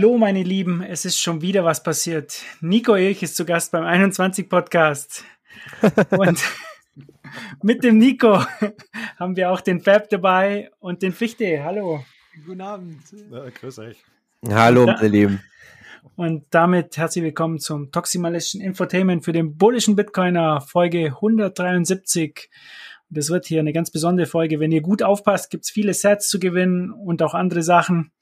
Hallo 0.00 0.16
meine 0.16 0.42
Lieben, 0.42 0.80
es 0.80 1.04
ist 1.04 1.20
schon 1.20 1.42
wieder 1.42 1.62
was 1.62 1.82
passiert. 1.82 2.40
Nico 2.62 2.96
Ilch 2.96 3.22
ist 3.22 3.36
zu 3.36 3.44
Gast 3.44 3.70
beim 3.70 3.84
21 3.84 4.48
Podcast. 4.48 5.26
Und 6.08 6.42
mit 7.62 7.84
dem 7.84 7.98
Nico 7.98 8.42
haben 9.18 9.36
wir 9.36 9.50
auch 9.50 9.60
den 9.60 9.82
Fab 9.82 10.08
dabei 10.08 10.70
und 10.78 11.02
den 11.02 11.12
Fichte. 11.12 11.62
Hallo. 11.62 12.02
Guten 12.46 12.62
Abend. 12.62 13.02
Ja, 13.30 13.50
grüß 13.50 13.78
euch. 13.80 14.02
Hallo 14.48 14.86
meine 14.86 15.06
Lieben. 15.06 15.42
Und 16.16 16.46
damit 16.48 16.96
herzlich 16.96 17.22
willkommen 17.22 17.58
zum 17.58 17.92
Toximalischen 17.92 18.62
Infotainment 18.62 19.22
für 19.22 19.32
den 19.32 19.58
bullischen 19.58 19.96
Bitcoiner 19.96 20.62
Folge 20.62 21.08
173. 21.08 22.48
Das 23.10 23.28
wird 23.28 23.44
hier 23.44 23.60
eine 23.60 23.74
ganz 23.74 23.90
besondere 23.90 24.26
Folge. 24.26 24.60
Wenn 24.60 24.72
ihr 24.72 24.80
gut 24.80 25.02
aufpasst, 25.02 25.50
gibt's 25.50 25.70
viele 25.70 25.92
Sets 25.92 26.30
zu 26.30 26.40
gewinnen 26.40 26.90
und 26.90 27.22
auch 27.22 27.34
andere 27.34 27.62
Sachen. 27.62 28.12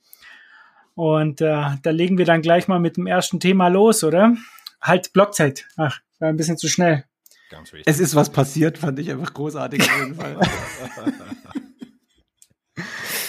Und 0.99 1.41
äh, 1.41 1.77
da 1.81 1.91
legen 1.91 2.19
wir 2.19 2.25
dann 2.25 2.43
gleich 2.43 2.67
mal 2.67 2.81
mit 2.81 2.97
dem 2.97 3.07
ersten 3.07 3.39
Thema 3.39 3.69
los, 3.69 4.03
oder? 4.03 4.35
Halt 4.81 5.13
Blockzeit. 5.13 5.65
Ach, 5.77 6.01
war 6.19 6.29
ein 6.29 6.37
bisschen 6.37 6.59
zu 6.59 6.67
schnell. 6.67 7.05
Ganz 7.51 7.73
wichtig. 7.73 7.87
Es 7.87 8.01
ist 8.01 8.17
was 8.17 8.31
passiert, 8.31 8.79
fand 8.79 8.99
ich 8.99 9.09
einfach 9.09 9.33
großartig 9.33 9.81
auf 9.81 9.97
jeden 10.01 10.17
Fall. 10.17 10.41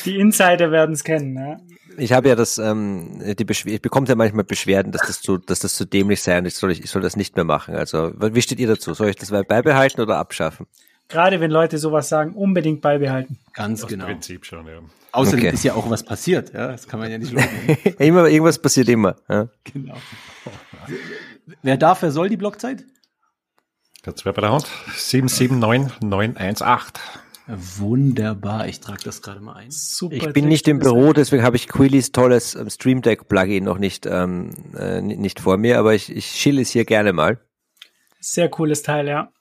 Die 0.06 0.18
Insider 0.18 0.72
werden 0.72 0.94
es 0.94 1.04
kennen, 1.04 1.38
ja. 1.38 1.60
Ich 2.00 2.12
habe 2.12 2.30
ja 2.30 2.36
das, 2.36 2.58
ähm, 2.58 3.22
die 3.38 3.46
Beschwer 3.46 3.74
ich 3.74 3.82
bekomme 3.84 4.08
ja 4.08 4.16
manchmal 4.16 4.46
Beschwerden, 4.46 4.92
dass 4.92 5.06
das 5.06 5.22
zu, 5.22 5.38
dass 5.38 5.60
das 5.60 5.76
zu 5.76 5.86
dämlich 5.86 6.24
sei 6.24 6.40
und 6.40 6.48
ich 6.48 6.56
soll, 6.56 6.72
ich, 6.72 6.84
ich 6.84 6.90
soll 6.90 7.04
das 7.04 7.16
nicht 7.16 7.36
mehr 7.36 7.46
machen. 7.46 7.76
Also, 7.76 8.14
wie 8.16 8.42
steht 8.42 8.60
ihr 8.60 8.68
dazu? 8.68 8.96
Soll 8.96 9.10
ich 9.10 9.16
das 9.16 9.30
beibehalten 9.30 10.02
oder 10.02 10.18
abschaffen? 10.18 10.66
Gerade 11.08 11.40
wenn 11.40 11.52
Leute 11.52 11.78
sowas 11.78 12.10
sagen, 12.10 12.34
unbedingt 12.34 12.82
beibehalten. 12.82 13.38
Ganz 13.54 13.82
das 13.82 13.90
genau. 13.90 14.06
Prinzip 14.06 14.46
schon, 14.46 14.66
ja. 14.66 14.80
Außerdem 15.12 15.46
okay. 15.46 15.54
ist 15.54 15.64
ja 15.64 15.74
auch 15.74 15.90
was 15.90 16.04
passiert, 16.04 16.54
ja. 16.54 16.68
Das 16.68 16.88
kann 16.88 17.00
man 17.00 17.12
ja 17.12 17.18
nicht 17.18 17.32
loben. 17.32 17.48
immer, 18.00 18.28
irgendwas 18.28 18.62
passiert 18.62 18.90
immer. 18.90 19.16
Ja. 19.28 19.48
Genau. 19.64 19.98
Wer 21.64 21.78
darf, 21.78 22.02
wer 22.02 22.12
soll 22.12 22.30
die 22.30 22.38
Blockzeit? 22.38 22.86
Ganz 24.04 24.24
wer 24.24 24.34
bei 24.34 24.42
der 24.42 24.52
Hand. 24.52 24.68
779918. 24.96 27.02
Wunderbar, 27.52 28.68
ich 28.68 28.80
trage 28.80 29.04
das 29.04 29.24
gerade 29.24 29.40
mal 29.40 29.56
ein. 29.56 29.72
Super. 29.72 30.16
Ich 30.16 30.34
bin 30.34 30.48
nicht 30.48 30.68
im 30.68 30.78
Büro, 30.78 31.14
deswegen 31.14 31.42
habe 31.42 31.56
ich 31.56 31.68
Quilly's 31.68 32.12
tolles 32.12 32.54
ähm, 32.54 32.70
Stream 32.70 33.02
Deck 33.02 33.28
Plugin 33.28 33.64
noch 33.64 33.80
nicht, 33.80 34.06
ähm, 34.06 34.52
äh, 34.78 35.02
nicht 35.02 35.40
vor 35.40 35.58
mir, 35.58 35.80
aber 35.80 35.96
ich, 35.96 36.16
ich 36.16 36.32
chill 36.34 36.60
es 36.60 36.70
hier 36.70 36.86
gerne 36.86 37.12
mal. 37.12 37.40
Sehr 38.20 38.50
cooles 38.50 38.84
Teil, 38.84 39.08
ja. 39.08 39.32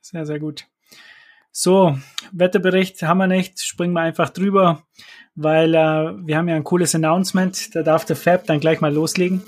Sehr, 0.00 0.24
sehr 0.24 0.38
gut. 0.38 0.66
So, 1.52 1.98
Wetterbericht 2.32 3.02
haben 3.02 3.18
wir 3.18 3.26
nicht, 3.26 3.60
springen 3.60 3.92
wir 3.92 4.00
einfach 4.00 4.30
drüber, 4.30 4.86
weil 5.40 5.74
äh, 5.74 6.26
wir 6.26 6.36
haben 6.36 6.48
ja 6.48 6.56
ein 6.56 6.64
cooles 6.64 6.94
Announcement. 6.94 7.74
Da 7.74 7.82
darf 7.82 8.04
der 8.04 8.16
Fab 8.16 8.46
dann 8.46 8.60
gleich 8.60 8.80
mal 8.80 8.92
loslegen. 8.92 9.42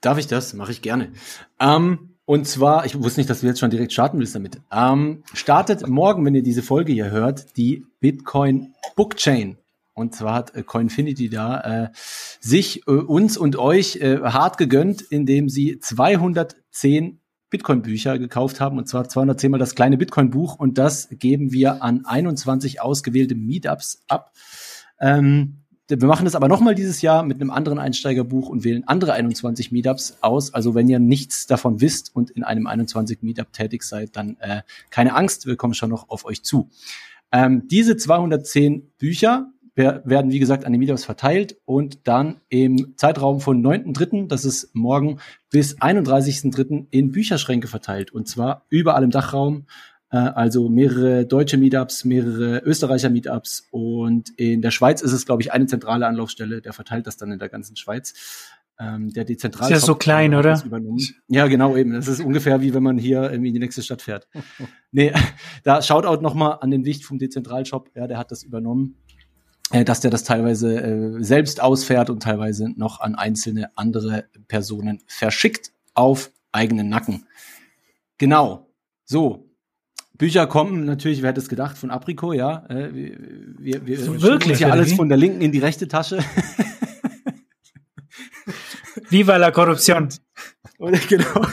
Darf 0.00 0.18
ich 0.18 0.26
das? 0.26 0.54
Mache 0.54 0.72
ich 0.72 0.82
gerne. 0.82 1.12
Ähm, 1.60 2.16
und 2.24 2.46
zwar, 2.46 2.84
ich 2.84 3.00
wusste 3.00 3.20
nicht, 3.20 3.30
dass 3.30 3.40
du 3.40 3.46
jetzt 3.46 3.60
schon 3.60 3.70
direkt 3.70 3.92
starten 3.92 4.18
willst 4.18 4.34
damit. 4.34 4.60
Ähm, 4.72 5.22
startet 5.32 5.86
morgen, 5.86 6.24
wenn 6.24 6.34
ihr 6.34 6.42
diese 6.42 6.62
Folge 6.62 6.92
hier 6.92 7.10
hört, 7.10 7.56
die 7.56 7.86
Bitcoin 8.00 8.74
Bookchain. 8.96 9.56
Und 9.94 10.14
zwar 10.14 10.34
hat 10.34 10.54
äh, 10.54 10.62
Coinfinity 10.62 11.30
da 11.30 11.60
äh, 11.60 11.88
sich, 12.40 12.86
äh, 12.86 12.90
uns 12.90 13.36
und 13.36 13.56
euch 13.56 13.96
äh, 13.96 14.18
hart 14.20 14.58
gegönnt, 14.58 15.00
indem 15.02 15.48
sie 15.48 15.78
210 15.78 17.20
Bitcoin-Bücher 17.50 18.18
gekauft 18.18 18.60
haben, 18.60 18.78
und 18.78 18.88
zwar 18.88 19.08
210 19.08 19.50
mal 19.50 19.58
das 19.58 19.74
kleine 19.74 19.96
Bitcoin-Buch, 19.96 20.56
und 20.56 20.78
das 20.78 21.08
geben 21.10 21.52
wir 21.52 21.82
an 21.82 22.04
21 22.04 22.80
ausgewählte 22.80 23.34
Meetups 23.34 24.04
ab. 24.08 24.32
Ähm, 25.00 25.58
wir 25.88 26.06
machen 26.06 26.26
das 26.26 26.34
aber 26.34 26.48
nochmal 26.48 26.74
dieses 26.74 27.00
Jahr 27.00 27.22
mit 27.22 27.40
einem 27.40 27.50
anderen 27.50 27.78
Einsteigerbuch 27.78 28.50
und 28.50 28.62
wählen 28.62 28.86
andere 28.86 29.14
21 29.14 29.72
Meetups 29.72 30.18
aus. 30.20 30.52
Also 30.52 30.74
wenn 30.74 30.86
ihr 30.86 30.98
nichts 30.98 31.46
davon 31.46 31.80
wisst 31.80 32.14
und 32.14 32.30
in 32.30 32.44
einem 32.44 32.66
21 32.66 33.22
Meetup 33.22 33.54
tätig 33.54 33.82
seid, 33.82 34.14
dann 34.14 34.36
äh, 34.40 34.60
keine 34.90 35.14
Angst, 35.14 35.46
wir 35.46 35.56
kommen 35.56 35.72
schon 35.72 35.88
noch 35.88 36.10
auf 36.10 36.26
euch 36.26 36.42
zu. 36.42 36.68
Ähm, 37.32 37.68
diese 37.68 37.96
210 37.96 38.90
Bücher 38.98 39.50
werden, 39.78 40.32
wie 40.32 40.38
gesagt, 40.38 40.64
an 40.64 40.72
die 40.72 40.78
Meetups 40.78 41.04
verteilt 41.04 41.56
und 41.64 42.06
dann 42.08 42.40
im 42.48 42.94
Zeitraum 42.96 43.40
von 43.40 43.62
9.3., 43.62 44.26
das 44.26 44.44
ist 44.44 44.74
morgen, 44.74 45.20
bis 45.50 45.78
31.3. 45.78 46.86
in 46.90 47.12
Bücherschränke 47.12 47.68
verteilt. 47.68 48.12
Und 48.12 48.28
zwar 48.28 48.66
überall 48.68 49.04
im 49.04 49.10
Dachraum. 49.10 49.66
Äh, 50.10 50.16
also 50.16 50.68
mehrere 50.68 51.26
deutsche 51.26 51.58
Meetups, 51.58 52.04
mehrere 52.04 52.58
Österreicher 52.60 53.10
Meetups 53.10 53.68
und 53.70 54.30
in 54.36 54.62
der 54.62 54.70
Schweiz 54.70 55.02
ist 55.02 55.12
es, 55.12 55.26
glaube 55.26 55.42
ich, 55.42 55.52
eine 55.52 55.66
zentrale 55.66 56.06
Anlaufstelle, 56.06 56.60
der 56.60 56.72
verteilt 56.72 57.06
das 57.06 57.16
dann 57.16 57.30
in 57.30 57.38
der 57.38 57.48
ganzen 57.48 57.76
Schweiz. 57.76 58.14
Ähm, 58.80 59.12
der 59.12 59.24
dezentral 59.24 59.70
ist 59.70 59.80
ja 59.80 59.84
so 59.84 59.96
klein, 59.96 60.34
oder? 60.34 60.56
Ja, 61.26 61.48
genau 61.48 61.76
eben. 61.76 61.92
Das 61.92 62.06
ist 62.06 62.20
ungefähr 62.20 62.60
wie 62.60 62.74
wenn 62.74 62.82
man 62.82 62.96
hier 62.96 63.30
in 63.30 63.42
die 63.42 63.58
nächste 63.58 63.82
Stadt 63.82 64.02
fährt. 64.02 64.28
nee, 64.92 65.12
da 65.64 65.82
Shoutout 65.82 66.22
nochmal 66.22 66.58
an 66.60 66.70
den 66.70 66.84
Wicht 66.84 67.04
vom 67.04 67.18
Dezentralshop. 67.18 67.90
Ja, 67.94 68.06
der 68.06 68.18
hat 68.18 68.30
das 68.30 68.44
übernommen 68.44 68.96
dass 69.70 70.00
der 70.00 70.10
das 70.10 70.24
teilweise 70.24 70.80
äh, 70.80 71.22
selbst 71.22 71.60
ausfährt 71.60 72.10
und 72.10 72.22
teilweise 72.22 72.70
noch 72.76 73.00
an 73.00 73.14
einzelne 73.14 73.70
andere 73.76 74.24
Personen 74.48 75.02
verschickt 75.06 75.72
auf 75.94 76.30
eigenen 76.52 76.88
Nacken. 76.88 77.26
Genau. 78.16 78.70
So. 79.04 79.44
Bücher 80.16 80.46
kommen 80.48 80.84
natürlich, 80.84 81.22
wer 81.22 81.30
hätte 81.30 81.40
es 81.40 81.48
gedacht, 81.48 81.78
von 81.78 81.90
Aprico, 81.90 82.32
ja. 82.32 82.66
Äh, 82.68 82.92
wir 82.92 83.86
wir, 83.86 84.00
so 84.00 84.20
wirklich 84.20 84.58
ja 84.60 84.70
alles 84.70 84.92
von 84.94 85.08
der 85.08 85.16
linken 85.16 85.42
in 85.42 85.52
die 85.52 85.60
rechte 85.60 85.86
Tasche. 85.86 86.18
Viva 89.10 89.36
la 89.36 89.50
Korruption. 89.52 90.08
genau. 91.08 91.46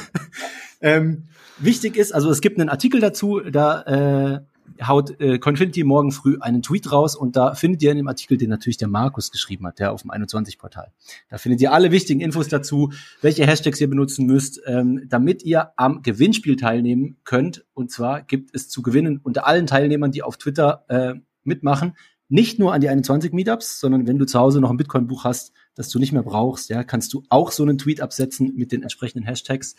Ähm, 0.82 1.26
wichtig 1.60 1.96
ist, 1.96 2.12
also 2.14 2.32
es 2.32 2.42
gibt 2.42 2.60
einen 2.60 2.70
Artikel 2.70 3.00
dazu, 3.02 3.40
da 3.40 3.82
äh, 3.84 4.40
haut 4.86 5.20
äh, 5.20 5.40
Confinity 5.40 5.84
morgen 5.84 6.12
früh 6.12 6.38
einen 6.40 6.62
Tweet 6.62 6.92
raus 6.92 7.16
und 7.16 7.36
da 7.36 7.54
findet 7.54 7.82
ihr 7.84 7.92
in 7.92 7.98
dem 7.98 8.08
Artikel, 8.08 8.38
den 8.38 8.50
natürlich 8.50 8.78
der 8.78 8.88
Markus 8.88 9.32
geschrieben 9.32 9.66
hat, 9.68 9.80
der 9.80 9.92
auf 9.92 10.02
dem 10.02 10.12
21-Portal. 10.12 10.92
Da 11.30 11.38
findet 11.38 11.62
ihr 11.62 11.72
alle 11.72 11.92
wichtigen 11.92 12.20
Infos 12.20 12.48
dazu, 12.48 12.92
welche 13.22 13.46
Hashtags 13.46 13.80
ihr 13.80 13.90
benutzen 13.90 14.26
müsst, 14.26 14.62
ähm, 14.66 15.06
damit 15.08 15.44
ihr 15.44 15.72
am 15.78 16.02
Gewinnspiel 16.02 16.56
teilnehmen 16.56 17.18
könnt. 17.24 17.66
Und 17.74 17.92
zwar 17.92 18.22
gibt 18.22 18.54
es 18.54 18.70
zu 18.70 18.82
gewinnen 18.82 19.20
unter 19.24 19.48
allen 19.48 19.68
Teilnehmern, 19.68 20.12
die 20.12 20.24
auf 20.24 20.38
Twitter 20.38 20.86
äh, 20.88 21.16
mitmachen, 21.44 21.94
nicht 22.28 22.58
nur 22.58 22.74
an 22.74 22.82
die 22.82 22.90
21 22.90 23.34
Meetups, 23.34 23.80
sondern 23.80 24.08
wenn 24.08 24.18
du 24.18 24.26
zu 24.26 24.40
Hause 24.40 24.60
noch 24.60 24.72
ein 24.72 24.78
Bitcoin-Buch 24.78 25.24
hast, 25.24 25.54
das 25.76 25.90
du 25.90 26.00
nicht 26.00 26.12
mehr 26.12 26.24
brauchst, 26.24 26.70
ja, 26.70 26.84
kannst 26.84 27.14
du 27.14 27.24
auch 27.30 27.52
so 27.52 27.64
einen 27.64 27.78
Tweet 27.78 28.02
absetzen 28.02 28.54
mit 28.56 28.72
den 28.72 28.82
entsprechenden 28.82 29.26
Hashtags. 29.26 29.76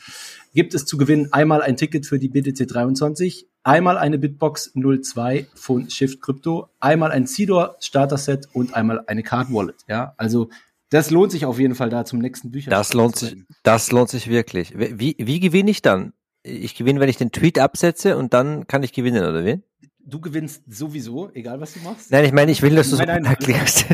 Gibt 0.54 0.74
es 0.74 0.84
zu 0.84 0.96
gewinnen 0.96 1.32
einmal 1.32 1.62
ein 1.62 1.76
Ticket 1.76 2.06
für 2.06 2.18
die 2.18 2.28
BTC 2.28 2.68
23, 2.68 3.48
einmal 3.62 3.98
eine 3.98 4.18
Bitbox 4.18 4.72
02 4.74 5.46
von 5.54 5.90
Shift 5.90 6.20
Crypto, 6.20 6.68
einmal 6.80 7.10
ein 7.10 7.26
Cedor 7.26 7.76
Starter 7.80 8.18
Set 8.18 8.48
und 8.52 8.74
einmal 8.74 9.02
eine 9.06 9.22
Card 9.22 9.52
Wallet, 9.52 9.84
ja. 9.88 10.14
Also 10.16 10.50
das 10.90 11.10
lohnt 11.10 11.32
sich 11.32 11.46
auf 11.46 11.58
jeden 11.58 11.74
Fall 11.74 11.90
da 11.90 12.04
zum 12.04 12.20
nächsten 12.20 12.52
Bücher. 12.52 12.70
Das 12.70 12.92
lohnt 12.92 13.16
sich, 13.16 13.36
das 13.64 13.90
lohnt 13.90 14.08
sich 14.08 14.28
wirklich. 14.28 14.72
Wie, 14.76 15.16
wie 15.18 15.40
gewinne 15.40 15.70
ich 15.70 15.82
dann? 15.82 16.12
Ich 16.44 16.76
gewinne, 16.76 17.00
wenn 17.00 17.08
ich 17.08 17.16
den 17.16 17.32
Tweet 17.32 17.58
absetze 17.58 18.16
und 18.16 18.32
dann 18.32 18.68
kann 18.68 18.84
ich 18.84 18.92
gewinnen, 18.92 19.24
oder 19.24 19.44
wie? 19.44 19.62
Du 20.06 20.20
gewinnst 20.20 20.62
sowieso, 20.68 21.30
egal 21.34 21.60
was 21.60 21.74
du 21.74 21.80
machst. 21.80 22.10
Nein, 22.10 22.24
ich 22.24 22.32
meine, 22.32 22.52
ich 22.52 22.62
will, 22.62 22.74
dass 22.74 22.90
du 22.90 22.96
es 22.96 23.00
erklärst. 23.00 23.86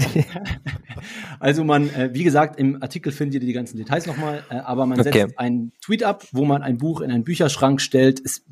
also 1.40 1.64
man, 1.64 1.88
äh, 1.90 2.10
wie 2.12 2.22
gesagt, 2.22 2.58
im 2.58 2.82
Artikel 2.82 3.12
findet 3.12 3.42
ihr 3.42 3.46
die 3.46 3.52
ganzen 3.52 3.78
Details 3.78 4.06
nochmal, 4.06 4.44
äh, 4.50 4.56
aber 4.56 4.86
man 4.86 5.02
setzt 5.02 5.16
okay. 5.16 5.32
einen 5.36 5.72
Tweet 5.80 6.04
ab, 6.04 6.24
wo 6.32 6.44
man 6.44 6.62
ein 6.62 6.78
Buch 6.78 7.00
in 7.00 7.10
einen 7.10 7.24
Bücherschrank 7.24 7.80
stellt. 7.80 8.20
Es 8.24 8.44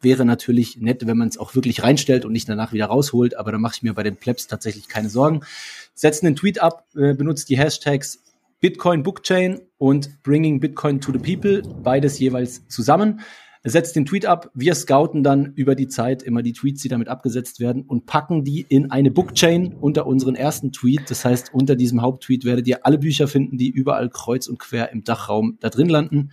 wäre 0.00 0.24
natürlich 0.24 0.78
nett, 0.78 1.06
wenn 1.06 1.16
man 1.16 1.28
es 1.28 1.38
auch 1.38 1.54
wirklich 1.54 1.82
reinstellt 1.82 2.24
und 2.24 2.32
nicht 2.32 2.48
danach 2.48 2.72
wieder 2.72 2.86
rausholt, 2.86 3.36
aber 3.36 3.52
da 3.52 3.58
mache 3.58 3.74
ich 3.76 3.82
mir 3.82 3.92
bei 3.92 4.02
den 4.02 4.16
Plebs 4.16 4.46
tatsächlich 4.46 4.88
keine 4.88 5.10
Sorgen. 5.10 5.42
Setzt 5.94 6.24
einen 6.24 6.34
Tweet 6.34 6.60
ab, 6.60 6.86
äh, 6.96 7.14
benutzt 7.14 7.50
die 7.50 7.58
Hashtags 7.58 8.22
Bitcoin 8.60 9.02
Bookchain 9.02 9.60
und 9.76 10.22
Bringing 10.22 10.60
Bitcoin 10.60 11.00
to 11.00 11.12
the 11.12 11.18
People, 11.18 11.62
beides 11.82 12.18
jeweils 12.18 12.66
zusammen 12.68 13.20
setzt 13.64 13.94
den 13.94 14.06
Tweet 14.06 14.26
ab. 14.26 14.50
Wir 14.54 14.74
scouten 14.74 15.22
dann 15.22 15.52
über 15.54 15.74
die 15.74 15.88
Zeit 15.88 16.22
immer 16.22 16.42
die 16.42 16.52
Tweets, 16.52 16.82
die 16.82 16.88
damit 16.88 17.08
abgesetzt 17.08 17.60
werden 17.60 17.82
und 17.82 18.06
packen 18.06 18.44
die 18.44 18.62
in 18.68 18.90
eine 18.90 19.10
Bookchain 19.10 19.74
unter 19.74 20.06
unseren 20.06 20.34
ersten 20.34 20.72
Tweet. 20.72 21.10
Das 21.10 21.24
heißt, 21.24 21.54
unter 21.54 21.76
diesem 21.76 22.02
Haupttweet 22.02 22.44
werdet 22.44 22.66
ihr 22.66 22.84
alle 22.84 22.98
Bücher 22.98 23.28
finden, 23.28 23.58
die 23.58 23.70
überall 23.70 24.08
kreuz 24.08 24.48
und 24.48 24.58
quer 24.58 24.90
im 24.90 25.04
Dachraum 25.04 25.58
da 25.60 25.70
drin 25.70 25.88
landen. 25.88 26.32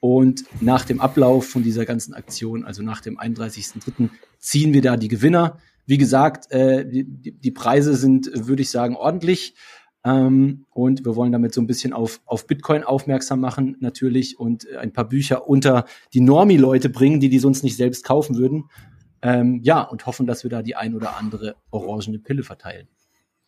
Und 0.00 0.44
nach 0.60 0.84
dem 0.84 1.00
Ablauf 1.00 1.48
von 1.48 1.62
dieser 1.62 1.86
ganzen 1.86 2.12
Aktion, 2.12 2.64
also 2.64 2.82
nach 2.82 3.00
dem 3.00 3.18
31.03., 3.18 4.10
ziehen 4.38 4.74
wir 4.74 4.82
da 4.82 4.96
die 4.96 5.08
Gewinner. 5.08 5.58
Wie 5.86 5.96
gesagt, 5.96 6.50
äh, 6.50 6.84
die, 6.86 7.04
die 7.04 7.50
Preise 7.50 7.94
sind, 7.94 8.30
würde 8.34 8.62
ich 8.62 8.70
sagen, 8.70 8.96
ordentlich. 8.96 9.54
Ähm, 10.04 10.66
und 10.70 11.04
wir 11.04 11.16
wollen 11.16 11.32
damit 11.32 11.54
so 11.54 11.60
ein 11.60 11.66
bisschen 11.66 11.92
auf, 11.92 12.20
auf 12.26 12.46
Bitcoin 12.46 12.84
aufmerksam 12.84 13.40
machen, 13.40 13.76
natürlich, 13.80 14.38
und 14.38 14.68
ein 14.76 14.92
paar 14.92 15.08
Bücher 15.08 15.48
unter 15.48 15.86
die 16.12 16.20
Normie-Leute 16.20 16.90
bringen, 16.90 17.20
die 17.20 17.30
die 17.30 17.38
sonst 17.38 17.64
nicht 17.64 17.76
selbst 17.76 18.04
kaufen 18.04 18.36
würden. 18.36 18.64
Ähm, 19.22 19.60
ja, 19.62 19.80
und 19.80 20.04
hoffen, 20.04 20.26
dass 20.26 20.44
wir 20.44 20.50
da 20.50 20.62
die 20.62 20.76
ein 20.76 20.94
oder 20.94 21.16
andere 21.16 21.56
orangene 21.70 22.18
Pille 22.18 22.42
verteilen. 22.42 22.88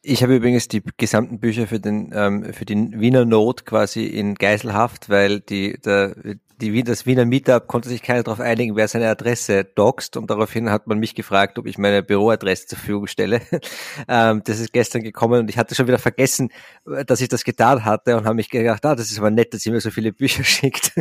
Ich 0.08 0.22
habe 0.22 0.36
übrigens 0.36 0.68
die 0.68 0.84
gesamten 0.98 1.40
Bücher 1.40 1.66
für 1.66 1.80
den 1.80 2.12
ähm, 2.14 2.52
für 2.52 2.64
den 2.64 3.00
Wiener 3.00 3.24
Not 3.24 3.66
quasi 3.66 4.04
in 4.06 4.36
Geiselhaft, 4.36 5.08
weil 5.08 5.40
die 5.40 5.80
der 5.80 6.14
die 6.60 6.72
Wien, 6.72 6.84
das 6.84 7.06
Wiener 7.06 7.24
Meetup 7.24 7.66
konnte 7.66 7.88
sich 7.88 8.02
keiner 8.02 8.22
darauf 8.22 8.38
einigen, 8.38 8.76
wer 8.76 8.86
seine 8.86 9.08
Adresse 9.08 9.64
doxt 9.64 10.16
und 10.16 10.30
daraufhin 10.30 10.70
hat 10.70 10.86
man 10.86 11.00
mich 11.00 11.16
gefragt, 11.16 11.58
ob 11.58 11.66
ich 11.66 11.76
meine 11.76 12.04
Büroadresse 12.04 12.68
zur 12.68 12.78
Verfügung 12.78 13.08
stelle. 13.08 13.42
ähm, 14.08 14.42
das 14.44 14.60
ist 14.60 14.72
gestern 14.72 15.02
gekommen 15.02 15.40
und 15.40 15.50
ich 15.50 15.58
hatte 15.58 15.74
schon 15.74 15.88
wieder 15.88 15.98
vergessen, 15.98 16.50
dass 16.84 17.20
ich 17.20 17.28
das 17.28 17.42
getan 17.42 17.84
hatte 17.84 18.16
und 18.16 18.24
habe 18.24 18.36
mich 18.36 18.48
gedacht, 18.48 18.86
ah, 18.86 18.94
das 18.94 19.10
ist 19.10 19.18
aber 19.18 19.32
nett, 19.32 19.54
dass 19.54 19.66
ihr 19.66 19.72
mir 19.72 19.80
so 19.80 19.90
viele 19.90 20.12
Bücher 20.12 20.44
schickt. 20.44 20.92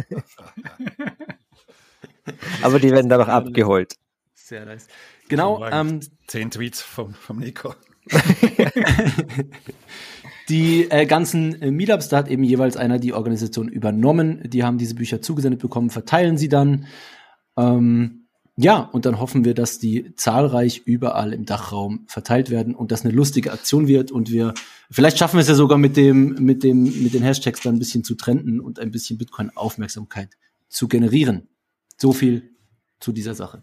aber 2.64 2.80
die 2.80 2.92
werden 2.92 3.08
dann 3.08 3.20
noch 3.20 3.30
abgeholt. 3.30 3.94
Sehr 4.34 4.66
nice. 4.66 4.88
Genau. 5.30 5.64
Ähm, 5.64 6.00
Zehn 6.28 6.50
Tweets 6.50 6.82
vom, 6.82 7.14
vom 7.14 7.38
Nico. 7.38 7.76
die 10.50 10.90
äh, 10.92 11.06
ganzen 11.06 11.62
äh, 11.62 11.72
Meetups, 11.72 12.10
da 12.10 12.18
hat 12.18 12.28
eben 12.30 12.44
jeweils 12.44 12.78
einer 12.78 13.00
die 13.00 13.14
Organisation 13.14 13.68
übernommen. 13.68 14.44
Die 14.46 14.64
haben 14.64 14.78
diese 14.78 14.96
Bücher 14.96 15.22
zugesendet 15.22 15.62
bekommen, 15.62 15.90
verteilen 15.90 16.38
sie 16.38 16.50
dann. 16.50 16.86
Ähm, 17.58 18.26
ja, 18.58 18.80
und 18.80 19.06
dann 19.06 19.20
hoffen 19.20 19.44
wir, 19.44 19.54
dass 19.54 19.80
die 19.80 20.16
zahlreich 20.16 20.84
überall 20.86 21.34
im 21.34 21.46
Dachraum 21.46 22.06
verteilt 22.08 22.50
werden 22.50 22.74
und 22.74 22.92
das 22.92 23.04
eine 23.04 23.14
lustige 23.14 23.52
Aktion 23.52 23.88
wird 23.88 24.12
und 24.12 24.32
wir, 24.32 24.54
vielleicht 24.90 25.18
schaffen 25.18 25.36
wir 25.36 25.42
es 25.42 25.50
ja 25.50 25.56
sogar 25.56 25.78
mit 25.78 25.98
dem, 25.98 26.36
mit 26.36 26.64
dem, 26.64 26.84
mit 27.04 27.14
den 27.14 27.22
Hashtags 27.22 27.60
dann 27.62 27.76
ein 27.76 27.80
bisschen 27.80 28.06
zu 28.06 28.16
trenden 28.16 28.62
und 28.62 28.80
ein 28.80 28.92
bisschen 28.92 29.18
Bitcoin-Aufmerksamkeit 29.18 30.30
zu 30.70 30.88
generieren. 30.88 31.50
So 31.98 32.14
viel 32.14 32.52
zu 33.02 33.12
dieser 33.12 33.36
Sache. 33.36 33.62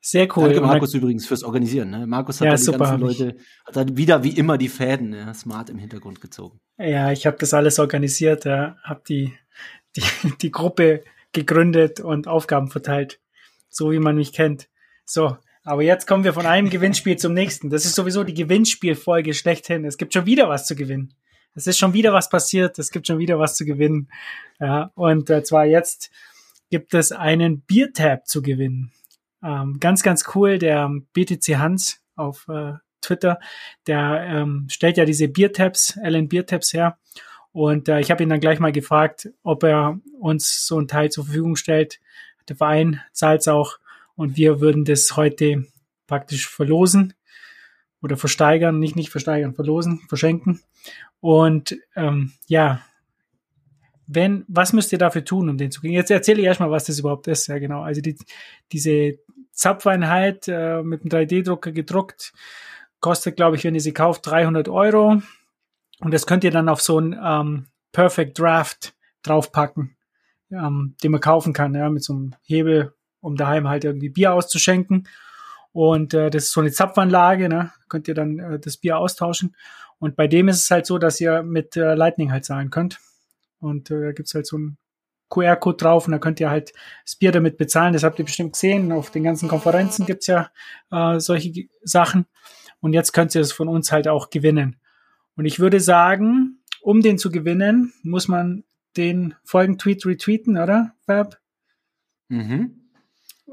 Sehr 0.00 0.28
cool. 0.36 0.44
Danke 0.44 0.60
Markus 0.60 0.94
übrigens 0.94 1.26
fürs 1.26 1.42
Organisieren. 1.42 1.90
Ne? 1.90 2.06
Markus 2.06 2.40
hat 2.40 2.46
Ja, 2.46 2.54
die 2.54 2.62
super, 2.62 2.78
ganzen 2.78 3.00
Leute, 3.00 3.36
hat 3.66 3.76
dann 3.76 3.96
wieder 3.96 4.22
wie 4.22 4.30
immer 4.30 4.56
die 4.56 4.68
Fäden 4.68 5.10
ne? 5.10 5.34
smart 5.34 5.70
im 5.70 5.78
Hintergrund 5.78 6.20
gezogen. 6.20 6.60
Ja, 6.78 7.10
ich 7.10 7.26
habe 7.26 7.36
das 7.38 7.52
alles 7.52 7.78
organisiert, 7.78 8.44
ja, 8.44 8.76
habe 8.84 9.02
die, 9.08 9.32
die, 9.96 10.02
die 10.40 10.50
Gruppe 10.50 11.02
gegründet 11.32 12.00
und 12.00 12.28
Aufgaben 12.28 12.68
verteilt, 12.68 13.20
so 13.68 13.90
wie 13.90 13.98
man 13.98 14.16
mich 14.16 14.32
kennt. 14.32 14.68
So, 15.04 15.36
aber 15.64 15.82
jetzt 15.82 16.06
kommen 16.06 16.24
wir 16.24 16.32
von 16.32 16.46
einem 16.46 16.70
Gewinnspiel 16.70 17.16
zum 17.16 17.34
nächsten. 17.34 17.68
Das 17.68 17.84
ist 17.84 17.94
sowieso 17.94 18.24
die 18.24 18.34
Gewinnspielfolge 18.34 19.34
schlechthin. 19.34 19.84
Es 19.84 19.98
gibt 19.98 20.14
schon 20.14 20.26
wieder 20.26 20.48
was 20.48 20.66
zu 20.66 20.76
gewinnen. 20.76 21.14
Es 21.54 21.66
ist 21.66 21.78
schon 21.78 21.92
wieder 21.92 22.12
was 22.12 22.30
passiert. 22.30 22.78
Es 22.78 22.90
gibt 22.90 23.06
schon 23.06 23.18
wieder 23.18 23.38
was 23.38 23.56
zu 23.56 23.64
gewinnen. 23.64 24.08
Ja, 24.60 24.92
und 24.94 25.28
äh, 25.28 25.42
zwar 25.42 25.66
jetzt 25.66 26.10
gibt 26.70 26.94
es 26.94 27.10
einen 27.10 27.60
Biertab 27.62 28.26
zu 28.26 28.42
gewinnen. 28.42 28.92
Ähm, 29.42 29.78
ganz, 29.80 30.02
ganz 30.02 30.24
cool. 30.34 30.58
Der 30.58 30.90
BTC 31.12 31.56
Hans 31.56 32.02
auf 32.16 32.46
äh, 32.48 32.74
Twitter, 33.00 33.38
der 33.86 34.24
ähm, 34.28 34.66
stellt 34.70 34.96
ja 34.96 35.04
diese 35.04 35.28
Biertabs, 35.28 35.98
Alan 36.02 36.28
Biertabs 36.28 36.72
her. 36.72 36.98
Und 37.52 37.88
äh, 37.88 38.00
ich 38.00 38.10
habe 38.10 38.22
ihn 38.22 38.28
dann 38.28 38.40
gleich 38.40 38.60
mal 38.60 38.72
gefragt, 38.72 39.30
ob 39.42 39.62
er 39.64 39.98
uns 40.18 40.66
so 40.66 40.80
ein 40.80 40.88
Teil 40.88 41.10
zur 41.10 41.24
Verfügung 41.24 41.56
stellt. 41.56 42.00
Der 42.48 42.56
Verein 42.56 43.00
zahlt 43.12 43.40
es 43.40 43.48
auch 43.48 43.78
und 44.16 44.36
wir 44.36 44.60
würden 44.60 44.84
das 44.84 45.16
heute 45.16 45.66
praktisch 46.06 46.48
verlosen 46.48 47.14
oder 48.02 48.16
versteigern, 48.16 48.78
nicht 48.78 48.96
nicht 48.96 49.10
versteigern, 49.10 49.54
verlosen, 49.54 50.00
verschenken. 50.08 50.60
Und 51.20 51.76
ähm, 51.96 52.32
ja, 52.46 52.82
wenn, 54.06 54.44
was 54.48 54.72
müsst 54.72 54.92
ihr 54.92 54.98
dafür 54.98 55.24
tun, 55.24 55.48
um 55.48 55.58
den 55.58 55.70
zu 55.70 55.80
kriegen? 55.80 55.94
Jetzt 55.94 56.10
erzähle 56.10 56.40
ich 56.40 56.46
erstmal, 56.46 56.70
was 56.70 56.84
das 56.84 56.98
überhaupt 56.98 57.28
ist. 57.28 57.46
Ja, 57.46 57.58
genau. 57.58 57.82
Also 57.82 58.00
die, 58.00 58.16
diese 58.72 59.18
Zapfeinheit 59.58 60.46
äh, 60.46 60.82
mit 60.82 61.02
einem 61.02 61.10
3D-Drucker 61.10 61.72
gedruckt, 61.72 62.32
kostet, 63.00 63.36
glaube 63.36 63.56
ich, 63.56 63.64
wenn 63.64 63.74
ihr 63.74 63.80
sie 63.80 63.92
kauft, 63.92 64.26
300 64.26 64.68
Euro. 64.68 65.20
Und 66.00 66.14
das 66.14 66.26
könnt 66.26 66.44
ihr 66.44 66.52
dann 66.52 66.68
auf 66.68 66.80
so 66.80 66.98
ein 67.00 67.18
ähm, 67.20 67.66
Perfect 67.90 68.38
Draft 68.38 68.94
draufpacken, 69.22 69.96
ähm, 70.52 70.94
den 71.02 71.10
man 71.10 71.20
kaufen 71.20 71.52
kann, 71.52 71.74
ja, 71.74 71.90
mit 71.90 72.04
so 72.04 72.12
einem 72.12 72.34
Hebel, 72.42 72.94
um 73.20 73.36
daheim 73.36 73.68
halt 73.68 73.84
irgendwie 73.84 74.10
Bier 74.10 74.32
auszuschenken. 74.32 75.08
Und 75.72 76.14
äh, 76.14 76.30
das 76.30 76.44
ist 76.44 76.52
so 76.52 76.60
eine 76.60 76.70
Zapfanlage, 76.70 77.48
ne? 77.48 77.72
könnt 77.88 78.06
ihr 78.06 78.14
dann 78.14 78.38
äh, 78.38 78.58
das 78.60 78.76
Bier 78.76 78.98
austauschen. 78.98 79.56
Und 79.98 80.14
bei 80.14 80.28
dem 80.28 80.48
ist 80.48 80.62
es 80.62 80.70
halt 80.70 80.86
so, 80.86 80.98
dass 80.98 81.20
ihr 81.20 81.42
mit 81.42 81.76
äh, 81.76 81.94
Lightning 81.94 82.30
halt 82.30 82.44
zahlen 82.44 82.70
könnt. 82.70 83.00
Und 83.58 83.90
äh, 83.90 84.00
da 84.00 84.12
gibt's 84.12 84.34
halt 84.34 84.46
so 84.46 84.56
einen 84.56 84.78
QR-Code 85.30 85.76
drauf 85.76 86.06
und 86.06 86.12
da 86.12 86.18
könnt 86.18 86.40
ihr 86.40 86.50
halt 86.50 86.72
das 87.04 87.16
Bier 87.16 87.32
damit 87.32 87.56
bezahlen. 87.58 87.92
Das 87.92 88.02
habt 88.02 88.18
ihr 88.18 88.24
bestimmt 88.24 88.54
gesehen. 88.54 88.92
Auf 88.92 89.10
den 89.10 89.24
ganzen 89.24 89.48
Konferenzen 89.48 90.06
gibt's 90.06 90.26
ja 90.26 90.50
äh, 90.90 91.20
solche 91.20 91.68
Sachen. 91.82 92.26
Und 92.80 92.92
jetzt 92.92 93.12
könnt 93.12 93.34
ihr 93.34 93.40
es 93.40 93.52
von 93.52 93.68
uns 93.68 93.92
halt 93.92 94.08
auch 94.08 94.30
gewinnen. 94.30 94.76
Und 95.36 95.44
ich 95.44 95.60
würde 95.60 95.80
sagen, 95.80 96.60
um 96.80 97.02
den 97.02 97.18
zu 97.18 97.30
gewinnen, 97.30 97.92
muss 98.02 98.28
man 98.28 98.64
den 98.96 99.34
Folgentweet 99.44 100.04
retweeten, 100.06 100.56
oder, 100.56 100.94
Fab? 101.06 101.38
Mhm. 102.28 102.78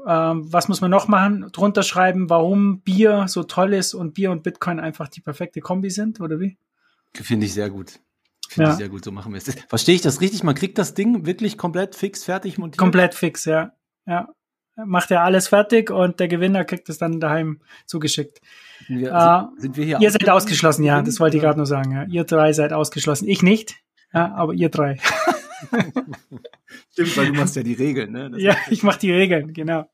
Ähm, 0.06 0.52
was 0.52 0.68
muss 0.68 0.80
man 0.80 0.90
noch 0.90 1.08
machen? 1.08 1.48
Drunter 1.52 1.82
schreiben, 1.82 2.30
warum 2.30 2.80
Bier 2.80 3.26
so 3.28 3.42
toll 3.42 3.72
ist 3.74 3.94
und 3.94 4.14
Bier 4.14 4.30
und 4.30 4.42
Bitcoin 4.42 4.78
einfach 4.78 5.08
die 5.08 5.20
perfekte 5.20 5.60
Kombi 5.60 5.90
sind, 5.90 6.20
oder 6.20 6.38
wie? 6.40 6.58
Finde 7.14 7.46
ich 7.46 7.54
sehr 7.54 7.70
gut. 7.70 8.00
Finde 8.48 8.68
Ja. 8.68 8.72
ich 8.74 8.78
sehr 8.78 8.88
gut, 8.88 9.04
so 9.04 9.12
machen 9.12 9.32
wir 9.32 9.38
es. 9.38 9.54
Verstehe 9.68 9.94
ich 9.94 10.02
das 10.02 10.20
richtig? 10.20 10.42
Man 10.42 10.54
kriegt 10.54 10.78
das 10.78 10.94
Ding 10.94 11.26
wirklich 11.26 11.58
komplett 11.58 11.94
fix, 11.94 12.24
fertig 12.24 12.58
montiert? 12.58 12.78
Komplett 12.78 13.14
fix, 13.14 13.44
ja. 13.44 13.72
Ja. 14.06 14.28
Macht 14.76 15.10
er 15.10 15.22
alles 15.22 15.48
fertig 15.48 15.90
und 15.90 16.20
der 16.20 16.28
Gewinner 16.28 16.64
kriegt 16.64 16.88
es 16.90 16.98
dann 16.98 17.18
daheim 17.18 17.60
zugeschickt. 17.86 18.40
Wir, 18.88 19.10
Äh, 19.10 19.38
sind, 19.52 19.60
sind 19.62 19.76
wir 19.78 19.84
hier 19.86 20.00
Ihr 20.00 20.10
seid 20.10 20.28
ausgeschlossen, 20.28 20.84
ja, 20.84 21.00
das 21.00 21.18
wollte 21.18 21.38
ich 21.38 21.42
gerade 21.42 21.56
nur 21.58 21.66
sagen. 21.66 21.92
Ja. 21.92 22.04
Ihr 22.04 22.24
drei 22.24 22.52
seid 22.52 22.72
ausgeschlossen. 22.74 23.26
Ich 23.26 23.42
nicht, 23.42 23.76
ja, 24.12 24.34
aber 24.34 24.52
ihr 24.52 24.68
drei. 24.68 24.98
Stimmt, 26.92 27.16
weil 27.16 27.26
du 27.28 27.32
machst 27.34 27.56
ja 27.56 27.62
die 27.62 27.72
Regeln, 27.74 28.12
ne? 28.12 28.30
Das 28.30 28.40
Ja, 28.42 28.56
ich 28.70 28.82
mache 28.82 28.98
die 29.00 29.12
Regeln, 29.12 29.52
genau. 29.54 29.90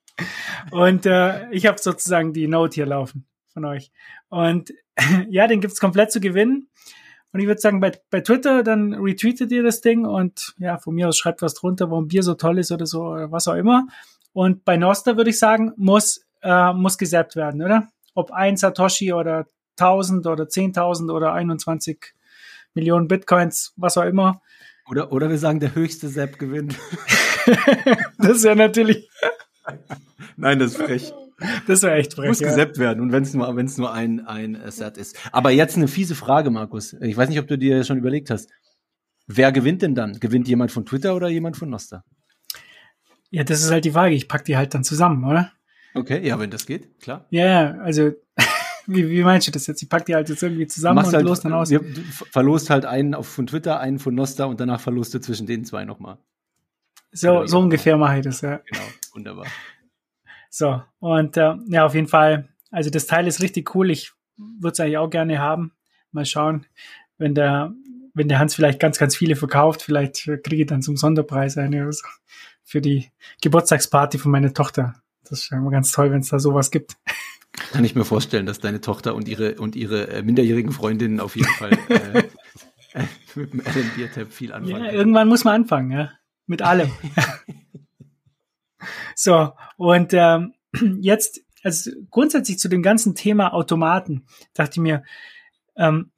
Und 0.70 1.06
äh, 1.06 1.48
ich 1.50 1.66
habe 1.66 1.78
sozusagen 1.80 2.32
die 2.32 2.48
Note 2.48 2.74
hier 2.74 2.86
laufen 2.86 3.26
von 3.52 3.64
euch. 3.64 3.90
Und 4.28 4.72
ja, 5.28 5.46
den 5.46 5.60
gibt's 5.60 5.80
komplett 5.80 6.12
zu 6.12 6.20
gewinnen. 6.20 6.68
Und 7.32 7.40
ich 7.40 7.46
würde 7.46 7.60
sagen, 7.60 7.80
bei, 7.80 7.92
bei 8.10 8.20
Twitter, 8.20 8.62
dann 8.62 8.94
retweetet 8.94 9.50
ihr 9.52 9.62
das 9.62 9.80
Ding 9.80 10.04
und 10.04 10.54
ja, 10.58 10.78
von 10.78 10.94
mir 10.94 11.08
aus 11.08 11.16
schreibt 11.16 11.42
was 11.42 11.54
drunter, 11.54 11.90
warum 11.90 12.08
Bier 12.08 12.22
so 12.22 12.34
toll 12.34 12.58
ist 12.58 12.72
oder 12.72 12.86
so, 12.86 13.02
oder 13.02 13.32
was 13.32 13.48
auch 13.48 13.54
immer. 13.54 13.86
Und 14.32 14.64
bei 14.64 14.76
Noster 14.76 15.16
würde 15.16 15.30
ich 15.30 15.38
sagen, 15.38 15.72
muss, 15.76 16.24
äh, 16.42 16.72
muss 16.72 16.98
gesappt 16.98 17.36
werden, 17.36 17.62
oder? 17.62 17.88
Ob 18.14 18.32
ein 18.32 18.56
Satoshi 18.56 19.12
oder 19.12 19.46
1000 19.78 20.26
oder 20.26 20.44
10.000 20.44 21.10
oder 21.10 21.32
21 21.32 22.14
Millionen 22.74 23.08
Bitcoins, 23.08 23.72
was 23.76 23.96
auch 23.96 24.04
immer. 24.04 24.42
Oder, 24.90 25.12
oder 25.12 25.30
wir 25.30 25.38
sagen, 25.38 25.60
der 25.60 25.74
höchste 25.74 26.08
Sepp 26.08 26.38
gewinnt. 26.38 26.76
Das 28.18 28.44
wäre 28.44 28.54
natürlich, 28.54 29.08
Nein, 30.36 30.58
das 30.58 30.72
ist 30.72 30.82
frech. 30.82 31.12
Das 31.66 31.82
wäre 31.82 31.94
echt 31.94 32.14
frech. 32.14 32.28
Muss 32.28 32.40
ja. 32.40 32.48
gesappt 32.48 32.78
werden. 32.78 33.00
Und 33.00 33.12
wenn 33.12 33.22
es 33.22 33.34
nur, 33.34 33.56
wenn 33.56 33.66
es 33.66 33.78
nur 33.78 33.92
ein, 33.92 34.26
ein 34.26 34.54
äh, 34.54 34.70
Set 34.70 34.96
ist. 34.96 35.16
Aber 35.32 35.50
jetzt 35.50 35.76
eine 35.76 35.88
fiese 35.88 36.14
Frage, 36.14 36.50
Markus. 36.50 36.94
Ich 37.00 37.16
weiß 37.16 37.28
nicht, 37.28 37.38
ob 37.38 37.48
du 37.48 37.58
dir 37.58 37.84
schon 37.84 37.98
überlegt 37.98 38.30
hast. 38.30 38.50
Wer 39.26 39.52
gewinnt 39.52 39.82
denn 39.82 39.94
dann? 39.94 40.18
Gewinnt 40.20 40.48
jemand 40.48 40.72
von 40.72 40.84
Twitter 40.84 41.14
oder 41.14 41.28
jemand 41.28 41.56
von 41.56 41.70
Noster? 41.70 42.04
Ja, 43.30 43.44
das 43.44 43.62
ist 43.62 43.70
halt 43.70 43.84
die 43.84 43.92
Frage. 43.92 44.14
Ich 44.14 44.28
pack 44.28 44.44
die 44.44 44.56
halt 44.56 44.74
dann 44.74 44.84
zusammen, 44.84 45.24
oder? 45.24 45.52
Okay, 45.94 46.26
ja, 46.26 46.38
wenn 46.38 46.50
das 46.50 46.66
geht, 46.66 47.00
klar. 47.00 47.26
Ja, 47.30 47.46
ja, 47.46 47.78
also 47.80 48.12
wie, 48.86 49.08
wie 49.10 49.22
meinst 49.22 49.46
du 49.46 49.52
das 49.52 49.66
jetzt? 49.66 49.82
Ich 49.82 49.88
pack 49.88 50.06
die 50.06 50.14
halt 50.14 50.28
jetzt 50.28 50.42
irgendwie 50.42 50.66
zusammen 50.66 50.96
Machst 50.96 51.08
und 51.08 51.16
halt, 51.16 51.26
los 51.26 51.40
dann 51.40 51.52
aus. 51.52 51.70
Wir, 51.70 51.80
du 51.80 52.00
verlost 52.30 52.70
halt 52.70 52.86
einen 52.86 53.14
auf, 53.14 53.28
von 53.28 53.46
Twitter, 53.46 53.78
einen 53.80 53.98
von 53.98 54.14
Noster 54.14 54.48
und 54.48 54.60
danach 54.60 54.80
verlost 54.80 55.14
du 55.14 55.20
zwischen 55.20 55.46
den 55.46 55.64
zwei 55.64 55.84
nochmal. 55.84 56.18
So, 57.12 57.46
so 57.46 57.58
ungefähr 57.58 57.96
mache 57.98 58.18
ich 58.18 58.24
das, 58.24 58.40
ja. 58.40 58.60
Genau, 58.64 58.84
wunderbar. 59.12 59.46
So, 60.54 60.82
und 60.98 61.38
äh, 61.38 61.54
ja, 61.68 61.86
auf 61.86 61.94
jeden 61.94 62.08
Fall, 62.08 62.46
also 62.70 62.90
das 62.90 63.06
Teil 63.06 63.26
ist 63.26 63.40
richtig 63.40 63.74
cool. 63.74 63.90
Ich 63.90 64.12
würde 64.36 64.72
es 64.72 64.80
eigentlich 64.80 64.98
auch 64.98 65.08
gerne 65.08 65.38
haben. 65.38 65.72
Mal 66.10 66.26
schauen, 66.26 66.66
wenn 67.16 67.34
der, 67.34 67.72
wenn 68.12 68.28
der 68.28 68.38
Hans 68.38 68.54
vielleicht 68.54 68.78
ganz, 68.78 68.98
ganz 68.98 69.16
viele 69.16 69.34
verkauft, 69.34 69.80
vielleicht 69.80 70.24
kriege 70.44 70.62
ich 70.62 70.66
dann 70.66 70.82
zum 70.82 70.98
Sonderpreis 70.98 71.56
eine 71.56 71.84
oder 71.84 71.92
so 71.92 72.06
für 72.62 72.82
die 72.82 73.10
Geburtstagsparty 73.40 74.18
von 74.18 74.30
meiner 74.30 74.52
Tochter. 74.52 74.92
Das 75.24 75.40
ist 75.40 75.52
immer 75.52 75.70
ganz 75.70 75.90
toll, 75.90 76.10
wenn 76.10 76.20
es 76.20 76.28
da 76.28 76.38
sowas 76.38 76.70
gibt. 76.70 76.98
Kann 77.72 77.86
ich 77.86 77.94
mir 77.94 78.04
vorstellen, 78.04 78.44
dass 78.44 78.60
deine 78.60 78.82
Tochter 78.82 79.14
und 79.14 79.28
ihre 79.28 79.54
und 79.54 79.74
ihre 79.74 80.08
äh, 80.08 80.22
minderjährigen 80.22 80.72
Freundinnen 80.72 81.18
auf 81.18 81.34
jeden 81.34 81.52
Fall 81.54 81.78
äh, 81.88 82.24
mit 83.34 83.54
dem 83.54 83.62
Alan 83.64 83.90
Biertab 83.96 84.30
viel 84.30 84.52
anfangen. 84.52 84.84
Ja, 84.84 84.92
irgendwann 84.92 85.28
muss 85.28 85.44
man 85.44 85.54
anfangen, 85.54 85.92
ja. 85.92 86.10
Mit 86.46 86.60
allem. 86.60 86.90
so, 89.14 89.52
und 89.76 90.12
ähm, 90.14 90.54
jetzt, 91.00 91.40
also 91.62 91.90
grundsätzlich 92.10 92.58
zu 92.58 92.68
dem 92.68 92.82
ganzen 92.82 93.14
Thema 93.14 93.52
Automaten, 93.54 94.26
dachte 94.54 94.72
ich 94.72 94.82
mir, 94.82 95.02
ähm, 95.76 96.10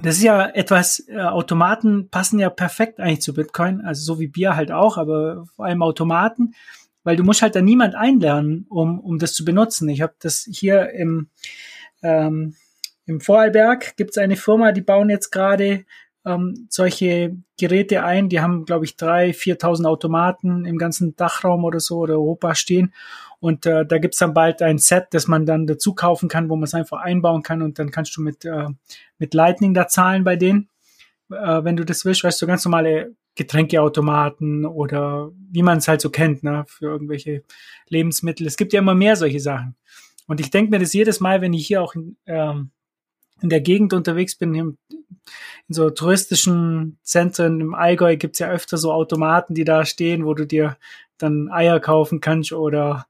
das 0.00 0.16
ist 0.16 0.22
ja 0.22 0.46
etwas, 0.46 1.04
äh, 1.08 1.18
Automaten 1.18 2.08
passen 2.08 2.38
ja 2.38 2.50
perfekt 2.50 3.00
eigentlich 3.00 3.22
zu 3.22 3.34
Bitcoin, 3.34 3.80
also 3.80 4.14
so 4.14 4.20
wie 4.20 4.28
Bier 4.28 4.54
halt 4.54 4.70
auch, 4.70 4.96
aber 4.96 5.44
vor 5.56 5.66
allem 5.66 5.82
Automaten, 5.82 6.54
weil 7.02 7.16
du 7.16 7.24
musst 7.24 7.42
halt 7.42 7.56
da 7.56 7.62
niemand 7.62 7.94
einlernen, 7.94 8.66
um, 8.68 9.00
um 9.00 9.18
das 9.18 9.34
zu 9.34 9.44
benutzen. 9.44 9.88
Ich 9.88 10.02
habe 10.02 10.14
das 10.20 10.48
hier 10.50 10.90
im, 10.90 11.30
ähm, 12.02 12.54
im 13.06 13.20
Vorarlberg 13.20 13.96
gibt 13.96 14.10
es 14.10 14.18
eine 14.18 14.36
Firma, 14.36 14.72
die 14.72 14.82
bauen 14.82 15.10
jetzt 15.10 15.30
gerade 15.30 15.84
ähm, 16.24 16.66
solche 16.68 17.36
Geräte 17.58 18.04
ein. 18.04 18.28
Die 18.28 18.40
haben, 18.40 18.64
glaube 18.64 18.84
ich, 18.84 18.96
drei, 18.96 19.30
4.000 19.30 19.86
Automaten 19.86 20.64
im 20.64 20.78
ganzen 20.78 21.16
Dachraum 21.16 21.64
oder 21.64 21.80
so 21.80 21.98
oder 21.98 22.14
Europa 22.14 22.54
stehen. 22.54 22.92
Und 23.40 23.66
äh, 23.66 23.86
da 23.86 23.98
gibt's 23.98 24.18
dann 24.18 24.34
bald 24.34 24.62
ein 24.62 24.78
Set, 24.78 25.06
das 25.12 25.28
man 25.28 25.46
dann 25.46 25.66
dazu 25.66 25.94
kaufen 25.94 26.28
kann, 26.28 26.48
wo 26.48 26.56
man 26.56 26.64
es 26.64 26.74
einfach 26.74 27.00
einbauen 27.00 27.42
kann 27.42 27.62
und 27.62 27.78
dann 27.78 27.90
kannst 27.90 28.16
du 28.16 28.22
mit, 28.22 28.44
äh, 28.44 28.66
mit 29.18 29.32
Lightning 29.32 29.74
da 29.74 29.86
zahlen 29.86 30.24
bei 30.24 30.36
denen, 30.36 30.68
äh, 31.30 31.62
wenn 31.62 31.76
du 31.76 31.84
das 31.84 32.04
willst. 32.04 32.24
Weißt 32.24 32.42
du, 32.42 32.46
ganz 32.46 32.64
normale 32.64 33.14
Getränkeautomaten 33.36 34.66
oder 34.66 35.30
wie 35.52 35.62
man 35.62 35.78
es 35.78 35.86
halt 35.86 36.00
so 36.00 36.10
kennt, 36.10 36.42
ne, 36.42 36.64
für 36.66 36.86
irgendwelche 36.86 37.44
Lebensmittel. 37.88 38.46
Es 38.46 38.56
gibt 38.56 38.72
ja 38.72 38.80
immer 38.80 38.96
mehr 38.96 39.14
solche 39.14 39.38
Sachen. 39.38 39.76
Und 40.26 40.40
ich 40.40 40.50
denke 40.50 40.72
mir 40.72 40.80
das 40.80 40.92
jedes 40.92 41.20
Mal, 41.20 41.40
wenn 41.40 41.52
ich 41.52 41.66
hier 41.66 41.80
auch 41.80 41.94
in, 41.94 42.16
ähm, 42.26 42.72
in 43.40 43.48
der 43.48 43.60
Gegend 43.60 43.92
unterwegs 43.92 44.36
bin, 44.36 44.54
in, 44.54 44.78
in 45.68 45.74
so 45.74 45.90
touristischen 45.90 46.98
Zentren 47.02 47.60
im 47.60 47.74
Allgäu 47.74 48.16
gibt's 48.16 48.38
ja 48.38 48.50
öfter 48.50 48.76
so 48.76 48.92
Automaten, 48.92 49.54
die 49.54 49.64
da 49.64 49.84
stehen, 49.84 50.24
wo 50.24 50.34
du 50.34 50.46
dir 50.46 50.76
dann 51.18 51.50
Eier 51.50 51.80
kaufen 51.80 52.20
kannst 52.20 52.52
oder 52.52 53.06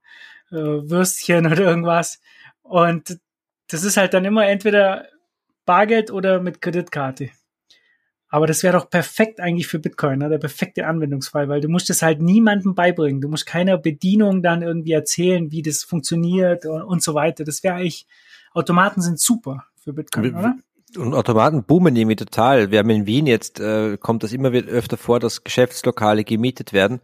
äh, 0.51 0.57
Würstchen 0.57 1.47
oder 1.53 1.61
irgendwas. 1.61 2.21
Und 2.63 3.19
das 3.69 3.85
ist 3.85 3.97
halt 3.97 4.15
dann 4.15 4.25
immer 4.25 4.47
entweder 4.47 5.07
Bargeld 5.65 6.11
oder 6.11 6.41
mit 6.41 6.63
Kreditkarte. 6.63 7.31
Aber 8.31 8.47
das 8.47 8.63
wäre 8.63 8.77
doch 8.77 8.91
perfekt 8.91 9.41
eigentlich 9.41 9.69
für 9.69 9.79
Bitcoin, 9.79 10.19
ne? 10.19 10.29
der 10.29 10.39
perfekte 10.39 10.87
Anwendungsfall, 10.87 11.49
weil 11.49 11.63
du 11.63 11.69
musst 11.69 11.89
es 11.89 12.03
halt 12.03 12.21
niemandem 12.21 12.75
beibringen. 12.75 13.23
Du 13.23 13.29
musst 13.29 13.47
keiner 13.47 13.79
Bedienung 13.79 14.43
dann 14.43 14.61
irgendwie 14.61 14.93
erzählen, 14.93 15.51
wie 15.51 15.63
das 15.63 15.83
funktioniert 15.83 16.67
und, 16.67 16.83
und 16.83 17.03
so 17.03 17.15
weiter. 17.15 17.45
Das 17.45 17.63
wäre 17.65 17.77
eigentlich, 17.77 18.07
Automaten 18.53 19.01
sind 19.01 19.19
super 19.19 19.65
für 19.83 19.95
Bitcoin, 19.95 20.35
oder? 20.35 20.59
Und 20.97 21.15
Automaten 21.15 21.65
boomen 21.65 21.97
irgendwie 21.97 22.17
total. 22.17 22.71
Wir 22.71 22.79
haben 22.79 22.91
in 22.91 23.07
Wien 23.07 23.27
jetzt, 23.27 23.61
äh, 23.61 23.99
kommt 23.99 24.23
das 24.23 24.33
immer 24.33 24.53
wieder 24.53 24.69
öfter 24.69 24.97
vor, 24.97 25.21
dass 25.21 25.45
Geschäftslokale 25.45 26.25
gemietet 26.25 26.73
werden, 26.73 27.01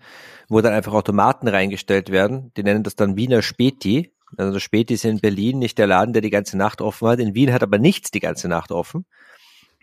wo 0.48 0.60
dann 0.60 0.72
einfach 0.72 0.94
Automaten 0.94 1.48
reingestellt 1.48 2.10
werden. 2.10 2.50
Die 2.56 2.62
nennen 2.62 2.82
das 2.82 2.96
dann 2.96 3.16
Wiener 3.16 3.42
Späti. 3.42 4.12
Also 4.36 4.52
der 4.52 4.60
Späti 4.60 4.94
ist 4.94 5.04
in 5.04 5.20
Berlin 5.20 5.58
nicht 5.58 5.76
der 5.78 5.86
Laden, 5.86 6.14
der 6.14 6.22
die 6.22 6.30
ganze 6.30 6.56
Nacht 6.56 6.80
offen 6.80 7.08
hat. 7.08 7.18
In 7.18 7.34
Wien 7.34 7.52
hat 7.52 7.62
aber 7.62 7.78
nichts 7.78 8.10
die 8.10 8.20
ganze 8.20 8.48
Nacht 8.48 8.72
offen, 8.72 9.04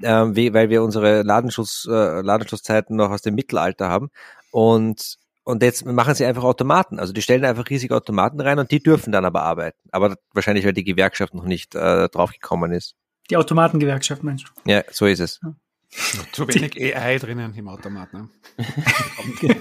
ähm, 0.03 0.35
wie, 0.35 0.53
weil 0.53 0.69
wir 0.69 0.83
unsere 0.83 1.21
Ladenschutz, 1.21 1.87
äh, 1.89 2.21
Ladenschlusszeiten 2.21 2.95
noch 2.95 3.11
aus 3.11 3.21
dem 3.21 3.35
Mittelalter 3.35 3.87
haben. 3.89 4.09
Und 4.51 5.17
und 5.43 5.63
jetzt 5.63 5.85
machen 5.85 6.13
sie 6.13 6.25
einfach 6.25 6.43
Automaten. 6.43 6.99
Also 6.99 7.13
die 7.13 7.21
stellen 7.21 7.45
einfach 7.45 7.69
riesige 7.69 7.95
Automaten 7.95 8.39
rein 8.41 8.59
und 8.59 8.69
die 8.71 8.81
dürfen 8.81 9.11
dann 9.11 9.25
aber 9.25 9.41
arbeiten. 9.41 9.77
Aber 9.91 10.15
wahrscheinlich, 10.33 10.65
weil 10.65 10.73
die 10.73 10.83
Gewerkschaft 10.83 11.33
noch 11.33 11.45
nicht 11.45 11.73
äh, 11.75 12.09
draufgekommen 12.09 12.71
ist. 12.71 12.95
Die 13.31 13.37
Automatengewerkschaft, 13.37 14.23
meinst 14.23 14.45
du? 14.45 14.69
Ja, 14.69 14.83
so 14.91 15.05
ist 15.05 15.21
es. 15.21 15.39
Ja. 15.41 15.53
Zu 16.33 16.47
wenig 16.49 16.77
AI 16.95 17.17
drinnen 17.17 17.53
im 17.55 17.69
Automat. 17.69 18.13
Ne? 18.13 18.27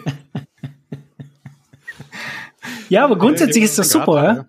ja, 2.89 3.05
aber 3.05 3.17
grundsätzlich 3.17 3.63
ist 3.63 3.79
das 3.79 3.91
super, 3.91 4.25
ja? 4.25 4.47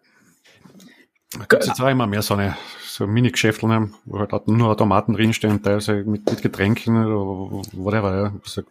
Da 1.37 1.45
gibt 1.45 1.61
es 1.61 1.67
jetzt 1.67 1.79
auch 1.79 1.87
immer 1.87 2.07
mehr 2.07 2.23
so 2.23 2.33
eine 2.33 2.57
so 2.81 3.05
Mini-Geschäftel, 3.05 3.69
ne, 3.69 3.91
wo 4.05 4.19
halt 4.19 4.47
nur 4.47 4.69
Automaten 4.69 5.13
drinstehen, 5.13 5.61
teilweise 5.61 6.03
mit, 6.03 6.29
mit 6.29 6.41
Getränken 6.41 7.05
oder 7.05 7.63
whatever. 7.73 8.15
Ja. 8.15 8.33
Das 8.43 8.63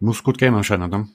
muss 0.00 0.24
gut 0.24 0.38
gehen 0.38 0.54
anscheinend. 0.54 0.90
Ne? 0.90 1.08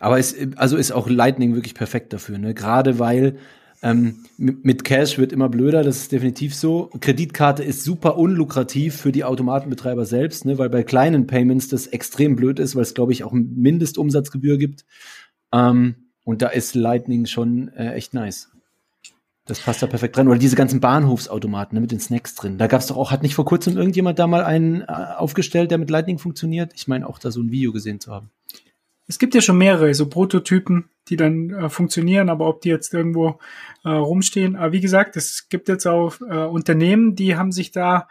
Aber 0.00 0.18
es, 0.18 0.34
also 0.56 0.76
ist 0.76 0.90
auch 0.90 1.08
Lightning 1.08 1.54
wirklich 1.54 1.74
perfekt 1.74 2.12
dafür, 2.12 2.38
ne? 2.38 2.54
Gerade 2.54 2.98
weil 2.98 3.38
ähm, 3.82 4.26
mit 4.36 4.84
Cash 4.84 5.16
wird 5.16 5.32
immer 5.32 5.48
blöder, 5.48 5.82
das 5.82 5.98
ist 5.98 6.12
definitiv 6.12 6.54
so. 6.54 6.90
Kreditkarte 7.00 7.64
ist 7.64 7.82
super 7.82 8.18
unlukrativ 8.18 8.96
für 8.96 9.10
die 9.10 9.24
Automatenbetreiber 9.24 10.04
selbst, 10.04 10.44
ne? 10.44 10.58
weil 10.58 10.68
bei 10.68 10.82
kleinen 10.82 11.26
Payments 11.26 11.68
das 11.68 11.86
extrem 11.86 12.36
blöd 12.36 12.58
ist, 12.58 12.76
weil 12.76 12.82
es, 12.82 12.92
glaube 12.92 13.12
ich, 13.12 13.24
auch 13.24 13.32
Mindestumsatzgebühr 13.32 14.58
gibt. 14.58 14.84
Ähm, 15.52 15.94
und 16.24 16.42
da 16.42 16.48
ist 16.48 16.74
Lightning 16.74 17.24
schon 17.24 17.68
äh, 17.68 17.94
echt 17.94 18.12
nice. 18.12 18.50
Das 19.46 19.60
passt 19.60 19.82
da 19.82 19.86
perfekt 19.86 20.16
dran. 20.16 20.28
Oder 20.28 20.38
diese 20.38 20.56
ganzen 20.56 20.80
Bahnhofsautomaten 20.80 21.74
ne, 21.74 21.80
mit 21.80 21.90
den 21.90 22.00
Snacks 22.00 22.34
drin. 22.34 22.58
Da 22.58 22.66
gab 22.66 22.82
es 22.82 22.86
doch 22.86 22.96
auch, 22.96 23.10
hat 23.10 23.22
nicht 23.22 23.34
vor 23.34 23.46
kurzem 23.46 23.76
irgendjemand 23.76 24.18
da 24.18 24.26
mal 24.26 24.44
einen 24.44 24.82
äh, 24.82 24.86
aufgestellt, 25.16 25.70
der 25.70 25.78
mit 25.78 25.90
Lightning 25.90 26.18
funktioniert? 26.18 26.72
Ich 26.76 26.86
meine 26.86 27.08
auch 27.08 27.18
da 27.18 27.30
so 27.30 27.40
ein 27.40 27.50
Video 27.50 27.72
gesehen 27.72 27.98
zu 27.98 28.12
haben. 28.12 28.30
Es 29.08 29.18
gibt 29.18 29.34
ja 29.34 29.40
schon 29.40 29.58
mehrere 29.58 29.92
so 29.92 30.08
Prototypen, 30.08 30.88
die 31.08 31.16
dann 31.16 31.50
äh, 31.50 31.68
funktionieren, 31.68 32.28
aber 32.28 32.46
ob 32.46 32.60
die 32.60 32.68
jetzt 32.68 32.94
irgendwo 32.94 33.40
äh, 33.84 33.90
rumstehen. 33.90 34.56
Aber 34.56 34.72
wie 34.72 34.80
gesagt, 34.80 35.16
es 35.16 35.48
gibt 35.48 35.68
jetzt 35.68 35.86
auch 35.86 36.20
äh, 36.20 36.44
Unternehmen, 36.44 37.14
die 37.14 37.36
haben 37.36 37.52
sich 37.52 37.70
da 37.70 38.08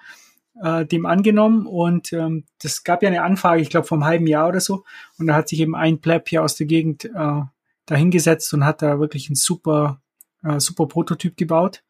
äh, 0.62 0.86
dem 0.86 1.06
angenommen 1.06 1.66
und 1.66 2.12
ähm, 2.14 2.46
das 2.62 2.84
gab 2.84 3.04
ja 3.04 3.10
eine 3.10 3.24
Anfrage, 3.24 3.62
ich 3.62 3.70
glaube 3.70 3.88
vom 3.88 4.06
halben 4.06 4.28
Jahr 4.28 4.48
oder 4.50 4.60
so. 4.60 4.84
Und 5.18 5.28
da 5.28 5.36
hat 5.36 5.50
sich 5.50 5.60
eben 5.60 5.76
ein 5.76 6.02
Pleb 6.02 6.28
hier 6.28 6.44
aus 6.44 6.56
der 6.56 6.68
Gegend 6.68 7.06
äh, 7.06 7.42
dahingesetzt 7.86 8.54
und 8.54 8.66
hat 8.66 8.82
da 8.82 9.00
wirklich 9.00 9.30
ein 9.30 9.36
super, 9.36 10.02
äh, 10.44 10.60
super 10.60 10.88
Prototyp 10.88 11.38
gebaut. 11.38 11.84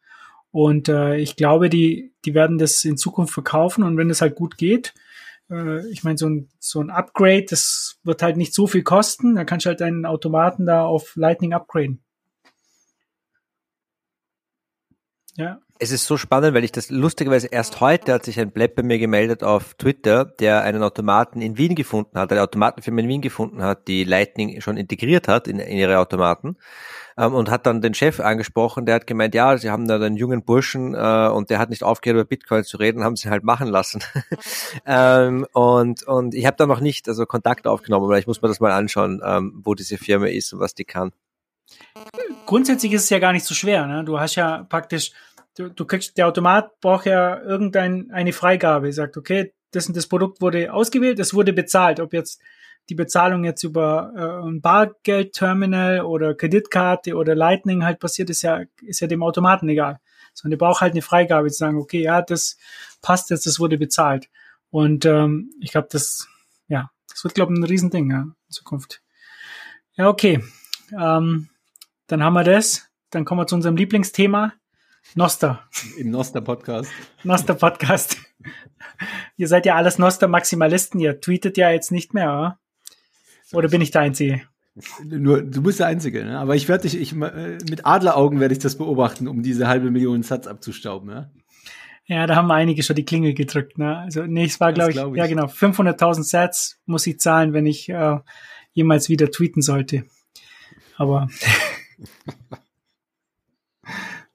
Und 0.52 0.88
äh, 0.88 1.16
ich 1.16 1.36
glaube, 1.36 1.70
die, 1.70 2.12
die 2.24 2.34
werden 2.34 2.58
das 2.58 2.84
in 2.84 2.96
Zukunft 2.96 3.32
verkaufen 3.32 3.84
und 3.84 3.96
wenn 3.96 4.08
das 4.08 4.20
halt 4.20 4.34
gut 4.34 4.56
geht, 4.56 4.94
äh, 5.50 5.86
ich 5.88 6.04
meine, 6.04 6.18
so 6.18 6.28
ein, 6.28 6.48
so 6.58 6.80
ein 6.80 6.90
Upgrade, 6.90 7.46
das 7.48 7.98
wird 8.04 8.22
halt 8.22 8.36
nicht 8.36 8.54
so 8.54 8.66
viel 8.66 8.82
kosten. 8.82 9.34
Da 9.34 9.44
kannst 9.44 9.66
du 9.66 9.68
halt 9.68 9.80
deinen 9.80 10.06
Automaten 10.06 10.66
da 10.66 10.84
auf 10.84 11.16
Lightning 11.16 11.52
upgraden. 11.52 12.00
Ja. 15.36 15.58
Es 15.78 15.92
ist 15.92 16.04
so 16.04 16.18
spannend, 16.18 16.54
weil 16.54 16.64
ich 16.64 16.72
das 16.72 16.90
lustigerweise 16.90 17.46
erst 17.46 17.80
heute 17.80 18.12
hat 18.12 18.24
sich 18.24 18.38
ein 18.38 18.50
Blab 18.50 18.74
bei 18.74 18.82
mir 18.82 18.98
gemeldet 18.98 19.42
auf 19.42 19.72
Twitter, 19.74 20.26
der 20.26 20.62
einen 20.62 20.82
Automaten 20.82 21.40
in 21.40 21.56
Wien 21.56 21.74
gefunden 21.74 22.18
hat, 22.18 22.30
eine 22.32 22.42
Automatenfirma 22.42 23.00
in 23.00 23.08
Wien 23.08 23.22
gefunden 23.22 23.62
hat, 23.62 23.88
die 23.88 24.04
Lightning 24.04 24.60
schon 24.60 24.76
integriert 24.76 25.26
hat 25.26 25.48
in, 25.48 25.58
in 25.58 25.78
ihre 25.78 25.98
Automaten 25.98 26.58
ähm, 27.16 27.34
und 27.34 27.50
hat 27.50 27.66
dann 27.66 27.80
den 27.80 27.94
Chef 27.94 28.20
angesprochen, 28.20 28.84
der 28.84 28.96
hat 28.96 29.06
gemeint, 29.06 29.34
ja, 29.34 29.56
sie 29.56 29.70
haben 29.70 29.88
da 29.88 29.96
einen 29.96 30.16
jungen 30.16 30.42
Burschen 30.42 30.94
äh, 30.94 31.28
und 31.28 31.48
der 31.48 31.58
hat 31.58 31.70
nicht 31.70 31.82
aufgehört, 31.82 32.16
über 32.16 32.28
Bitcoin 32.28 32.64
zu 32.64 32.76
reden, 32.76 33.02
haben 33.02 33.16
sie 33.16 33.30
halt 33.30 33.44
machen 33.44 33.68
lassen. 33.68 34.02
ähm, 34.86 35.46
und, 35.52 36.02
und 36.02 36.34
ich 36.34 36.44
habe 36.44 36.56
da 36.58 36.66
noch 36.66 36.80
nicht 36.80 37.08
also 37.08 37.24
Kontakt 37.24 37.66
aufgenommen, 37.66 38.04
aber 38.04 38.18
ich 38.18 38.26
muss 38.26 38.42
mir 38.42 38.48
das 38.48 38.60
mal 38.60 38.72
anschauen, 38.72 39.22
ähm, 39.24 39.60
wo 39.64 39.74
diese 39.74 39.96
Firma 39.96 40.26
ist 40.26 40.52
und 40.52 40.60
was 40.60 40.74
die 40.74 40.84
kann. 40.84 41.12
Grundsätzlich 42.46 42.92
ist 42.92 43.04
es 43.04 43.10
ja 43.10 43.18
gar 43.18 43.32
nicht 43.32 43.44
so 43.44 43.54
schwer. 43.54 43.86
Ne? 43.86 44.04
Du 44.04 44.18
hast 44.18 44.34
ja 44.34 44.64
praktisch, 44.64 45.12
du, 45.56 45.68
du 45.68 45.84
kriegst, 45.84 46.16
der 46.18 46.28
Automat 46.28 46.80
braucht 46.80 47.06
ja 47.06 47.40
irgendeine 47.40 48.32
Freigabe, 48.32 48.92
sagt, 48.92 49.16
okay, 49.16 49.52
das 49.72 49.86
und 49.86 49.96
das 49.96 50.06
Produkt 50.06 50.40
wurde 50.40 50.72
ausgewählt, 50.72 51.18
es 51.18 51.34
wurde 51.34 51.52
bezahlt, 51.52 52.00
ob 52.00 52.12
jetzt 52.12 52.40
die 52.88 52.94
Bezahlung 52.94 53.44
jetzt 53.44 53.62
über 53.62 54.12
äh, 54.16 54.48
ein 54.48 54.60
Bargeldterminal 54.60 56.00
oder 56.00 56.34
Kreditkarte 56.34 57.14
oder 57.14 57.34
Lightning 57.34 57.84
halt 57.84 58.00
passiert, 58.00 58.30
ist 58.30 58.42
ja, 58.42 58.62
ist 58.82 59.00
ja 59.00 59.06
dem 59.06 59.22
Automaten 59.22 59.68
egal. 59.68 60.00
Sondern 60.34 60.58
der 60.58 60.66
braucht 60.66 60.80
halt 60.80 60.92
eine 60.92 61.02
Freigabe 61.02 61.48
zu 61.50 61.58
sagen, 61.58 61.78
okay, 61.78 62.02
ja, 62.02 62.22
das 62.22 62.56
passt 63.02 63.30
jetzt, 63.30 63.46
das 63.46 63.60
wurde 63.60 63.78
bezahlt. 63.78 64.28
Und 64.70 65.04
ähm, 65.04 65.52
ich 65.60 65.72
glaube, 65.72 65.88
das, 65.90 66.28
ja, 66.68 66.90
das 67.08 67.22
wird, 67.22 67.34
glaube 67.34 67.52
ich, 67.52 67.58
ein 67.58 67.64
Riesending 67.64 68.10
ja, 68.10 68.22
in 68.22 68.34
Zukunft. 68.48 69.02
Ja, 69.94 70.08
okay. 70.08 70.42
Ähm, 70.98 71.49
dann 72.10 72.24
haben 72.24 72.34
wir 72.34 72.44
das. 72.44 72.88
Dann 73.10 73.24
kommen 73.24 73.40
wir 73.40 73.46
zu 73.46 73.54
unserem 73.54 73.76
Lieblingsthema. 73.76 74.52
Noster. 75.14 75.62
Im 75.96 76.10
Noster-Podcast. 76.10 76.90
Noster-Podcast. 77.22 78.16
ihr 79.36 79.48
seid 79.48 79.64
ja 79.64 79.76
alles 79.76 79.98
Noster-Maximalisten. 79.98 81.00
Ihr 81.00 81.20
tweetet 81.20 81.56
ja 81.56 81.70
jetzt 81.70 81.92
nicht 81.92 82.12
mehr, 82.12 82.30
oder? 82.32 82.58
Oder 83.52 83.68
bin 83.68 83.80
ich 83.80 83.90
der 83.90 84.02
Einzige? 84.02 84.42
Nur, 85.04 85.42
du 85.42 85.62
bist 85.62 85.80
der 85.80 85.86
Einzige, 85.86 86.24
ne? 86.24 86.38
Aber 86.38 86.54
ich 86.54 86.68
werde 86.68 86.82
dich, 86.82 87.00
ich, 87.00 87.12
äh, 87.12 87.58
mit 87.68 87.86
Adleraugen 87.86 88.40
werde 88.40 88.54
ich 88.54 88.60
das 88.60 88.76
beobachten, 88.76 89.26
um 89.26 89.42
diese 89.42 89.68
halbe 89.68 89.90
Million 89.90 90.22
Satz 90.22 90.46
abzustauben, 90.46 91.10
ja? 91.10 91.30
Ja, 92.06 92.26
da 92.26 92.36
haben 92.36 92.50
einige 92.50 92.82
schon 92.82 92.96
die 92.96 93.04
Klingel 93.04 93.34
gedrückt, 93.34 93.78
ne? 93.78 93.98
Also, 93.98 94.24
nee, 94.24 94.44
es 94.44 94.58
war, 94.58 94.72
glaube 94.72 94.90
ich, 94.90 94.96
glaub 94.96 95.14
ich, 95.14 95.18
ja 95.18 95.26
genau, 95.26 95.46
500.000 95.46 96.22
Sats 96.24 96.80
muss 96.86 97.06
ich 97.06 97.20
zahlen, 97.20 97.52
wenn 97.52 97.66
ich 97.66 97.88
äh, 97.88 98.18
jemals 98.72 99.08
wieder 99.08 99.30
tweeten 99.30 99.62
sollte. 99.62 100.04
Aber 100.96 101.28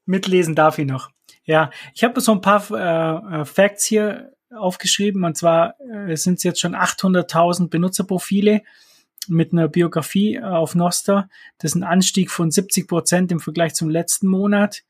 mitlesen 0.06 0.56
darf 0.56 0.78
ich 0.78 0.86
noch. 0.86 1.10
Ja, 1.44 1.72
ich 1.94 2.04
habe 2.04 2.22
so 2.22 2.32
ein 2.32 2.42
paar 2.42 2.70
äh, 2.72 3.42
äh 3.42 3.46
Facts 3.46 3.86
hier 3.86 4.34
aufgeschrieben, 4.52 5.24
und 5.24 5.38
zwar 5.38 5.76
äh, 5.80 6.16
sind 6.16 6.36
es 6.36 6.44
jetzt 6.44 6.60
schon 6.60 6.76
800.000 6.76 7.70
Benutzerprofile 7.70 8.62
mit 9.28 9.54
einer 9.54 9.68
Biografie 9.68 10.36
äh, 10.36 10.44
auf 10.44 10.76
Noster. 10.76 11.30
Das 11.58 11.72
ist 11.72 11.76
ein 11.76 11.84
Anstieg 11.84 12.32
von 12.32 12.52
70 12.52 12.88
Prozent 12.88 13.32
im 13.32 13.40
Vergleich 13.40 13.74
zum 13.74 13.90
letzten 13.90 14.28
Monat. 14.28 14.84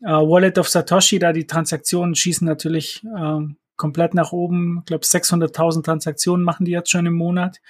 Uh, 0.00 0.30
Wallet 0.30 0.58
of 0.58 0.68
Satoshi, 0.68 1.18
da 1.18 1.32
die 1.32 1.48
Transaktionen 1.48 2.14
schießen 2.14 2.46
natürlich 2.46 3.02
uh, 3.04 3.40
komplett 3.76 4.14
nach 4.14 4.30
oben. 4.30 4.78
Ich 4.80 4.86
glaube, 4.86 5.04
600.000 5.04 5.84
Transaktionen 5.84 6.44
machen 6.44 6.64
die 6.64 6.70
jetzt 6.70 6.90
schon 6.90 7.06
im 7.06 7.14
Monat. 7.14 7.60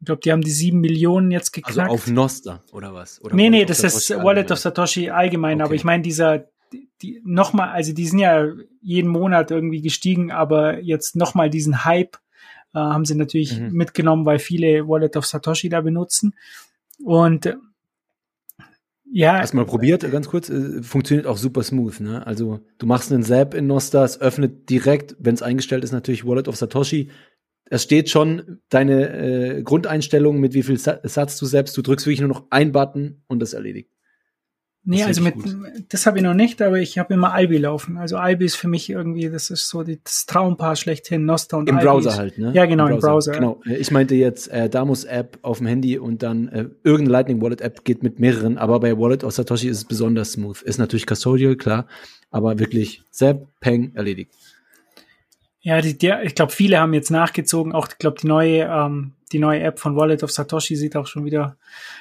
Ich 0.00 0.06
glaube, 0.06 0.20
die 0.22 0.30
haben 0.30 0.42
die 0.42 0.50
sieben 0.50 0.80
Millionen 0.80 1.30
jetzt 1.30 1.54
also 1.54 1.66
geknackt. 1.66 1.90
Also 1.90 1.94
auf 1.94 2.06
Noster 2.06 2.62
oder 2.72 2.94
was? 2.94 3.20
Oder 3.22 3.34
nee, 3.34 3.50
nee, 3.50 3.64
das 3.64 3.82
ist 3.82 4.10
Wallet 4.10 4.50
of 4.50 4.58
Satoshi 4.58 5.10
allgemein. 5.10 5.56
Okay. 5.56 5.64
Aber 5.64 5.74
ich 5.74 5.84
meine, 5.84 6.02
dieser, 6.02 6.44
die 7.02 7.20
nochmal, 7.24 7.70
also 7.70 7.92
die 7.92 8.06
sind 8.06 8.20
ja 8.20 8.46
jeden 8.80 9.10
Monat 9.10 9.50
irgendwie 9.50 9.82
gestiegen, 9.82 10.30
aber 10.30 10.80
jetzt 10.80 11.16
nochmal 11.16 11.50
diesen 11.50 11.84
Hype 11.84 12.16
äh, 12.74 12.78
haben 12.78 13.04
sie 13.04 13.16
natürlich 13.16 13.58
mhm. 13.58 13.72
mitgenommen, 13.72 14.24
weil 14.24 14.38
viele 14.38 14.86
Wallet 14.86 15.16
of 15.16 15.26
Satoshi 15.26 15.68
da 15.68 15.80
benutzen. 15.80 16.34
Und 17.04 17.46
äh, 17.46 17.56
ja. 19.10 19.38
Hast 19.38 19.54
mal 19.54 19.64
probiert, 19.64 20.08
ganz 20.10 20.28
kurz, 20.28 20.50
äh, 20.50 20.82
funktioniert 20.82 21.26
auch 21.26 21.38
super 21.38 21.62
smooth, 21.62 22.00
ne? 22.00 22.26
Also 22.26 22.60
du 22.78 22.86
machst 22.86 23.10
einen 23.10 23.22
Zap 23.22 23.54
in 23.54 23.66
Nostar, 23.66 24.04
es 24.04 24.20
öffnet 24.20 24.68
direkt, 24.68 25.16
wenn 25.18 25.34
es 25.34 25.42
eingestellt 25.42 25.82
ist, 25.82 25.92
natürlich 25.92 26.26
Wallet 26.26 26.48
of 26.48 26.56
Satoshi. 26.56 27.10
Es 27.70 27.82
steht 27.82 28.08
schon 28.08 28.60
deine 28.68 29.58
äh, 29.58 29.62
Grundeinstellung, 29.62 30.40
mit 30.40 30.54
wie 30.54 30.62
viel 30.62 30.78
Satz 30.78 31.38
du 31.38 31.46
selbst, 31.46 31.76
du 31.76 31.82
drückst 31.82 32.06
wirklich 32.06 32.20
nur 32.20 32.28
noch 32.28 32.46
ein 32.50 32.72
Button 32.72 33.22
und 33.26 33.40
das 33.40 33.52
erledigt. 33.52 33.90
Nee, 34.90 35.02
also 35.02 35.22
mit, 35.22 35.34
das 35.90 36.06
habe 36.06 36.16
ich 36.16 36.24
noch 36.24 36.32
nicht, 36.32 36.62
aber 36.62 36.78
ich 36.78 36.98
habe 36.98 37.12
immer 37.12 37.34
Albi 37.34 37.58
laufen. 37.58 37.98
Also 37.98 38.16
Albi 38.16 38.46
ist 38.46 38.56
für 38.56 38.68
mich 38.68 38.88
irgendwie, 38.88 39.28
das 39.28 39.50
ist 39.50 39.68
so 39.68 39.82
das 39.82 40.24
Traumpaar 40.24 40.76
schlechthin, 40.76 41.26
Nosta 41.26 41.58
und 41.58 41.68
Im 41.68 41.76
Albi 41.76 41.86
Browser 41.86 42.10
ist, 42.10 42.18
halt, 42.18 42.38
ne? 42.38 42.52
Ja, 42.54 42.64
genau, 42.64 42.86
im 42.86 42.98
Browser. 42.98 43.34
Im 43.34 43.40
Browser. 43.40 43.60
Genau. 43.66 43.78
Ich 43.78 43.90
meinte 43.90 44.14
jetzt 44.14 44.48
äh, 44.48 44.70
Damus 44.70 45.04
App 45.04 45.38
auf 45.42 45.58
dem 45.58 45.66
Handy 45.66 45.98
und 45.98 46.22
dann 46.22 46.48
äh, 46.48 46.68
irgendeine 46.84 47.10
Lightning 47.10 47.42
Wallet 47.42 47.60
App 47.60 47.84
geht 47.84 48.02
mit 48.02 48.18
mehreren, 48.18 48.56
aber 48.56 48.80
bei 48.80 48.96
Wallet 48.96 49.24
aus 49.24 49.36
Satoshi 49.36 49.68
ist 49.68 49.76
es 49.76 49.84
besonders 49.84 50.32
smooth. 50.32 50.62
Ist 50.62 50.78
natürlich 50.78 51.06
custodial, 51.06 51.56
klar, 51.56 51.86
aber 52.30 52.58
wirklich 52.58 53.02
Zap, 53.10 53.46
Peng, 53.60 53.94
erledigt. 53.94 54.32
Ja, 55.68 55.82
die, 55.82 55.98
der, 55.98 56.22
ich 56.22 56.34
glaube, 56.34 56.50
viele 56.50 56.80
haben 56.80 56.94
jetzt 56.94 57.10
nachgezogen. 57.10 57.74
Auch, 57.74 57.88
ich 57.88 57.98
glaube, 57.98 58.16
die 58.18 58.26
neue, 58.26 58.62
ähm, 58.62 59.12
die 59.32 59.38
neue 59.38 59.60
App 59.60 59.78
von 59.78 59.96
Wallet 59.96 60.22
of 60.22 60.30
Satoshi 60.30 60.76
sieht 60.76 60.96
auch 60.96 61.06
schon 61.06 61.26
wieder 61.26 61.58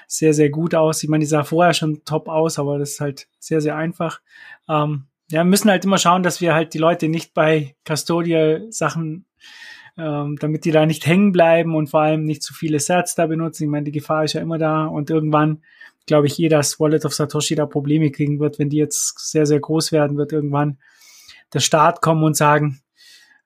sehr, 0.08 0.34
sehr 0.34 0.50
gut 0.50 0.74
aus. 0.74 1.04
Ich 1.04 1.10
meine, 1.10 1.24
die 1.24 1.28
sah 1.28 1.44
vorher 1.44 1.74
schon 1.74 2.06
top 2.06 2.30
aus, 2.30 2.60
aber 2.60 2.80
das 2.80 2.92
ist 2.92 3.02
halt 3.02 3.28
sehr, 3.40 3.60
sehr 3.60 3.76
einfach. 3.76 4.22
Ähm, 4.70 5.08
ja, 5.30 5.44
müssen 5.44 5.70
halt 5.70 5.84
immer 5.84 5.98
schauen, 5.98 6.24
dass 6.24 6.40
wir 6.40 6.54
halt 6.54 6.74
die 6.76 6.78
Leute 6.78 7.10
nicht 7.10 7.34
bei 7.34 7.76
Custodial-Sachen, 7.86 9.26
ähm, 9.98 10.38
damit 10.40 10.64
die 10.64 10.72
da 10.72 10.86
nicht 10.86 11.06
hängen 11.06 11.34
bleiben 11.34 11.76
und 11.76 11.90
vor 11.90 12.04
allem 12.04 12.24
nicht 12.24 12.44
zu 12.44 12.54
viele 12.54 12.80
Sets 12.80 13.16
da 13.16 13.28
benutzen. 13.28 13.64
Ich 13.64 13.70
meine, 13.70 13.84
die 13.84 13.92
Gefahr 13.92 14.24
ist 14.24 14.32
ja 14.32 14.40
immer 14.40 14.58
da 14.58 14.86
und 14.86 15.10
irgendwann 15.10 15.62
glaube 16.06 16.28
ich, 16.28 16.38
jeder 16.38 16.60
Wallet 16.80 17.04
of 17.04 17.14
Satoshi 17.14 17.56
da 17.56 17.66
Probleme 17.66 18.12
kriegen 18.12 18.40
wird, 18.40 18.60
wenn 18.60 18.70
die 18.70 18.78
jetzt 18.78 19.30
sehr, 19.30 19.46
sehr 19.46 19.60
groß 19.60 19.92
werden, 19.92 20.16
wird 20.16 20.32
irgendwann 20.32 20.78
der 21.54 21.60
Staat 21.60 22.02
kommen 22.02 22.24
und 22.24 22.38
sagen, 22.38 22.80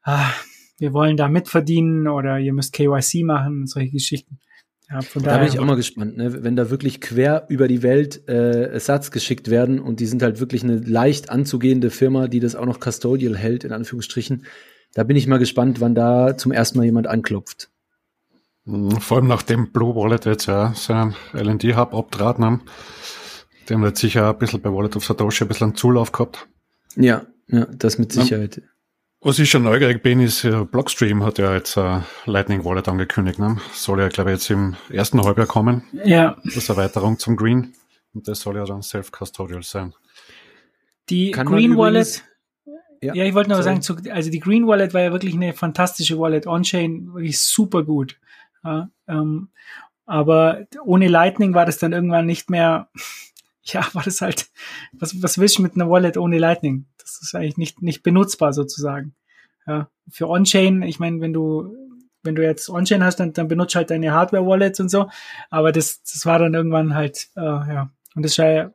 ah, 0.04 0.32
wir 0.78 0.94
wollen 0.94 1.18
da 1.18 1.28
mitverdienen 1.28 2.08
oder 2.08 2.40
ihr 2.40 2.54
müsst 2.54 2.74
KYC 2.74 3.24
machen, 3.24 3.68
solche 3.68 3.92
Geschichten. 3.92 4.40
Ja, 4.90 5.02
von 5.02 5.24
da 5.24 5.38
bin 5.38 5.48
ich 5.48 5.58
auch 5.58 5.66
mal 5.66 5.76
gespannt, 5.76 6.18
ne? 6.18 6.44
wenn 6.44 6.58
da 6.58 6.70
wirklich 6.70 7.00
quer 7.00 7.46
über 7.48 7.70
die 7.70 7.82
Welt 7.82 8.28
äh, 8.28 8.78
Satz 8.78 9.12
geschickt 9.12 9.50
werden 9.50 9.80
und 9.80 10.02
die 10.02 10.06
sind 10.06 10.22
halt 10.22 10.42
wirklich 10.42 10.64
eine 10.64 10.78
leicht 10.80 11.30
anzugehende 11.30 11.90
Firma, 11.92 12.28
die 12.28 12.42
das 12.42 12.56
auch 12.56 12.66
noch 12.66 12.80
custodial 12.80 13.38
hält, 13.38 13.64
in 13.64 13.72
Anführungsstrichen. 13.72 14.46
Da 14.94 15.04
bin 15.04 15.16
ich 15.16 15.28
mal 15.28 15.38
gespannt, 15.38 15.80
wann 15.80 15.96
da 15.96 16.36
zum 16.36 16.52
ersten 16.52 16.78
Mal 16.78 16.84
jemand 16.84 17.08
anklopft. 17.08 17.70
Hm, 18.66 18.92
vor 18.92 19.18
allem 19.18 19.28
nachdem 19.28 19.72
Blue 19.72 19.96
Wallet 19.96 20.26
jetzt 20.26 20.48
ja 20.48 20.74
seinen 20.76 21.16
LND-Hub 21.32 21.94
abtraten 21.94 22.44
haben, 22.44 22.62
die 23.70 23.74
haben 23.74 23.86
jetzt 23.86 24.02
sicher 24.02 24.30
ein 24.30 24.38
bisschen 24.40 24.62
bei 24.62 24.74
Wallet 24.74 24.98
of 24.98 25.06
Satoshi 25.06 25.46
ein 25.46 25.48
bisschen 25.48 25.68
einen 25.68 25.76
Zulauf 25.76 26.12
gehabt. 26.12 26.50
Ja, 26.98 27.28
ja, 27.48 27.66
das 27.66 27.98
mit 27.98 28.12
Sicherheit. 28.12 28.62
Was 29.24 29.38
ich 29.38 29.52
schon 29.52 29.62
neugierig 29.62 30.02
bin, 30.02 30.20
ist, 30.20 30.48
Blockstream 30.72 31.24
hat 31.24 31.38
ja 31.38 31.54
jetzt 31.54 31.78
uh, 31.78 32.02
Lightning 32.26 32.66
Wallet 32.66 32.88
angekündigt. 32.88 33.38
Ne? 33.38 33.58
Soll 33.72 34.00
ja, 34.00 34.08
glaube 34.08 34.32
ich, 34.32 34.38
jetzt 34.38 34.50
im 34.50 34.76
ersten 34.90 35.22
Halbjahr 35.24 35.46
kommen. 35.46 35.84
Ja. 36.04 36.38
Das 36.44 36.70
Erweiterung 36.70 37.20
zum 37.20 37.36
Green. 37.36 37.76
Und 38.16 38.28
das 38.28 38.42
soll 38.42 38.56
ja 38.56 38.66
dann 38.66 38.82
self-custodial 38.82 39.62
sein. 39.62 39.94
Die 41.10 41.30
Kann 41.30 41.46
Green 41.46 41.78
Wallet. 41.78 42.24
Ja, 43.00 43.14
ja, 43.14 43.26
ich 43.26 43.36
wollte 43.36 43.52
noch 43.52 43.62
sorry. 43.62 43.82
sagen, 43.82 44.12
also 44.12 44.32
die 44.32 44.40
Green 44.40 44.66
Wallet 44.66 44.96
war 44.96 45.02
ja 45.02 45.12
wirklich 45.12 45.36
eine 45.36 45.54
fantastische 45.54 46.18
Wallet 46.18 46.48
on-chain, 46.48 47.14
wirklich 47.14 47.40
super 47.40 47.84
gut. 47.84 48.20
Ja, 48.64 48.90
ähm, 49.08 49.50
aber 50.08 50.66
ohne 50.84 51.08
Lightning 51.08 51.54
war 51.54 51.68
das 51.68 51.78
dann 51.78 51.94
irgendwann 51.94 52.26
nicht 52.26 52.50
mehr, 52.50 52.90
ja, 53.64 53.88
war 53.94 54.04
das 54.04 54.22
halt, 54.22 54.50
was, 54.94 55.22
was 55.22 55.38
willst 55.38 55.58
du 55.58 55.62
mit 55.62 55.76
einer 55.76 55.90
Wallet 55.90 56.18
ohne 56.18 56.38
Lightning? 56.38 56.86
Das 56.98 57.20
ist 57.22 57.36
eigentlich 57.36 57.58
nicht, 57.58 57.82
nicht 57.82 58.04
benutzbar 58.04 58.54
sozusagen. 58.54 59.16
Ja, 59.68 59.90
für 60.10 60.28
On-Chain, 60.28 60.82
ich 60.84 61.00
meine, 61.00 61.22
wenn 61.22 61.34
du, 61.34 61.76
wenn 62.24 62.36
du 62.36 62.44
jetzt 62.44 62.70
On-Chain 62.70 63.04
hast, 63.04 63.20
dann, 63.20 63.34
dann 63.34 63.48
benutzt 63.48 63.76
halt 63.76 63.92
deine 63.92 64.12
Hardware-Wallets 64.12 64.80
und 64.80 64.90
so. 64.90 65.10
Aber 65.50 65.72
das, 65.72 66.02
das 66.04 66.26
war 66.26 66.40
dann 66.40 66.54
irgendwann 66.54 66.96
halt, 66.96 67.30
äh, 67.36 67.42
ja. 67.42 67.92
Und 68.16 68.24
das 68.24 68.34
ist 68.34 68.38
ja 68.38 68.72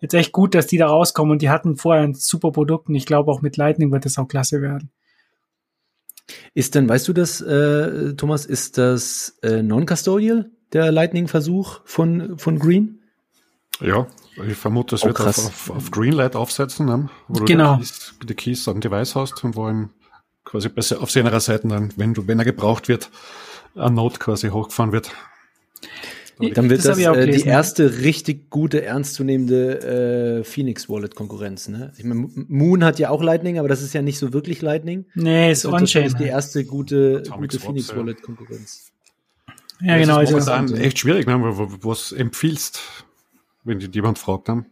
jetzt 0.00 0.14
echt 0.14 0.32
gut, 0.32 0.54
dass 0.54 0.66
die 0.66 0.78
da 0.78 0.86
rauskommen 0.86 1.32
und 1.32 1.42
die 1.42 1.50
hatten 1.50 1.76
vorher 1.76 2.04
ein 2.04 2.14
super 2.14 2.52
Produkt 2.52 2.88
und 2.88 2.94
ich 2.94 3.06
glaube 3.06 3.30
auch 3.30 3.42
mit 3.42 3.56
Lightning 3.56 3.90
wird 3.90 4.04
das 4.04 4.18
auch 4.18 4.28
klasse 4.28 4.62
werden. 4.62 4.90
Ist 6.54 6.74
denn, 6.74 6.88
weißt 6.88 7.06
du 7.08 7.12
das, 7.12 7.40
äh, 7.40 8.14
Thomas, 8.14 8.46
ist 8.46 8.78
das 8.78 9.38
äh, 9.42 9.62
non-custodial, 9.62 10.50
der 10.72 10.90
Lightning-Versuch 10.90 11.80
von, 11.84 12.38
von 12.38 12.58
Green? 12.58 13.00
Ja, 13.80 14.06
ich 14.44 14.56
vermute, 14.56 14.94
es 14.96 15.04
oh, 15.04 15.08
wird 15.08 15.20
auf, 15.20 15.38
auf, 15.38 15.70
auf, 15.70 15.90
Greenlight 15.90 16.36
aufsetzen, 16.36 16.86
ne? 16.86 17.08
wo 17.28 17.40
du 17.40 17.44
genau. 17.44 17.76
die, 17.76 17.82
Keys, 17.82 18.14
die 18.22 18.34
Keys 18.34 18.68
am 18.68 18.80
Device 18.80 19.14
hast 19.14 19.42
und 19.44 19.56
wo 19.56 19.68
ihm 19.68 19.90
quasi 20.44 20.68
besser 20.68 21.00
auf 21.00 21.10
seiner 21.10 21.38
Seite 21.40 21.68
dann, 21.68 21.92
wenn 21.96 22.14
du, 22.14 22.26
wenn 22.26 22.38
er 22.38 22.44
gebraucht 22.44 22.88
wird, 22.88 23.10
ein 23.74 23.94
Node 23.94 24.18
quasi 24.18 24.48
hochgefahren 24.48 24.92
wird. 24.92 25.10
Dann 26.38 26.68
wird 26.68 26.84
das, 26.84 26.98
das 26.98 27.16
äh, 27.16 27.30
die 27.30 27.42
erste 27.42 27.98
richtig 28.00 28.50
gute, 28.50 28.84
ernstzunehmende 28.84 30.40
äh, 30.40 30.44
Phoenix 30.44 30.88
Wallet 30.88 31.14
Konkurrenz. 31.14 31.68
Ne? 31.68 31.92
Ich 31.96 32.04
meine, 32.04 32.28
Moon 32.34 32.84
hat 32.84 32.98
ja 32.98 33.08
auch 33.08 33.22
Lightning, 33.22 33.58
aber 33.58 33.68
das 33.68 33.80
ist 33.80 33.94
ja 33.94 34.02
nicht 34.02 34.18
so 34.18 34.34
wirklich 34.34 34.60
Lightning. 34.60 35.06
Nee, 35.14 35.50
ist 35.52 35.64
On-Chain. 35.64 36.04
Das 36.04 36.12
ist 36.12 36.20
die 36.20 36.28
erste 36.28 36.64
gute, 36.66 37.22
gute 37.30 37.58
Phoenix 37.58 37.94
Wallet 37.96 38.22
Konkurrenz. 38.22 38.92
Ja, 39.80 39.96
genau. 39.96 40.20
Das 40.20 40.30
ist 40.30 40.48
also, 40.48 40.74
echt 40.76 40.98
schwierig, 40.98 41.26
ne? 41.26 41.38
was 41.40 42.12
empfiehlst, 42.12 42.80
wenn 43.66 43.78
die 43.78 43.90
jemand 43.92 44.18
fragt 44.18 44.48
haben. 44.48 44.66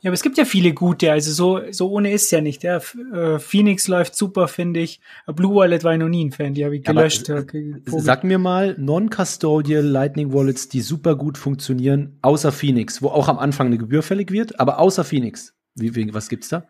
Ja, 0.00 0.10
aber 0.10 0.14
es 0.14 0.22
gibt 0.22 0.38
ja 0.38 0.44
viele 0.44 0.74
gute, 0.74 1.10
also 1.10 1.32
so, 1.32 1.72
so 1.72 1.90
ohne 1.90 2.12
ist 2.12 2.30
ja 2.30 2.40
nicht. 2.40 2.62
Ja. 2.62 2.80
Äh, 3.12 3.40
Phoenix 3.40 3.88
läuft 3.88 4.14
super, 4.14 4.46
finde 4.46 4.78
ich. 4.78 5.00
Blue 5.26 5.56
Wallet 5.56 5.82
war 5.82 5.92
ich 5.92 5.98
noch 5.98 6.08
nie 6.08 6.24
ein 6.24 6.30
Fan, 6.30 6.54
die 6.54 6.64
habe 6.64 6.76
ich 6.76 6.84
gelöscht. 6.84 7.28
Aber, 7.28 7.44
sag 7.84 8.22
mir 8.22 8.38
mal 8.38 8.76
non-custodial 8.78 9.82
Lightning 9.82 10.32
Wallets, 10.32 10.68
die 10.68 10.82
super 10.82 11.16
gut 11.16 11.36
funktionieren, 11.36 12.16
außer 12.22 12.52
Phoenix, 12.52 13.02
wo 13.02 13.08
auch 13.08 13.26
am 13.26 13.38
Anfang 13.38 13.66
eine 13.66 13.78
Gebühr 13.78 14.04
fällig 14.04 14.30
wird, 14.30 14.60
aber 14.60 14.78
außer 14.78 15.02
Phoenix. 15.02 15.54
Wie, 15.74 15.96
wie, 15.96 16.14
was 16.14 16.28
gibt's 16.28 16.48
da? 16.48 16.68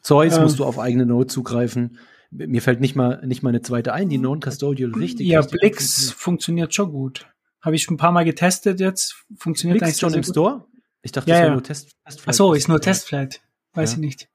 Zeus 0.00 0.36
ähm, 0.36 0.44
musst 0.44 0.58
du 0.58 0.64
auf 0.64 0.78
eigene 0.78 1.04
Node 1.04 1.26
zugreifen. 1.26 1.98
Mir 2.30 2.62
fällt 2.62 2.80
nicht 2.80 2.96
mal, 2.96 3.24
nicht 3.26 3.42
mal 3.42 3.50
eine 3.50 3.60
zweite 3.60 3.92
ein, 3.92 4.08
die 4.08 4.18
non-custodial 4.18 4.92
richtig. 4.92 5.26
Ja, 5.26 5.42
Blix 5.42 6.10
funktioniert 6.10 6.74
schon 6.74 6.90
gut. 6.90 7.26
Habe 7.64 7.76
ich 7.76 7.82
schon 7.82 7.94
ein 7.94 7.98
paar 7.98 8.12
Mal 8.12 8.24
getestet 8.24 8.78
jetzt. 8.78 9.24
Funktioniert 9.38 9.82
eigentlich 9.82 9.96
schon 9.96 10.12
im 10.12 10.20
gut. 10.20 10.30
Store? 10.30 10.66
Ich 11.00 11.12
dachte, 11.12 11.30
ja, 11.30 11.36
das 11.36 11.40
wäre 11.40 11.48
ja. 11.48 11.54
nur 11.54 11.62
Test. 11.62 11.90
Testflight. 12.04 12.28
Ach 12.28 12.34
so, 12.34 12.52
ist 12.52 12.68
nur 12.68 12.80
Testflight. 12.80 13.40
Weiß 13.72 13.92
ja. 13.92 13.94
ich 13.96 14.00
nicht. 14.00 14.28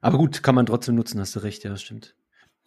Aber 0.00 0.18
gut, 0.18 0.42
kann 0.42 0.54
man 0.56 0.66
trotzdem 0.66 0.96
nutzen, 0.96 1.20
hast 1.20 1.36
du 1.36 1.40
recht, 1.40 1.64
ja, 1.64 1.76
stimmt. 1.76 2.14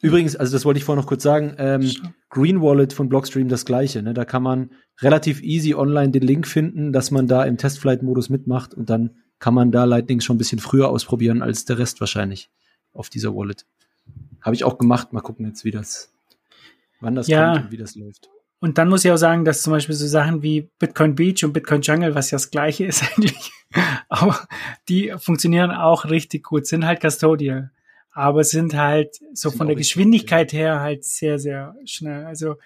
Übrigens, 0.02 0.36
also 0.36 0.54
das 0.54 0.66
wollte 0.66 0.80
ich 0.80 0.84
vorher 0.86 1.02
noch 1.02 1.08
kurz 1.08 1.24
sagen, 1.24 1.56
ähm, 1.58 1.92
Green 2.30 2.62
Wallet 2.62 2.94
von 2.94 3.08
Blockstream 3.08 3.50
das 3.50 3.66
gleiche. 3.66 4.02
Ne? 4.02 4.14
Da 4.14 4.26
kann 4.26 4.42
man 4.42 4.72
relativ 5.02 5.42
easy 5.42 5.76
online 5.76 6.12
den 6.12 6.24
Link 6.24 6.48
finden, 6.48 6.92
dass 6.92 7.12
man 7.12 7.28
da 7.28 7.44
im 7.44 7.58
Testflight-Modus 7.58 8.30
mitmacht 8.30 8.74
und 8.74 8.90
dann 8.90 9.18
kann 9.40 9.54
man 9.54 9.72
da 9.72 9.84
Lightning 9.84 10.22
schon 10.22 10.36
ein 10.36 10.40
bisschen 10.40 10.60
früher 10.60 10.90
ausprobieren 10.90 11.42
als 11.42 11.66
der 11.66 11.78
Rest 11.78 12.00
wahrscheinlich 12.00 12.50
auf 12.94 13.10
dieser 13.10 13.36
Wallet. 13.36 13.66
Habe 14.42 14.56
ich 14.56 14.64
auch 14.64 14.78
gemacht. 14.78 15.14
Mal 15.14 15.22
gucken 15.22 15.46
jetzt, 15.46 15.66
wie 15.66 15.72
das, 15.72 16.12
wann 17.00 17.16
das 17.16 17.28
ja. 17.28 17.54
kommt 17.54 17.66
und 17.66 17.72
wie 17.72 17.78
das 17.78 17.96
läuft. 17.96 18.30
Und 18.62 18.78
dann 18.78 18.90
muss 18.90 19.04
ich 19.04 19.12
auch 19.12 19.18
sagen, 19.18 19.44
dass 19.44 19.64
zum 19.64 19.74
Beispiel 19.74 19.96
so 19.96 20.06
Sachen 20.06 20.44
wie 20.44 20.70
Bitcoin 20.78 21.16
Beach 21.16 21.44
und 21.44 21.52
Bitcoin 21.52 21.82
Jungle, 21.82 22.14
was 22.14 22.30
ja 22.30 22.36
das 22.36 22.52
gleiche 22.52 22.86
ist 22.86 23.04
eigentlich, 23.18 23.52
aber 24.08 24.48
die 24.88 25.14
funktionieren 25.18 25.72
auch 25.72 26.06
richtig 26.06 26.44
gut, 26.44 26.68
sind 26.68 26.86
halt 26.86 27.02
custodial, 27.02 27.72
aber 28.12 28.44
sind 28.44 28.76
halt 28.76 29.16
so 29.34 29.50
sind 29.50 29.58
von 29.58 29.68
der 29.68 29.76
Geschwindigkeit 29.76 30.54
her 30.54 30.80
halt 30.80 31.04
sehr, 31.04 31.40
sehr 31.40 31.76
schnell. 31.86 32.24
Also 32.26 32.58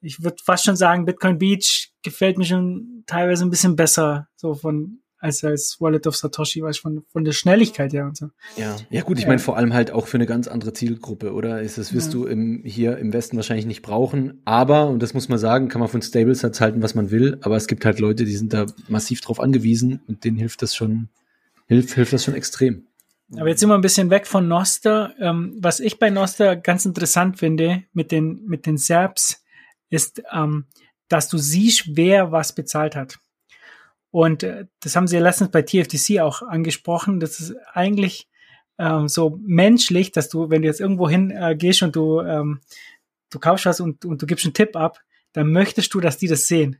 ich 0.00 0.22
würde 0.24 0.36
fast 0.44 0.64
schon 0.64 0.76
sagen, 0.76 1.04
Bitcoin 1.04 1.38
Beach 1.38 1.92
gefällt 2.02 2.36
mir 2.36 2.44
schon 2.44 3.04
teilweise 3.06 3.44
ein 3.44 3.50
bisschen 3.50 3.76
besser, 3.76 4.28
so 4.34 4.54
von 4.54 5.00
als 5.18 5.44
als 5.44 5.76
Wallet 5.80 6.06
of 6.06 6.16
Satoshi, 6.16 6.62
weißt 6.62 6.80
von, 6.80 7.04
von 7.12 7.24
der 7.24 7.32
Schnelligkeit 7.32 7.92
her 7.92 8.04
und 8.06 8.16
so. 8.16 8.28
Ja, 8.56 8.76
ja 8.90 9.02
gut, 9.02 9.18
ich 9.18 9.26
meine 9.26 9.38
vor 9.38 9.56
allem 9.56 9.74
halt 9.74 9.90
auch 9.90 10.06
für 10.06 10.16
eine 10.16 10.26
ganz 10.26 10.48
andere 10.48 10.72
Zielgruppe, 10.72 11.32
oder? 11.32 11.60
Ist 11.60 11.78
das 11.78 11.92
wirst 11.92 12.08
ja. 12.08 12.20
du 12.20 12.26
im, 12.26 12.62
hier 12.64 12.98
im 12.98 13.12
Westen 13.12 13.36
wahrscheinlich 13.36 13.66
nicht 13.66 13.82
brauchen, 13.82 14.40
aber, 14.44 14.88
und 14.88 15.02
das 15.02 15.14
muss 15.14 15.28
man 15.28 15.38
sagen, 15.38 15.68
kann 15.68 15.80
man 15.80 15.88
von 15.88 16.02
Stablesats 16.02 16.60
halten, 16.60 16.82
was 16.82 16.94
man 16.94 17.10
will, 17.10 17.38
aber 17.42 17.56
es 17.56 17.66
gibt 17.66 17.84
halt 17.84 17.98
Leute, 17.98 18.24
die 18.24 18.36
sind 18.36 18.52
da 18.52 18.66
massiv 18.88 19.20
drauf 19.20 19.40
angewiesen 19.40 20.00
und 20.06 20.24
denen 20.24 20.36
hilft 20.36 20.62
das 20.62 20.74
schon, 20.74 21.08
hilft, 21.66 21.94
hilft 21.94 22.12
das 22.12 22.24
schon 22.24 22.34
extrem. 22.34 22.86
Aber 23.36 23.48
jetzt 23.48 23.60
sind 23.60 23.68
wir 23.68 23.74
ein 23.74 23.82
bisschen 23.82 24.08
weg 24.10 24.26
von 24.26 24.48
Noster. 24.48 25.12
Ähm, 25.20 25.56
was 25.60 25.80
ich 25.80 25.98
bei 25.98 26.08
Noster 26.08 26.56
ganz 26.56 26.86
interessant 26.86 27.38
finde 27.38 27.84
mit 27.92 28.10
den, 28.10 28.42
mit 28.46 28.64
den 28.64 28.78
Serbs, 28.78 29.44
ist, 29.90 30.22
ähm, 30.32 30.66
dass 31.08 31.28
du 31.28 31.38
siehst, 31.38 31.96
wer 31.96 32.32
was 32.32 32.54
bezahlt 32.54 32.96
hat. 32.96 33.18
Und 34.10 34.42
äh, 34.42 34.66
das 34.80 34.96
haben 34.96 35.06
sie 35.06 35.16
ja 35.16 35.22
letztens 35.22 35.50
bei 35.50 35.62
TFTC 35.62 36.20
auch 36.20 36.42
angesprochen. 36.42 37.20
Das 37.20 37.40
ist 37.40 37.54
eigentlich 37.72 38.28
ähm, 38.78 39.08
so 39.08 39.38
menschlich, 39.42 40.12
dass 40.12 40.28
du, 40.28 40.50
wenn 40.50 40.62
du 40.62 40.68
jetzt 40.68 40.80
irgendwo 40.80 41.08
hin 41.08 41.30
äh, 41.30 41.56
gehst 41.56 41.82
und 41.82 41.94
du, 41.96 42.20
ähm, 42.20 42.60
du 43.30 43.38
kaufst 43.38 43.66
was 43.66 43.80
und, 43.80 44.04
und 44.04 44.22
du 44.22 44.26
gibst 44.26 44.46
einen 44.46 44.54
Tipp 44.54 44.76
ab, 44.76 45.00
dann 45.32 45.52
möchtest 45.52 45.92
du, 45.92 46.00
dass 46.00 46.16
die 46.16 46.28
das 46.28 46.46
sehen. 46.46 46.78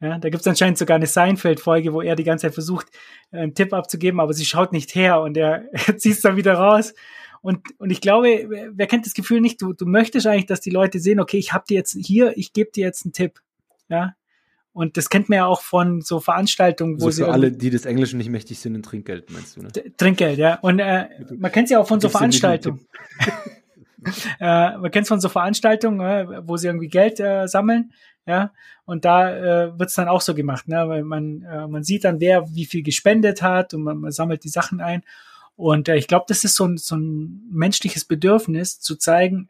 Ja, 0.00 0.18
da 0.18 0.28
gibt 0.30 0.42
es 0.42 0.46
anscheinend 0.46 0.78
sogar 0.78 0.96
eine 0.96 1.06
Seinfeld-Folge, 1.06 1.92
wo 1.92 2.02
er 2.02 2.14
die 2.14 2.22
ganze 2.22 2.46
Zeit 2.46 2.54
versucht, 2.54 2.86
einen 3.32 3.54
Tipp 3.54 3.72
abzugeben, 3.72 4.20
aber 4.20 4.32
sie 4.32 4.44
schaut 4.44 4.72
nicht 4.72 4.94
her 4.94 5.20
und 5.20 5.36
er 5.36 5.64
zieht 5.96 6.12
es 6.12 6.20
dann 6.20 6.36
wieder 6.36 6.54
raus. 6.54 6.94
Und, 7.40 7.60
und 7.78 7.90
ich 7.90 8.00
glaube, 8.00 8.48
wer 8.72 8.86
kennt 8.86 9.06
das 9.06 9.14
Gefühl 9.14 9.40
nicht, 9.40 9.60
du, 9.60 9.72
du 9.72 9.86
möchtest 9.86 10.26
eigentlich, 10.26 10.46
dass 10.46 10.60
die 10.60 10.70
Leute 10.70 11.00
sehen, 11.00 11.20
okay, 11.20 11.38
ich 11.38 11.52
habe 11.52 11.64
dir 11.68 11.74
jetzt 11.74 11.96
hier, 11.98 12.36
ich 12.36 12.52
gebe 12.52 12.70
dir 12.70 12.84
jetzt 12.84 13.04
einen 13.04 13.12
Tipp. 13.12 13.40
Ja. 13.88 14.14
Und 14.78 14.96
das 14.96 15.10
kennt 15.10 15.28
man 15.28 15.38
ja 15.38 15.46
auch 15.46 15.60
von 15.60 16.02
so 16.02 16.20
Veranstaltungen, 16.20 17.00
wo 17.00 17.06
also 17.06 17.16
sie. 17.16 17.24
Für 17.24 17.32
alle, 17.32 17.50
die 17.50 17.68
des 17.68 17.84
Englischen 17.84 18.16
nicht 18.16 18.30
mächtig 18.30 18.60
sind, 18.60 18.76
ein 18.76 18.84
Trinkgeld, 18.84 19.28
meinst 19.32 19.56
du, 19.56 19.62
ne? 19.62 19.70
Trinkgeld, 19.96 20.38
ja. 20.38 20.54
Und 20.60 20.78
äh, 20.78 21.08
man 21.36 21.50
kennt 21.50 21.64
es 21.64 21.72
ja 21.72 21.80
auch 21.80 21.88
von 21.88 21.98
so 21.98 22.08
Veranstaltungen. 22.08 22.86
äh, 24.38 24.78
man 24.78 24.88
kennt 24.92 25.02
es 25.02 25.08
von 25.08 25.20
so 25.20 25.28
Veranstaltungen, 25.28 26.00
äh, 26.00 26.46
wo 26.46 26.56
sie 26.56 26.68
irgendwie 26.68 26.86
Geld 26.86 27.18
äh, 27.18 27.48
sammeln, 27.48 27.92
ja. 28.24 28.52
Und 28.84 29.04
da 29.04 29.36
äh, 29.64 29.76
wird 29.76 29.88
es 29.88 29.96
dann 29.96 30.06
auch 30.06 30.20
so 30.20 30.32
gemacht, 30.32 30.68
ne? 30.68 30.88
Weil 30.88 31.02
man, 31.02 31.42
äh, 31.42 31.66
man 31.66 31.82
sieht 31.82 32.04
dann, 32.04 32.20
wer 32.20 32.46
wie 32.54 32.66
viel 32.66 32.84
gespendet 32.84 33.42
hat 33.42 33.74
und 33.74 33.82
man, 33.82 33.98
man 33.98 34.12
sammelt 34.12 34.44
die 34.44 34.48
Sachen 34.48 34.80
ein. 34.80 35.02
Und 35.56 35.88
äh, 35.88 35.96
ich 35.96 36.06
glaube, 36.06 36.26
das 36.28 36.44
ist 36.44 36.54
so 36.54 36.64
ein, 36.64 36.76
so 36.76 36.94
ein 36.94 37.48
menschliches 37.50 38.04
Bedürfnis, 38.04 38.78
zu 38.78 38.94
zeigen, 38.94 39.48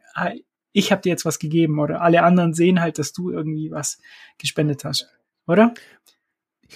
ich 0.71 0.91
habe 0.91 1.01
dir 1.01 1.09
jetzt 1.09 1.25
was 1.25 1.37
gegeben 1.37 1.79
oder 1.79 2.01
alle 2.01 2.23
anderen 2.23 2.53
sehen 2.55 2.81
halt, 2.81 2.97
dass 2.97 3.13
du 3.13 3.29
irgendwie 3.31 3.69
was 3.71 3.99
gespendet 4.37 4.85
hast, 4.85 5.07
oder? 5.49 5.73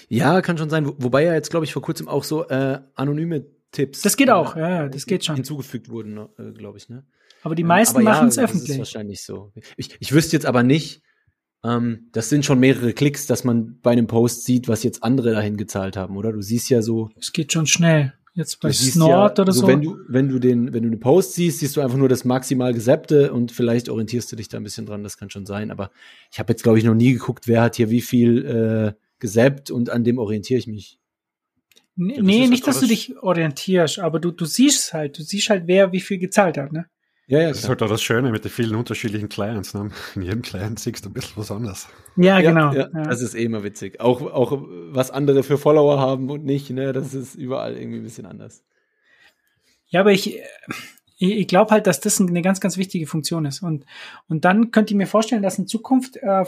Ja, 0.08 0.42
kann 0.42 0.58
schon 0.58 0.70
sein. 0.70 0.86
Wobei 0.86 1.24
ja 1.24 1.34
jetzt, 1.34 1.50
glaube 1.50 1.64
ich, 1.64 1.72
vor 1.72 1.82
kurzem 1.82 2.08
auch 2.08 2.24
so 2.24 2.48
äh, 2.48 2.80
anonyme 2.94 3.46
Tipps. 3.70 4.02
Das 4.02 4.16
geht 4.16 4.30
auch, 4.30 4.56
äh, 4.56 4.60
ja, 4.60 4.88
das 4.88 5.06
geht 5.06 5.24
schon. 5.24 5.36
Hinzugefügt 5.36 5.88
wurden, 5.88 6.18
äh, 6.38 6.52
glaube 6.52 6.78
ich, 6.78 6.88
ne? 6.88 7.04
Aber 7.42 7.54
die 7.54 7.64
meisten 7.64 7.98
ähm, 7.98 8.04
machen 8.04 8.28
es 8.28 8.36
ja, 8.36 8.44
öffentlich. 8.44 8.68
Das 8.68 8.74
ist 8.74 8.78
wahrscheinlich 8.78 9.22
so. 9.22 9.52
Ich, 9.76 9.96
ich 10.00 10.12
wüsste 10.12 10.36
jetzt 10.36 10.46
aber 10.46 10.62
nicht, 10.62 11.02
ähm, 11.62 12.08
das 12.12 12.28
sind 12.28 12.44
schon 12.44 12.58
mehrere 12.58 12.92
Klicks, 12.92 13.26
dass 13.26 13.44
man 13.44 13.80
bei 13.80 13.92
einem 13.92 14.06
Post 14.06 14.44
sieht, 14.44 14.68
was 14.68 14.82
jetzt 14.82 15.02
andere 15.02 15.32
dahin 15.32 15.56
gezahlt 15.56 15.96
haben, 15.96 16.16
oder? 16.16 16.32
Du 16.32 16.42
siehst 16.42 16.70
ja 16.70 16.82
so. 16.82 17.10
Es 17.18 17.32
geht 17.32 17.52
schon 17.52 17.66
schnell. 17.66 18.14
Jetzt 18.36 18.60
bei 18.60 18.72
Snort 18.72 19.38
ja, 19.38 19.42
oder 19.42 19.52
so. 19.52 19.66
Wenn 19.68 19.80
du, 19.80 19.96
wenn 20.08 20.28
du 20.28 20.40
den, 20.40 20.72
wenn 20.72 20.82
du 20.82 20.90
den 20.90 20.98
Post 20.98 21.34
siehst, 21.34 21.60
siehst 21.60 21.76
du 21.76 21.80
einfach 21.80 21.96
nur 21.96 22.08
das 22.08 22.24
maximal 22.24 22.74
Gesäppte 22.74 23.32
und 23.32 23.52
vielleicht 23.52 23.88
orientierst 23.88 24.30
du 24.32 24.36
dich 24.36 24.48
da 24.48 24.56
ein 24.56 24.64
bisschen 24.64 24.86
dran, 24.86 25.04
das 25.04 25.16
kann 25.16 25.30
schon 25.30 25.46
sein. 25.46 25.70
Aber 25.70 25.92
ich 26.32 26.40
habe 26.40 26.52
jetzt, 26.52 26.64
glaube 26.64 26.78
ich, 26.78 26.84
noch 26.84 26.94
nie 26.94 27.12
geguckt, 27.12 27.46
wer 27.46 27.62
hat 27.62 27.76
hier 27.76 27.90
wie 27.90 28.00
viel 28.00 28.44
äh, 28.44 29.00
gesäppt 29.20 29.70
und 29.70 29.88
an 29.88 30.02
dem 30.02 30.18
orientiere 30.18 30.58
ich 30.58 30.66
mich. 30.66 30.98
Nee, 31.94 32.16
ja, 32.16 32.22
nee 32.22 32.46
nicht, 32.48 32.66
dass 32.66 32.80
du 32.80 32.88
dich 32.88 33.16
orientierst, 33.18 34.00
aber 34.00 34.18
du, 34.18 34.32
du 34.32 34.46
siehst 34.46 34.92
halt, 34.92 35.16
du 35.16 35.22
siehst 35.22 35.48
halt, 35.48 35.68
wer 35.68 35.92
wie 35.92 36.00
viel 36.00 36.18
gezahlt 36.18 36.58
hat, 36.58 36.72
ne? 36.72 36.86
Ja, 37.26 37.40
ja, 37.40 37.48
das 37.48 37.60
ist 37.60 37.68
halt 37.68 37.82
auch 37.82 37.88
das 37.88 38.02
Schöne 38.02 38.30
mit 38.30 38.44
den 38.44 38.50
vielen 38.50 38.74
unterschiedlichen 38.74 39.30
Clients. 39.30 39.72
Ne? 39.72 39.90
In 40.14 40.22
jedem 40.22 40.42
Client 40.42 40.78
siehst 40.78 41.04
du 41.04 41.08
ein 41.08 41.14
bisschen 41.14 41.36
was 41.36 41.50
anderes. 41.50 41.88
Ja, 42.16 42.40
genau. 42.42 42.72
Ja, 42.72 42.88
ja, 42.92 43.02
Das 43.04 43.22
ist 43.22 43.34
eh 43.34 43.44
immer 43.44 43.62
witzig. 43.64 44.00
Auch, 44.00 44.20
auch 44.20 44.58
was 44.90 45.10
andere 45.10 45.42
für 45.42 45.56
Follower 45.56 45.98
haben 45.98 46.30
und 46.30 46.44
nicht, 46.44 46.68
ne? 46.70 46.92
Das 46.92 47.14
ist 47.14 47.34
überall 47.34 47.76
irgendwie 47.78 47.98
ein 47.98 48.04
bisschen 48.04 48.26
anders. 48.26 48.62
Ja, 49.86 50.00
aber 50.00 50.12
ich, 50.12 50.38
ich 51.16 51.48
glaube 51.48 51.70
halt, 51.70 51.86
dass 51.86 52.00
das 52.00 52.20
eine 52.20 52.42
ganz, 52.42 52.60
ganz 52.60 52.76
wichtige 52.76 53.06
Funktion 53.06 53.46
ist. 53.46 53.62
Und, 53.62 53.86
und 54.28 54.44
dann 54.44 54.70
könnt 54.70 54.90
ihr 54.90 54.96
mir 54.96 55.06
vorstellen, 55.06 55.42
dass 55.42 55.58
in 55.58 55.66
Zukunft 55.66 56.16
äh, 56.18 56.44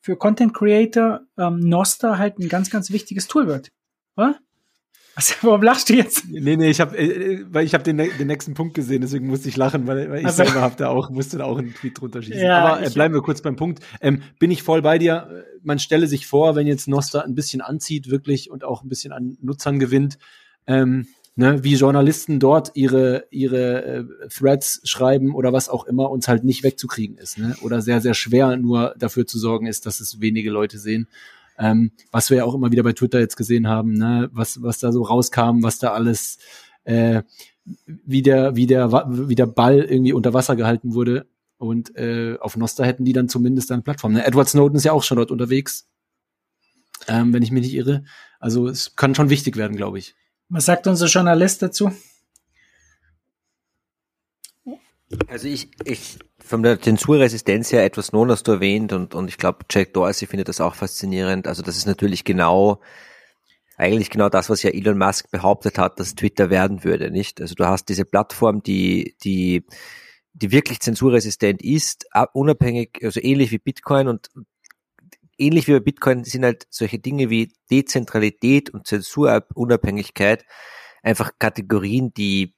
für 0.00 0.16
Content 0.16 0.54
Creator 0.54 1.20
ähm, 1.36 1.60
Noster 1.60 2.18
halt 2.18 2.38
ein 2.38 2.48
ganz, 2.48 2.70
ganz 2.70 2.90
wichtiges 2.90 3.26
Tool 3.26 3.46
wird. 3.46 3.72
Oder? 4.16 4.38
Was, 5.16 5.36
warum 5.42 5.62
lachst 5.62 5.88
du 5.88 5.94
jetzt? 5.94 6.28
Nee, 6.28 6.56
nee, 6.56 6.70
ich 6.70 6.80
habe 6.80 6.96
äh, 6.98 7.44
weil 7.48 7.64
ich 7.64 7.74
habe 7.74 7.84
den, 7.84 7.98
den 7.98 8.26
nächsten 8.26 8.54
Punkt 8.54 8.74
gesehen, 8.74 9.00
deswegen 9.00 9.26
musste 9.26 9.48
ich 9.48 9.56
lachen, 9.56 9.86
weil, 9.86 10.10
weil 10.10 10.20
ich 10.20 10.26
also, 10.26 10.44
selber 10.44 10.60
habe 10.60 10.74
da 10.76 10.88
auch 10.88 11.10
musste 11.10 11.38
da 11.38 11.44
auch 11.44 11.58
einen 11.58 11.74
Tweet 11.74 12.00
drunter 12.00 12.22
schießen. 12.22 12.40
Ja, 12.40 12.64
Aber 12.64 12.86
äh, 12.86 12.90
bleiben 12.90 13.14
wir 13.14 13.22
kurz 13.22 13.40
beim 13.40 13.56
Punkt. 13.56 13.82
Ähm, 14.00 14.22
bin 14.38 14.50
ich 14.50 14.62
voll 14.62 14.82
bei 14.82 14.98
dir. 14.98 15.44
Man 15.62 15.78
stelle 15.78 16.08
sich 16.08 16.26
vor, 16.26 16.56
wenn 16.56 16.66
jetzt 16.66 16.88
Noster 16.88 17.24
ein 17.24 17.34
bisschen 17.34 17.60
anzieht 17.60 18.10
wirklich 18.10 18.50
und 18.50 18.64
auch 18.64 18.82
ein 18.82 18.88
bisschen 18.88 19.12
an 19.12 19.38
Nutzern 19.40 19.78
gewinnt, 19.78 20.18
ähm, 20.66 21.06
ne, 21.36 21.62
wie 21.62 21.74
Journalisten 21.74 22.40
dort 22.40 22.72
ihre 22.74 23.26
ihre 23.30 23.84
äh, 23.84 24.04
Threads 24.28 24.80
schreiben 24.84 25.34
oder 25.34 25.52
was 25.52 25.68
auch 25.68 25.84
immer 25.84 26.10
uns 26.10 26.28
halt 26.28 26.44
nicht 26.44 26.64
wegzukriegen 26.64 27.18
ist, 27.18 27.38
ne? 27.38 27.56
Oder 27.62 27.82
sehr 27.82 28.00
sehr 28.00 28.14
schwer 28.14 28.56
nur 28.56 28.94
dafür 28.98 29.26
zu 29.26 29.38
sorgen 29.38 29.66
ist, 29.66 29.86
dass 29.86 30.00
es 30.00 30.20
wenige 30.20 30.50
Leute 30.50 30.78
sehen. 30.78 31.08
Ähm, 31.58 31.92
was 32.10 32.30
wir 32.30 32.38
ja 32.38 32.44
auch 32.44 32.54
immer 32.54 32.72
wieder 32.72 32.82
bei 32.82 32.92
Twitter 32.92 33.20
jetzt 33.20 33.36
gesehen 33.36 33.68
haben, 33.68 33.92
ne, 33.92 34.28
was, 34.32 34.62
was 34.62 34.78
da 34.78 34.92
so 34.92 35.02
rauskam, 35.02 35.62
was 35.62 35.78
da 35.78 35.92
alles, 35.92 36.38
äh, 36.84 37.22
wie 37.64 38.22
der, 38.22 38.56
wie 38.56 38.66
der, 38.66 38.90
wie 39.28 39.34
der 39.34 39.46
Ball 39.46 39.80
irgendwie 39.80 40.12
unter 40.12 40.34
Wasser 40.34 40.56
gehalten 40.56 40.94
wurde. 40.94 41.26
Und 41.56 41.96
äh, 41.96 42.36
auf 42.40 42.56
Noster 42.56 42.84
hätten 42.84 43.04
die 43.04 43.12
dann 43.12 43.28
zumindest 43.28 43.70
eine 43.70 43.82
Plattform. 43.82 44.12
Ne? 44.12 44.26
Edward 44.26 44.48
Snowden 44.48 44.76
ist 44.76 44.84
ja 44.84 44.92
auch 44.92 45.02
schon 45.02 45.16
dort 45.16 45.30
unterwegs, 45.30 45.88
ähm, 47.06 47.32
wenn 47.32 47.42
ich 47.42 47.52
mich 47.52 47.62
nicht 47.62 47.74
irre. 47.74 48.04
Also 48.40 48.68
es 48.68 48.96
kann 48.96 49.14
schon 49.14 49.30
wichtig 49.30 49.56
werden, 49.56 49.76
glaube 49.76 49.98
ich. 49.98 50.14
Was 50.48 50.66
sagt 50.66 50.86
unser 50.86 51.06
Journalist 51.06 51.62
dazu? 51.62 51.92
Also 55.28 55.48
ich, 55.48 55.70
ich 55.84 56.18
von 56.44 56.62
der 56.62 56.80
Zensurresistenz 56.80 57.72
her 57.72 57.84
etwas 57.84 58.12
non 58.12 58.30
hast 58.30 58.46
du 58.46 58.52
erwähnt 58.52 58.92
und, 58.92 59.14
und 59.14 59.28
ich 59.28 59.38
glaube, 59.38 59.64
Jack 59.70 59.94
Dorsey 59.94 60.28
findet 60.28 60.48
das 60.48 60.60
auch 60.60 60.74
faszinierend. 60.74 61.48
Also 61.48 61.62
das 61.62 61.76
ist 61.78 61.86
natürlich 61.86 62.22
genau, 62.24 62.80
eigentlich 63.78 64.10
genau 64.10 64.28
das, 64.28 64.50
was 64.50 64.62
ja 64.62 64.70
Elon 64.70 64.98
Musk 64.98 65.30
behauptet 65.30 65.78
hat, 65.78 65.98
dass 65.98 66.14
Twitter 66.14 66.50
werden 66.50 66.84
würde, 66.84 67.10
nicht? 67.10 67.40
Also 67.40 67.54
du 67.54 67.66
hast 67.66 67.88
diese 67.88 68.04
Plattform, 68.04 68.62
die, 68.62 69.16
die, 69.24 69.64
die 70.34 70.52
wirklich 70.52 70.80
zensurresistent 70.80 71.62
ist, 71.62 72.06
unabhängig, 72.34 73.00
also 73.02 73.20
ähnlich 73.20 73.50
wie 73.50 73.58
Bitcoin 73.58 74.06
und 74.06 74.28
ähnlich 75.38 75.66
wie 75.66 75.72
bei 75.72 75.80
Bitcoin 75.80 76.24
sind 76.24 76.44
halt 76.44 76.66
solche 76.68 76.98
Dinge 76.98 77.30
wie 77.30 77.52
Dezentralität 77.70 78.68
und 78.68 78.86
Zensurunabhängigkeit 78.86 80.44
einfach 81.02 81.32
Kategorien, 81.38 82.12
die 82.12 82.54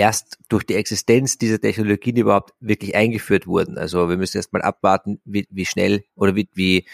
erst 0.00 0.38
durch 0.48 0.64
die 0.64 0.74
Existenz 0.74 1.36
dieser 1.36 1.60
Technologien 1.60 2.16
überhaupt 2.16 2.54
wirklich 2.60 2.94
eingeführt 2.94 3.46
wurden. 3.46 3.76
Also 3.76 4.08
wir 4.08 4.16
müssen 4.16 4.38
erst 4.38 4.52
mal 4.52 4.62
abwarten, 4.62 5.20
wie, 5.24 5.46
wie 5.50 5.66
schnell 5.66 6.04
oder 6.14 6.34
wie, 6.34 6.48
wie, 6.54 6.86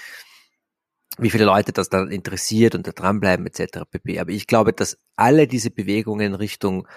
wie 1.16 1.30
viele 1.30 1.44
Leute 1.44 1.72
das 1.72 1.88
dann 1.88 2.10
interessiert 2.10 2.74
und 2.74 2.86
da 2.86 2.90
dranbleiben 2.90 3.46
etc. 3.46 3.82
pp. 3.88 4.18
Aber 4.18 4.30
ich 4.30 4.48
glaube, 4.48 4.72
dass 4.72 4.98
alle 5.14 5.46
diese 5.46 5.70
Bewegungen 5.70 6.34
Richtung 6.34 6.88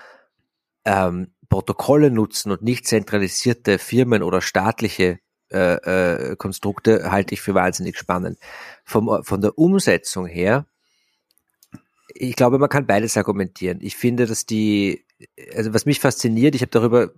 ähm, 0.84 1.28
Protokolle 1.48 2.10
nutzen 2.10 2.52
und 2.52 2.64
nicht 2.64 2.88
zentralisierte 2.88 3.78
Firmen 3.78 4.24
oder 4.24 4.42
staatliche 4.42 5.20
äh, 5.52 6.32
äh, 6.32 6.36
Konstrukte 6.38 7.12
halte 7.12 7.36
ich 7.36 7.42
für 7.42 7.54
wahnsinnig 7.54 7.98
spannend. 7.98 8.40
Vom, 8.84 9.24
von 9.24 9.42
der 9.42 9.58
Umsetzung 9.58 10.26
her, 10.26 10.66
ich 12.16 12.36
glaube, 12.36 12.58
man 12.58 12.70
kann 12.70 12.88
beides 12.88 13.16
argumentieren. 13.16 13.80
Ich 13.82 13.96
finde, 13.96 14.26
dass 14.26 14.46
die 14.46 15.06
also 15.54 15.74
was 15.74 15.86
mich 15.86 16.00
fasziniert, 16.00 16.56
ich 16.56 16.62
habe 16.62 16.72
darüber 16.72 17.12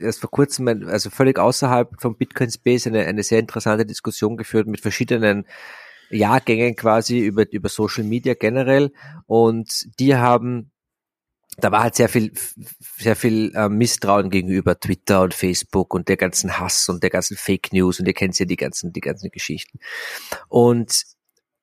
erst 0.00 0.20
vor 0.20 0.30
kurzem, 0.30 0.68
also 0.86 1.10
völlig 1.10 1.38
außerhalb 1.38 2.00
vom 2.00 2.16
Bitcoin 2.16 2.50
Space 2.50 2.86
eine, 2.86 3.06
eine 3.06 3.22
sehr 3.22 3.38
interessante 3.38 3.86
Diskussion 3.86 4.36
geführt 4.36 4.66
mit 4.66 4.80
verschiedenen 4.80 5.46
Jahrgängen 6.10 6.76
quasi 6.76 7.20
über, 7.20 7.50
über 7.50 7.68
Social 7.68 8.04
Media 8.04 8.34
generell 8.34 8.92
und 9.26 9.86
die 9.98 10.16
haben 10.16 10.70
da 11.56 11.70
war 11.70 11.84
halt 11.84 11.94
sehr 11.94 12.08
viel, 12.08 12.32
sehr 12.98 13.16
viel 13.16 13.52
äh, 13.54 13.68
Misstrauen 13.68 14.30
gegenüber 14.30 14.78
Twitter 14.78 15.22
und 15.22 15.34
Facebook 15.34 15.94
und 15.94 16.08
der 16.08 16.16
ganzen 16.16 16.58
Hass 16.58 16.88
und 16.88 17.02
der 17.02 17.10
ganzen 17.10 17.36
Fake 17.36 17.72
News 17.72 18.00
und 18.00 18.06
ihr 18.06 18.14
kennt 18.14 18.38
ja 18.38 18.46
die 18.46 18.56
ganzen, 18.56 18.92
die 18.92 19.00
ganzen 19.00 19.30
Geschichten. 19.30 19.78
Und, 20.48 21.04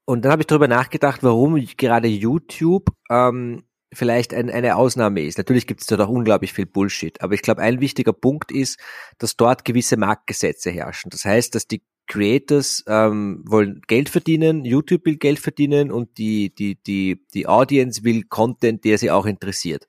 und 0.05 0.23
dann 0.23 0.31
habe 0.31 0.43
ich 0.43 0.47
darüber 0.47 0.67
nachgedacht, 0.67 1.23
warum 1.23 1.61
gerade 1.77 2.07
YouTube 2.07 2.89
ähm, 3.09 3.63
vielleicht 3.93 4.33
ein, 4.33 4.49
eine 4.49 4.75
Ausnahme 4.75 5.21
ist. 5.21 5.37
Natürlich 5.37 5.67
gibt 5.67 5.81
es 5.81 5.87
dort 5.87 6.01
auch 6.01 6.09
unglaublich 6.09 6.53
viel 6.53 6.65
Bullshit, 6.65 7.21
aber 7.21 7.33
ich 7.33 7.41
glaube, 7.41 7.61
ein 7.61 7.81
wichtiger 7.81 8.13
Punkt 8.13 8.51
ist, 8.51 8.79
dass 9.17 9.35
dort 9.35 9.65
gewisse 9.65 9.97
Marktgesetze 9.97 10.71
herrschen. 10.71 11.09
Das 11.09 11.25
heißt, 11.25 11.53
dass 11.55 11.67
die 11.67 11.83
Creators 12.07 12.83
ähm, 12.87 13.43
wollen 13.45 13.81
Geld 13.87 14.09
verdienen, 14.09 14.65
YouTube 14.65 15.05
will 15.05 15.17
Geld 15.17 15.39
verdienen 15.39 15.91
und 15.91 16.17
die, 16.17 16.53
die, 16.53 16.75
die, 16.81 17.25
die 17.33 17.47
Audience 17.47 18.03
will 18.03 18.23
Content, 18.23 18.83
der 18.83 18.97
sie 18.97 19.11
auch 19.11 19.25
interessiert. 19.25 19.87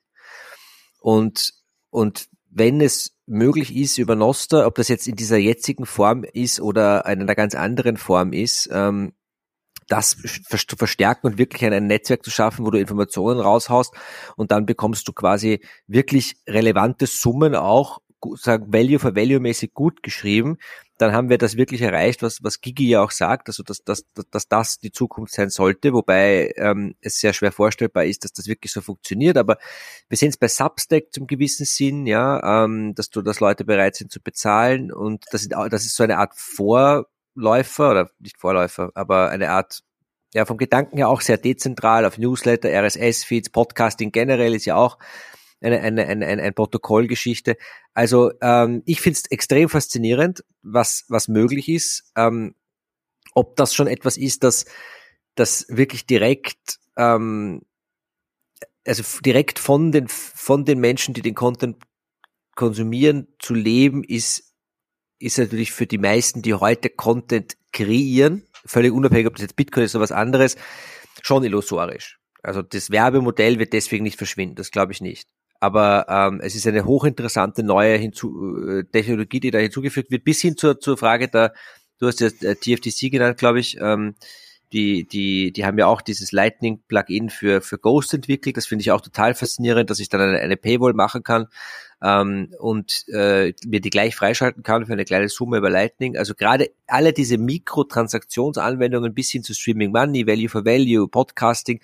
Und, 0.99 1.53
und 1.89 2.27
wenn 2.49 2.81
es 2.81 3.17
möglich 3.25 3.75
ist 3.75 3.97
über 3.97 4.15
Noster, 4.15 4.67
ob 4.67 4.75
das 4.75 4.87
jetzt 4.87 5.07
in 5.07 5.15
dieser 5.15 5.37
jetzigen 5.37 5.85
Form 5.85 6.23
ist 6.23 6.61
oder 6.61 7.05
in 7.07 7.21
einer 7.21 7.35
ganz 7.35 7.55
anderen 7.55 7.97
Form 7.97 8.31
ist, 8.31 8.69
ähm, 8.71 9.13
das 9.87 10.17
zu 10.17 10.75
verstärken 10.75 11.27
und 11.27 11.37
wirklich 11.37 11.65
ein, 11.65 11.87
Netzwerk 11.87 12.23
zu 12.23 12.31
schaffen, 12.31 12.65
wo 12.65 12.71
du 12.71 12.79
Informationen 12.79 13.39
raushaust 13.39 13.93
und 14.35 14.51
dann 14.51 14.65
bekommst 14.65 15.07
du 15.07 15.13
quasi 15.13 15.61
wirklich 15.87 16.35
relevante 16.47 17.07
Summen 17.07 17.55
auch 17.55 17.99
sagen 18.35 18.71
Value 18.71 18.99
for 18.99 19.15
Value 19.15 19.39
mäßig 19.39 19.73
gut 19.73 20.03
geschrieben, 20.03 20.57
dann 20.97 21.13
haben 21.13 21.29
wir 21.29 21.37
das 21.37 21.57
wirklich 21.57 21.81
erreicht, 21.81 22.21
was, 22.21 22.43
was 22.43 22.61
Gigi 22.61 22.87
ja 22.87 23.03
auch 23.03 23.11
sagt, 23.11 23.49
also 23.49 23.63
dass, 23.63 23.83
dass, 23.83 24.05
dass 24.31 24.47
das 24.47 24.77
die 24.77 24.91
Zukunft 24.91 25.33
sein 25.33 25.49
sollte, 25.49 25.93
wobei 25.93 26.53
ähm, 26.55 26.95
es 27.01 27.19
sehr 27.19 27.33
schwer 27.33 27.51
vorstellbar 27.51 28.05
ist, 28.05 28.23
dass 28.23 28.33
das 28.33 28.47
wirklich 28.47 28.71
so 28.71 28.81
funktioniert. 28.81 29.37
Aber 29.37 29.57
wir 30.07 30.17
sehen 30.17 30.29
es 30.29 30.37
bei 30.37 30.47
Substack 30.47 31.11
zum 31.11 31.27
gewissen 31.27 31.65
Sinn, 31.65 32.05
ja, 32.05 32.63
ähm, 32.63 32.93
dass 32.95 33.09
du, 33.09 33.21
dass 33.21 33.39
Leute 33.39 33.65
bereit 33.65 33.95
sind 33.95 34.11
zu 34.11 34.21
bezahlen 34.21 34.91
und 34.91 35.25
das, 35.31 35.41
sind, 35.41 35.53
das 35.53 35.85
ist 35.85 35.95
so 35.95 36.03
eine 36.03 36.17
Art 36.17 36.35
Vorläufer 37.33 37.91
oder 37.91 38.09
nicht 38.19 38.39
Vorläufer, 38.39 38.91
aber 38.95 39.29
eine 39.29 39.51
Art 39.51 39.83
ja 40.33 40.45
vom 40.45 40.57
Gedanken 40.57 40.97
her 40.97 41.09
auch 41.09 41.21
sehr 41.21 41.37
dezentral 41.37 42.05
auf 42.05 42.17
Newsletter, 42.17 42.69
RSS-Feeds, 42.69 43.49
Podcasting 43.49 44.11
generell 44.11 44.55
ist 44.55 44.65
ja 44.65 44.75
auch 44.75 44.97
eine, 45.61 45.79
eine, 45.79 46.05
eine, 46.05 46.27
eine, 46.27 46.41
eine 46.41 46.51
Protokollgeschichte. 46.51 47.57
Also 47.93 48.31
ähm, 48.41 48.83
ich 48.85 48.99
finde 49.01 49.19
es 49.23 49.31
extrem 49.31 49.69
faszinierend, 49.69 50.43
was, 50.61 51.05
was 51.07 51.27
möglich 51.27 51.69
ist. 51.69 52.11
Ähm, 52.15 52.55
ob 53.33 53.55
das 53.55 53.73
schon 53.73 53.87
etwas 53.87 54.17
ist, 54.17 54.43
das, 54.43 54.65
das 55.35 55.65
wirklich 55.69 56.05
direkt, 56.05 56.79
ähm, 56.97 57.61
also 58.85 59.03
direkt 59.21 59.59
von 59.59 59.91
den, 59.91 60.07
von 60.07 60.65
den 60.65 60.79
Menschen, 60.79 61.13
die 61.13 61.21
den 61.21 61.35
Content 61.35 61.77
konsumieren, 62.55 63.27
zu 63.39 63.53
leben, 63.53 64.03
ist, 64.03 64.52
ist 65.23 65.37
natürlich 65.37 65.71
für 65.71 65.87
die 65.87 65.97
meisten, 65.97 66.41
die 66.41 66.53
heute 66.53 66.89
Content 66.89 67.55
kreieren, 67.71 68.43
völlig 68.65 68.91
unabhängig, 68.91 69.27
ob 69.27 69.35
das 69.35 69.43
jetzt 69.43 69.55
Bitcoin 69.55 69.85
ist 69.85 69.95
oder 69.95 70.03
was 70.03 70.11
anderes, 70.11 70.57
schon 71.21 71.43
illusorisch. 71.43 72.19
Also 72.41 72.61
das 72.61 72.91
Werbemodell 72.91 73.57
wird 73.57 73.73
deswegen 73.73 74.03
nicht 74.03 74.17
verschwinden, 74.17 74.55
das 74.55 74.71
glaube 74.71 74.91
ich 74.91 75.01
nicht. 75.01 75.27
Aber 75.59 76.05
ähm, 76.09 76.41
es 76.41 76.55
ist 76.55 76.67
eine 76.67 76.83
hochinteressante 76.83 77.63
neue 77.63 77.95
Hinzu 77.95 78.57
äh, 78.67 78.83
Technologie, 78.83 79.39
die 79.39 79.51
da 79.51 79.59
hinzugefügt 79.59 80.11
wird, 80.11 80.25
bis 80.25 80.41
hin 80.41 80.57
zur, 80.57 80.79
zur 80.79 80.97
Frage 80.97 81.29
der, 81.29 81.53
du 81.99 82.07
hast 82.07 82.19
ja 82.19 82.27
äh, 82.41 82.55
TFTC 82.55 83.09
genannt, 83.09 83.37
glaube 83.37 83.61
ich, 83.61 83.77
ähm, 83.79 84.15
die, 84.73 85.07
die, 85.07 85.53
die 85.53 85.65
haben 85.65 85.77
ja 85.77 85.85
auch 85.85 86.01
dieses 86.01 86.31
Lightning-Plugin 86.33 87.29
für, 87.29 87.61
für 87.61 87.77
Ghost 87.77 88.13
entwickelt. 88.13 88.57
Das 88.57 88.65
finde 88.65 88.81
ich 88.81 88.91
auch 88.91 89.01
total 89.01 89.35
faszinierend, 89.35 89.89
dass 89.89 89.99
ich 89.99 90.09
dann 90.09 90.19
eine, 90.19 90.39
eine 90.39 90.57
Paywall 90.57 90.93
machen 90.93 91.23
kann 91.23 91.47
ähm, 92.03 92.53
und 92.59 93.05
äh, 93.07 93.53
mir 93.65 93.79
die 93.79 93.89
gleich 93.89 94.15
freischalten 94.15 94.61
kann 94.61 94.85
für 94.85 94.93
eine 94.93 95.05
kleine 95.05 95.29
Summe 95.29 95.57
über 95.57 95.69
Lightning. 95.69 96.17
Also 96.17 96.35
gerade 96.35 96.69
alle 96.85 97.13
diese 97.13 97.37
Mikrotransaktionsanwendungen 97.37 99.13
bis 99.13 99.31
hin 99.31 99.43
zu 99.43 99.53
Streaming 99.53 99.91
Money, 99.91 100.27
Value 100.27 100.49
for 100.49 100.65
Value, 100.65 101.07
Podcasting, 101.07 101.79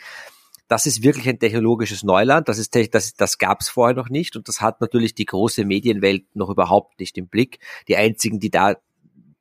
das 0.68 0.86
ist 0.86 1.02
wirklich 1.02 1.28
ein 1.28 1.40
technologisches 1.40 2.04
Neuland. 2.04 2.48
Das 2.48 2.60
ist 2.60 2.76
das, 2.94 3.16
das 3.16 3.38
gab 3.40 3.62
es 3.62 3.70
vorher 3.70 3.96
noch 3.96 4.10
nicht 4.10 4.36
und 4.36 4.48
das 4.48 4.62
hat 4.62 4.82
natürlich 4.82 5.16
die 5.16 5.26
große 5.26 5.66
Medienwelt 5.66 6.26
noch 6.36 6.50
überhaupt 6.50 7.00
nicht 7.00 7.18
im 7.18 7.28
Blick. 7.28 7.60
Die 7.88 7.98
einzigen, 7.98 8.40
die 8.40 8.52
da 8.52 8.76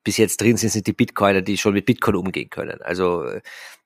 bis 0.08 0.16
jetzt 0.16 0.40
drin 0.40 0.56
sind, 0.56 0.70
sind 0.70 0.86
die 0.86 0.94
Bitcoiner, 0.94 1.42
die 1.42 1.58
schon 1.58 1.74
mit 1.74 1.84
Bitcoin 1.84 2.16
umgehen 2.16 2.48
können. 2.48 2.80
Also 2.80 3.26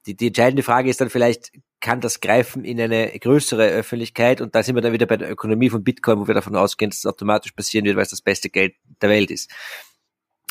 die, 0.06 0.16
die 0.16 0.28
entscheidende 0.28 0.62
Frage 0.62 0.88
ist 0.88 1.00
dann 1.00 1.10
vielleicht, 1.10 1.50
kann 1.80 2.00
das 2.00 2.20
greifen 2.20 2.64
in 2.64 2.80
eine 2.80 3.08
größere 3.18 3.66
Öffentlichkeit? 3.66 4.40
Und 4.40 4.54
da 4.54 4.62
sind 4.62 4.76
wir 4.76 4.82
dann 4.82 4.92
wieder 4.92 5.06
bei 5.06 5.16
der 5.16 5.28
Ökonomie 5.28 5.68
von 5.68 5.82
Bitcoin, 5.82 6.20
wo 6.20 6.28
wir 6.28 6.34
davon 6.34 6.54
ausgehen, 6.54 6.92
dass 6.92 7.00
es 7.00 7.06
automatisch 7.06 7.50
passieren 7.50 7.86
wird, 7.86 7.96
weil 7.96 8.04
es 8.04 8.10
das 8.10 8.22
beste 8.22 8.50
Geld 8.50 8.76
der 9.00 9.10
Welt 9.10 9.32
ist. 9.32 9.50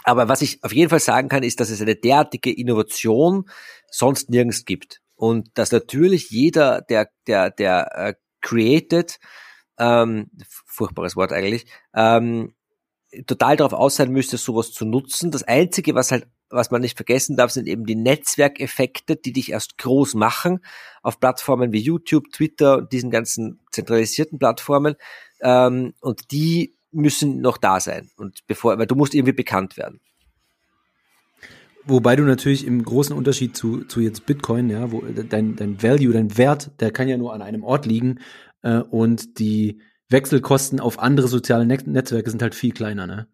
Aber 0.03 0.27
was 0.27 0.41
ich 0.41 0.61
auf 0.61 0.73
jeden 0.73 0.89
Fall 0.89 0.99
sagen 0.99 1.29
kann, 1.29 1.43
ist, 1.43 1.61
dass 1.61 1.69
es 1.69 1.81
eine 1.81 1.95
derartige 1.95 2.51
Innovation 2.51 3.49
sonst 3.89 4.29
nirgends 4.29 4.65
gibt. 4.65 4.99
Und 5.15 5.57
dass 5.57 5.71
natürlich 5.71 6.31
jeder, 6.31 6.81
der, 6.81 7.09
der, 7.27 7.49
der 7.49 7.95
äh, 7.95 8.13
created, 8.41 9.19
ähm, 9.79 10.31
furchtbares 10.65 11.15
Wort 11.15 11.31
eigentlich, 11.31 11.65
ähm, 11.95 12.55
total 13.25 13.57
darauf 13.57 13.73
aus 13.73 13.95
sein 13.97 14.11
müsste, 14.11 14.37
sowas 14.37 14.71
zu 14.71 14.85
nutzen. 14.85 15.31
Das 15.31 15.43
Einzige, 15.43 15.95
was 15.95 16.11
halt, 16.11 16.27
was 16.49 16.71
man 16.71 16.81
nicht 16.81 16.97
vergessen 16.97 17.35
darf, 17.35 17.51
sind 17.51 17.67
eben 17.67 17.85
die 17.85 17.95
Netzwerkeffekte, 17.95 19.15
die 19.15 19.33
dich 19.33 19.51
erst 19.51 19.77
groß 19.77 20.15
machen 20.15 20.59
auf 21.01 21.19
Plattformen 21.19 21.71
wie 21.73 21.79
YouTube, 21.79 22.31
Twitter 22.31 22.77
und 22.77 22.91
diesen 22.91 23.11
ganzen 23.11 23.59
zentralisierten 23.71 24.39
Plattformen. 24.39 24.95
Ähm, 25.41 25.93
und 26.01 26.31
die 26.31 26.75
müssen 26.91 27.41
noch 27.41 27.57
da 27.57 27.79
sein. 27.79 28.09
Und 28.17 28.45
bevor, 28.47 28.77
weil 28.77 28.87
du 28.87 28.95
musst 28.95 29.13
irgendwie 29.13 29.33
bekannt 29.33 29.77
werden. 29.77 29.99
Wobei 31.83 32.15
du 32.15 32.23
natürlich 32.23 32.65
im 32.67 32.83
großen 32.83 33.15
Unterschied 33.15 33.57
zu, 33.57 33.85
zu 33.85 34.01
jetzt 34.01 34.25
Bitcoin, 34.25 34.69
ja, 34.69 34.91
wo 34.91 35.01
dein, 35.01 35.55
dein 35.55 35.81
Value, 35.81 36.13
dein 36.13 36.37
Wert, 36.37 36.71
der 36.79 36.91
kann 36.91 37.07
ja 37.07 37.17
nur 37.17 37.33
an 37.33 37.41
einem 37.41 37.63
Ort 37.63 37.85
liegen 37.85 38.19
äh, 38.61 38.77
und 38.77 39.39
die 39.39 39.81
Wechselkosten 40.11 40.79
auf 40.79 40.99
andere 40.99 41.27
soziale 41.27 41.65
Net 41.65 41.87
Netzwerke 41.87 42.29
sind 42.29 42.41
halt 42.41 42.55
viel 42.55 42.71
kleiner, 42.71 43.07
ne? 43.07 43.27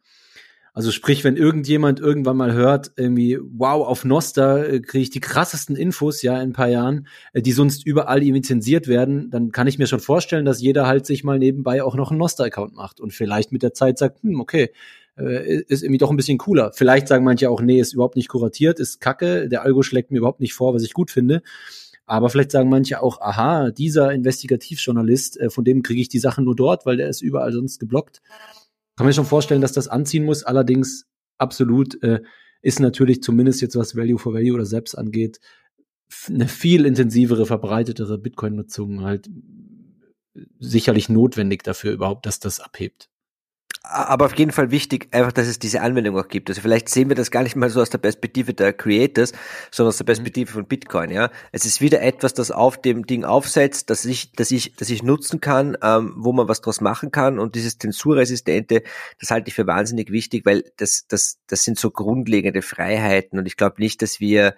Also 0.78 0.92
sprich, 0.92 1.24
wenn 1.24 1.38
irgendjemand 1.38 2.00
irgendwann 2.00 2.38
mal 2.38 2.54
hört, 2.54 2.92
irgendwie, 2.98 3.40
wow, 3.42 3.88
auf 3.88 4.06
Nosta 4.06 4.64
äh, 4.64 4.80
kriege 4.80 5.02
ich 5.02 5.10
die 5.10 5.20
krassesten 5.20 5.76
Infos, 5.76 6.22
ja, 6.22 6.36
in 6.36 6.52
ein 6.52 6.54
paar 6.54 6.68
Jahren, 6.68 7.08
äh, 7.34 7.42
die 7.42 7.52
sonst 7.52 7.84
überall 7.84 8.22
irgendwie 8.22 8.44
zensiert 8.44 8.88
werden, 8.88 9.32
dann 9.32 9.52
kann 9.52 9.66
ich 9.66 9.80
mir 9.80 9.88
schon 9.88 10.00
vorstellen, 10.00 10.46
dass 10.46 10.62
jeder 10.62 10.86
halt 10.86 11.08
sich 11.08 11.24
mal 11.24 11.40
nebenbei 11.40 11.82
auch 11.82 11.96
noch 11.96 12.12
einen 12.12 12.20
Nosta-Account 12.20 12.76
macht 12.76 13.00
und 13.00 13.12
vielleicht 13.12 13.52
mit 13.52 13.64
der 13.64 13.74
Zeit 13.74 13.98
sagt, 13.98 14.22
hm, 14.22 14.40
okay, 14.40 14.70
äh, 15.18 15.64
ist 15.68 15.82
irgendwie 15.82 15.98
doch 15.98 16.12
ein 16.12 16.16
bisschen 16.16 16.38
cooler. 16.38 16.72
Vielleicht 16.76 17.08
sagen 17.08 17.26
manche 17.26 17.50
auch, 17.50 17.60
nee, 17.60 17.80
ist 17.80 17.94
überhaupt 17.94 18.16
nicht 18.16 18.30
kuratiert, 18.30 18.80
ist 18.80 19.02
kacke, 19.02 19.50
der 19.50 19.64
Algo 19.64 19.82
schlägt 19.82 20.12
mir 20.12 20.20
überhaupt 20.20 20.42
nicht 20.42 20.54
vor, 20.54 20.76
was 20.76 20.84
ich 20.84 20.94
gut 20.94 21.10
finde. 21.10 21.42
Aber 22.08 22.30
vielleicht 22.30 22.52
sagen 22.52 22.70
manche 22.70 23.04
auch, 23.04 23.22
aha, 23.22 23.72
dieser 23.72 24.14
Investigativjournalist, 24.14 25.40
äh, 25.40 25.50
von 25.50 25.66
dem 25.66 25.84
kriege 25.84 26.02
ich 26.02 26.10
die 26.10 26.20
Sachen 26.20 26.46
nur 26.46 26.56
dort, 26.56 26.86
weil 26.86 26.98
der 26.98 27.10
ist 27.10 27.22
überall 27.22 27.52
sonst 27.52 27.80
geblockt. 27.80 28.22
Kann 28.96 29.06
mir 29.06 29.14
schon 29.14 29.26
vorstellen, 29.26 29.62
dass 29.62 29.74
das 29.74 29.90
anziehen 29.90 30.26
muss. 30.26 30.44
Allerdings 30.44 31.06
absolut 31.38 32.02
äh, 32.02 32.22
ist 32.62 32.80
natürlich 32.80 33.22
zumindest 33.22 33.62
jetzt 33.62 33.76
was 33.76 33.96
Value 33.96 34.18
for 34.18 34.34
Value 34.34 34.54
oder 34.54 34.66
Selbst 34.66 34.98
angeht, 34.98 35.40
eine 36.28 36.48
viel 36.48 36.86
intensivere, 36.86 37.46
verbreitetere 37.46 38.18
Bitcoin-Nutzung 38.18 39.02
halt 39.02 39.30
sicherlich 40.60 41.10
notwendig 41.10 41.64
dafür 41.64 41.92
überhaupt, 41.92 42.26
dass 42.26 42.40
das 42.40 42.62
abhebt 42.62 43.10
aber 43.90 44.26
auf 44.26 44.38
jeden 44.38 44.52
Fall 44.52 44.72
wichtig, 44.72 45.08
einfach, 45.12 45.32
dass 45.32 45.48
es 45.48 45.60
diese 45.60 45.82
Anwendung 45.82 46.18
auch 46.18 46.28
gibt. 46.28 46.50
Also 46.50 46.62
vielleicht 46.62 46.90
sehen 46.90 47.10
wir 47.10 47.16
das 47.16 47.32
gar 47.32 47.44
nicht 47.44 47.56
mal 47.56 47.70
so 47.70 47.82
aus 47.82 47.90
der 47.90 47.98
Perspektive 47.98 48.54
der 48.54 48.74
Creators, 48.74 49.34
sondern 49.72 49.90
aus 49.90 49.98
der 49.98 50.04
mhm. 50.04 50.08
Perspektive 50.08 50.52
von 50.52 50.66
Bitcoin. 50.66 51.10
Ja, 51.10 51.30
es 51.52 51.66
ist 51.66 51.82
wieder 51.82 52.02
etwas, 52.02 52.34
das 52.34 52.52
auf 52.52 52.82
dem 52.82 53.06
Ding 53.06 53.24
aufsetzt, 53.24 53.90
dass 53.90 54.06
ich, 54.06 54.32
dass 54.34 54.52
ich, 54.52 54.74
dass 54.74 54.90
ich 54.90 55.04
nutzen 55.04 55.40
kann, 55.40 55.78
ähm, 55.82 56.14
wo 56.18 56.34
man 56.34 56.48
was 56.48 56.62
draus 56.62 56.82
machen 56.82 57.12
kann. 57.12 57.40
Und 57.40 57.56
dieses 57.56 57.78
Zensurresistente, 57.78 58.84
das 59.20 59.32
halte 59.32 59.50
ich 59.50 59.56
für 59.56 59.68
wahnsinnig 59.68 60.12
wichtig, 60.12 60.46
weil 60.46 60.64
das, 60.78 61.06
das, 61.08 61.40
das 61.48 61.64
sind 61.64 61.80
so 61.80 61.92
grundlegende 61.92 62.62
Freiheiten. 62.62 63.40
Und 63.40 63.46
ich 63.46 63.58
glaube 63.58 63.76
nicht, 63.80 64.02
dass 64.02 64.20
wir, 64.20 64.56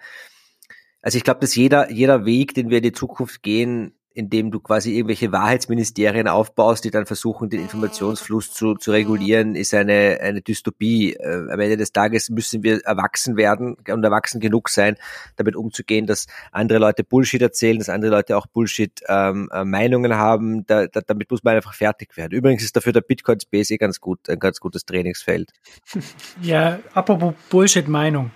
also 1.02 1.16
ich 1.16 1.24
glaube, 1.24 1.40
dass 1.40 1.54
jeder, 1.54 1.90
jeder 1.90 2.24
Weg, 2.24 2.54
den 2.54 2.70
wir 2.70 2.78
in 2.78 2.84
die 2.84 2.92
Zukunft 2.92 3.42
gehen, 3.42 3.94
indem 4.12 4.50
du 4.50 4.58
quasi 4.58 4.96
irgendwelche 4.96 5.30
Wahrheitsministerien 5.30 6.26
aufbaust, 6.26 6.84
die 6.84 6.90
dann 6.90 7.06
versuchen, 7.06 7.48
den 7.48 7.60
Informationsfluss 7.60 8.52
zu, 8.52 8.74
zu 8.74 8.90
regulieren, 8.90 9.54
ist 9.54 9.72
eine, 9.72 10.18
eine 10.20 10.42
Dystopie. 10.42 11.14
Äh, 11.14 11.48
am 11.50 11.60
Ende 11.60 11.76
des 11.76 11.92
Tages 11.92 12.28
müssen 12.28 12.62
wir 12.62 12.80
erwachsen 12.84 13.36
werden 13.36 13.76
und 13.88 14.04
erwachsen 14.04 14.40
genug 14.40 14.68
sein, 14.68 14.96
damit 15.36 15.54
umzugehen, 15.54 16.06
dass 16.06 16.26
andere 16.50 16.78
Leute 16.80 17.04
Bullshit 17.04 17.40
erzählen, 17.40 17.78
dass 17.78 17.88
andere 17.88 18.10
Leute 18.10 18.36
auch 18.36 18.46
Bullshit-Meinungen 18.46 20.10
ähm, 20.10 20.16
äh, 20.16 20.20
haben. 20.20 20.66
Da, 20.66 20.88
da, 20.88 21.00
damit 21.02 21.30
muss 21.30 21.44
man 21.44 21.54
einfach 21.54 21.74
fertig 21.74 22.16
werden. 22.16 22.32
Übrigens 22.32 22.64
ist 22.64 22.74
dafür 22.74 22.92
der 22.92 23.02
Bitcoin 23.02 23.38
Space 23.38 23.70
eh 23.70 23.78
ganz 23.78 24.00
gut, 24.00 24.28
ein 24.28 24.40
ganz 24.40 24.60
gutes 24.60 24.84
Trainingsfeld. 24.84 25.52
Ja, 26.42 26.80
apropos 26.94 27.34
Bullshit-Meinung. 27.50 28.30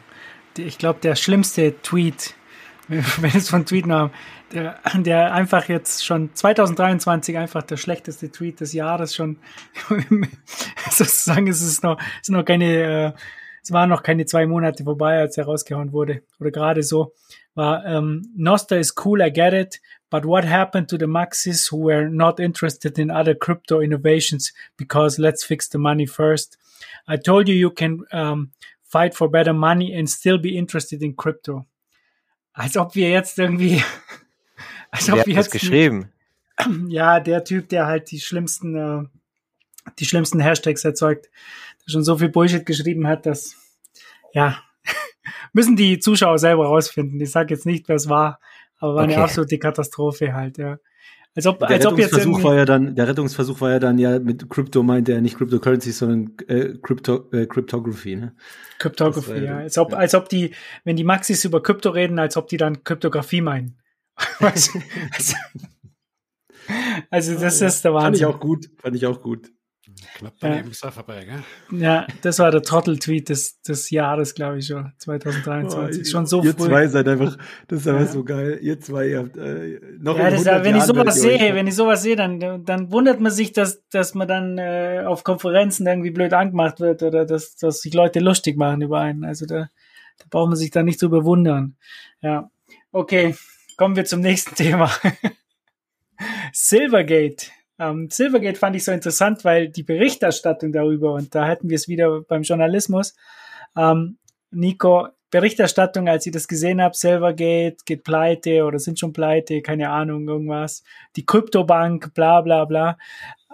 Ich 0.59 0.79
glaube, 0.79 1.01
der 1.01 1.17
schlimmste 1.17 1.81
Tweet, 1.83 2.35
wenn 2.89 3.37
es 3.37 3.49
von 3.49 3.65
Tweet 3.65 3.87
nahm, 3.87 4.11
der, 4.53 4.81
der 4.95 5.33
einfach 5.33 5.69
jetzt 5.69 6.05
schon 6.05 6.35
2023 6.35 7.39
einfach 7.39 7.63
der 7.63 7.77
schlechteste 7.77 8.31
Tweet 8.31 8.61
des 8.61 8.73
Jahres 8.73 9.15
schon 9.15 9.39
sozusagen 10.91 11.47
ist 11.47 11.83
noch, 11.83 11.99
es 12.21 12.27
sind 12.27 12.37
noch 12.37 12.45
keine, 12.45 12.65
äh, 12.65 13.13
es 13.63 13.73
waren 13.73 13.89
noch 13.89 14.03
keine 14.03 14.27
zwei 14.27 14.47
Monate 14.47 14.85
vorbei, 14.85 15.19
als 15.19 15.39
er 15.39 15.47
rausgehauen 15.47 15.93
wurde 15.93 16.23
oder 16.39 16.51
gerade 16.51 16.83
so 16.83 17.15
war 17.55 17.85
um, 17.87 18.23
Noster 18.37 18.79
is 18.79 18.93
cool, 19.05 19.21
I 19.23 19.31
get 19.31 19.55
it, 19.55 19.81
but 20.11 20.25
what 20.25 20.45
happened 20.45 20.89
to 20.89 20.99
the 20.99 21.07
Maxis 21.07 21.71
who 21.71 21.79
were 21.79 22.09
not 22.09 22.41
interested 22.41 22.99
in 22.99 23.11
other 23.11 23.35
crypto 23.35 23.81
innovations 23.81 24.53
because 24.77 25.19
let's 25.19 25.45
fix 25.45 25.69
the 25.69 25.79
money 25.79 26.07
first. 26.07 26.59
I 27.07 27.17
told 27.17 27.49
you 27.49 27.55
you 27.55 27.71
can 27.71 28.05
um, 28.13 28.51
fight 28.83 29.15
for 29.15 29.29
better 29.29 29.53
money 29.53 29.95
and 29.95 30.11
still 30.11 30.39
be 30.39 30.59
interested 30.59 31.03
in 31.03 31.15
crypto. 31.15 31.67
Als 32.55 32.77
ob 32.77 32.95
wir 32.95 33.11
jetzt 33.11 33.39
irgendwie. 33.39 33.83
Als 34.91 35.11
ob 35.11 35.17
Wer 35.17 35.27
wir 35.27 35.35
jetzt 35.35 35.51
geschrieben. 35.51 36.11
Ja, 36.87 37.19
der 37.19 37.43
Typ, 37.43 37.69
der 37.69 37.87
halt 37.87 38.13
die 38.13 38.21
schlimmsten, 38.21 38.77
äh, 38.77 39.03
die 39.99 40.07
schlimmsten 40.07 40.39
Hashtags 40.39 40.85
erzeugt, 40.85 41.29
der 41.85 41.91
schon 41.91 42.05
so 42.05 42.17
viel 42.17 42.29
Bullshit 42.29 42.65
geschrieben 42.65 43.09
hat, 43.09 43.27
dass 43.27 43.57
ja 44.33 44.63
müssen 45.53 45.75
die 45.75 45.99
Zuschauer 45.99 46.39
selber 46.39 46.67
rausfinden. 46.67 47.21
Ich 47.21 47.33
sage 47.33 47.53
jetzt 47.53 47.67
nicht, 47.67 47.89
wer 47.89 47.97
es 47.97 48.09
war, 48.09 48.39
aber 48.79 48.95
war 48.95 49.03
okay. 49.03 49.15
eine 49.15 49.25
absolute 49.25 49.59
Katastrophe 49.59 50.33
halt. 50.33 50.59
Ja. 50.59 50.79
Als 51.37 51.47
ob, 51.47 51.59
der 51.59 51.69
als 51.71 51.87
ob 51.87 51.99
jetzt 51.99 52.15
war 52.15 52.55
ja 52.55 52.65
dann, 52.65 52.95
der 52.95 53.09
Rettungsversuch 53.09 53.61
war 53.61 53.73
ja 53.73 53.79
dann 53.81 53.99
ja 53.99 54.21
mit 54.21 54.49
Crypto 54.49 54.85
meinte 54.85 55.13
er 55.13 55.21
nicht 55.21 55.37
Cryptocurrency, 55.37 55.91
sondern 55.91 56.37
äh, 56.47 56.75
Crypto, 56.81 57.29
äh, 57.33 57.47
Cryptography, 57.47 58.15
ne? 58.15 58.37
Cryptography, 58.79 59.45
ja. 59.45 59.59
Als 59.59 59.77
ob, 59.77 59.95
als 59.95 60.15
ob 60.15 60.29
die, 60.29 60.55
wenn 60.85 60.95
die 60.95 61.03
Maxis 61.03 61.45
über 61.45 61.61
Krypto 61.61 61.91
reden, 61.91 62.21
als 62.21 62.37
ob 62.37 62.47
die 62.47 62.57
dann 62.57 62.85
Kryptographie 62.85 63.41
meinen. 63.41 63.81
also, 64.39 64.79
also 67.11 67.35
das 67.41 67.61
ja, 67.61 67.67
ist 67.67 67.85
der 67.85 67.95
Wahnsinn. 67.95 68.05
Fand 68.05 68.17
ich 68.17 68.27
auch 68.27 68.41
gut, 68.41 68.71
fand 68.79 68.97
ich 68.97 69.07
auch 69.07 69.21
gut. 69.21 69.51
Knapp 70.17 70.35
daneben 70.41 70.71
ja. 70.73 70.91
vorbei, 70.91 71.25
gell? 71.25 71.81
Ja, 71.81 72.07
das 72.23 72.39
war 72.39 72.51
der 72.51 72.63
Trottel-Tweet 72.63 73.29
des, 73.29 73.61
des 73.63 73.91
Jahres, 73.91 74.35
glaube 74.35 74.59
ich 74.59 74.67
schon, 74.67 74.93
2023. 74.99 76.03
Oh, 76.03 76.11
schon 76.11 76.27
so 76.27 76.43
ihr 76.43 76.53
früh. 76.53 76.65
Ihr 76.65 76.69
zwei 76.69 76.87
seid 76.89 77.09
einfach, 77.09 77.37
das 77.69 77.81
ist 77.81 77.89
einfach 77.89 78.07
ja. 78.07 78.07
so 78.07 78.25
geil. 78.25 78.59
Ihr 78.63 78.81
zwei, 78.81 79.09
ihr 79.09 79.19
habt 79.19 79.37
äh, 79.37 79.81
noch 79.99 80.19
ja, 80.19 80.31
das, 80.31 80.45
wenn 80.45 80.77
ich 80.77 80.85
sowas 80.85 81.21
sehe, 81.21 81.55
wenn 81.55 81.67
ich 81.67 81.75
sowas 81.75 82.03
sehe, 82.03 82.17
dann, 82.17 82.65
dann 82.65 82.93
wundert 82.93 83.21
man 83.21 83.33
sich, 83.33 83.53
dass, 83.53 83.87
dass 83.89 84.15
man 84.15 84.29
dann 84.29 84.59
äh, 84.59 85.05
auf 85.07 85.25
Konferenzen 85.25 85.87
irgendwie 85.87 86.11
blöd 86.11 86.33
angemacht 86.33 86.81
wird 86.81 87.03
oder 87.03 87.25
dass, 87.25 87.57
dass 87.57 87.81
sich 87.81 87.95
Leute 87.95 88.21
lustig 88.21 88.57
machen 88.57 88.83
über 88.83 89.01
einen. 89.01 89.25
Also 89.25 89.47
da, 89.47 89.69
da 90.19 90.25
braucht 90.31 90.49
man 90.49 90.57
sich 90.57 90.71
da 90.71 90.83
nicht 90.83 90.99
zu 90.99 91.11
bewundern. 91.11 91.77
Ja. 92.21 92.51
Okay, 92.93 93.35
kommen 93.77 93.97
wir 93.97 94.05
zum 94.05 94.21
nächsten 94.21 94.55
Thema. 94.57 94.91
Silvergate. 96.53 97.51
Ähm, 97.91 98.09
Silvergate 98.11 98.59
fand 98.59 98.77
ich 98.77 98.85
so 98.85 98.93
interessant, 98.93 99.45
weil 99.45 99.69
die 99.69 99.83
Berichterstattung 99.83 100.73
darüber, 100.73 101.13
und 101.15 101.35
da 101.35 101.47
hätten 101.47 101.69
wir 101.69 101.77
es 101.77 101.89
wieder 101.89 102.23
beim 102.23 102.43
Journalismus, 102.43 103.15
ähm, 103.77 104.19
Nico, 104.51 105.09
Berichterstattung, 105.31 106.09
als 106.09 106.27
ich 106.27 106.33
das 106.33 106.47
gesehen 106.47 106.81
habe, 106.81 106.97
Silvergate 106.97 107.79
geht 107.85 108.05
pleite 108.05 108.65
oder 108.65 108.79
sind 108.79 109.01
schon 109.01 109.13
pleite, 109.13 109.63
keine 109.63 109.91
Ahnung, 109.91 110.29
irgendwas. 110.29 110.85
Die 111.17 111.27
Kryptobank, 111.27 112.15
bla 112.15 112.41
bla 112.41 112.65
bla. 112.65 112.99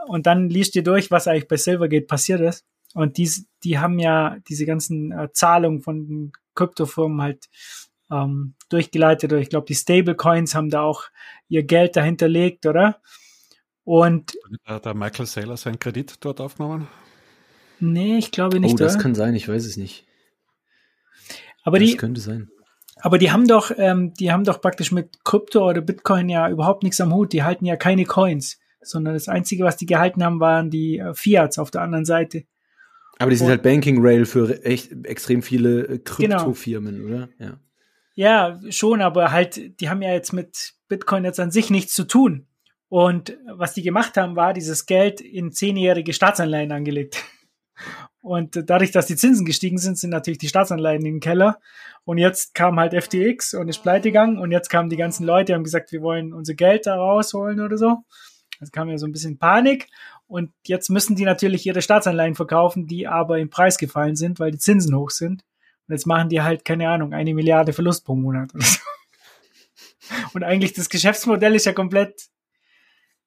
Und 0.06 0.26
dann 0.26 0.50
liest 0.50 0.76
ihr 0.76 0.82
durch, 0.82 1.10
was 1.10 1.26
eigentlich 1.26 1.48
bei 1.48 1.56
Silvergate 1.56 2.06
passiert 2.06 2.42
ist. 2.42 2.66
Und 2.92 3.16
die, 3.16 3.30
die 3.64 3.78
haben 3.78 3.98
ja 3.98 4.36
diese 4.48 4.66
ganzen 4.66 5.10
äh, 5.12 5.28
Zahlungen 5.32 5.80
von 5.80 6.32
Kryptofirmen 6.54 7.22
halt 7.22 7.48
ähm, 8.10 8.54
durchgeleitet. 8.68 9.32
Oder 9.32 9.40
ich 9.40 9.48
glaube, 9.48 9.66
die 9.66 9.74
Stablecoins 9.74 10.54
haben 10.54 10.68
da 10.68 10.82
auch 10.82 11.04
ihr 11.48 11.62
Geld 11.62 11.96
dahinterlegt, 11.96 12.66
oder? 12.66 13.00
Und 13.84 14.36
hat 14.64 14.84
der 14.84 14.94
Michael 14.94 15.26
Saylor 15.26 15.56
seinen 15.56 15.78
Kredit 15.78 16.16
dort 16.20 16.40
aufgenommen? 16.40 16.88
Nee, 17.80 18.18
ich 18.18 18.30
glaube 18.30 18.60
nicht. 18.60 18.74
Oh, 18.74 18.76
das 18.76 18.94
oder? 18.94 19.02
kann 19.02 19.14
sein, 19.14 19.34
ich 19.34 19.48
weiß 19.48 19.64
es 19.64 19.76
nicht. 19.76 20.06
Aber 21.62 21.78
das 21.78 21.90
die, 21.90 21.96
könnte 21.96 22.20
sein. 22.20 22.50
Aber 22.96 23.18
die 23.18 23.30
haben 23.30 23.46
doch, 23.46 23.70
ähm, 23.76 24.12
die 24.14 24.30
haben 24.30 24.44
doch 24.44 24.60
praktisch 24.60 24.92
mit 24.92 25.24
Krypto 25.24 25.68
oder 25.68 25.80
Bitcoin 25.80 26.28
ja 26.28 26.48
überhaupt 26.50 26.82
nichts 26.82 27.00
am 27.00 27.14
Hut. 27.14 27.32
Die 27.32 27.42
halten 27.42 27.64
ja 27.64 27.76
keine 27.76 28.04
Coins, 28.04 28.58
sondern 28.82 29.14
das 29.14 29.28
Einzige, 29.28 29.64
was 29.64 29.76
die 29.76 29.86
gehalten 29.86 30.22
haben, 30.22 30.40
waren 30.40 30.70
die 30.70 30.98
äh, 30.98 31.14
Fiats 31.14 31.58
auf 31.58 31.70
der 31.70 31.82
anderen 31.82 32.04
Seite. 32.04 32.44
Aber 33.18 33.30
die 33.30 33.36
sind 33.36 33.46
Und, 33.46 33.52
halt 33.52 33.62
Banking 33.62 33.98
Rail 34.00 34.24
für 34.26 34.64
echt 34.64 34.92
extrem 35.04 35.42
viele 35.42 35.86
äh, 35.86 35.98
genau. 36.18 36.36
Kryptofirmen, 36.36 36.96
genau. 36.96 37.08
oder? 37.08 37.28
Ja. 37.38 37.60
Ja, 38.14 38.60
schon, 38.70 39.00
aber 39.00 39.32
halt, 39.32 39.80
die 39.80 39.88
haben 39.88 40.02
ja 40.02 40.12
jetzt 40.12 40.32
mit 40.32 40.74
Bitcoin 40.88 41.24
jetzt 41.24 41.40
an 41.40 41.50
sich 41.50 41.70
nichts 41.70 41.94
zu 41.94 42.04
tun. 42.04 42.46
Und 42.90 43.38
was 43.46 43.72
die 43.72 43.82
gemacht 43.82 44.16
haben, 44.16 44.34
war 44.34 44.52
dieses 44.52 44.84
Geld 44.84 45.20
in 45.20 45.52
zehnjährige 45.52 46.12
Staatsanleihen 46.12 46.72
angelegt. 46.72 47.22
Und 48.20 48.68
dadurch, 48.68 48.90
dass 48.90 49.06
die 49.06 49.16
Zinsen 49.16 49.46
gestiegen 49.46 49.78
sind, 49.78 49.96
sind 49.96 50.10
natürlich 50.10 50.38
die 50.38 50.48
Staatsanleihen 50.48 51.06
in 51.06 51.14
den 51.14 51.20
Keller. 51.20 51.60
Und 52.04 52.18
jetzt 52.18 52.52
kam 52.52 52.78
halt 52.80 52.92
FTX 52.92 53.54
und 53.54 53.68
ist 53.68 53.82
pleite 53.82 54.08
gegangen. 54.08 54.38
Und 54.38 54.50
jetzt 54.50 54.70
kamen 54.70 54.90
die 54.90 54.96
ganzen 54.96 55.24
Leute, 55.24 55.54
haben 55.54 55.62
gesagt, 55.62 55.92
wir 55.92 56.02
wollen 56.02 56.34
unser 56.34 56.54
Geld 56.54 56.86
da 56.86 56.96
rausholen 56.96 57.60
oder 57.60 57.78
so. 57.78 57.98
Es 58.60 58.72
kam 58.72 58.90
ja 58.90 58.98
so 58.98 59.06
ein 59.06 59.12
bisschen 59.12 59.38
Panik. 59.38 59.86
Und 60.26 60.50
jetzt 60.66 60.90
müssen 60.90 61.14
die 61.14 61.24
natürlich 61.24 61.64
ihre 61.64 61.82
Staatsanleihen 61.82 62.34
verkaufen, 62.34 62.88
die 62.88 63.06
aber 63.06 63.38
im 63.38 63.50
Preis 63.50 63.78
gefallen 63.78 64.16
sind, 64.16 64.40
weil 64.40 64.50
die 64.50 64.58
Zinsen 64.58 64.96
hoch 64.96 65.10
sind. 65.10 65.44
Und 65.86 65.92
jetzt 65.92 66.06
machen 66.06 66.28
die 66.28 66.42
halt, 66.42 66.64
keine 66.64 66.88
Ahnung, 66.88 67.14
eine 67.14 67.34
Milliarde 67.34 67.72
Verlust 67.72 68.04
pro 68.04 68.16
Monat. 68.16 68.52
Oder 68.52 68.64
so. 68.64 68.80
Und 70.34 70.42
eigentlich 70.42 70.72
das 70.72 70.88
Geschäftsmodell 70.88 71.54
ist 71.54 71.66
ja 71.66 71.72
komplett 71.72 72.29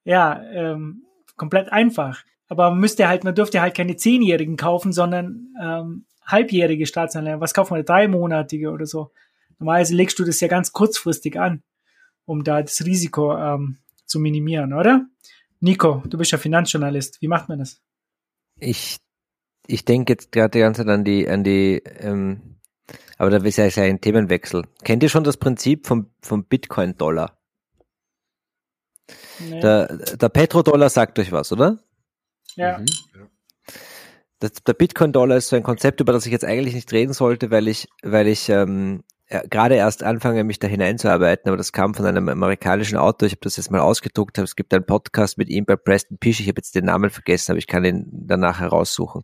ja, 0.04 0.42
ähm, 0.52 1.04
komplett 1.36 1.72
einfach. 1.72 2.24
Aber 2.48 2.70
man 2.70 2.80
müsste 2.80 3.08
halt, 3.08 3.24
man 3.24 3.36
dürfte 3.36 3.62
halt 3.62 3.76
keine 3.76 3.96
Zehnjährigen 3.96 4.58
kaufen, 4.58 4.92
sondern 4.92 5.54
ähm, 5.62 6.06
halbjährige 6.26 6.86
Staatsanleihen. 6.86 7.42
Was 7.42 7.54
kauft 7.54 7.72
man? 7.72 7.84
Dreimonatige 7.84 8.72
oder 8.72 8.86
so. 8.86 9.12
Normalerweise 9.60 9.96
legst 9.96 10.20
du 10.20 10.24
das 10.24 10.40
ja 10.40 10.48
ganz 10.48 10.72
kurzfristig 10.72 11.40
an, 11.40 11.64
um 12.26 12.44
da 12.44 12.62
das 12.62 12.86
Risiko 12.86 13.36
ähm, 13.38 13.78
zu 14.06 14.20
minimieren, 14.20 14.74
oder? 14.74 15.06
Nico, 15.60 16.04
du 16.06 16.18
bist 16.18 16.32
ja 16.32 16.38
Finanzjournalist. 16.38 17.22
Wie 17.22 17.28
macht 17.28 17.50
man 17.50 17.60
das? 17.60 17.82
Ich, 18.60 18.98
ich 19.66 19.86
denke 19.86 20.14
jetzt 20.14 20.32
gerade 20.32 20.52
die 20.52 20.60
ganze 20.60 20.82
Zeit 20.82 20.90
an 20.90 21.04
die, 21.04 21.28
an 21.28 21.44
die, 21.44 21.82
ähm, 22.00 22.60
aber 23.18 23.30
da 23.30 23.38
ist 23.38 23.58
ja 23.58 23.84
ein 23.84 24.02
Themenwechsel. 24.02 24.64
Kennt 24.84 25.04
ihr 25.04 25.10
schon 25.10 25.24
das 25.24 25.38
Prinzip 25.38 25.88
vom, 25.88 26.12
vom 26.22 26.44
Bitcoin-Dollar? 26.44 27.38
Nee. 29.40 29.60
Der, 29.60 29.88
der 29.88 30.30
Petrodollar 30.30 30.90
sagt 30.90 31.20
euch 31.20 31.32
was, 31.32 31.52
oder? 31.52 31.80
Ja. 32.56 32.80
Mhm. 32.80 32.86
Das, 34.40 34.52
der 34.66 34.74
Bitcoin-Dollar 34.74 35.38
ist 35.38 35.48
so 35.48 35.56
ein 35.56 35.64
Konzept, 35.64 36.02
über 36.02 36.12
das 36.12 36.26
ich 36.26 36.32
jetzt 36.32 36.44
eigentlich 36.44 36.76
nicht 36.76 36.92
reden 36.92 37.14
sollte, 37.14 37.50
weil 37.50 37.68
ich, 37.68 37.88
weil 38.02 38.28
ich 38.28 38.50
ähm, 38.50 39.04
ja, 39.30 39.42
gerade 39.50 39.76
erst 39.76 40.04
anfange, 40.04 40.44
mich 40.44 40.60
da 40.60 40.68
hineinzuarbeiten, 40.68 41.50
aber 41.50 41.58
das 41.58 41.72
kam 41.72 41.94
von 41.94 42.06
einem 42.06 42.28
amerikanischen 42.28 42.98
Autor, 42.98 43.28
ich 43.28 43.34
habe 43.34 43.42
das 43.42 43.56
jetzt 43.56 43.72
mal 43.72 43.80
ausgedruckt, 43.80 44.38
es 44.38 44.56
gibt 44.56 44.74
einen 44.74 44.86
Podcast 44.86 45.38
mit 45.38 45.50
ihm 45.50 45.66
bei 45.66 45.76
Preston 45.76 46.18
Pisch, 46.18 46.40
ich 46.42 46.48
habe 46.48 46.58
jetzt 46.58 46.76
den 46.76 46.86
Namen 46.86 47.10
vergessen, 47.10 47.52
aber 47.52 47.58
ich 47.58 47.68
kann 47.68 47.86
ihn 47.86 48.06
danach 48.12 48.60
heraussuchen. 48.60 49.24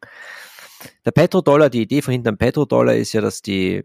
Der 1.06 1.12
Petrodollar, 1.12 1.70
die 1.70 1.82
Idee 1.82 2.02
von 2.02 2.14
hinterm 2.14 2.38
Petrodollar 2.38 2.96
ist 2.96 3.12
ja, 3.12 3.20
dass 3.22 3.42
die, 3.42 3.84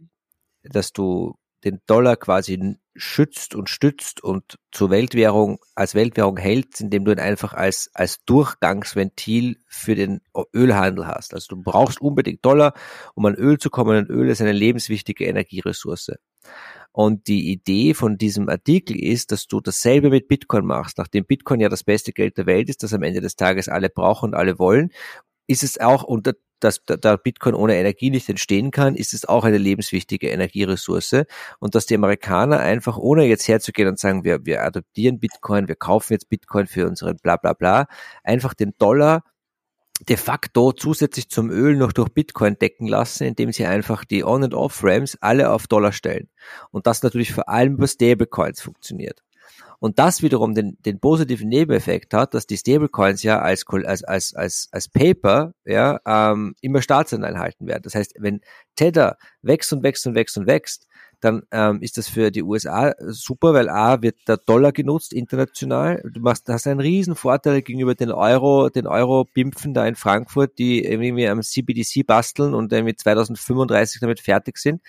dass 0.62 0.92
du 0.92 1.34
den 1.64 1.80
Dollar 1.86 2.16
quasi 2.16 2.76
schützt 2.94 3.54
und 3.54 3.68
stützt 3.68 4.22
und 4.22 4.58
zur 4.70 4.90
Weltwährung, 4.90 5.58
als 5.74 5.94
Weltwährung 5.94 6.36
hält, 6.36 6.80
indem 6.80 7.04
du 7.04 7.12
ihn 7.12 7.18
einfach 7.18 7.54
als, 7.54 7.90
als 7.94 8.24
Durchgangsventil 8.24 9.58
für 9.66 9.94
den 9.94 10.20
Ölhandel 10.54 11.06
hast. 11.06 11.34
Also 11.34 11.56
du 11.56 11.62
brauchst 11.62 12.00
unbedingt 12.00 12.44
Dollar, 12.44 12.74
um 13.14 13.26
an 13.26 13.34
Öl 13.34 13.58
zu 13.58 13.70
kommen. 13.70 13.96
Und 13.96 14.10
Öl 14.10 14.28
ist 14.28 14.40
eine 14.40 14.52
lebenswichtige 14.52 15.24
Energieressource. 15.24 16.12
Und 16.92 17.26
die 17.26 17.50
Idee 17.50 17.94
von 17.94 18.18
diesem 18.18 18.48
Artikel 18.48 18.96
ist, 18.96 19.32
dass 19.32 19.48
du 19.48 19.60
dasselbe 19.60 20.10
mit 20.10 20.28
Bitcoin 20.28 20.64
machst. 20.64 20.98
Nachdem 20.98 21.24
Bitcoin 21.24 21.58
ja 21.58 21.68
das 21.68 21.82
beste 21.82 22.12
Geld 22.12 22.38
der 22.38 22.46
Welt 22.46 22.68
ist, 22.68 22.84
das 22.84 22.94
am 22.94 23.02
Ende 23.02 23.20
des 23.20 23.34
Tages 23.34 23.68
alle 23.68 23.90
brauchen 23.90 24.30
und 24.30 24.34
alle 24.34 24.60
wollen, 24.60 24.90
ist 25.48 25.64
es 25.64 25.80
auch 25.80 26.04
unter 26.04 26.34
dass 26.64 26.82
da 26.84 27.16
Bitcoin 27.16 27.54
ohne 27.54 27.76
Energie 27.76 28.10
nicht 28.10 28.28
entstehen 28.28 28.70
kann, 28.70 28.96
ist 28.96 29.14
es 29.14 29.24
auch 29.26 29.44
eine 29.44 29.58
lebenswichtige 29.58 30.30
Energieressource 30.30 31.24
und 31.58 31.74
dass 31.74 31.86
die 31.86 31.94
Amerikaner 31.94 32.60
einfach, 32.60 32.96
ohne 32.96 33.24
jetzt 33.26 33.46
herzugehen 33.46 33.88
und 33.88 33.98
sagen, 33.98 34.24
wir, 34.24 34.44
wir 34.46 34.64
adoptieren 34.64 35.20
Bitcoin, 35.20 35.68
wir 35.68 35.76
kaufen 35.76 36.14
jetzt 36.14 36.28
Bitcoin 36.28 36.66
für 36.66 36.86
unseren 36.86 37.16
bla 37.22 37.36
bla 37.36 37.52
bla, 37.52 37.86
einfach 38.22 38.54
den 38.54 38.72
Dollar 38.78 39.22
de 40.08 40.16
facto 40.16 40.72
zusätzlich 40.72 41.28
zum 41.28 41.50
Öl 41.50 41.76
noch 41.76 41.92
durch 41.92 42.08
Bitcoin 42.08 42.58
decken 42.58 42.88
lassen, 42.88 43.24
indem 43.24 43.52
sie 43.52 43.66
einfach 43.66 44.04
die 44.04 44.24
On- 44.24 44.42
und 44.42 44.54
Off-Ramps 44.54 45.18
alle 45.20 45.50
auf 45.50 45.66
Dollar 45.66 45.92
stellen. 45.92 46.28
Und 46.70 46.86
das 46.86 47.02
natürlich 47.02 47.32
vor 47.32 47.48
allem 47.48 47.74
über 47.74 47.86
Stablecoins 47.86 48.60
funktioniert. 48.60 49.22
Und 49.84 49.98
das 49.98 50.22
wiederum 50.22 50.54
den, 50.54 50.78
den 50.86 50.98
positiven 50.98 51.50
Nebeneffekt 51.50 52.14
hat, 52.14 52.32
dass 52.32 52.46
die 52.46 52.56
Stablecoins 52.56 53.22
ja 53.22 53.40
als, 53.40 53.66
als, 53.68 54.02
als, 54.02 54.34
als, 54.34 54.68
als 54.72 54.88
Paper 54.88 55.52
ja, 55.66 56.00
ähm, 56.06 56.54
immer 56.62 56.80
Staatsanleihen 56.80 57.38
halten 57.38 57.66
werden. 57.66 57.82
Das 57.82 57.94
heißt, 57.94 58.14
wenn 58.18 58.40
Tether 58.76 59.18
wächst 59.42 59.74
und 59.74 59.82
wächst 59.82 60.06
und 60.06 60.14
wächst 60.14 60.38
und 60.38 60.46
wächst, 60.46 60.88
dann 61.20 61.42
ähm, 61.50 61.82
ist 61.82 61.98
das 61.98 62.08
für 62.08 62.30
die 62.30 62.42
USA 62.42 62.94
super, 62.98 63.52
weil 63.52 63.68
A 63.68 64.00
wird 64.00 64.16
der 64.26 64.38
Dollar 64.38 64.72
genutzt 64.72 65.12
international. 65.12 66.02
Du 66.10 66.20
machst, 66.20 66.48
hast 66.48 66.66
einen 66.66 66.80
riesen 66.80 67.14
Vorteil 67.14 67.60
gegenüber 67.60 67.94
den 67.94 68.10
Euro, 68.10 68.70
den 68.70 68.86
Euro-Bimpfen 68.86 69.74
da 69.74 69.86
in 69.86 69.96
Frankfurt, 69.96 70.58
die 70.58 70.82
irgendwie 70.82 71.28
am 71.28 71.42
CBDC 71.42 72.06
basteln 72.06 72.54
und 72.54 72.72
irgendwie 72.72 72.96
2035 72.96 74.00
damit 74.00 74.20
fertig 74.20 74.56
sind, 74.56 74.80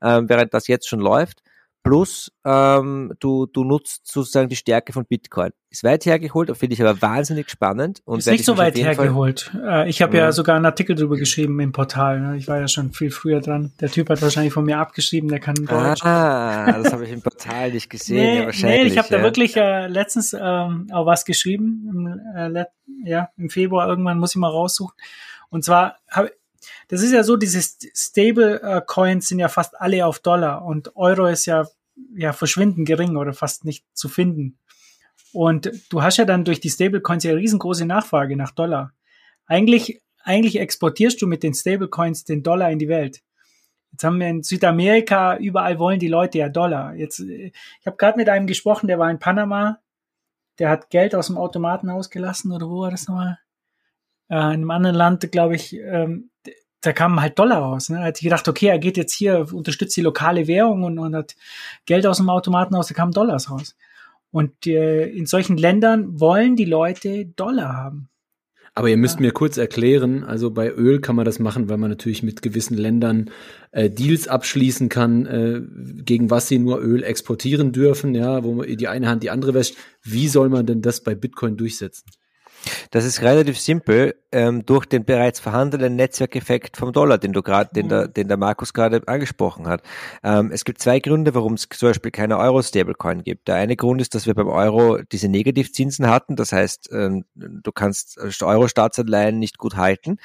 ähm, 0.00 0.28
während 0.28 0.54
das 0.54 0.68
jetzt 0.68 0.88
schon 0.88 1.00
läuft 1.00 1.42
plus 1.86 2.32
ähm, 2.44 3.12
du, 3.20 3.46
du 3.46 3.64
nutzt 3.64 4.10
sozusagen 4.10 4.48
die 4.48 4.56
Stärke 4.56 4.92
von 4.92 5.04
Bitcoin. 5.06 5.50
Ist 5.70 5.84
weit 5.84 6.04
hergeholt, 6.04 6.54
finde 6.56 6.74
ich 6.74 6.82
aber 6.82 7.00
wahnsinnig 7.00 7.48
spannend. 7.48 8.00
Und 8.04 8.18
ist 8.18 8.26
nicht 8.26 8.44
so 8.44 8.56
weit 8.56 8.76
hergeholt. 8.76 9.52
Fall, 9.52 9.86
äh, 9.86 9.88
ich 9.88 10.02
habe 10.02 10.16
ja. 10.16 10.24
ja. 10.24 10.32
sogar 10.32 10.56
einen 10.56 10.66
Artikel 10.66 10.96
darüber 10.96 11.16
geschrieben 11.16 11.60
im 11.60 11.72
Portal. 11.72 12.20
Ne? 12.20 12.36
Ich 12.36 12.48
war 12.48 12.58
ja 12.58 12.66
schon 12.66 12.92
viel 12.92 13.10
früher 13.10 13.40
dran. 13.40 13.72
Der 13.80 13.90
Typ 13.90 14.10
hat 14.10 14.20
wahrscheinlich 14.20 14.52
von 14.52 14.64
mir 14.64 14.78
abgeschrieben, 14.78 15.28
der 15.28 15.38
kann 15.38 15.54
Deutsch. 15.54 16.02
Ah, 16.04 16.80
das 16.82 16.92
habe 16.92 17.04
ich 17.04 17.12
im 17.12 17.22
Portal 17.22 17.70
nicht 17.70 17.88
gesehen. 17.88 18.16
nee, 18.16 18.38
ja, 18.38 18.46
wahrscheinlich, 18.46 18.80
nee, 18.82 18.88
ich 18.88 18.98
habe 18.98 19.08
ja. 19.10 19.18
da 19.18 19.22
wirklich 19.22 19.56
äh, 19.56 19.86
letztens 19.86 20.32
ähm, 20.38 20.88
auch 20.92 21.06
was 21.06 21.24
geschrieben. 21.24 21.88
Im, 22.36 22.56
äh, 22.56 22.64
ja, 23.04 23.30
im 23.36 23.50
Februar 23.50 23.88
irgendwann 23.88 24.18
muss 24.18 24.30
ich 24.30 24.36
mal 24.36 24.50
raussuchen. 24.50 24.94
Und 25.50 25.64
zwar 25.64 25.98
habe 26.10 26.32
das 26.88 27.02
ist 27.02 27.12
ja 27.12 27.22
so, 27.22 27.36
diese 27.36 27.60
Stable 27.62 28.60
äh, 28.62 29.20
sind 29.20 29.38
ja 29.38 29.48
fast 29.48 29.80
alle 29.80 30.06
auf 30.06 30.18
Dollar 30.18 30.64
und 30.64 30.96
Euro 30.96 31.26
ist 31.26 31.46
ja 31.46 31.66
ja 32.14 32.32
verschwinden 32.32 32.84
gering 32.84 33.16
oder 33.16 33.32
fast 33.32 33.64
nicht 33.64 33.84
zu 33.94 34.08
finden. 34.08 34.58
Und 35.32 35.70
du 35.90 36.02
hast 36.02 36.16
ja 36.16 36.24
dann 36.24 36.44
durch 36.44 36.60
die 36.60 36.70
Stablecoins 36.70 37.24
ja 37.24 37.32
riesengroße 37.32 37.86
Nachfrage 37.86 38.36
nach 38.36 38.52
Dollar. 38.52 38.92
Eigentlich, 39.46 40.02
eigentlich 40.22 40.58
exportierst 40.58 41.20
du 41.20 41.26
mit 41.26 41.42
den 41.42 41.54
Stablecoins 41.54 42.24
den 42.24 42.42
Dollar 42.42 42.70
in 42.70 42.78
die 42.78 42.88
Welt. 42.88 43.22
Jetzt 43.92 44.04
haben 44.04 44.20
wir 44.20 44.28
in 44.28 44.42
Südamerika, 44.42 45.36
überall 45.38 45.78
wollen 45.78 46.00
die 46.00 46.08
Leute 46.08 46.38
ja 46.38 46.48
Dollar. 46.48 46.94
Jetzt, 46.94 47.20
ich 47.20 47.52
habe 47.86 47.96
gerade 47.96 48.18
mit 48.18 48.28
einem 48.28 48.46
gesprochen, 48.46 48.88
der 48.88 48.98
war 48.98 49.10
in 49.10 49.18
Panama, 49.18 49.78
der 50.58 50.70
hat 50.70 50.90
Geld 50.90 51.14
aus 51.14 51.28
dem 51.28 51.38
Automaten 51.38 51.90
ausgelassen 51.90 52.52
oder 52.52 52.68
wo 52.68 52.80
war 52.80 52.90
das 52.90 53.08
nochmal? 53.08 53.38
Äh, 54.28 54.36
in 54.36 54.40
einem 54.40 54.70
anderen 54.70 54.96
Land, 54.96 55.30
glaube 55.32 55.56
ich, 55.56 55.76
ähm, 55.78 56.30
da 56.80 56.92
kamen 56.92 57.20
halt 57.20 57.38
Dollar 57.38 57.58
raus. 57.58 57.88
Ne? 57.88 57.98
Er 57.98 58.04
hat 58.04 58.20
gedacht, 58.20 58.48
okay, 58.48 58.66
er 58.66 58.78
geht 58.78 58.96
jetzt 58.96 59.12
hier, 59.12 59.52
unterstützt 59.52 59.96
die 59.96 60.02
lokale 60.02 60.46
Währung 60.46 60.84
und, 60.84 60.98
und 60.98 61.14
hat 61.14 61.34
Geld 61.84 62.06
aus 62.06 62.18
dem 62.18 62.30
Automaten 62.30 62.74
aus, 62.74 62.88
da 62.88 62.94
kamen 62.94 63.12
Dollars 63.12 63.50
raus. 63.50 63.76
Und 64.30 64.66
äh, 64.66 65.06
in 65.06 65.26
solchen 65.26 65.56
Ländern 65.56 66.20
wollen 66.20 66.56
die 66.56 66.64
Leute 66.64 67.26
Dollar 67.26 67.74
haben. 67.74 68.08
Aber 68.74 68.90
ihr 68.90 68.98
müsst 68.98 69.14
ja. 69.14 69.22
mir 69.22 69.32
kurz 69.32 69.56
erklären, 69.56 70.22
also 70.22 70.50
bei 70.50 70.70
Öl 70.70 71.00
kann 71.00 71.16
man 71.16 71.24
das 71.24 71.38
machen, 71.38 71.70
weil 71.70 71.78
man 71.78 71.88
natürlich 71.88 72.22
mit 72.22 72.42
gewissen 72.42 72.76
Ländern 72.76 73.30
äh, 73.70 73.88
Deals 73.88 74.28
abschließen 74.28 74.90
kann, 74.90 75.24
äh, 75.24 75.62
gegen 76.04 76.30
was 76.30 76.48
sie 76.48 76.58
nur 76.58 76.82
Öl 76.82 77.02
exportieren 77.02 77.72
dürfen, 77.72 78.14
ja, 78.14 78.44
wo 78.44 78.62
die 78.62 78.86
eine 78.86 79.08
Hand 79.08 79.22
die 79.22 79.30
andere 79.30 79.54
wäscht. 79.54 79.76
Wie 80.02 80.28
soll 80.28 80.50
man 80.50 80.66
denn 80.66 80.82
das 80.82 81.02
bei 81.02 81.14
Bitcoin 81.14 81.56
durchsetzen? 81.56 82.04
Das 82.90 83.04
ist 83.04 83.22
relativ 83.22 83.58
simpel 83.58 84.14
ähm, 84.32 84.66
durch 84.66 84.86
den 84.86 85.04
bereits 85.04 85.40
vorhandenen 85.40 85.96
Netzwerkeffekt 85.96 86.76
vom 86.76 86.92
Dollar, 86.92 87.18
den 87.18 87.32
du 87.32 87.42
gerade, 87.42 87.70
den 87.72 87.88
der, 87.88 88.08
den 88.08 88.28
der 88.28 88.36
Markus 88.36 88.74
gerade 88.74 89.02
angesprochen 89.06 89.66
hat. 89.66 89.82
Ähm, 90.22 90.50
es 90.52 90.64
gibt 90.64 90.80
zwei 90.80 91.00
Gründe, 91.00 91.34
warum 91.34 91.54
es 91.54 91.68
zum 91.68 91.88
Beispiel 91.88 92.10
keine 92.10 92.38
Euro-Stablecoin 92.38 93.22
gibt. 93.22 93.48
Der 93.48 93.56
eine 93.56 93.76
Grund 93.76 94.00
ist, 94.00 94.14
dass 94.14 94.26
wir 94.26 94.34
beim 94.34 94.48
Euro 94.48 94.98
diese 95.10 95.28
Negativzinsen 95.28 96.08
hatten. 96.08 96.36
Das 96.36 96.52
heißt, 96.52 96.90
ähm, 96.92 97.24
du 97.34 97.72
kannst 97.72 98.18
Euro-Staatsanleihen 98.42 99.38
nicht 99.38 99.58
gut 99.58 99.76
halten. 99.76 100.18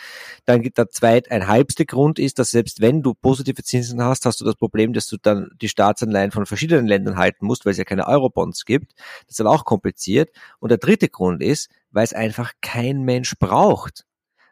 Dann 0.45 0.61
gibt 0.61 0.77
der 0.77 0.89
zweite, 0.89 1.31
ein 1.31 1.47
halbste 1.47 1.85
Grund 1.85 2.19
ist, 2.19 2.39
dass 2.39 2.51
selbst 2.51 2.81
wenn 2.81 3.01
du 3.01 3.13
positive 3.13 3.63
Zinsen 3.63 4.03
hast, 4.03 4.25
hast 4.25 4.41
du 4.41 4.45
das 4.45 4.55
Problem, 4.55 4.93
dass 4.93 5.07
du 5.07 5.17
dann 5.21 5.49
die 5.61 5.69
Staatsanleihen 5.69 6.31
von 6.31 6.45
verschiedenen 6.45 6.87
Ländern 6.87 7.17
halten 7.17 7.45
musst, 7.45 7.65
weil 7.65 7.71
es 7.71 7.77
ja 7.77 7.85
keine 7.85 8.07
Euro-Bonds 8.07 8.65
gibt. 8.65 8.93
Das 9.27 9.35
ist 9.35 9.41
aber 9.41 9.51
auch 9.51 9.65
kompliziert. 9.65 10.31
Und 10.59 10.69
der 10.69 10.77
dritte 10.77 11.07
Grund 11.07 11.41
ist, 11.41 11.69
weil 11.91 12.03
es 12.03 12.13
einfach 12.13 12.53
kein 12.61 13.03
Mensch 13.03 13.35
braucht. 13.39 14.05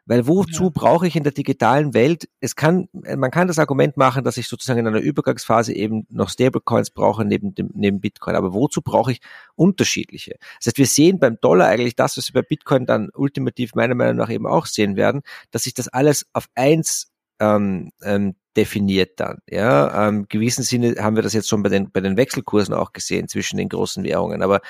Weil 0.06 0.26
wozu 0.26 0.64
ja. 0.64 0.70
brauche 0.74 1.06
ich 1.06 1.14
in 1.14 1.22
der 1.22 1.32
digitalen 1.32 1.94
Welt? 1.94 2.28
Es 2.40 2.56
kann, 2.56 2.88
man 2.92 3.30
kann 3.30 3.46
das 3.46 3.60
Argument 3.60 3.96
machen, 3.96 4.24
dass 4.24 4.38
ich 4.38 4.48
sozusagen 4.48 4.80
in 4.80 4.86
einer 4.88 4.98
Übergangsphase 4.98 5.72
eben 5.72 6.04
noch 6.10 6.30
Stablecoins 6.30 6.90
brauche 6.90 7.24
neben 7.24 7.54
dem, 7.54 7.70
neben 7.74 8.00
Bitcoin. 8.00 8.34
Aber 8.34 8.52
wozu 8.52 8.82
brauche 8.82 9.12
ich 9.12 9.20
unterschiedliche? 9.54 10.36
Das 10.58 10.66
heißt, 10.66 10.78
wir 10.78 10.86
sehen 10.86 11.20
beim 11.20 11.38
Dollar 11.40 11.68
eigentlich 11.68 11.94
das, 11.94 12.16
was 12.16 12.34
wir 12.34 12.42
bei 12.42 12.48
Bitcoin 12.48 12.86
dann 12.86 13.10
ultimativ 13.14 13.74
meiner 13.76 13.94
Meinung 13.94 14.16
nach 14.16 14.30
eben 14.30 14.46
auch 14.46 14.66
sehen 14.66 14.96
werden, 14.96 15.22
dass 15.52 15.62
sich 15.62 15.74
das 15.74 15.86
alles 15.86 16.26
auf 16.32 16.48
eins 16.56 17.12
ähm, 17.38 17.92
ähm, 18.02 18.34
definiert 18.56 19.20
dann. 19.20 19.38
Ja, 19.48 20.08
ähm, 20.08 20.26
gewissen 20.28 20.62
Sinne 20.62 20.96
haben 20.98 21.16
wir 21.16 21.22
das 21.22 21.32
jetzt 21.32 21.48
schon 21.48 21.62
bei 21.62 21.68
den 21.68 21.90
bei 21.90 22.00
den 22.00 22.16
Wechselkursen 22.16 22.74
auch 22.74 22.92
gesehen 22.92 23.28
zwischen 23.28 23.56
den 23.56 23.68
großen 23.68 24.02
Währungen. 24.04 24.42
Aber 24.42 24.60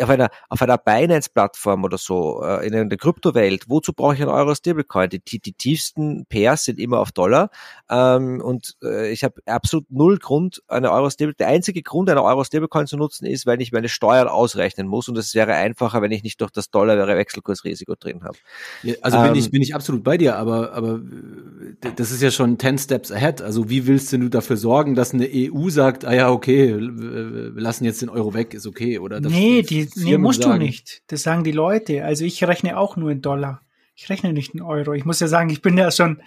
auf 0.00 0.10
einer 0.10 0.28
auf 0.48 0.60
einer 0.60 0.78
Binance-Plattform 0.78 1.84
oder 1.84 1.98
so 1.98 2.42
äh, 2.42 2.66
in 2.66 2.88
der 2.88 2.98
Kryptowelt, 2.98 3.64
wozu 3.68 3.92
brauche 3.92 4.14
ich 4.14 4.20
einen 4.20 4.30
Euro 4.30 4.54
Stablecoin? 4.54 5.08
Die, 5.08 5.20
die, 5.20 5.38
die 5.38 5.54
tiefsten 5.54 6.26
Pairs 6.26 6.64
sind 6.64 6.78
immer 6.78 7.00
auf 7.00 7.12
Dollar 7.12 7.50
ähm, 7.90 8.40
und 8.42 8.76
äh, 8.82 9.10
ich 9.10 9.24
habe 9.24 9.40
absolut 9.46 9.90
null 9.90 10.18
Grund, 10.18 10.62
eine 10.68 10.92
Euro 10.92 11.08
Stablecoin. 11.08 11.36
Der 11.38 11.48
einzige 11.48 11.82
Grund, 11.82 12.10
eine 12.10 12.22
Euro 12.22 12.44
Stablecoin 12.44 12.86
zu 12.86 12.96
nutzen, 12.96 13.26
ist, 13.26 13.46
weil 13.46 13.60
ich 13.62 13.72
meine 13.72 13.88
Steuern 13.88 14.28
ausrechnen 14.28 14.88
muss 14.88 15.08
und 15.08 15.16
es 15.16 15.34
wäre 15.34 15.54
einfacher, 15.54 16.02
wenn 16.02 16.12
ich 16.12 16.22
nicht 16.22 16.40
durch 16.40 16.50
das 16.50 16.70
Dollar 16.70 16.96
Wechselkursrisiko 17.06 17.94
drin 17.98 18.24
habe. 18.24 18.36
Ja, 18.82 18.94
also 19.00 19.22
bin 19.22 19.34
ich 19.34 19.46
ähm, 19.46 19.50
bin 19.52 19.62
ich 19.62 19.74
absolut 19.74 20.04
bei 20.04 20.18
dir, 20.18 20.36
aber 20.36 20.72
aber 20.72 21.00
das 21.96 22.10
ist 22.10 22.22
ja 22.22 22.30
schon 22.30 22.58
10 22.58 22.78
Steps 22.78 23.05
ahead. 23.10 23.42
Also 23.42 23.68
wie 23.68 23.86
willst 23.86 24.12
du 24.12 24.28
dafür 24.28 24.56
sorgen, 24.56 24.94
dass 24.94 25.14
eine 25.14 25.28
EU 25.32 25.68
sagt, 25.68 26.04
ah 26.04 26.14
ja, 26.14 26.30
okay, 26.30 26.76
wir 26.76 27.60
lassen 27.60 27.84
jetzt 27.84 28.02
den 28.02 28.08
Euro 28.08 28.34
weg, 28.34 28.54
ist 28.54 28.66
okay, 28.66 28.98
oder? 28.98 29.20
nee, 29.20 29.62
die, 29.62 29.88
nee, 29.96 30.18
musst 30.18 30.42
sagen. 30.42 30.60
du 30.60 30.66
nicht. 30.66 31.02
Das 31.08 31.22
sagen 31.22 31.44
die 31.44 31.52
Leute. 31.52 32.04
Also 32.04 32.24
ich 32.24 32.42
rechne 32.44 32.78
auch 32.78 32.96
nur 32.96 33.10
in 33.10 33.22
Dollar. 33.22 33.62
Ich 33.94 34.10
rechne 34.10 34.32
nicht 34.32 34.54
in 34.54 34.62
Euro. 34.62 34.92
Ich 34.92 35.04
muss 35.04 35.20
ja 35.20 35.26
sagen, 35.28 35.50
ich 35.50 35.62
bin 35.62 35.78
ja 35.78 35.90
schon 35.90 36.20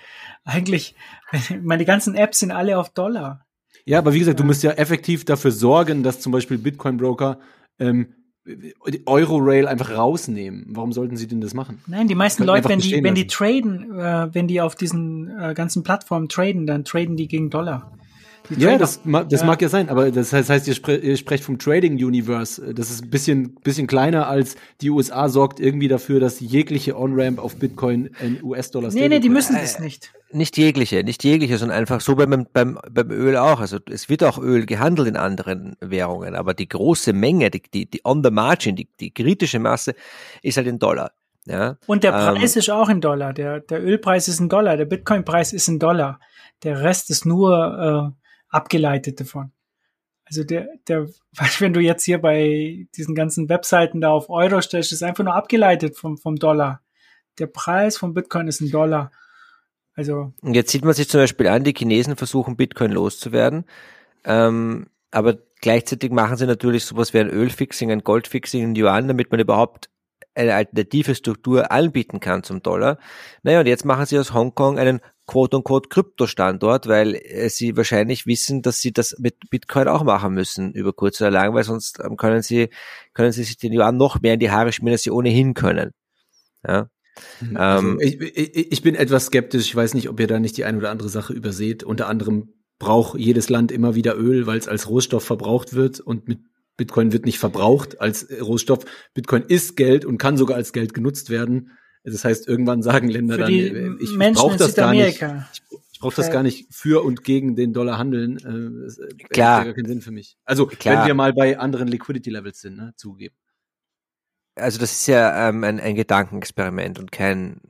eigentlich, 0.43 0.95
meine 1.61 1.86
ganzen 1.86 2.15
Apps 2.15 2.39
sind 2.39 2.51
alle 2.51 2.77
auf 2.77 2.89
Dollar. 2.89 3.45
Ja, 3.86 3.99
aber 3.99 4.13
wie 4.13 4.19
gesagt, 4.19 4.39
du 4.39 4.43
musst 4.43 4.63
ja 4.63 4.71
effektiv 4.71 5.25
dafür 5.25 5.51
sorgen, 5.51 6.03
dass 6.03 6.19
zum 6.19 6.32
Beispiel 6.32 6.57
Bitcoin-Broker 6.57 7.39
ähm, 7.80 8.13
Euro-Rail 9.06 9.68
einfach 9.68 9.91
rausnehmen. 9.91 10.66
Warum 10.70 10.91
sollten 10.91 11.18
sie 11.18 11.28
denn 11.28 11.41
das 11.41 11.54
machen? 11.54 11.80
Nein, 11.88 12.08
die 12.08 12.16
meisten 12.16 12.43
Leute, 12.43 12.70
wenn 12.70 12.80
die, 12.80 13.04
wenn 13.04 13.16
die 13.16 13.28
traden, 13.28 14.00
äh, 14.00 14.34
wenn 14.34 14.47
die 14.47 14.62
auf 14.62 14.76
diesen 14.76 15.30
äh, 15.39 15.54
ganzen 15.54 15.84
Plattformen 15.84 16.30
traden, 16.30 16.66
dann 16.66 16.86
traden 16.86 17.18
die 17.18 17.28
gegen 17.28 17.50
Dollar. 17.50 17.91
Ja, 18.57 18.77
das, 18.77 19.01
das 19.03 19.41
ja. 19.41 19.47
mag 19.47 19.61
ja 19.61 19.69
sein, 19.69 19.89
aber 19.89 20.11
das 20.11 20.33
heißt, 20.33 20.67
ihr, 20.67 20.73
spre 20.73 20.97
ihr 20.97 21.17
sprecht 21.17 21.43
vom 21.43 21.59
Trading 21.59 21.93
Universe. 22.03 22.73
Das 22.73 22.89
ist 22.89 23.03
ein 23.03 23.09
bisschen, 23.09 23.55
bisschen 23.55 23.87
kleiner 23.87 24.27
als 24.27 24.55
die 24.81 24.89
USA 24.89 25.29
sorgt 25.29 25.59
irgendwie 25.59 25.87
dafür, 25.87 26.19
dass 26.19 26.39
jegliche 26.39 26.97
On-Ramp 26.97 27.39
auf 27.39 27.57
Bitcoin 27.57 28.09
in 28.21 28.43
US-Dollar 28.43 28.91
Nee, 28.91 29.07
nee, 29.07 29.19
die 29.19 29.29
müssen 29.29 29.55
das 29.55 29.79
nicht 29.79 30.11
nicht 30.31 30.57
jegliche, 30.57 31.03
nicht 31.03 31.23
jegliche, 31.23 31.57
sondern 31.57 31.77
einfach 31.77 32.01
so 32.01 32.15
beim, 32.15 32.45
beim, 32.53 32.79
beim 32.89 33.11
Öl 33.11 33.35
auch. 33.37 33.59
Also 33.59 33.77
es 33.89 34.09
wird 34.09 34.23
auch 34.23 34.37
Öl 34.37 34.65
gehandelt 34.65 35.07
in 35.07 35.17
anderen 35.17 35.75
Währungen, 35.79 36.35
aber 36.35 36.53
die 36.53 36.69
große 36.69 37.13
Menge, 37.13 37.49
die, 37.49 37.61
die, 37.73 37.89
die 37.89 38.01
on 38.03 38.23
the 38.23 38.31
margin, 38.31 38.75
die, 38.75 38.87
die 38.99 39.13
kritische 39.13 39.59
Masse 39.59 39.95
ist 40.41 40.57
halt 40.57 40.67
in 40.67 40.79
Dollar. 40.79 41.11
Ja, 41.45 41.77
und 41.87 42.03
der 42.03 42.11
Preis 42.11 42.55
ähm, 42.55 42.59
ist 42.59 42.69
auch 42.69 42.89
in 42.89 43.01
Dollar. 43.01 43.33
Der, 43.33 43.61
der 43.61 43.83
Ölpreis 43.83 44.27
ist 44.27 44.39
in 44.39 44.49
Dollar, 44.49 44.77
der 44.77 44.85
Bitcoin-Preis 44.85 45.53
ist 45.53 45.67
in 45.67 45.79
Dollar. 45.79 46.19
Der 46.63 46.81
Rest 46.81 47.09
ist 47.09 47.25
nur 47.25 48.13
äh, 48.15 48.28
abgeleitet 48.50 49.20
davon. 49.20 49.52
Also 50.26 50.43
der, 50.43 50.68
der, 50.88 51.08
wenn 51.60 51.74
du 51.74 51.80
jetzt 51.80 52.04
hier 52.04 52.20
bei 52.20 52.88
diesen 52.95 53.16
ganzen 53.16 53.50
Webseiten 53.50 54.02
da 54.02 54.12
auf 54.12 54.30
Euro 54.30 54.62
stellst, 54.62 54.91
ist 54.91 55.04
einfach 55.04 55.24
nur 55.24 55.36
abgeleitet 55.36 55.97
vom, 55.97 56.18
vom 56.18 56.36
Dollar. 56.36 56.82
Der 57.39 57.47
Preis 57.47 57.97
von 57.97 58.14
Bitcoin 58.14 58.47
ist 58.47 58.62
in 58.62 58.70
Dollar. 58.70 59.12
Also 59.95 60.34
und 60.41 60.54
jetzt 60.54 60.72
sieht 60.72 60.86
man 60.86 60.93
sich 60.93 61.10
zum 61.10 61.22
Beispiel 61.22 61.47
an, 61.47 61.64
die 61.64 61.74
Chinesen 61.74 62.16
versuchen 62.16 62.56
Bitcoin 62.56 62.91
loszuwerden, 62.91 63.66
ähm, 64.24 64.88
aber 65.12 65.38
gleichzeitig 65.60 66.12
machen 66.12 66.38
sie 66.38 66.45
natürlich 66.45 66.86
sowas 66.86 67.14
wie 67.14 67.20
ein 67.20 67.30
Ölfixing, 67.30 67.91
ein 67.91 68.04
Goldfixing 68.04 68.64
in 68.64 68.76
Yuan, 68.76 69.08
damit 69.10 69.32
man 69.32 69.41
überhaupt 69.41 69.89
eine 70.36 70.56
alternative 70.56 71.16
Struktur 71.16 71.72
anbieten 71.72 72.20
kann 72.20 72.43
zum 72.43 72.62
Dollar. 72.62 72.97
Naja, 73.43 73.60
und 73.60 73.66
jetzt 73.66 73.84
machen 73.84 74.06
sie 74.06 74.18
aus 74.18 74.34
Hongkong 74.34 74.80
einen 74.80 75.02
quote-unquote 75.30 75.89
Kryptostandort, 75.89 76.88
weil 76.88 77.15
äh, 77.15 77.49
sie 77.49 77.77
wahrscheinlich 77.77 78.25
wissen, 78.25 78.63
dass 78.63 78.82
sie 78.82 78.91
das 78.91 79.15
mit 79.19 79.36
Bitcoin 79.51 79.88
auch 79.88 80.03
machen 80.03 80.34
müssen 80.34 80.73
über 80.73 80.91
kurz 80.91 81.21
oder 81.21 81.30
lang, 81.30 81.53
weil 81.53 81.63
sonst 81.63 81.99
ähm, 82.03 82.17
können 82.17 82.41
sie, 82.41 82.69
können 83.13 83.32
sie 83.32 83.43
sich 83.43 83.57
den 83.57 83.71
Yuan 83.71 83.95
noch 83.95 84.21
mehr 84.21 84.34
in 84.34 84.39
die 84.39 84.49
Haare 84.49 84.71
schmieren, 84.71 84.93
als 84.93 85.03
sie 85.03 85.11
ohnehin 85.11 85.53
können. 85.53 85.91
Ja. 86.67 86.89
Mhm. 87.41 87.57
Also 87.57 87.88
ähm, 87.88 87.99
ich, 88.01 88.19
ich, 88.19 88.71
ich 88.71 88.82
bin 88.82 88.95
etwas 88.95 89.27
skeptisch. 89.27 89.67
Ich 89.67 89.75
weiß 89.75 89.93
nicht, 89.93 90.09
ob 90.09 90.19
ihr 90.19 90.27
da 90.27 90.39
nicht 90.39 90.57
die 90.57 90.65
eine 90.65 90.80
oder 90.80 90.89
andere 90.89 91.09
Sache 91.09 91.34
überseht. 91.34 91.84
Unter 91.84 92.07
anderem 92.07 92.53
braucht 92.80 93.19
jedes 93.19 93.49
Land 93.49 93.71
immer 93.71 93.93
wieder 93.93 94.17
Öl, 94.17 94.47
weil 94.47 94.57
es 94.57 94.67
als 94.67 94.89
Rohstoff 94.89 95.23
verbraucht 95.23 95.73
wird 95.73 95.99
und 95.99 96.27
mit 96.27 96.39
Bitcoin 96.75 97.11
wird 97.11 97.25
nicht 97.25 97.39
verbraucht 97.39 98.01
als 98.01 98.27
Rohstoff. 98.41 98.86
Bitcoin 99.13 99.43
ist 99.43 99.75
Geld 99.75 100.05
und 100.05 100.17
kann 100.17 100.38
sogar 100.38 100.57
als 100.57 100.73
Geld 100.73 100.93
genutzt 100.95 101.30
werden. 101.30 101.71
Das 102.12 102.26
heißt, 102.26 102.47
irgendwann 102.47 102.82
sagen 102.82 103.10
Länder 103.10 103.38
dann, 103.38 103.51
äh, 103.51 103.89
ich 103.99 104.18
brauche 104.34 104.57
das 104.57 104.76
gar 104.76 104.91
nicht. 104.93 105.22
Ich, 105.22 105.80
ich 105.91 105.99
brauche 105.99 106.16
das 106.16 106.32
gar 106.32 106.43
nicht 106.43 106.68
für 106.72 107.03
und 107.03 107.24
gegen 107.24 107.55
den 107.55 107.74
Dollar 107.74 107.97
handeln. 107.97 108.38
Äh, 108.38 108.86
das 108.86 108.99
Klar. 109.30 109.66
gar 109.66 109.74
keinen 109.74 109.88
Sinn 109.88 110.01
für 110.01 110.12
mich. 110.12 110.38
Also, 110.45 110.66
Klar. 110.66 111.01
wenn 111.01 111.07
wir 111.07 111.14
mal 111.14 111.34
bei 111.34 111.57
anderen 111.60 111.88
Liquidity 111.88 112.30
Levels 112.30 112.62
sind, 112.62 112.78
ne, 112.78 112.93
zugeben 112.95 113.36
also 114.60 114.80
das 114.80 114.91
ist 114.91 115.07
ja 115.07 115.49
ähm, 115.49 115.64
ein, 115.64 115.80
ein 115.80 115.95
Gedankenexperiment 115.95 116.99
und 116.99 117.12
kein, 117.12 117.62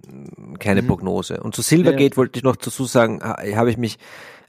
keine 0.60 0.82
mhm. 0.82 0.88
Prognose. 0.88 1.40
Und 1.42 1.56
zu 1.56 1.62
Silvergate 1.62 2.14
ja. 2.14 2.18
wollte 2.18 2.38
ich 2.40 2.44
noch 2.44 2.56
dazu 2.56 2.86
sagen, 2.86 3.22
habe 3.22 3.70
ich 3.70 3.78
mich 3.78 3.98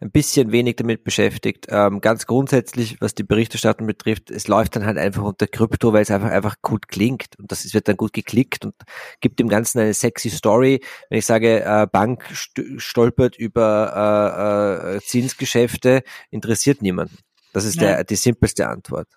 ein 0.01 0.11
bisschen 0.11 0.51
wenig 0.51 0.77
damit 0.77 1.05
beschäftigt. 1.05 1.67
Ähm, 1.69 2.01
ganz 2.01 2.27
grundsätzlich, 2.27 3.01
was 3.01 3.15
die 3.15 3.23
Berichterstattung 3.23 3.87
betrifft, 3.87 4.31
es 4.31 4.49
läuft 4.49 4.77
dann 4.77 4.87
halt 4.87 4.97
einfach 4.97 5.23
unter 5.23 5.47
Krypto, 5.47 5.93
weil 5.93 6.03
es 6.03 6.11
einfach 6.11 6.31
einfach 6.31 6.57
gut 6.63 6.89
klingt 6.89 7.39
und 7.39 7.53
das 7.53 7.73
wird 7.75 7.87
dann 7.87 7.97
gut 7.97 8.13
geklickt 8.13 8.65
und 8.65 8.75
gibt 9.21 9.39
dem 9.39 9.49
Ganzen 9.49 9.81
eine 9.81 9.95
sexy 9.95 10.31
Story. 10.31 10.81
Wenn 11.11 11.19
ich 11.19 11.27
sage, 11.27 11.63
äh, 11.65 11.87
Bank 11.91 12.25
stolpert 12.33 13.37
über 13.37 14.93
äh, 14.93 14.97
äh, 14.97 15.01
Zinsgeschäfte, 15.01 16.03
interessiert 16.31 16.81
niemanden. 16.81 17.19
Das 17.53 17.65
ist 17.65 17.77
ja. 17.77 17.83
der, 17.83 18.05
die 18.05 18.17
simpelste 18.17 18.69
Antwort. 18.69 19.09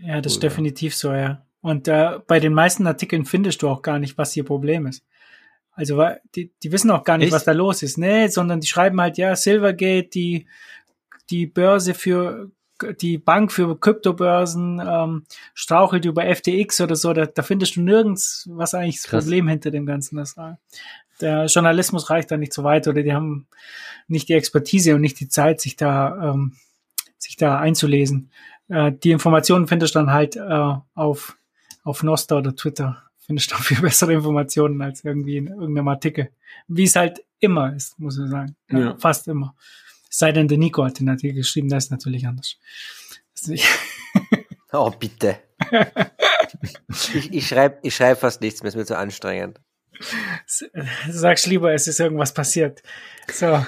Ja, 0.00 0.20
das 0.20 0.34
ist 0.34 0.42
definitiv 0.42 0.94
so, 0.94 1.12
ja. 1.12 1.44
Und 1.60 1.88
äh, 1.88 2.18
bei 2.26 2.40
den 2.40 2.52
meisten 2.52 2.86
Artikeln 2.86 3.24
findest 3.24 3.62
du 3.62 3.68
auch 3.68 3.82
gar 3.82 3.98
nicht, 3.98 4.18
was 4.18 4.36
ihr 4.36 4.44
Problem 4.44 4.86
ist. 4.86 5.02
Also 5.74 6.04
die, 6.34 6.52
die 6.62 6.72
wissen 6.72 6.90
auch 6.90 7.04
gar 7.04 7.18
nicht, 7.18 7.26
Echt? 7.26 7.34
was 7.34 7.44
da 7.44 7.52
los 7.52 7.82
ist. 7.82 7.98
Nee, 7.98 8.28
sondern 8.28 8.60
die 8.60 8.66
schreiben 8.66 9.00
halt, 9.00 9.18
ja, 9.18 9.34
Silvergate, 9.34 10.08
die, 10.08 10.46
die 11.30 11.46
Börse 11.46 11.94
für 11.94 12.50
die 13.00 13.18
Bank 13.18 13.52
für 13.52 13.78
Kryptobörsen 13.78 14.82
ähm, 14.84 15.24
strauchelt 15.54 16.04
über 16.04 16.24
FTX 16.24 16.80
oder 16.80 16.96
so, 16.96 17.12
da, 17.12 17.26
da 17.26 17.42
findest 17.42 17.76
du 17.76 17.82
nirgends, 17.82 18.48
was 18.50 18.74
eigentlich 18.74 18.96
das 18.96 19.10
Krass. 19.10 19.24
Problem 19.24 19.48
hinter 19.48 19.70
dem 19.70 19.86
Ganzen 19.86 20.18
ist. 20.18 20.36
Der 21.20 21.46
Journalismus 21.46 22.10
reicht 22.10 22.30
da 22.30 22.36
nicht 22.36 22.52
so 22.52 22.64
weit 22.64 22.88
oder 22.88 23.02
die 23.02 23.12
haben 23.12 23.46
nicht 24.08 24.28
die 24.28 24.34
Expertise 24.34 24.94
und 24.94 25.00
nicht 25.00 25.20
die 25.20 25.28
Zeit, 25.28 25.60
sich 25.60 25.76
da, 25.76 26.30
ähm, 26.30 26.56
sich 27.16 27.36
da 27.36 27.58
einzulesen. 27.58 28.30
Äh, 28.68 28.92
die 28.92 29.12
Informationen 29.12 29.68
findest 29.68 29.94
du 29.94 30.00
dann 30.00 30.12
halt 30.12 30.36
äh, 30.36 30.74
auf, 30.94 31.38
auf 31.84 32.02
Nosta 32.02 32.38
oder 32.38 32.56
Twitter. 32.56 33.04
Findest 33.26 33.52
du 33.52 33.56
viel 33.56 33.80
bessere 33.82 34.12
Informationen 34.12 34.80
als 34.82 35.04
irgendwie 35.04 35.38
in 35.38 35.48
irgendeinem 35.48 35.88
Artikel. 35.88 36.30
Wie 36.68 36.84
es 36.84 36.96
halt 36.96 37.24
immer 37.40 37.74
ist, 37.74 37.98
muss 37.98 38.18
man 38.18 38.30
sagen. 38.30 38.56
Ja, 38.70 38.78
ja. 38.78 38.96
Fast 38.98 39.28
immer. 39.28 39.54
Sei 40.10 40.32
denn 40.32 40.48
der 40.48 40.58
Nico 40.58 40.84
hat 40.84 41.00
den 41.00 41.08
Artikel 41.08 41.36
geschrieben, 41.36 41.68
das 41.68 41.84
ist 41.84 41.90
natürlich 41.90 42.26
anders. 42.26 42.56
oh, 44.72 44.90
bitte. 44.90 45.40
ich 46.88 47.32
ich 47.32 47.48
schreibe 47.48 47.78
ich 47.82 47.94
schreib 47.94 48.18
fast 48.20 48.40
nichts 48.40 48.62
mehr, 48.62 48.68
ist 48.68 48.76
mir 48.76 48.86
zu 48.86 48.96
anstrengend. 48.96 49.60
Sagst 51.08 51.46
lieber, 51.46 51.72
es 51.72 51.88
ist 51.88 52.00
irgendwas 52.00 52.32
passiert. 52.34 52.82
So. 53.32 53.64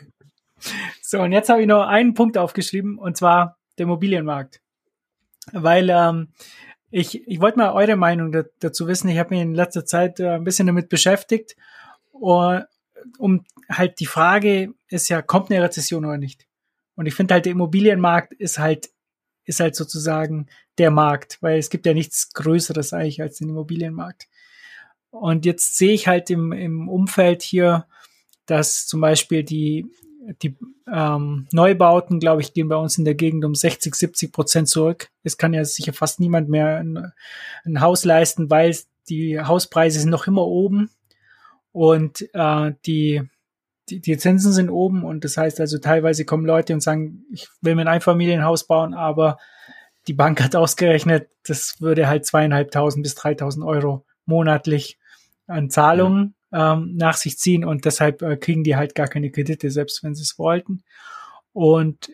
so, 1.02 1.20
und 1.20 1.32
jetzt 1.32 1.48
habe 1.48 1.60
ich 1.60 1.66
noch 1.66 1.86
einen 1.86 2.14
Punkt 2.14 2.38
aufgeschrieben, 2.38 2.98
und 2.98 3.16
zwar 3.16 3.58
der 3.78 3.84
Immobilienmarkt. 3.84 4.60
Weil 5.52 5.88
ähm, 5.90 6.32
ich, 6.90 7.26
ich 7.26 7.40
wollte 7.40 7.58
mal 7.58 7.72
eure 7.72 7.96
Meinung 7.96 8.34
dazu 8.60 8.86
wissen. 8.86 9.08
Ich 9.08 9.18
habe 9.18 9.30
mich 9.30 9.42
in 9.42 9.54
letzter 9.54 9.84
Zeit 9.84 10.20
äh, 10.20 10.30
ein 10.30 10.44
bisschen 10.44 10.66
damit 10.66 10.88
beschäftigt. 10.88 11.56
Und, 12.12 12.64
um 13.18 13.44
halt 13.68 14.00
die 14.00 14.06
Frage 14.06 14.74
ist 14.88 15.08
ja, 15.08 15.22
kommt 15.22 15.50
eine 15.50 15.62
Rezession 15.62 16.04
oder 16.04 16.18
nicht? 16.18 16.46
Und 16.96 17.06
ich 17.06 17.14
finde 17.14 17.34
halt, 17.34 17.44
der 17.44 17.52
Immobilienmarkt 17.52 18.32
ist 18.32 18.58
halt, 18.58 18.90
ist 19.44 19.60
halt 19.60 19.76
sozusagen 19.76 20.48
der 20.78 20.90
Markt, 20.90 21.38
weil 21.40 21.58
es 21.58 21.70
gibt 21.70 21.86
ja 21.86 21.94
nichts 21.94 22.32
Größeres 22.32 22.92
eigentlich 22.92 23.22
als 23.22 23.38
den 23.38 23.50
Immobilienmarkt. 23.50 24.28
Und 25.10 25.46
jetzt 25.46 25.76
sehe 25.78 25.92
ich 25.92 26.08
halt 26.08 26.30
im, 26.30 26.52
im 26.52 26.88
Umfeld 26.88 27.42
hier, 27.42 27.86
dass 28.46 28.86
zum 28.86 29.00
Beispiel 29.00 29.42
die, 29.42 29.86
die 30.42 30.56
ähm, 30.92 31.46
Neubauten, 31.52 32.20
glaube 32.20 32.42
ich, 32.42 32.52
gehen 32.52 32.68
bei 32.68 32.76
uns 32.76 32.98
in 32.98 33.04
der 33.04 33.14
Gegend 33.14 33.44
um 33.44 33.54
60, 33.54 33.94
70 33.94 34.32
Prozent 34.32 34.68
zurück. 34.68 35.08
Es 35.22 35.38
kann 35.38 35.54
ja 35.54 35.64
sicher 35.64 35.92
fast 35.92 36.20
niemand 36.20 36.48
mehr 36.48 36.78
ein, 36.78 37.12
ein 37.64 37.80
Haus 37.80 38.04
leisten, 38.04 38.50
weil 38.50 38.76
die 39.08 39.40
Hauspreise 39.40 40.00
sind 40.00 40.10
noch 40.10 40.26
immer 40.26 40.46
oben. 40.46 40.90
Und 41.72 42.28
äh, 42.34 42.72
die, 42.84 43.22
die, 43.88 44.00
die 44.00 44.18
Zinsen 44.18 44.52
sind 44.52 44.70
oben. 44.70 45.04
Und 45.04 45.24
das 45.24 45.36
heißt 45.36 45.60
also 45.60 45.78
teilweise 45.78 46.24
kommen 46.24 46.46
Leute 46.46 46.74
und 46.74 46.82
sagen, 46.82 47.24
ich 47.32 47.48
will 47.62 47.74
mir 47.74 47.82
ein 47.82 47.88
Einfamilienhaus 47.88 48.66
bauen, 48.66 48.94
aber 48.94 49.38
die 50.06 50.14
Bank 50.14 50.42
hat 50.42 50.56
ausgerechnet, 50.56 51.28
das 51.46 51.80
würde 51.80 52.08
halt 52.08 52.26
zweieinhalbtausend 52.26 53.02
bis 53.02 53.14
dreitausend 53.14 53.64
Euro 53.64 54.04
monatlich 54.24 54.98
an 55.46 55.70
Zahlungen 55.70 56.34
ähm, 56.52 56.94
nach 56.96 57.16
sich 57.16 57.38
ziehen 57.38 57.64
und 57.64 57.84
deshalb 57.84 58.22
äh, 58.22 58.36
kriegen 58.36 58.64
die 58.64 58.76
halt 58.76 58.94
gar 58.94 59.08
keine 59.08 59.30
Kredite, 59.30 59.70
selbst 59.70 60.02
wenn 60.02 60.14
sie 60.14 60.22
es 60.22 60.38
wollten. 60.38 60.82
Und 61.52 62.10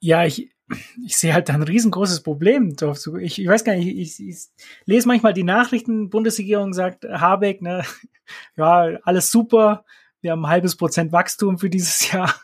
ja, 0.00 0.24
ich, 0.24 0.50
ich 1.04 1.16
sehe 1.16 1.34
halt 1.34 1.48
da 1.48 1.54
ein 1.54 1.62
riesengroßes 1.62 2.22
Problem. 2.22 2.76
Ich, 3.20 3.40
ich 3.40 3.46
weiß 3.46 3.64
gar 3.64 3.74
nicht, 3.74 3.88
ich, 3.88 4.20
ich, 4.20 4.28
ich 4.28 4.38
lese 4.84 5.08
manchmal 5.08 5.32
die 5.32 5.44
Nachrichten, 5.44 6.10
Bundesregierung 6.10 6.72
sagt, 6.72 7.04
Habeck, 7.04 7.62
ne, 7.62 7.84
ja, 8.56 8.98
alles 9.02 9.30
super, 9.30 9.84
wir 10.20 10.32
haben 10.32 10.44
ein 10.44 10.50
halbes 10.50 10.76
Prozent 10.76 11.12
Wachstum 11.12 11.58
für 11.58 11.70
dieses 11.70 12.10
Jahr. 12.12 12.34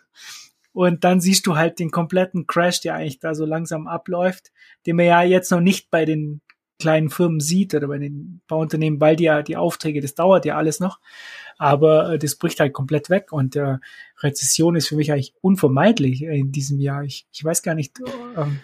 Und 0.73 1.03
dann 1.03 1.21
siehst 1.21 1.47
du 1.47 1.57
halt 1.57 1.79
den 1.81 1.91
kompletten 1.91 2.47
Crash, 2.47 2.81
der 2.81 2.95
eigentlich 2.95 3.19
da 3.19 3.35
so 3.35 3.45
langsam 3.45 3.89
abläuft, 3.89 4.53
den 4.87 4.97
wir 4.99 5.07
ja 5.07 5.23
jetzt 5.23 5.51
noch 5.51 5.61
nicht 5.61 5.91
bei 5.91 6.05
den 6.05 6.41
kleinen 6.79 7.11
Firmen 7.11 7.41
sieht 7.41 7.75
oder 7.75 7.89
bei 7.89 7.99
den 7.99 8.41
Bauunternehmen, 8.49 9.01
weil 9.01 9.17
die 9.17 9.25
ja 9.25 9.43
die 9.43 9.57
Aufträge, 9.57 10.01
das 10.01 10.15
dauert 10.15 10.45
ja 10.45 10.57
alles 10.57 10.81
noch. 10.81 11.01
Aber 11.59 12.13
äh, 12.13 12.19
das 12.19 12.37
bricht 12.37 12.61
halt 12.61 12.73
komplett 12.73 13.11
weg 13.11 13.33
und 13.33 13.57
äh, 13.57 13.79
Rezession 14.21 14.77
ist 14.77 14.89
für 14.89 14.97
mich 14.97 15.13
eigentlich 15.13 15.35
unvermeidlich 15.41 16.23
in 16.23 16.53
diesem 16.53 16.79
Jahr. 16.79 17.03
Ich, 17.03 17.27
ich 17.33 17.45
weiß 17.45 17.63
gar 17.63 17.75
nicht. 17.75 17.99
Ähm, 18.37 18.61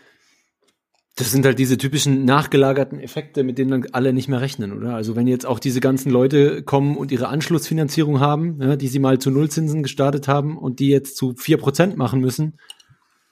das 1.17 1.31
sind 1.31 1.47
halt 1.47 1.61
diese 1.61 1.79
typischen 1.79 2.25
nachgelagerten 2.25 2.99
Effekte, 2.99 3.45
mit 3.45 3.57
denen 3.57 3.71
dann 3.71 3.87
alle 3.93 4.13
nicht 4.13 4.29
mehr 4.29 4.41
rechnen, 4.41 4.73
oder? 4.73 4.95
Also 4.95 5.15
wenn 5.15 5.29
jetzt 5.29 5.47
auch 5.47 5.61
diese 5.61 5.81
ganzen 5.81 6.11
Leute 6.11 6.65
kommen 6.65 6.97
und 6.97 7.13
ihre 7.13 7.29
Anschlussfinanzierung 7.29 8.19
haben, 8.19 8.61
ja, 8.61 8.75
die 8.75 8.89
sie 8.89 8.99
mal 8.99 9.21
zu 9.21 9.31
Nullzinsen 9.31 9.85
gestartet 9.85 10.27
haben 10.27 10.59
und 10.59 10.81
die 10.81 10.89
jetzt 10.89 11.17
zu 11.17 11.35
vier 11.37 11.59
Prozent 11.59 11.97
machen 11.97 12.21
müssen, 12.21 12.59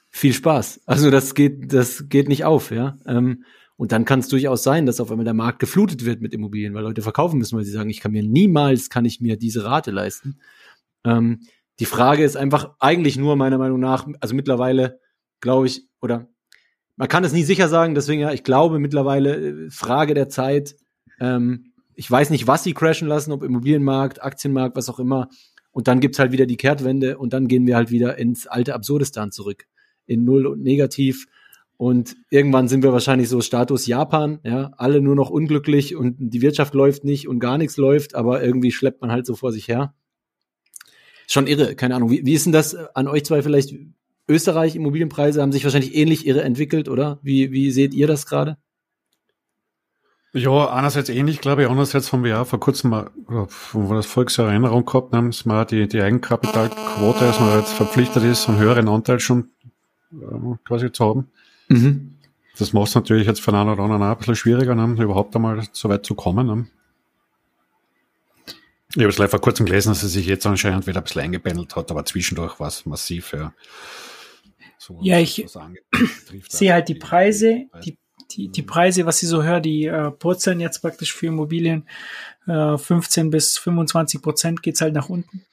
viel 0.09 0.33
Spaß. 0.33 0.81
Also 0.85 1.11
das 1.11 1.35
geht, 1.35 1.73
das 1.73 2.07
geht 2.07 2.29
nicht 2.29 2.45
auf, 2.45 2.71
ja. 2.71 2.97
Ähm, 3.05 3.43
und 3.75 3.91
dann 3.91 4.05
kann 4.05 4.19
es 4.19 4.27
durchaus 4.27 4.63
sein, 4.63 4.85
dass 4.85 4.99
auf 4.99 5.11
einmal 5.11 5.25
der 5.25 5.33
Markt 5.33 5.59
geflutet 5.59 6.05
wird 6.05 6.21
mit 6.21 6.33
Immobilien, 6.33 6.73
weil 6.73 6.83
Leute 6.83 7.01
verkaufen 7.01 7.37
müssen, 7.37 7.57
weil 7.57 7.65
sie 7.65 7.71
sagen, 7.71 7.89
ich 7.89 7.99
kann 7.99 8.11
mir 8.11 8.23
niemals, 8.23 8.89
kann 8.89 9.05
ich 9.05 9.19
mir 9.19 9.37
diese 9.37 9.65
Rate 9.65 9.91
leisten. 9.91 10.39
Ähm, 11.05 11.41
die 11.79 11.85
Frage 11.85 12.23
ist 12.23 12.37
einfach 12.37 12.75
eigentlich 12.79 13.17
nur 13.17 13.35
meiner 13.35 13.57
Meinung 13.57 13.79
nach, 13.79 14.07
also 14.19 14.35
mittlerweile 14.35 14.99
glaube 15.41 15.67
ich, 15.67 15.87
oder 16.01 16.27
man 16.95 17.07
kann 17.07 17.23
es 17.23 17.33
nie 17.33 17.43
sicher 17.43 17.67
sagen, 17.67 17.95
deswegen 17.95 18.21
ja, 18.21 18.31
ich 18.31 18.43
glaube 18.43 18.79
mittlerweile, 18.79 19.35
äh, 19.35 19.69
Frage 19.69 20.13
der 20.13 20.29
Zeit, 20.29 20.75
ähm, 21.19 21.73
ich 21.95 22.09
weiß 22.09 22.31
nicht, 22.31 22.47
was 22.47 22.63
sie 22.63 22.73
crashen 22.73 23.07
lassen, 23.07 23.31
ob 23.31 23.43
Immobilienmarkt, 23.43 24.23
Aktienmarkt, 24.23 24.75
was 24.75 24.89
auch 24.89 24.99
immer. 24.99 25.29
Und 25.71 25.87
dann 25.87 25.99
gibt's 25.99 26.19
halt 26.19 26.31
wieder 26.31 26.45
die 26.45 26.57
Kehrtwende 26.57 27.17
und 27.17 27.33
dann 27.33 27.47
gehen 27.47 27.67
wir 27.67 27.75
halt 27.75 27.91
wieder 27.91 28.17
ins 28.17 28.47
alte 28.47 28.73
Absurdistan 28.73 29.31
zurück. 29.31 29.65
In 30.05 30.23
Null 30.23 30.47
und 30.47 30.61
Negativ. 30.61 31.27
Und 31.77 32.15
irgendwann 32.29 32.67
sind 32.67 32.83
wir 32.83 32.93
wahrscheinlich 32.93 33.29
so 33.29 33.41
Status 33.41 33.87
Japan, 33.87 34.39
ja, 34.43 34.71
alle 34.77 35.01
nur 35.01 35.15
noch 35.15 35.29
unglücklich 35.29 35.95
und 35.95 36.15
die 36.19 36.41
Wirtschaft 36.41 36.73
läuft 36.73 37.03
nicht 37.03 37.27
und 37.27 37.39
gar 37.39 37.57
nichts 37.57 37.77
läuft, 37.77 38.15
aber 38.15 38.43
irgendwie 38.43 38.71
schleppt 38.71 39.01
man 39.01 39.11
halt 39.11 39.25
so 39.25 39.35
vor 39.35 39.51
sich 39.51 39.67
her. 39.67 39.93
Schon 41.27 41.47
irre, 41.47 41.75
keine 41.75 41.95
Ahnung. 41.95 42.11
Wie, 42.11 42.25
wie 42.25 42.33
ist 42.33 42.45
denn 42.45 42.53
das 42.53 42.75
an 42.75 43.07
euch 43.07 43.25
zwei 43.25 43.41
vielleicht? 43.41 43.75
Österreich, 44.27 44.75
Immobilienpreise 44.75 45.41
haben 45.41 45.51
sich 45.51 45.65
wahrscheinlich 45.65 45.95
ähnlich 45.95 46.25
irre 46.25 46.43
entwickelt, 46.43 46.87
oder? 46.87 47.19
Wie, 47.23 47.51
wie 47.51 47.71
seht 47.71 47.93
ihr 47.93 48.07
das 48.07 48.25
gerade? 48.25 48.57
Ja, 50.35 50.69
einerseits 50.69 51.09
ähnlich, 51.09 51.41
glaube 51.41 51.61
ich, 51.61 51.69
andererseits 51.69 52.11
haben 52.11 52.23
wir 52.23 52.31
ja 52.31 52.45
vor 52.45 52.59
kurzem 52.59 52.89
mal, 52.89 53.11
wo 53.27 53.89
wir 53.89 53.95
das 53.95 54.07
Volksjahr 54.07 54.49
Erinnerung 54.49 54.83
gehabt 54.83 55.13
haben, 55.13 55.29
dass 55.29 55.45
man 55.45 55.67
die, 55.67 55.87
die 55.87 56.01
Eigenkapitalquote, 56.01 57.19
dass 57.19 57.39
man 57.39 57.59
jetzt 57.59 57.73
verpflichtet 57.73 58.23
ist, 58.23 58.49
einen 58.49 58.57
höheren 58.57 58.87
Anteil 58.87 59.19
schon 59.19 59.51
äh, 60.11 60.55
quasi 60.65 60.91
zu 60.91 61.05
haben. 61.05 61.31
Mhm. 61.73 62.13
Das 62.57 62.71
macht 62.71 62.89
es 62.89 62.95
natürlich 62.95 63.27
jetzt 63.27 63.41
für 63.41 63.53
einen 63.53 63.69
oder 63.69 63.83
anderen 63.83 64.03
ein 64.03 64.17
bisschen 64.17 64.35
schwieriger, 64.35 64.75
ne, 64.75 65.01
überhaupt 65.01 65.35
einmal 65.35 65.67
so 65.71 65.89
weit 65.89 66.05
zu 66.05 66.13
kommen. 66.13 66.47
Ne. 66.47 66.67
Ich 68.95 68.97
habe 68.97 69.09
es 69.09 69.17
leider 69.17 69.29
vor 69.29 69.41
kurzem 69.41 69.65
gelesen, 69.65 69.89
dass 69.89 70.03
es 70.03 70.13
sich 70.13 70.27
jetzt 70.27 70.45
anscheinend 70.45 70.85
wieder 70.85 70.99
ein 70.99 71.03
bisschen 71.03 71.23
eingependelt 71.23 71.75
hat, 71.75 71.89
aber 71.89 72.05
zwischendurch 72.05 72.59
war 72.59 72.67
es 72.67 72.85
massiv. 72.85 73.33
Ja, 73.33 73.53
so, 74.77 74.99
ja 75.01 75.17
ich 75.19 75.47
sehe 76.47 76.73
halt 76.73 76.89
die 76.89 76.95
Preise, 76.95 77.65
die, 77.83 77.97
die, 78.31 78.49
die 78.49 78.61
Preise, 78.61 79.07
was 79.07 79.23
ich 79.23 79.29
so 79.29 79.41
höre, 79.41 79.61
die 79.61 79.85
äh, 79.85 80.11
purzeln 80.11 80.59
jetzt 80.59 80.81
praktisch 80.81 81.11
für 81.11 81.27
Immobilien. 81.27 81.87
Äh, 82.45 82.77
15 82.77 83.31
bis 83.31 83.57
25 83.57 84.21
Prozent 84.21 84.61
geht's 84.61 84.81
halt 84.81 84.93
nach 84.93 85.09
unten. 85.09 85.43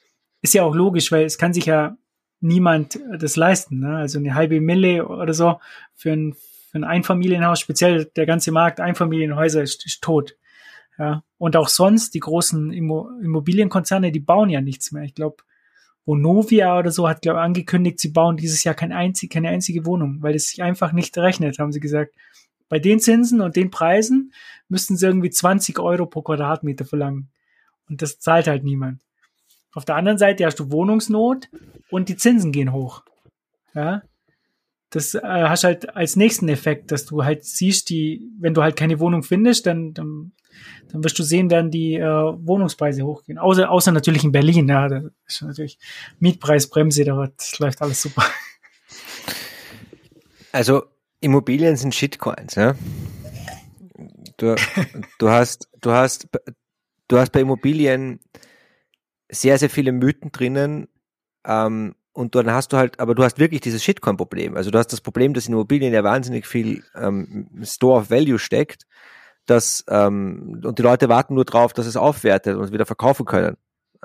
Ist 0.43 0.53
ja 0.53 0.63
auch 0.63 0.75
logisch, 0.75 1.11
weil 1.11 1.25
es 1.25 1.39
kann 1.39 1.53
sich 1.53 1.65
ja 1.65 1.97
niemand 2.41 2.99
das 3.17 3.35
leisten. 3.35 3.79
Ne? 3.79 3.95
Also 3.95 4.19
eine 4.19 4.35
halbe 4.35 4.59
Mille 4.59 5.07
oder 5.07 5.33
so 5.33 5.59
für 5.95 6.11
ein, 6.11 6.33
für 6.33 6.79
ein 6.79 6.83
Einfamilienhaus, 6.83 7.59
speziell 7.59 8.05
der 8.05 8.25
ganze 8.25 8.51
Markt 8.51 8.79
Einfamilienhäuser 8.79 9.61
ist, 9.61 9.85
ist 9.85 10.01
tot. 10.01 10.35
Ja. 10.97 11.23
Und 11.37 11.55
auch 11.55 11.69
sonst, 11.69 12.13
die 12.13 12.19
großen 12.19 12.71
Immobilienkonzerne, 12.73 14.11
die 14.11 14.19
bauen 14.19 14.49
ja 14.49 14.61
nichts 14.61 14.91
mehr. 14.91 15.03
Ich 15.03 15.15
glaube, 15.15 15.37
Vonovia 16.05 16.77
oder 16.77 16.91
so 16.91 17.07
hat, 17.07 17.21
glaube 17.21 17.39
ich, 17.39 17.43
angekündigt, 17.43 17.99
sie 17.99 18.09
bauen 18.09 18.37
dieses 18.37 18.63
Jahr 18.63 18.75
kein 18.75 18.91
einzig, 18.91 19.29
keine 19.31 19.49
einzige 19.49 19.85
Wohnung, 19.85 20.17
weil 20.21 20.35
es 20.35 20.49
sich 20.49 20.63
einfach 20.63 20.91
nicht 20.91 21.17
rechnet, 21.17 21.59
haben 21.59 21.71
sie 21.71 21.79
gesagt. 21.79 22.13
Bei 22.69 22.79
den 22.79 22.99
Zinsen 22.99 23.41
und 23.41 23.55
den 23.55 23.69
Preisen 23.69 24.33
müssten 24.67 24.97
sie 24.97 25.05
irgendwie 25.05 25.29
20 25.29 25.79
Euro 25.79 26.05
pro 26.05 26.21
Quadratmeter 26.21 26.85
verlangen. 26.85 27.29
Und 27.89 28.01
das 28.01 28.19
zahlt 28.19 28.47
halt 28.47 28.63
niemand. 28.63 29.01
Auf 29.73 29.85
der 29.85 29.95
anderen 29.95 30.17
Seite 30.17 30.45
hast 30.45 30.59
du 30.59 30.71
Wohnungsnot 30.71 31.49
und 31.89 32.09
die 32.09 32.17
Zinsen 32.17 32.51
gehen 32.51 32.73
hoch. 32.73 33.03
Ja. 33.73 34.01
Das 34.89 35.15
äh, 35.15 35.21
hast 35.23 35.63
halt 35.63 35.95
als 35.95 36.17
nächsten 36.17 36.49
Effekt, 36.49 36.91
dass 36.91 37.05
du 37.05 37.23
halt 37.23 37.45
siehst, 37.45 37.89
die, 37.89 38.29
wenn 38.39 38.53
du 38.53 38.61
halt 38.61 38.75
keine 38.75 38.99
Wohnung 38.99 39.23
findest, 39.23 39.65
dann, 39.65 39.93
dann, 39.93 40.33
dann 40.91 41.03
wirst 41.03 41.17
du 41.17 41.23
sehen, 41.23 41.49
werden 41.49 41.71
die 41.71 41.95
äh, 41.95 42.03
Wohnungspreise 42.03 43.03
hochgehen. 43.03 43.37
Außer, 43.37 43.71
außer 43.71 43.93
natürlich 43.93 44.25
in 44.25 44.33
Berlin, 44.33 44.67
ja, 44.67 44.89
da 44.89 45.03
ist 45.25 45.41
natürlich 45.41 45.79
Mietpreisbremse, 46.19 47.05
da 47.05 47.29
läuft 47.59 47.81
alles 47.81 48.01
super. 48.01 48.25
Also 50.51 50.83
Immobilien 51.21 51.77
sind 51.77 51.95
Shitcoins, 51.95 52.55
ja. 52.55 52.75
Du, 54.35 54.55
du 55.19 55.29
hast, 55.29 55.69
du 55.79 55.91
hast, 55.91 56.27
du 57.07 57.17
hast 57.17 57.31
bei 57.31 57.39
Immobilien 57.39 58.19
sehr, 59.31 59.57
sehr 59.57 59.69
viele 59.69 59.91
Mythen 59.91 60.31
drinnen, 60.31 60.87
ähm, 61.45 61.95
und 62.13 62.35
dann 62.35 62.51
hast 62.51 62.73
du 62.73 62.77
halt, 62.77 62.99
aber 62.99 63.15
du 63.15 63.23
hast 63.23 63.39
wirklich 63.39 63.61
dieses 63.61 63.83
Shitcoin-Problem. 63.83 64.55
Also 64.57 64.69
du 64.69 64.77
hast 64.77 64.91
das 64.91 65.01
Problem, 65.01 65.33
dass 65.33 65.47
in 65.47 65.53
Immobilien 65.53 65.93
ja 65.93 66.03
wahnsinnig 66.03 66.45
viel 66.45 66.83
ähm, 66.95 67.47
Store 67.63 68.01
of 68.01 68.09
Value 68.09 68.39
steckt, 68.39 68.85
dass 69.45 69.85
ähm, 69.89 70.61
und 70.63 70.77
die 70.77 70.83
Leute 70.83 71.09
warten 71.09 71.35
nur 71.35 71.45
drauf, 71.45 71.73
dass 71.73 71.85
es 71.85 71.95
aufwertet 71.95 72.57
und 72.57 72.73
wieder 72.73 72.85
verkaufen 72.85 73.25
können. 73.25 73.55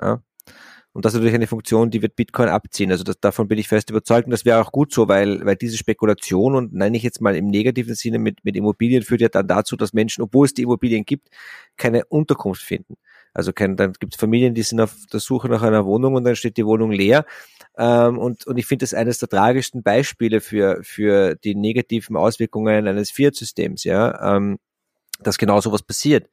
Ja? 0.01 0.21
Und 0.93 1.05
das 1.05 1.13
ist 1.13 1.17
natürlich 1.17 1.35
eine 1.35 1.47
Funktion, 1.47 1.91
die 1.91 2.01
wird 2.01 2.15
Bitcoin 2.15 2.49
abziehen. 2.49 2.91
Also 2.91 3.03
das, 3.03 3.19
davon 3.19 3.47
bin 3.47 3.59
ich 3.59 3.67
fest 3.67 3.89
überzeugt 3.89 4.25
und 4.25 4.31
das 4.31 4.45
wäre 4.45 4.61
auch 4.61 4.71
gut 4.71 4.93
so, 4.93 5.07
weil, 5.09 5.45
weil 5.45 5.57
diese 5.57 5.77
Spekulation 5.77 6.55
und 6.55 6.73
nenne 6.73 6.97
ich 6.97 7.03
jetzt 7.03 7.21
mal 7.21 7.35
im 7.35 7.47
negativen 7.47 7.93
Sinne 7.93 8.19
mit, 8.19 8.43
mit 8.43 8.55
Immobilien 8.55 9.03
führt 9.03 9.21
ja 9.21 9.29
dann 9.29 9.47
dazu, 9.47 9.75
dass 9.75 9.93
Menschen, 9.93 10.23
obwohl 10.23 10.45
es 10.45 10.53
die 10.53 10.63
Immobilien 10.63 11.05
gibt, 11.05 11.27
keine 11.75 12.05
Unterkunft 12.05 12.61
finden. 12.61 12.95
Also 13.37 13.53
kein, 13.53 13.75
dann 13.75 13.93
gibt 13.93 14.15
es 14.15 14.19
Familien, 14.19 14.55
die 14.55 14.63
sind 14.63 14.81
auf 14.81 14.95
der 15.13 15.19
Suche 15.19 15.47
nach 15.47 15.61
einer 15.61 15.85
Wohnung 15.85 16.15
und 16.15 16.23
dann 16.23 16.35
steht 16.35 16.57
die 16.57 16.65
Wohnung 16.65 16.91
leer. 16.91 17.23
Ähm, 17.77 18.17
und, 18.17 18.47
und 18.47 18.57
ich 18.57 18.65
finde 18.65 18.81
das 18.81 18.95
eines 18.95 19.19
der 19.19 19.29
tragischsten 19.29 19.83
Beispiele 19.83 20.41
für, 20.41 20.79
für 20.81 21.35
die 21.35 21.53
negativen 21.53 22.17
Auswirkungen 22.17 22.87
eines 22.87 23.11
Fiat-Systems, 23.11 23.83
ja, 23.83 24.35
ähm, 24.35 24.57
dass 25.19 25.37
genau 25.37 25.61
sowas 25.61 25.83
passiert. 25.83 26.31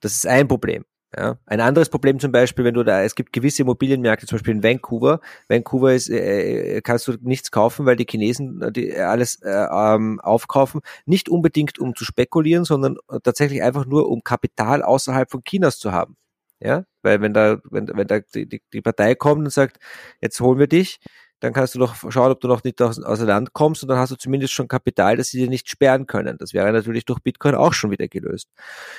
Das 0.00 0.12
ist 0.12 0.26
ein 0.26 0.48
Problem. 0.48 0.84
Ja. 1.16 1.38
Ein 1.46 1.60
anderes 1.60 1.88
Problem 1.88 2.20
zum 2.20 2.32
Beispiel, 2.32 2.66
wenn 2.66 2.74
du 2.74 2.84
da, 2.84 3.02
es 3.02 3.14
gibt 3.14 3.32
gewisse 3.32 3.62
Immobilienmärkte, 3.62 4.26
zum 4.26 4.36
Beispiel 4.36 4.54
in 4.54 4.62
Vancouver. 4.62 5.20
Vancouver 5.48 5.94
ist, 5.94 6.10
äh, 6.10 6.76
äh 6.76 6.80
kannst 6.82 7.08
du 7.08 7.16
nichts 7.22 7.50
kaufen, 7.50 7.86
weil 7.86 7.96
die 7.96 8.06
Chinesen 8.08 8.60
äh, 8.60 8.72
die 8.72 8.94
alles 8.94 9.40
äh, 9.42 9.48
ähm, 9.50 10.20
aufkaufen. 10.20 10.82
Nicht 11.06 11.30
unbedingt 11.30 11.78
um 11.78 11.94
zu 11.94 12.04
spekulieren, 12.04 12.64
sondern 12.64 12.98
tatsächlich 13.22 13.62
einfach 13.62 13.86
nur 13.86 14.10
um 14.10 14.22
Kapital 14.22 14.82
außerhalb 14.82 15.30
von 15.30 15.42
Chinas 15.44 15.78
zu 15.78 15.92
haben. 15.92 16.16
Ja, 16.60 16.84
weil 17.02 17.20
wenn 17.22 17.32
da, 17.32 17.58
wenn, 17.70 17.88
wenn 17.94 18.06
da 18.08 18.18
die, 18.20 18.60
die 18.72 18.80
Partei 18.82 19.14
kommt 19.14 19.44
und 19.44 19.50
sagt, 19.50 19.78
jetzt 20.20 20.40
holen 20.40 20.58
wir 20.58 20.66
dich, 20.66 20.98
dann 21.40 21.52
kannst 21.52 21.74
du 21.74 21.78
doch 21.78 21.94
schauen, 22.10 22.32
ob 22.32 22.40
du 22.40 22.48
noch 22.48 22.64
nicht 22.64 22.80
aus, 22.82 23.02
aus 23.02 23.20
Land 23.20 23.52
kommst 23.52 23.82
und 23.82 23.88
dann 23.88 23.98
hast 23.98 24.10
du 24.10 24.16
zumindest 24.16 24.52
schon 24.52 24.66
Kapital, 24.66 25.16
das 25.16 25.28
sie 25.28 25.38
dir 25.38 25.48
nicht 25.48 25.68
sperren 25.68 26.06
können. 26.06 26.36
Das 26.38 26.52
wäre 26.52 26.72
natürlich 26.72 27.04
durch 27.04 27.20
Bitcoin 27.20 27.54
auch 27.54 27.72
schon 27.72 27.90
wieder 27.90 28.08
gelöst. 28.08 28.48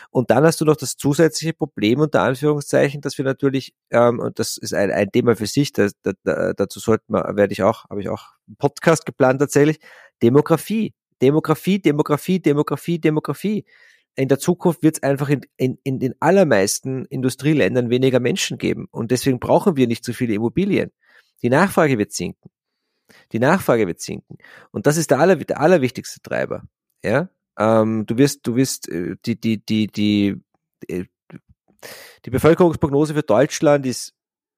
Und 0.10 0.30
dann 0.32 0.44
hast 0.44 0.62
du 0.62 0.66
noch 0.66 0.78
das 0.78 0.96
zusätzliche 0.96 1.54
Problem 1.54 2.00
unter 2.00 2.22
Anführungszeichen, 2.22 3.02
dass 3.02 3.18
wir 3.18 3.26
natürlich, 3.26 3.74
ähm, 3.92 4.20
und 4.20 4.40
das 4.40 4.58
ist 4.58 4.74
ein, 4.74 4.92
ein 4.92 5.12
Thema 5.12 5.36
für 5.36 5.48
sich, 5.48 5.74
das, 5.74 5.94
das, 6.02 6.16
dazu 6.24 6.80
sollten 6.80 7.14
wir, 7.14 7.36
werde 7.36 7.52
ich 7.52 7.64
auch, 7.64 7.90
habe 7.90 8.02
ich 8.02 8.10
auch 8.10 8.24
einen 8.48 8.56
Podcast 8.58 9.06
geplant 9.06 9.40
tatsächlich, 9.40 9.80
Demografie. 10.22 10.94
Demografie, 11.22 11.80
Demografie, 11.80 12.40
Demografie, 12.40 13.00
Demografie. 13.00 13.66
In 14.16 14.28
der 14.28 14.40
Zukunft 14.40 14.84
wird 14.84 14.98
es 14.98 15.04
einfach 15.04 15.30
in, 15.30 15.42
in, 15.58 15.78
in 15.84 16.00
den 16.00 16.14
allermeisten 16.20 17.06
Industrieländern 17.06 17.90
weniger 17.90 18.20
Menschen 18.20 18.58
geben. 18.58 18.88
Und 18.92 19.12
deswegen 19.12 19.40
brauchen 19.40 19.76
wir 19.76 19.88
nicht 19.88 20.04
so 20.06 20.14
viele 20.14 20.34
Immobilien. 20.34 20.92
Die 21.42 21.50
Nachfrage 21.50 21.98
wird 21.98 22.12
sinken. 22.12 22.50
Die 23.32 23.40
Nachfrage 23.40 23.88
wird 23.88 24.02
sinken. 24.02 24.38
Und 24.72 24.88
das 24.88 24.98
ist 24.98 25.12
der, 25.12 25.20
aller, 25.20 25.36
der 25.36 25.60
allerwichtigste 25.60 26.22
Treiber. 26.22 26.64
Ja, 27.04 27.30
ähm, 27.58 28.06
du 28.06 28.18
wirst, 28.18 28.46
du 28.46 28.56
wirst 28.56 28.90
äh, 28.90 29.16
die, 29.26 29.40
die, 29.40 29.64
die, 29.64 29.88
die, 29.88 30.42
äh, 30.88 31.06
die 32.26 32.30
Bevölkerungsprognose 32.30 33.14
für 33.14 33.24
Deutschland 33.24 33.86
ist 33.86 34.14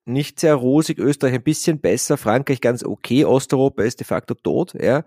nicht 0.06 0.40
sehr 0.40 0.56
rosig, 0.56 0.98
Österreich 0.98 1.36
ein 1.36 1.44
bisschen 1.44 1.80
besser, 1.80 2.18
Frankreich 2.18 2.60
ganz 2.60 2.84
okay, 2.84 3.24
Osteuropa 3.26 3.84
ist 3.84 4.00
de 4.00 4.06
facto 4.06 4.34
tot, 4.34 4.74
ja, 4.74 5.04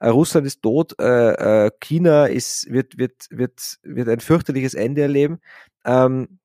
äh, 0.00 0.08
Russland 0.08 0.46
ist 0.46 0.62
tot, 0.62 0.98
äh, 0.98 1.70
China 1.80 2.26
ist 2.26 2.70
wird 2.70 2.98
wird 2.98 3.26
wird 3.30 3.78
wird 3.82 4.08
ein 4.08 4.20
fürchterliches 4.20 4.74
Ende 4.74 5.02
erleben 5.02 5.40
ähm, 5.84 6.38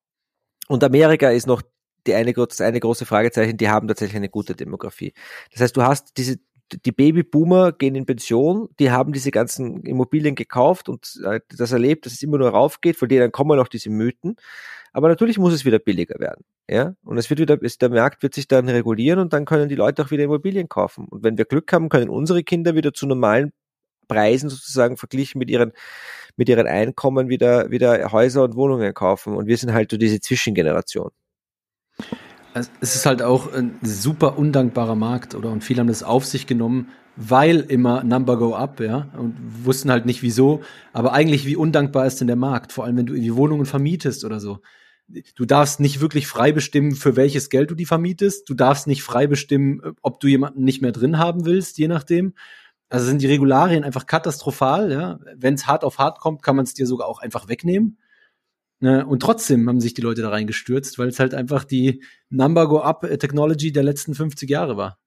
und 0.67 0.84
Amerika 0.84 1.29
ist 1.29 1.47
noch 1.47 1.61
die 2.08 2.14
eine, 2.14 2.34
das 2.34 2.62
eine 2.62 2.80
große 2.80 3.06
Fragezeichen, 3.06 3.58
die 3.58 3.70
haben 3.70 3.88
tatsächlich 3.88 4.18
eine 4.18 4.30
gute 4.30 4.56
Demografie. 4.56 5.14
Das 5.51 5.62
heißt, 5.62 5.78
du 5.78 5.84
hast 5.84 6.18
diese, 6.18 6.38
die 6.86 6.91
Babyboomer 6.91 7.72
gehen 7.72 7.95
in 7.95 8.06
Pension, 8.06 8.70
die 8.80 8.91
haben 8.91 9.14
diese 9.14 9.32
ganzen 9.32 9.84
Immobilien 9.84 10.36
gekauft 10.36 10.89
und 10.89 11.22
äh, 11.26 11.39
das 11.49 11.72
erlebt, 11.72 12.06
dass 12.06 12.14
es 12.14 12.24
immer 12.24 12.38
nur 12.38 12.49
raufgeht, 12.49 12.97
von 12.97 13.10
denen 13.10 13.32
kommen 13.32 13.60
auch 13.60 13.68
diese 13.68 13.89
Mythen. 13.89 14.36
Aber 14.91 15.08
natürlich 15.08 15.39
muss 15.39 15.54
es 15.54 15.66
wieder 15.66 15.80
billiger 15.80 16.20
werden. 16.20 16.45
Ja, 16.70 16.95
und 17.04 17.18
es 17.18 17.30
wird 17.30 17.39
wieder, 17.39 17.58
der 17.58 17.89
Markt 17.89 18.24
wird 18.24 18.36
sich 18.36 18.47
dann 18.47 18.70
regulieren 18.70 19.20
und 19.20 19.34
dann 19.34 19.45
können 19.45 19.68
die 19.68 19.76
Leute 19.76 20.04
auch 20.04 20.12
wieder 20.12 20.24
Immobilien 20.24 20.70
kaufen. 20.70 21.08
Und 21.10 21.24
wenn 21.24 21.38
wir 21.38 21.45
Glück 21.45 21.72
haben, 21.74 21.89
können 21.89 22.10
unsere 22.10 22.43
Kinder 22.43 22.76
wieder 22.76 22.93
zu 22.93 23.06
normalen 23.08 23.51
Preisen 24.08 24.49
sozusagen 24.49 24.97
verglichen 24.97 25.39
mit 25.39 25.49
ihren, 25.49 25.74
mit 26.38 26.49
ihren 26.49 26.68
Einkommen 26.68 27.30
wieder, 27.30 27.72
wieder 27.72 28.12
Häuser 28.12 28.43
und 28.43 28.56
Wohnungen 28.56 28.93
kaufen. 28.93 29.36
Und 29.36 29.47
wir 29.47 29.58
sind 29.58 29.74
halt 29.74 29.91
so 29.91 29.97
diese 29.97 30.20
Zwischengeneration. 30.20 31.10
Es 32.54 32.95
ist 32.95 33.06
halt 33.06 33.22
auch 33.22 33.51
ein 33.51 33.80
super 33.82 34.38
undankbarer 34.38 34.95
Markt, 34.95 35.34
oder? 35.34 35.51
Und 35.51 35.64
viele 35.64 35.80
haben 35.80 35.88
das 35.88 36.04
auf 36.04 36.26
sich 36.26 36.45
genommen, 36.45 36.89
weil 37.16 37.60
immer 37.62 38.04
Number 38.04 38.38
go 38.38 38.56
up, 38.56 38.80
ja, 38.80 39.10
und 39.18 39.36
wussten 39.66 39.91
halt 39.91 40.06
nicht 40.06 40.22
wieso. 40.22 40.62
Aber 40.93 41.14
eigentlich, 41.14 41.45
wie 41.45 41.56
undankbar 41.56 42.06
ist 42.06 42.20
denn 42.20 42.28
der 42.28 42.36
Markt? 42.36 42.72
Vor 42.72 42.86
allem, 42.86 42.97
wenn 42.97 43.06
du 43.06 43.14
die 43.14 43.36
Wohnungen 43.36 43.66
vermietest 43.66 44.24
oder 44.24 44.39
so. 44.39 44.60
Du 45.36 45.45
darfst 45.45 45.80
nicht 45.80 45.99
wirklich 45.99 46.28
frei 46.28 46.51
bestimmen, 46.51 46.93
für 46.93 47.16
welches 47.16 47.49
Geld 47.49 47.72
du 47.72 47.76
die 47.76 47.86
vermietest. 47.86 48.49
Du 48.49 48.54
darfst 48.54 48.88
nicht 48.88 49.04
frei 49.04 49.28
bestimmen, 49.28 49.82
ob 50.01 50.20
du 50.20 50.28
jemanden 50.28 50.64
nicht 50.64 50.82
mehr 50.82 50.91
drin 50.91 51.18
haben 51.18 51.45
willst, 51.45 51.78
je 51.78 51.88
nachdem. 51.88 52.34
Also 52.89 53.08
sind 53.08 53.22
die 53.22 53.28
Regularien 53.28 53.84
einfach 53.84 54.06
katastrophal, 54.06 54.91
ja. 54.91 55.20
Wenn 55.36 55.56
es 55.56 55.68
hart 55.68 55.84
auf 55.84 55.97
hart 55.97 56.20
kommt, 56.20 56.43
kann 56.43 56.56
man 56.56 56.66
es 56.66 56.74
dir 56.74 56.88
sogar 56.88 57.08
auch 57.08 57.20
einfach 57.20 57.47
wegnehmen. 57.47 57.97
Ne? 58.84 59.05
Und 59.05 59.21
trotzdem 59.21 59.69
haben 59.69 59.79
sich 59.79 59.93
die 59.93 60.01
Leute 60.01 60.23
da 60.23 60.29
reingestürzt, 60.29 60.99
weil 60.99 61.07
es 61.07 61.17
halt 61.17 61.34
einfach 61.34 61.63
die 61.63 62.03
Number 62.29 62.67
Go 62.67 62.81
Up 62.81 63.07
Technology 63.17 63.71
der 63.71 63.84
letzten 63.84 64.13
50 64.13 64.49
Jahre 64.49 64.75
war. 64.75 64.99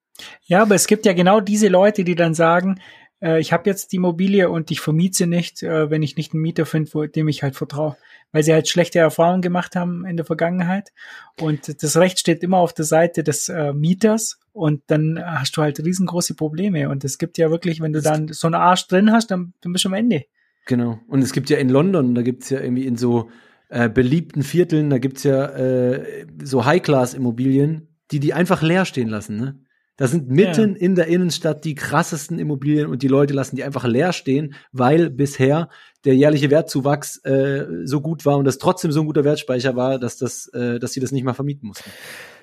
Ja, 0.46 0.62
aber 0.62 0.74
es 0.74 0.86
gibt 0.86 1.04
ja 1.04 1.12
genau 1.12 1.40
diese 1.40 1.68
Leute, 1.68 2.02
die 2.02 2.14
dann 2.14 2.32
sagen, 2.32 2.80
äh, 3.20 3.38
ich 3.38 3.52
habe 3.52 3.68
jetzt 3.68 3.92
die 3.92 3.96
Immobilie 3.96 4.48
und 4.48 4.70
ich 4.70 4.80
vermiete 4.80 5.18
sie 5.18 5.26
nicht, 5.26 5.62
äh, 5.62 5.90
wenn 5.90 6.02
ich 6.02 6.16
nicht 6.16 6.32
einen 6.32 6.40
Mieter 6.40 6.64
finde, 6.64 7.10
dem 7.10 7.28
ich 7.28 7.42
halt 7.42 7.54
vertraue. 7.54 7.98
Weil 8.32 8.44
sie 8.44 8.54
halt 8.54 8.66
schlechte 8.66 8.98
Erfahrungen 8.98 9.42
gemacht 9.42 9.76
haben 9.76 10.06
in 10.06 10.16
der 10.16 10.24
Vergangenheit. 10.24 10.94
Und 11.38 11.82
das 11.82 11.98
Recht 11.98 12.18
steht 12.18 12.42
immer 12.42 12.56
auf 12.56 12.72
der 12.72 12.86
Seite 12.86 13.22
des 13.24 13.50
äh, 13.50 13.74
Mieters 13.74 14.40
und 14.54 14.84
dann 14.86 15.22
hast 15.22 15.54
du 15.54 15.60
halt 15.60 15.84
riesengroße 15.84 16.34
Probleme. 16.34 16.88
Und 16.88 17.04
es 17.04 17.18
gibt 17.18 17.36
ja 17.36 17.50
wirklich, 17.50 17.82
wenn 17.82 17.92
du 17.92 18.00
dann 18.00 18.28
so 18.28 18.46
einen 18.46 18.54
Arsch 18.54 18.88
drin 18.88 19.12
hast, 19.12 19.30
dann, 19.30 19.52
dann 19.60 19.74
bist 19.74 19.84
du 19.84 19.90
am 19.90 19.94
Ende. 19.94 20.24
Genau. 20.64 20.98
Und 21.08 21.20
es 21.20 21.34
gibt 21.34 21.50
ja 21.50 21.58
in 21.58 21.68
London, 21.68 22.14
da 22.14 22.22
gibt's 22.22 22.48
ja 22.48 22.58
irgendwie 22.58 22.86
in 22.86 22.96
so 22.96 23.28
äh, 23.68 23.88
beliebten 23.88 24.42
Vierteln, 24.42 24.90
da 24.90 24.98
gibt's 24.98 25.24
ja 25.24 25.46
äh, 25.46 26.26
so 26.42 26.64
High-Class-Immobilien, 26.64 27.88
die 28.10 28.20
die 28.20 28.32
einfach 28.32 28.62
leer 28.62 28.84
stehen 28.84 29.08
lassen. 29.08 29.36
Ne? 29.36 29.60
Da 29.96 30.06
sind 30.06 30.28
mitten 30.28 30.74
ja. 30.74 30.80
in 30.80 30.94
der 30.94 31.06
Innenstadt 31.06 31.64
die 31.64 31.74
krassesten 31.74 32.38
Immobilien 32.38 32.86
und 32.86 33.02
die 33.02 33.08
Leute 33.08 33.32
lassen 33.32 33.56
die 33.56 33.64
einfach 33.64 33.84
leer 33.84 34.12
stehen, 34.12 34.54
weil 34.72 35.08
bisher 35.10 35.68
der 36.04 36.14
jährliche 36.14 36.50
Wertzuwachs 36.50 37.24
äh, 37.24 37.66
so 37.84 38.00
gut 38.00 38.26
war 38.26 38.36
und 38.36 38.44
das 38.44 38.58
trotzdem 38.58 38.92
so 38.92 39.00
ein 39.00 39.06
guter 39.06 39.24
Wertspeicher 39.24 39.74
war, 39.74 39.98
dass 39.98 40.18
das, 40.18 40.48
äh, 40.48 40.78
dass 40.78 40.92
sie 40.92 41.00
das 41.00 41.12
nicht 41.12 41.24
mal 41.24 41.34
vermieten 41.34 41.68
mussten. 41.68 41.90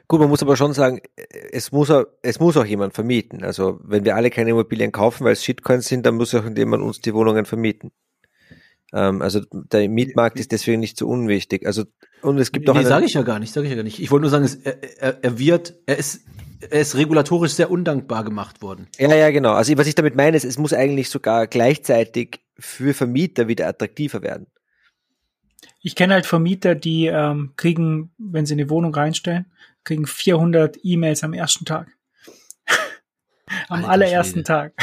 Gut, 0.07 0.19
man 0.19 0.29
muss 0.29 0.41
aber 0.41 0.57
schon 0.57 0.73
sagen, 0.73 0.99
es 1.51 1.71
muss, 1.71 1.89
auch, 1.89 2.03
es 2.21 2.39
muss 2.39 2.57
auch 2.57 2.65
jemand 2.65 2.93
vermieten. 2.93 3.43
Also 3.43 3.79
wenn 3.83 4.03
wir 4.03 4.15
alle 4.15 4.29
keine 4.29 4.49
Immobilien 4.49 4.91
kaufen, 4.91 5.23
weil 5.23 5.33
es 5.33 5.45
Shitcoins 5.45 5.87
sind, 5.87 6.05
dann 6.05 6.15
muss 6.15 6.35
auch 6.35 6.43
jemand 6.55 6.83
uns 6.83 6.99
die 6.99 7.13
Wohnungen 7.13 7.45
vermieten. 7.45 7.91
Ähm, 8.91 9.21
also 9.21 9.41
der 9.51 9.87
Mietmarkt 9.89 10.39
ist 10.39 10.51
deswegen 10.51 10.79
nicht 10.79 10.97
so 10.97 11.07
unwichtig. 11.07 11.65
Also 11.65 11.85
und 12.21 12.37
es 12.37 12.51
gibt 12.51 12.65
nee, 12.65 12.71
auch. 12.71 12.75
Nee, 12.75 12.83
sage 12.83 13.05
ich 13.05 13.13
ja 13.13 13.21
gar 13.21 13.39
nicht, 13.39 13.53
sage 13.53 13.65
ich 13.65 13.71
ja 13.71 13.75
gar 13.75 13.83
nicht. 13.83 13.99
Ich 13.99 14.11
wollte 14.11 14.21
nur 14.21 14.29
sagen, 14.29 14.45
es, 14.45 14.55
er, 14.55 15.23
er 15.23 15.39
wird, 15.39 15.75
er 15.85 15.97
ist, 15.97 16.25
er 16.69 16.81
ist 16.81 16.95
regulatorisch 16.95 17.53
sehr 17.53 17.71
undankbar 17.71 18.23
gemacht 18.23 18.61
worden. 18.61 18.87
Ja, 18.97 19.13
ja, 19.13 19.31
genau. 19.31 19.53
Also 19.53 19.77
was 19.77 19.87
ich 19.87 19.95
damit 19.95 20.15
meine, 20.15 20.37
ist, 20.37 20.45
es 20.45 20.57
muss 20.57 20.73
eigentlich 20.73 21.09
sogar 21.09 21.47
gleichzeitig 21.47 22.41
für 22.57 22.93
Vermieter 22.93 23.47
wieder 23.47 23.67
attraktiver 23.67 24.21
werden. 24.21 24.47
Ich 25.81 25.95
kenne 25.95 26.13
halt 26.13 26.25
Vermieter, 26.25 26.75
die 26.75 27.07
ähm, 27.07 27.53
kriegen, 27.57 28.11
wenn 28.17 28.45
sie 28.45 28.53
eine 28.53 28.69
Wohnung 28.69 28.93
reinstellen, 28.93 29.51
kriegen 29.83 30.07
400 30.07 30.77
E-Mails 30.81 31.23
am 31.23 31.33
ersten 31.33 31.65
Tag. 31.65 31.89
am 33.67 33.79
Alter, 33.79 33.89
allerersten 33.89 34.39
Schwede. 34.39 34.43
Tag. 34.43 34.73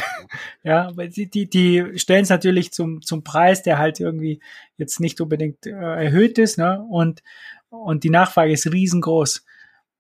Ja, 0.63 0.91
weil 0.97 1.09
die, 1.09 1.29
die, 1.29 1.49
die 1.49 1.99
stellen 1.99 2.23
es 2.23 2.31
natürlich 2.31 2.73
zum, 2.73 3.03
zum 3.03 3.25
Preis, 3.25 3.63
der 3.63 3.79
halt 3.79 4.01
irgendwie 4.01 4.41
jetzt 4.77 5.01
nicht 5.01 5.21
unbedingt 5.21 5.67
äh, 5.67 5.71
erhöht 5.71 6.39
ist, 6.39 6.59
ne? 6.59 6.85
Und, 6.89 7.23
und 7.69 8.05
die 8.05 8.11
Nachfrage 8.11 8.53
ist 8.53 8.71
riesengroß. 8.73 9.45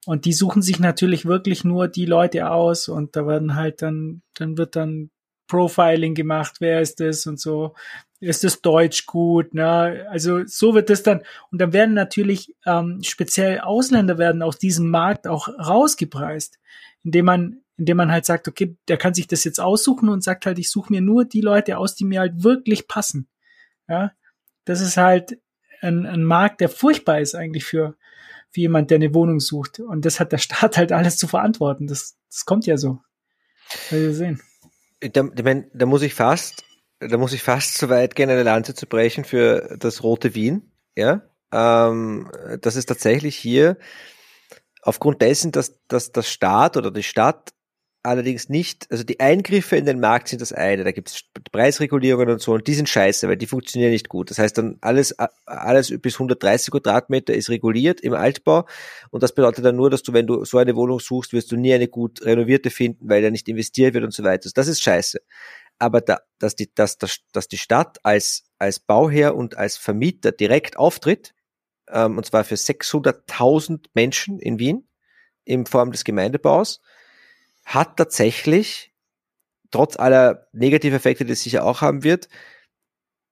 Und 0.07 0.25
die 0.25 0.33
suchen 0.33 0.63
sich 0.63 0.81
natürlich 0.81 1.27
wirklich 1.27 1.65
nur 1.65 1.89
die 1.89 2.07
Leute 2.07 2.51
aus 2.51 2.89
und 2.89 3.17
da 3.17 3.27
werden 3.27 3.55
halt 3.55 3.83
dann, 3.83 4.23
dann 4.35 4.57
wird 4.57 4.75
dann 4.77 5.11
Profiling 5.47 6.15
gemacht, 6.15 6.57
wer 6.61 6.81
ist 6.81 7.01
das 7.01 7.27
und 7.27 7.41
so, 7.41 7.75
ist 8.21 8.45
das 8.45 8.63
Deutsch 8.63 9.07
gut, 9.07 9.53
ne? 9.53 10.07
Also 10.11 10.47
so 10.47 10.75
wird 10.75 10.91
das 10.91 11.03
dann 11.03 11.23
und 11.51 11.61
dann 11.61 11.73
werden 11.73 11.95
natürlich 11.95 12.55
ähm, 12.67 13.01
speziell 13.03 13.61
Ausländer 13.61 14.17
werden 14.17 14.43
aus 14.43 14.59
diesem 14.59 14.91
Markt 14.91 15.27
auch 15.27 15.49
rausgepreist, 15.49 16.59
indem 17.03 17.25
man 17.25 17.60
indem 17.81 17.97
man 17.97 18.13
halt 18.13 18.27
sagt, 18.27 18.47
okay, 18.47 18.77
der 18.89 18.99
kann 18.99 19.15
sich 19.15 19.27
das 19.27 19.43
jetzt 19.43 19.59
aussuchen 19.59 20.11
und 20.11 20.23
sagt 20.23 20.45
halt, 20.45 20.59
ich 20.59 20.71
suche 20.71 20.93
mir 20.93 21.01
nur 21.01 21.25
die 21.25 21.41
Leute 21.41 21.79
aus, 21.79 21.95
die 21.95 22.05
mir 22.05 22.21
halt 22.21 22.45
wirklich 22.45 22.87
passen. 22.87 23.27
Ja, 23.89 24.13
das 24.67 24.83
ist 24.83 24.99
halt 24.99 25.41
ein, 25.81 26.05
ein 26.05 26.23
Markt, 26.23 26.61
der 26.61 26.69
furchtbar 26.69 27.21
ist 27.21 27.35
eigentlich 27.35 27.65
für, 27.65 27.97
für 28.51 28.61
jemand, 28.61 28.91
der 28.91 28.97
eine 28.97 29.15
Wohnung 29.15 29.41
sucht. 29.41 29.81
Und 29.81 30.05
das 30.05 30.21
hat 30.21 30.31
der 30.31 30.39
Staat 30.47 30.77
halt 30.77 30.93
alles 30.93 31.17
zu 31.17 31.27
verantworten. 31.27 31.87
Das, 31.87 32.19
das 32.31 32.45
kommt 32.45 32.67
ja 32.67 32.77
so. 32.77 33.01
Wir 33.89 34.13
sehen. 34.13 34.43
Da, 35.01 35.23
da 35.23 35.87
muss 35.87 36.03
ich 36.03 36.13
fast, 36.13 36.65
da 36.99 37.17
muss 37.17 37.33
ich 37.33 37.43
fast 37.43 37.79
so 37.79 37.89
weit 37.89 38.15
gehen, 38.15 38.29
eine 38.29 38.43
Lanze 38.43 38.75
zu 38.75 38.87
brechen 38.87 39.25
für 39.25 39.75
das 39.79 40.03
rote 40.03 40.35
Wien. 40.35 40.71
Ja, 40.95 41.23
ähm, 41.51 42.31
das 42.61 42.77
ist 42.77 42.91
tatsächlich 42.91 43.37
hier 43.37 43.79
aufgrund 44.83 45.23
dessen, 45.23 45.51
dass, 45.51 45.81
dass 45.89 46.13
der 46.13 46.23
Staat 46.23 46.77
oder 46.77 46.91
die 46.91 47.03
Stadt 47.03 47.55
allerdings 48.03 48.49
nicht, 48.49 48.87
also 48.91 49.05
die 49.05 49.21
Eingriffe 49.21 49.77
in 49.77 49.85
den 49.85 50.01
Markt 50.01 50.29
sind 50.29 50.41
das 50.41 50.53
eine, 50.53 50.85
da 50.85 50.93
gibt 50.93 51.11
es 51.11 51.25
Preisregulierungen 51.53 52.31
und 52.31 52.41
so 52.41 52.53
und 52.53 52.67
die 52.67 52.75
sind 52.75 52.89
scheiße, 52.89 53.29
weil 53.29 53.37
die 53.37 53.47
funktionieren 53.47 53.93
nicht 53.93 54.09
gut. 54.09 54.31
Das 54.31 54.39
heißt 54.39 54.57
dann 54.57 54.79
alles, 54.81 55.15
alles 55.47 55.93
bis 56.01 56.15
130 56.15 56.71
Quadratmeter 56.71 57.35
ist 57.35 57.51
reguliert 57.51 58.01
im 58.01 58.15
Altbau 58.15 58.67
und 59.11 59.23
das 59.23 59.35
bedeutet 59.35 59.65
dann 59.65 59.77
nur, 59.77 59.91
dass 59.91 60.03
du, 60.03 60.13
wenn 60.13 60.27
du 60.27 60.45
so 60.45 60.59
eine 60.59 60.77
Wohnung 60.77 61.01
suchst, 61.01 61.33
wirst 61.33 61.53
du 61.53 61.57
nie 61.57 61.75
eine 61.75 61.89
gut 61.89 62.25
renovierte 62.25 62.71
finden, 62.71 63.09
weil 63.09 63.23
da 63.23 63.31
nicht 63.31 63.49
investiert 63.49 63.95
wird 63.95 64.05
und 64.05 64.15
so 64.15 64.25
weiter. 64.25 64.51
Das 64.55 64.69
ist 64.69 64.83
scheiße. 64.83 65.21
Aber 65.79 66.01
da, 66.01 66.21
dass, 66.39 66.57
die, 66.57 66.73
dass, 66.75 66.99
dass, 66.99 67.21
dass 67.33 67.49
die 67.49 67.59
Stadt 67.59 67.99
als, 68.03 68.45
als 68.59 68.81
Bauherr 68.81 69.35
und 69.35 69.57
als 69.57 69.77
Vermieter 69.77 70.33
direkt 70.33 70.77
auftritt, 70.77 71.35
ähm, 71.89 72.19
und 72.19 72.27
zwar 72.27 72.45
für 72.45 72.57
600.000 72.57 73.87
Menschen 73.95 74.39
in 74.39 74.59
Wien 74.59 74.87
in 75.45 75.67
Form 75.67 75.91
des 75.91 76.05
Gemeindebaus, 76.05 76.81
hat 77.65 77.97
tatsächlich, 77.97 78.93
trotz 79.71 79.97
aller 79.97 80.49
Negativeffekte, 80.53 81.25
die 81.25 81.33
es 81.33 81.43
sicher 81.43 81.65
auch 81.65 81.81
haben 81.81 82.03
wird, 82.03 82.29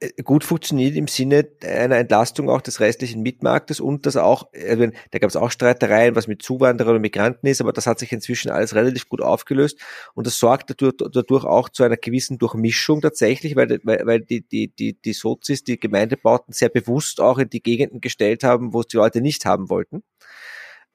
äh, 0.01 0.23
gut 0.23 0.45
funktioniert 0.45 0.95
im 0.95 1.09
Sinne 1.09 1.49
einer 1.65 1.97
Entlastung 1.97 2.49
auch 2.49 2.61
des 2.61 2.79
restlichen 2.79 3.23
Mietmarktes 3.23 3.81
und 3.81 4.07
dass 4.07 4.17
auch, 4.17 4.49
also 4.55 4.87
da 5.11 5.19
gab 5.19 5.29
es 5.29 5.37
auch 5.37 5.51
Streitereien, 5.51 6.15
was 6.15 6.29
mit 6.29 6.43
Zuwanderern 6.43 6.97
und 6.97 7.03
Migranten 7.03 7.49
ist, 7.49 7.61
aber 7.61 7.73
das 7.73 7.87
hat 7.87 7.99
sich 7.99 8.13
inzwischen 8.13 8.51
alles 8.51 8.77
relativ 8.77 9.09
gut 9.09 9.21
aufgelöst 9.21 9.81
und 10.15 10.27
das 10.27 10.39
sorgt 10.39 10.71
dadurch, 10.71 10.95
dadurch 10.99 11.45
auch 11.45 11.69
zu 11.69 11.83
einer 11.83 11.97
gewissen 11.97 12.39
Durchmischung 12.39 13.01
tatsächlich, 13.01 13.57
weil, 13.57 13.81
weil, 13.83 14.07
weil 14.07 14.21
die, 14.21 14.43
die, 14.47 14.69
die, 14.69 14.95
die 15.01 15.13
Sozis, 15.13 15.65
die 15.65 15.81
Gemeindebauten 15.81 16.53
sehr 16.55 16.69
bewusst 16.69 17.21
auch 17.21 17.39
in 17.39 17.51
die 17.51 17.63
Gegenden 17.63 18.01
gestellt 18.01 18.45
haben, 18.45 18.73
wo 18.73 18.81
es 18.81 18.87
die 18.87 18.97
Leute 18.99 19.21
nicht 19.21 19.47
haben 19.47 19.69
wollten. 19.69 20.05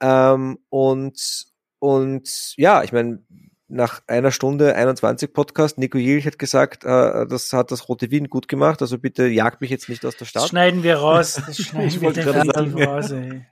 Ähm, 0.00 0.58
und, 0.70 1.46
und 1.84 2.54
ja, 2.56 2.82
ich 2.82 2.92
meine, 2.92 3.22
nach 3.68 4.00
einer 4.06 4.30
Stunde 4.30 4.74
21 4.74 5.34
Podcast, 5.34 5.76
Nico 5.76 5.98
Jilch 5.98 6.24
hat 6.24 6.38
gesagt, 6.38 6.84
äh, 6.84 7.26
das 7.26 7.52
hat 7.52 7.70
das 7.70 7.90
Rote 7.90 8.10
Wien 8.10 8.30
gut 8.30 8.48
gemacht, 8.48 8.80
also 8.80 8.98
bitte 8.98 9.26
jagt 9.26 9.60
mich 9.60 9.68
jetzt 9.68 9.90
nicht 9.90 10.02
aus 10.06 10.16
der 10.16 10.24
Stadt. 10.24 10.44
Das 10.44 10.48
schneiden 10.48 10.82
wir 10.82 10.96
raus. 10.96 11.42
Das 11.46 11.58
schneiden 11.62 12.00
wir 12.00 12.12
definitiv 12.12 12.86
raus, 12.86 13.10
ey. 13.10 13.44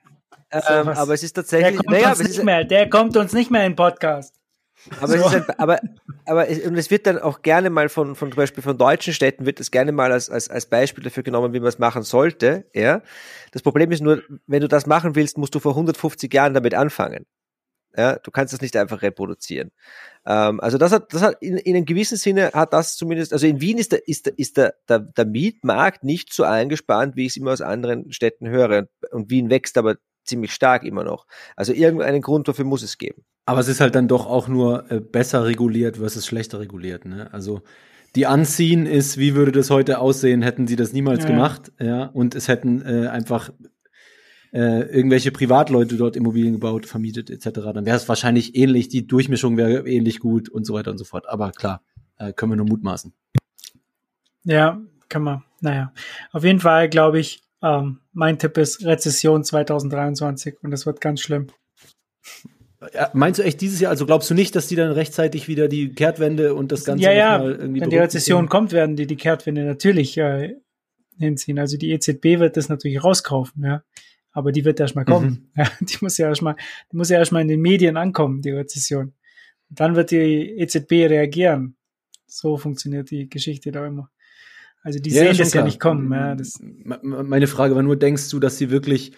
Ähm, 0.50 0.88
aber 0.88 1.12
es 1.12 1.22
ist 1.22 1.34
tatsächlich, 1.34 1.72
der 1.72 1.76
kommt, 1.76 1.90
naja, 1.90 2.10
uns 2.10 2.18
nicht 2.20 2.30
ist, 2.30 2.44
mehr, 2.44 2.64
der 2.64 2.88
kommt 2.88 3.16
uns 3.18 3.34
nicht 3.34 3.50
mehr 3.50 3.66
in 3.66 3.76
Podcast. 3.76 4.34
Aber, 4.98 5.08
so. 5.08 5.14
es 5.14 5.26
ist 5.26 5.34
ein, 5.34 5.58
aber, 5.58 5.78
aber 6.24 6.48
es, 6.48 6.66
und 6.66 6.76
es 6.76 6.90
wird 6.90 7.06
dann 7.06 7.18
auch 7.18 7.42
gerne 7.42 7.68
mal 7.68 7.88
von, 7.88 8.14
von 8.16 8.30
zum 8.30 8.36
Beispiel 8.36 8.62
von 8.62 8.78
deutschen 8.78 9.12
Städten 9.12 9.44
wird 9.44 9.60
es 9.60 9.70
gerne 9.70 9.92
mal 9.92 10.10
als, 10.10 10.30
als, 10.30 10.48
als 10.48 10.66
Beispiel 10.66 11.04
dafür 11.04 11.22
genommen, 11.22 11.52
wie 11.52 11.60
man 11.60 11.68
es 11.68 11.78
machen 11.78 12.02
sollte. 12.02 12.64
Ja, 12.74 13.02
das 13.52 13.62
Problem 13.62 13.92
ist 13.92 14.00
nur, 14.00 14.22
wenn 14.46 14.60
du 14.60 14.68
das 14.68 14.86
machen 14.86 15.14
willst, 15.14 15.38
musst 15.38 15.54
du 15.54 15.60
vor 15.60 15.72
150 15.72 16.32
Jahren 16.32 16.54
damit 16.54 16.74
anfangen. 16.74 17.26
Ja, 17.96 18.16
du 18.16 18.30
kannst 18.30 18.52
das 18.52 18.60
nicht 18.60 18.76
einfach 18.76 19.02
reproduzieren. 19.02 19.70
Ähm, 20.26 20.60
also 20.60 20.78
das 20.78 20.92
hat, 20.92 21.12
das 21.12 21.22
hat 21.22 21.36
in, 21.40 21.56
in 21.56 21.76
einem 21.76 21.84
gewissen 21.84 22.16
Sinne 22.16 22.52
hat 22.52 22.72
das 22.72 22.96
zumindest, 22.96 23.32
also 23.32 23.46
in 23.46 23.60
Wien 23.60 23.78
ist 23.78 23.92
der, 23.92 24.06
ist 24.08 24.26
der, 24.26 24.38
ist 24.38 24.56
der, 24.56 24.74
der, 24.88 25.00
der 25.00 25.26
Mietmarkt 25.26 26.04
nicht 26.04 26.32
so 26.32 26.44
eingespannt, 26.44 27.16
wie 27.16 27.26
ich 27.26 27.32
es 27.32 27.36
immer 27.36 27.52
aus 27.52 27.60
anderen 27.60 28.12
Städten 28.12 28.48
höre. 28.48 28.88
Und 29.10 29.30
Wien 29.30 29.50
wächst 29.50 29.76
aber 29.76 29.96
ziemlich 30.24 30.52
stark 30.52 30.84
immer 30.84 31.04
noch. 31.04 31.26
Also 31.56 31.72
irgendeinen 31.72 32.22
Grund 32.22 32.48
dafür 32.48 32.64
muss 32.64 32.82
es 32.82 32.98
geben. 32.98 33.24
Aber 33.44 33.60
es 33.60 33.68
ist 33.68 33.80
halt 33.80 33.94
dann 33.94 34.08
doch 34.08 34.26
auch 34.26 34.48
nur 34.48 34.90
äh, 34.90 35.00
besser 35.00 35.44
reguliert 35.44 35.96
versus 35.96 36.26
schlechter 36.26 36.60
reguliert. 36.60 37.04
Ne? 37.04 37.28
Also 37.32 37.62
die 38.14 38.26
Anziehen 38.26 38.86
ist, 38.86 39.18
wie 39.18 39.34
würde 39.34 39.52
das 39.52 39.70
heute 39.70 39.98
aussehen, 39.98 40.42
hätten 40.42 40.66
sie 40.66 40.76
das 40.76 40.92
niemals 40.92 41.24
ja. 41.24 41.30
gemacht, 41.30 41.72
ja, 41.80 42.04
und 42.04 42.34
es 42.34 42.46
hätten 42.46 42.82
äh, 42.82 43.08
einfach 43.08 43.50
äh, 44.52 44.82
irgendwelche 44.82 45.32
Privatleute 45.32 45.96
dort 45.96 46.14
Immobilien 46.14 46.52
gebaut, 46.52 46.86
vermietet 46.86 47.30
etc., 47.30 47.50
dann 47.74 47.86
wäre 47.86 47.96
es 47.96 48.08
wahrscheinlich 48.08 48.54
ähnlich, 48.54 48.88
die 48.88 49.06
Durchmischung 49.06 49.56
wäre 49.56 49.88
ähnlich 49.88 50.20
gut 50.20 50.48
und 50.48 50.66
so 50.66 50.74
weiter 50.74 50.90
und 50.90 50.98
so 50.98 51.04
fort. 51.04 51.28
Aber 51.28 51.52
klar, 51.52 51.82
äh, 52.18 52.32
können 52.32 52.52
wir 52.52 52.56
nur 52.56 52.68
mutmaßen. 52.68 53.12
Ja, 54.44 54.80
kann 55.08 55.22
man. 55.22 55.42
Naja, 55.60 55.92
auf 56.32 56.44
jeden 56.44 56.60
Fall 56.60 56.88
glaube 56.88 57.18
ich, 57.18 57.40
ähm, 57.62 58.00
mein 58.12 58.38
Tipp 58.38 58.58
ist 58.58 58.84
Rezession 58.84 59.44
2023 59.44 60.56
und 60.62 60.70
das 60.70 60.84
wird 60.84 61.00
ganz 61.00 61.20
schlimm. 61.20 61.46
Ja, 62.92 63.10
meinst 63.14 63.38
du 63.38 63.44
echt 63.44 63.60
dieses 63.60 63.78
Jahr? 63.78 63.90
Also 63.90 64.06
glaubst 64.06 64.28
du 64.28 64.34
nicht, 64.34 64.56
dass 64.56 64.66
die 64.66 64.74
dann 64.74 64.90
rechtzeitig 64.90 65.46
wieder 65.46 65.68
die 65.68 65.94
Kehrtwende 65.94 66.54
und 66.54 66.72
das 66.72 66.84
Ganze 66.84 67.04
ja, 67.04 67.12
ja, 67.12 67.42
irgendwie 67.42 67.80
Wenn 67.80 67.90
die 67.90 67.98
Rezession 67.98 68.48
kommt, 68.48 68.72
werden 68.72 68.96
die 68.96 69.06
die 69.06 69.16
Kehrtwende 69.16 69.64
natürlich 69.64 70.18
äh, 70.18 70.56
hinziehen. 71.16 71.60
Also 71.60 71.76
die 71.78 71.92
EZB 71.92 72.40
wird 72.40 72.56
das 72.56 72.68
natürlich 72.68 73.02
rauskaufen, 73.02 73.64
ja 73.64 73.82
aber 74.32 74.52
die 74.52 74.64
wird 74.64 74.80
erstmal 74.80 75.04
kommen. 75.04 75.28
Mhm. 75.28 75.48
Ja, 75.56 75.70
die 75.80 75.98
muss 76.00 76.18
ja 76.18 76.28
erstmal, 76.28 76.56
die 76.90 76.96
muss 76.96 77.10
ja 77.10 77.18
erstmal 77.18 77.42
in 77.42 77.48
den 77.48 77.60
Medien 77.60 77.96
ankommen, 77.96 78.42
die 78.42 78.50
Rezession. 78.50 79.12
Und 79.70 79.80
dann 79.80 79.96
wird 79.96 80.10
die 80.10 80.58
EZB 80.58 80.92
reagieren. 81.08 81.76
So 82.26 82.56
funktioniert 82.56 83.10
die 83.10 83.28
Geschichte 83.28 83.70
da 83.70 83.86
immer. 83.86 84.10
Also 84.82 84.98
die 84.98 85.10
ja, 85.10 85.24
sehen 85.24 85.36
das 85.38 85.52
klar. 85.52 85.62
ja 85.62 85.66
nicht 85.66 85.80
kommen. 85.80 86.12
Ja, 86.12 86.36
Meine 87.02 87.46
Frage 87.46 87.76
war 87.76 87.82
nur, 87.82 87.96
denkst 87.96 88.30
du, 88.30 88.40
dass 88.40 88.58
sie 88.58 88.70
wirklich, 88.70 89.12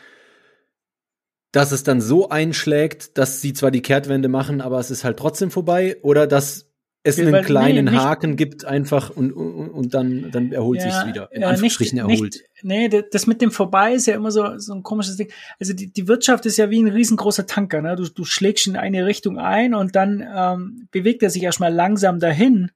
dass 1.53 1.73
es 1.73 1.85
dann 1.85 2.01
so 2.01 2.29
einschlägt, 2.29 3.17
dass 3.17 3.41
sie 3.41 3.55
zwar 3.55 3.71
die 3.71 3.81
Kehrtwende 3.81 4.29
machen, 4.29 4.61
aber 4.61 4.79
es 4.79 4.91
ist 4.91 5.05
halt 5.05 5.17
trotzdem 5.17 5.51
vorbei? 5.51 5.97
Oder 6.03 6.27
dass 6.27 6.71
es 7.03 7.19
einen 7.19 7.33
Weil, 7.33 7.45
kleinen 7.45 7.87
nee, 7.87 7.93
Haken 7.93 8.37
gibt 8.37 8.65
einfach 8.65 9.11
und, 9.11 9.33
und, 9.33 9.71
und 9.71 9.95
dann, 9.95 10.31
dann 10.31 10.53
erholt 10.53 10.81
ja, 10.81 10.91
sich's 10.91 11.07
wieder. 11.07 11.33
In 11.33 11.43
ja, 11.43 11.49
Anführungsstrichen 11.49 12.07
nicht, 12.07 12.15
erholt. 12.15 12.35
Nicht, 12.35 12.45
nee, 12.65 12.89
das 12.89 13.27
mit 13.27 13.41
dem 13.41 13.51
Vorbei 13.51 13.93
ist 13.93 14.07
ja 14.07 14.15
immer 14.15 14.31
so, 14.31 14.59
so 14.59 14.75
ein 14.75 14.83
komisches 14.83 15.17
Ding. 15.17 15.31
Also 15.61 15.75
die, 15.75 15.93
die 15.93 16.09
Wirtschaft 16.09 16.47
ist 16.47 16.57
ja 16.57 16.71
wie 16.71 16.83
ein 16.83 16.89
riesengroßer 16.89 17.47
Tanker. 17.47 17.83
Ne? 17.83 17.95
Du, 17.95 18.09
du 18.09 18.25
schlägst 18.25 18.67
in 18.67 18.77
eine 18.77 19.07
Richtung 19.07 19.39
ein 19.39 19.75
und 19.75 19.95
dann 19.95 20.27
ähm, 20.35 20.89
bewegt 20.91 21.23
er 21.23 21.31
sich 21.31 21.43
erstmal 21.43 21.73
langsam 21.73 22.19
dahin. 22.19 22.73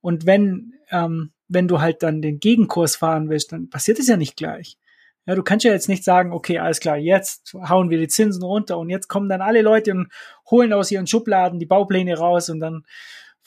Und 0.00 0.26
wenn, 0.26 0.74
ähm, 0.90 1.32
wenn 1.48 1.68
du 1.68 1.80
halt 1.80 2.02
dann 2.02 2.20
den 2.20 2.40
Gegenkurs 2.40 2.96
fahren 2.96 3.30
willst, 3.30 3.52
dann 3.52 3.70
passiert 3.70 3.98
es 3.98 4.08
ja 4.08 4.16
nicht 4.16 4.36
gleich. 4.36 4.76
Ja, 5.24 5.34
du 5.34 5.42
kannst 5.42 5.64
ja 5.64 5.72
jetzt 5.72 5.88
nicht 5.88 6.04
sagen, 6.04 6.32
okay, 6.32 6.58
alles 6.58 6.80
klar, 6.80 6.96
jetzt 6.96 7.54
hauen 7.68 7.90
wir 7.90 7.98
die 7.98 8.08
Zinsen 8.08 8.42
runter 8.42 8.78
und 8.78 8.88
jetzt 8.88 9.08
kommen 9.08 9.28
dann 9.28 9.42
alle 9.42 9.62
Leute 9.62 9.92
und 9.92 10.08
holen 10.50 10.72
aus 10.72 10.90
ihren 10.90 11.06
Schubladen 11.06 11.58
die 11.58 11.66
Baupläne 11.66 12.16
raus 12.16 12.48
und 12.48 12.60
dann 12.60 12.84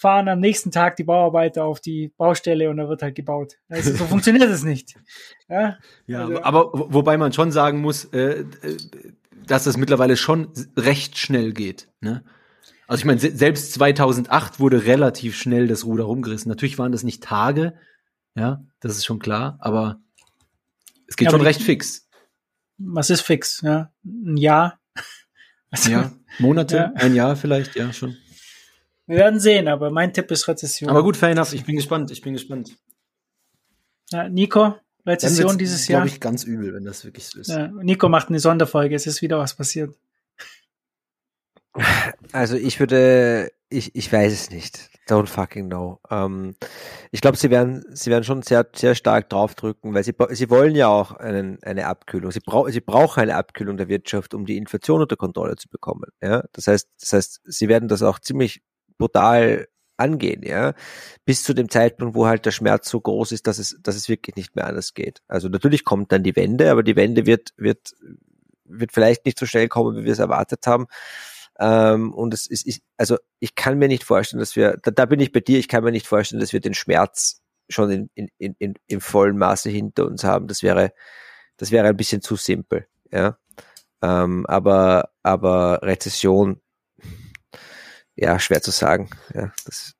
fahren 0.01 0.27
am 0.29 0.39
nächsten 0.39 0.71
Tag 0.71 0.95
die 0.95 1.03
Bauarbeiter 1.03 1.63
auf 1.63 1.79
die 1.79 2.11
Baustelle 2.17 2.71
und 2.71 2.77
da 2.77 2.89
wird 2.89 3.03
halt 3.03 3.13
gebaut. 3.13 3.59
Also 3.69 3.93
so 3.93 4.05
funktioniert 4.05 4.49
es 4.49 4.63
nicht. 4.63 4.95
Ja, 5.47 5.77
ja 6.07 6.25
also, 6.25 6.41
aber 6.41 6.71
wobei 6.73 7.17
man 7.17 7.33
schon 7.33 7.51
sagen 7.51 7.81
muss, 7.81 8.05
äh, 8.05 8.43
dass 9.45 9.67
es 9.67 9.77
mittlerweile 9.77 10.17
schon 10.17 10.51
recht 10.75 11.19
schnell 11.19 11.53
geht. 11.53 11.87
Ne? 12.01 12.23
Also 12.87 13.01
ich 13.01 13.05
meine, 13.05 13.19
selbst 13.19 13.73
2008 13.73 14.59
wurde 14.59 14.85
relativ 14.85 15.37
schnell 15.37 15.67
das 15.67 15.85
Ruder 15.85 16.05
rumgerissen. 16.05 16.49
Natürlich 16.49 16.79
waren 16.79 16.91
das 16.91 17.03
nicht 17.03 17.21
Tage, 17.21 17.75
ja, 18.33 18.63
das 18.79 18.97
ist 18.97 19.05
schon 19.05 19.19
klar, 19.19 19.57
aber 19.59 20.01
es 21.05 21.15
geht 21.15 21.27
ja, 21.27 21.31
schon 21.31 21.41
recht 21.41 21.61
fix. 21.61 22.09
Was 22.79 23.11
ist 23.11 23.21
fix? 23.21 23.61
Ja, 23.61 23.91
ein 24.03 24.37
Jahr. 24.37 24.79
Also, 25.73 25.89
ja, 25.89 26.11
Monate, 26.39 26.75
ja. 26.75 26.91
ein 26.95 27.15
Jahr 27.15 27.37
vielleicht, 27.37 27.77
ja 27.77 27.93
schon. 27.93 28.17
Wir 29.11 29.17
werden 29.17 29.41
sehen, 29.41 29.67
aber 29.67 29.91
mein 29.91 30.13
Tipp 30.13 30.31
ist 30.31 30.47
Rezession. 30.47 30.89
Aber 30.89 31.03
gut, 31.03 31.17
fair 31.17 31.31
enough. 31.31 31.51
Ich 31.51 31.65
bin 31.65 31.75
gespannt. 31.75 32.09
Ich 32.11 32.21
bin 32.21 32.31
gespannt. 32.31 32.77
Ja, 34.09 34.29
Nico, 34.29 34.75
Rezession 35.05 35.57
dieses 35.57 35.85
Jahr. 35.89 35.99
glaube 35.99 36.15
ich 36.15 36.21
ganz 36.21 36.45
übel, 36.45 36.73
wenn 36.73 36.85
das 36.85 37.03
wirklich 37.03 37.27
so 37.27 37.37
ist. 37.41 37.49
Ja, 37.49 37.67
Nico 37.67 38.07
macht 38.07 38.29
eine 38.29 38.39
Sonderfolge. 38.39 38.95
Es 38.95 39.07
ist 39.07 39.21
wieder 39.21 39.37
was 39.37 39.53
passiert. 39.53 39.93
Also 42.31 42.55
ich 42.55 42.79
würde, 42.79 43.51
ich, 43.67 43.95
ich 43.95 44.13
weiß 44.13 44.31
es 44.31 44.49
nicht. 44.49 44.89
Don't 45.09 45.27
fucking 45.27 45.67
know. 45.67 45.99
Ähm, 46.09 46.55
ich 47.11 47.19
glaube, 47.19 47.35
sie 47.35 47.49
werden, 47.49 47.83
sie 47.89 48.11
werden 48.11 48.23
schon 48.23 48.43
sehr, 48.43 48.65
sehr 48.73 48.95
stark 48.95 49.29
draufdrücken, 49.29 49.93
weil 49.93 50.05
sie, 50.05 50.13
sie 50.29 50.49
wollen 50.49 50.73
ja 50.73 50.87
auch 50.87 51.11
einen, 51.11 51.61
eine 51.63 51.87
Abkühlung. 51.87 52.31
Sie, 52.31 52.39
brau 52.39 52.69
sie 52.69 52.79
brauchen 52.79 53.19
eine 53.19 53.35
Abkühlung 53.35 53.75
der 53.75 53.89
Wirtschaft, 53.89 54.33
um 54.33 54.45
die 54.45 54.55
Inflation 54.55 55.01
unter 55.01 55.17
Kontrolle 55.17 55.57
zu 55.57 55.67
bekommen. 55.67 56.05
Ja, 56.21 56.45
das 56.53 56.67
heißt, 56.67 56.87
das 56.97 57.11
heißt, 57.11 57.41
sie 57.43 57.67
werden 57.67 57.89
das 57.89 58.03
auch 58.03 58.17
ziemlich 58.19 58.61
brutal 59.01 59.67
angehen, 59.97 60.43
ja, 60.43 60.73
bis 61.25 61.43
zu 61.43 61.53
dem 61.53 61.69
Zeitpunkt, 61.69 62.15
wo 62.15 62.25
halt 62.25 62.45
der 62.45 62.51
Schmerz 62.51 62.89
so 62.89 62.99
groß 62.99 63.31
ist, 63.31 63.47
dass 63.47 63.59
es, 63.59 63.77
dass 63.81 63.95
es 63.95 64.09
wirklich 64.09 64.35
nicht 64.35 64.55
mehr 64.55 64.67
anders 64.67 64.93
geht. 64.93 65.21
Also 65.27 65.47
natürlich 65.47 65.83
kommt 65.85 66.11
dann 66.11 66.23
die 66.23 66.35
Wende, 66.35 66.71
aber 66.71 66.83
die 66.83 66.95
Wende 66.95 67.25
wird, 67.25 67.53
wird, 67.57 67.93
wird 68.65 68.91
vielleicht 68.91 69.25
nicht 69.25 69.37
so 69.37 69.45
schnell 69.45 69.67
kommen, 69.67 69.95
wie 69.97 70.05
wir 70.05 70.13
es 70.13 70.19
erwartet 70.19 70.65
haben. 70.65 70.87
Ähm, 71.59 72.13
und 72.13 72.33
es 72.33 72.47
ist, 72.47 72.67
ich, 72.67 72.81
also 72.97 73.17
ich 73.39 73.55
kann 73.55 73.77
mir 73.77 73.87
nicht 73.87 74.03
vorstellen, 74.03 74.39
dass 74.39 74.55
wir, 74.55 74.77
da, 74.81 74.91
da 74.91 75.05
bin 75.05 75.19
ich 75.19 75.31
bei 75.31 75.39
dir, 75.39 75.59
ich 75.59 75.67
kann 75.67 75.83
mir 75.83 75.91
nicht 75.91 76.07
vorstellen, 76.07 76.39
dass 76.39 76.53
wir 76.53 76.61
den 76.61 76.73
Schmerz 76.73 77.41
schon 77.69 77.91
in, 77.91 78.09
in, 78.15 78.29
in, 78.37 78.55
in, 78.57 78.73
im 78.87 79.01
vollen 79.01 79.37
Maße 79.37 79.69
hinter 79.69 80.05
uns 80.05 80.23
haben. 80.23 80.47
Das 80.47 80.63
wäre, 80.63 80.93
das 81.57 81.71
wäre 81.71 81.87
ein 81.87 81.97
bisschen 81.97 82.21
zu 82.21 82.35
simpel, 82.35 82.87
ja. 83.11 83.37
Ähm, 84.01 84.47
aber, 84.47 85.11
aber 85.21 85.81
Rezession, 85.83 86.59
ja, 88.21 88.39
schwer 88.39 88.61
zu 88.61 88.71
sagen. 88.71 89.09
Ja, 89.33 89.51
das, 89.65 89.95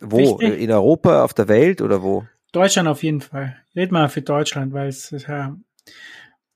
wo? 0.00 0.38
Wichtig. 0.38 0.60
In 0.60 0.70
Europa, 0.70 1.22
auf 1.22 1.32
der 1.32 1.48
Welt 1.48 1.80
oder 1.80 2.02
wo? 2.02 2.26
Deutschland 2.52 2.88
auf 2.88 3.02
jeden 3.02 3.20
Fall. 3.20 3.56
Red 3.74 3.92
mal 3.92 4.08
für 4.08 4.22
Deutschland, 4.22 4.72
weil 4.72 4.88
es 4.88 5.12
ist 5.12 5.28
ja 5.28 5.56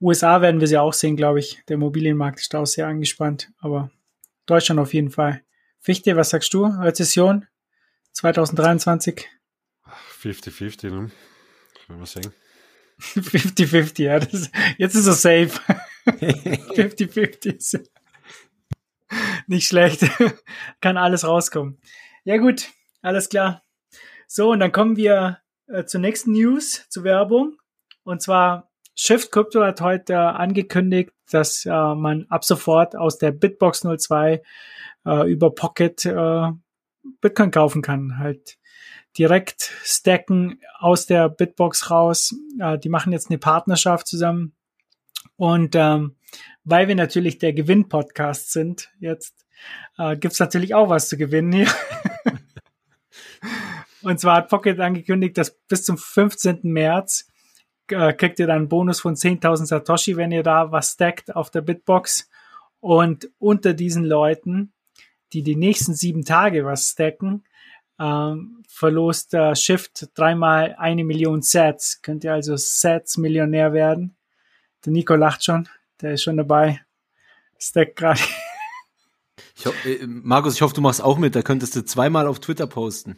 USA 0.01 0.41
werden 0.43 0.61
wir 0.61 0.69
sie 0.69 0.79
auch 0.79 0.93
sehen, 0.93 1.17
glaube 1.17 1.41
ich. 1.41 1.63
Der 1.69 1.75
Immobilienmarkt 1.75 2.41
ist 2.41 2.55
da 2.55 2.61
auch 2.61 2.67
sehr 2.67 2.87
angespannt, 2.87 3.51
aber 3.59 3.91
Deutschland 4.47 4.81
auf 4.81 4.95
jeden 4.95 5.11
Fall. 5.11 5.43
Fichte, 5.81 6.17
was 6.17 6.31
sagst 6.31 6.53
du? 6.55 6.65
Rezession 6.65 7.47
2023? 8.13 9.29
50-50, 10.23 10.91
ne? 10.91 11.11
Wenn 11.87 11.99
wir 11.99 12.07
sehen. 12.07 12.33
50-50, 13.01 14.03
ja. 14.03 14.19
Das, 14.19 14.51
jetzt 14.77 14.95
ist 14.95 15.07
er 15.07 15.15
safe. 15.15 15.61
50-50 16.07 17.57
ist 17.57 17.91
nicht 19.49 19.67
schlecht. 19.67 20.05
Kann 20.81 20.97
alles 20.97 21.27
rauskommen. 21.27 21.79
Ja 22.25 22.37
gut, 22.37 22.69
alles 23.03 23.29
klar. 23.29 23.63
So, 24.27 24.51
und 24.53 24.61
dann 24.61 24.73
kommen 24.73 24.97
wir 24.97 25.39
äh, 25.67 25.85
zur 25.85 26.01
nächsten 26.01 26.33
News, 26.33 26.87
zur 26.89 27.05
Werbung. 27.05 27.57
Und 28.05 28.23
zwar 28.23 28.71
Shift 28.95 29.33
Crypto 29.33 29.63
hat 29.63 29.81
heute 29.81 30.19
angekündigt, 30.19 31.13
dass 31.31 31.65
äh, 31.65 31.71
man 31.71 32.27
ab 32.29 32.45
sofort 32.45 32.97
aus 32.97 33.19
der 33.19 33.33
Bitbox 33.33 33.87
02 33.97 34.43
äh, 35.07 35.31
über 35.31 35.55
Pocket 35.55 36.05
äh, 36.05 36.49
Bitcoin 37.21 37.51
kaufen 37.51 37.83
kann. 37.83 38.19
Halt 38.19 38.59
direkt 39.17 39.73
stacken 39.83 40.61
aus 40.79 41.07
der 41.07 41.29
Bitbox 41.29 41.91
raus. 41.91 42.35
Äh, 42.61 42.79
die 42.79 42.89
machen 42.89 43.13
jetzt 43.13 43.31
eine 43.31 43.39
Partnerschaft 43.39 44.07
zusammen. 44.07 44.55
Und 45.37 45.75
ähm, 45.75 46.17
weil 46.65 46.89
wir 46.89 46.95
natürlich 46.95 47.39
der 47.39 47.53
Gewinn-Podcast 47.53 48.53
sind 48.53 48.91
jetzt, 49.01 49.47
äh, 49.99 50.17
gibt's 50.17 50.39
natürlich 50.39 50.75
auch 50.75 50.89
was 50.89 51.09
zu 51.09 51.17
gewinnen 51.17 51.53
hier. 51.53 51.69
Und 54.03 54.21
zwar 54.21 54.37
hat 54.37 54.49
Pocket 54.49 54.79
angekündigt, 54.81 55.37
dass 55.39 55.57
bis 55.69 55.85
zum 55.85 55.99
15. 55.99 56.61
März 56.63 57.29
äh, 57.89 58.13
kriegt 58.13 58.39
ihr 58.39 58.47
dann 58.47 58.59
einen 58.59 58.69
Bonus 58.69 59.01
von 59.01 59.15
10.000 59.15 59.67
Satoshi, 59.67 60.17
wenn 60.17 60.33
ihr 60.33 60.43
da 60.43 60.71
was 60.71 60.93
stackt 60.93 61.35
auf 61.35 61.51
der 61.51 61.63
Bitbox. 61.63 62.29
Und 62.81 63.31
unter 63.39 63.75
diesen 63.75 64.05
Leuten, 64.05 64.73
die 65.33 65.43
die 65.43 65.57
nächsten 65.57 65.95
sieben 65.95 66.25
Tage 66.25 66.65
was 66.65 66.91
stacken, 66.91 67.45
ähm, 67.99 68.63
verlost 68.69 69.33
der 69.33 69.57
Shift 69.57 70.11
dreimal 70.15 70.77
eine 70.79 71.05
Million 71.05 71.43
Sets. 71.43 72.01
Könnt 72.03 72.25
ihr 72.25 72.33
also 72.33 72.57
Sets-Millionär 72.57 73.73
werden. 73.73 74.17
Der 74.85 74.93
Nico 74.93 75.17
lacht 75.17 75.45
schon, 75.45 75.69
der 76.01 76.13
ist 76.15 76.23
schon 76.23 76.37
dabei. 76.37 76.81
Stack 77.59 77.97
gerade. 77.97 78.21
Ich 79.57 79.67
ho 79.67 79.73
äh, 79.85 80.07
Markus, 80.07 80.55
ich 80.55 80.63
hoffe, 80.63 80.75
du 80.75 80.81
machst 80.81 81.03
auch 81.03 81.19
mit. 81.19 81.35
Da 81.35 81.43
könntest 81.43 81.75
du 81.77 81.85
zweimal 81.85 82.27
auf 82.27 82.39
Twitter 82.41 82.67
posten. 82.67 83.17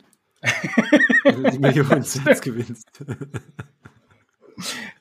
Die 1.52 1.58
Millionen 1.58 2.02
Cents 2.02 2.40
gewinnst. 2.42 2.88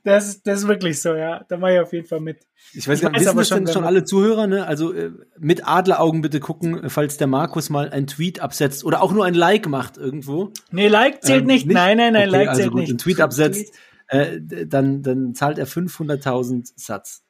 Das, 0.04 0.28
ist- 0.30 0.48
das 0.48 0.60
ist 0.62 0.68
wirklich 0.68 1.02
so, 1.02 1.14
ja. 1.16 1.44
Da 1.50 1.58
mache 1.58 1.74
ich 1.76 1.80
auf 1.80 1.92
jeden 1.94 2.08
Fall 2.08 2.20
mit. 2.22 2.40
Ich 2.74 2.88
weiß 2.88 3.00
Ich 3.00 3.04
nicht, 3.04 3.14
weiß 3.14 3.20
wissen 3.22 3.30
aber 3.30 3.40
das 3.42 3.48
schon, 3.48 3.68
schon 3.68 3.84
alle 3.84 4.04
Zuhörer, 4.06 4.48
ne? 4.48 4.66
Also 4.66 4.94
äh, 4.94 5.12
mit 5.38 5.68
Adleraugen 5.68 6.22
bitte 6.22 6.40
gucken, 6.40 6.90
falls 6.90 7.18
der 7.18 7.28
Markus 7.28 7.70
mal 7.70 7.90
ein 7.90 8.08
Tweet 8.08 8.40
absetzt 8.42 8.84
oder 8.86 9.02
auch 9.02 9.12
nur 9.12 9.26
ein 9.26 9.34
Like 9.34 9.68
macht 9.68 9.98
irgendwo. 9.98 10.52
Nee, 10.72 10.88
Like 10.88 11.24
zählt 11.24 11.42
Ähm, 11.42 11.48
nicht. 11.48 11.66
nicht? 11.68 11.74
Nein, 11.76 11.98
nein, 11.98 12.14
nein, 12.14 12.30
Okay, 12.30 12.38
Like 12.38 12.50
also 12.50 12.62
zählt 12.62 12.72
gut, 12.72 12.80
nicht. 12.82 12.90
einen 12.90 12.98
Tweet 13.00 13.22
absetzt, 13.22 13.74
äh, 14.08 14.40
dann, 14.42 15.04
dann 15.04 15.36
zahlt 15.36 15.58
er 15.58 15.68
500.000 15.68 16.72
Satz. 16.76 17.24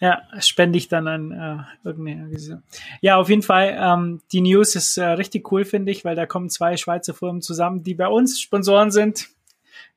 Ja, 0.00 0.22
spende 0.40 0.78
ich 0.78 0.88
dann 0.88 1.06
an 1.06 1.30
äh, 1.30 1.86
irgendeine. 1.86 2.62
Ja, 3.02 3.16
auf 3.18 3.28
jeden 3.28 3.42
Fall, 3.42 3.76
ähm, 3.78 4.22
die 4.32 4.40
News 4.40 4.74
ist 4.74 4.96
äh, 4.96 5.04
richtig 5.04 5.52
cool, 5.52 5.64
finde 5.66 5.92
ich, 5.92 6.04
weil 6.06 6.16
da 6.16 6.24
kommen 6.24 6.48
zwei 6.48 6.78
Schweizer 6.78 7.12
Firmen 7.12 7.42
zusammen, 7.42 7.82
die 7.82 7.94
bei 7.94 8.08
uns 8.08 8.40
Sponsoren 8.40 8.90
sind. 8.90 9.28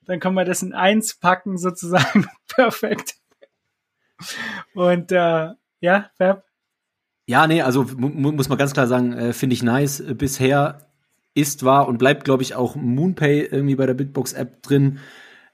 Dann 0.05 0.19
können 0.19 0.35
wir 0.35 0.43
das 0.43 0.61
in 0.61 0.73
eins 0.73 1.15
packen, 1.15 1.57
sozusagen. 1.57 2.27
Perfekt. 2.47 3.15
Und 4.73 5.11
äh, 5.11 5.49
ja, 5.81 6.09
Fab. 6.17 6.43
Ja, 7.25 7.47
nee, 7.47 7.61
also 7.61 7.83
mu 7.95 8.09
mu- 8.09 8.31
muss 8.33 8.49
man 8.49 8.57
ganz 8.57 8.73
klar 8.73 8.87
sagen, 8.87 9.13
äh, 9.13 9.33
finde 9.33 9.53
ich 9.53 9.63
nice. 9.63 10.03
Bisher 10.17 10.87
ist, 11.33 11.63
war 11.63 11.87
und 11.87 11.97
bleibt, 11.97 12.25
glaube 12.25 12.43
ich, 12.43 12.55
auch 12.55 12.75
Moonpay 12.75 13.45
irgendwie 13.49 13.75
bei 13.75 13.85
der 13.85 13.93
Bitbox-App 13.93 14.61
drin. 14.63 14.99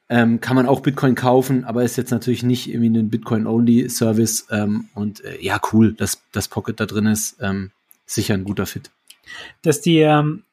Ähm, 0.09 0.41
kann 0.41 0.55
man 0.55 0.65
auch 0.65 0.79
Bitcoin 0.81 1.13
kaufen, 1.13 1.65
aber 1.65 1.83
ist 1.83 1.95
jetzt 1.97 2.09
natürlich 2.11 2.41
nicht 2.41 2.67
irgendwie 2.67 2.97
ein 2.99 3.09
Bitcoin-Only-Service. 3.09 4.47
Ähm, 4.49 4.89
und 4.95 5.23
äh, 5.23 5.39
ja, 5.39 5.61
cool, 5.71 5.93
dass 5.93 6.21
das 6.31 6.47
Pocket 6.47 6.79
da 6.79 6.85
drin 6.87 7.05
ist. 7.05 7.37
Ähm, 7.41 7.71
sicher 8.05 8.33
ein 8.33 8.43
guter 8.43 8.65
Fit. 8.65 8.89
dass 9.61 9.81
die, 9.81 9.99
ähm, 9.99 10.43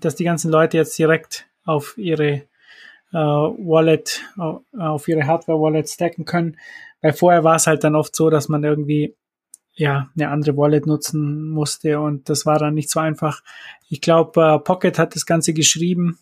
dass 0.00 0.14
die 0.16 0.24
ganzen 0.24 0.50
Leute 0.50 0.76
jetzt 0.76 0.98
direkt 0.98 1.46
auf 1.64 1.96
ihre 1.96 2.42
äh, 3.12 3.16
Wallet, 3.16 4.22
au- 4.36 4.62
auf 4.78 5.08
ihre 5.08 5.26
Hardware-Wallet 5.26 5.88
stacken 5.88 6.24
können. 6.26 6.58
Weil 7.00 7.12
vorher 7.14 7.44
war 7.44 7.56
es 7.56 7.66
halt 7.66 7.84
dann 7.84 7.94
oft 7.96 8.14
so, 8.14 8.28
dass 8.28 8.48
man 8.48 8.62
irgendwie 8.64 9.14
ja 9.74 10.10
eine 10.16 10.28
andere 10.30 10.56
Wallet 10.56 10.86
nutzen 10.86 11.48
musste 11.50 12.00
und 12.00 12.28
das 12.28 12.44
war 12.44 12.58
dann 12.58 12.74
nicht 12.74 12.90
so 12.90 13.00
einfach. 13.00 13.42
Ich 13.88 14.00
glaube, 14.00 14.42
äh, 14.42 14.58
Pocket 14.58 14.98
hat 14.98 15.14
das 15.14 15.24
Ganze 15.24 15.54
geschrieben 15.54 16.18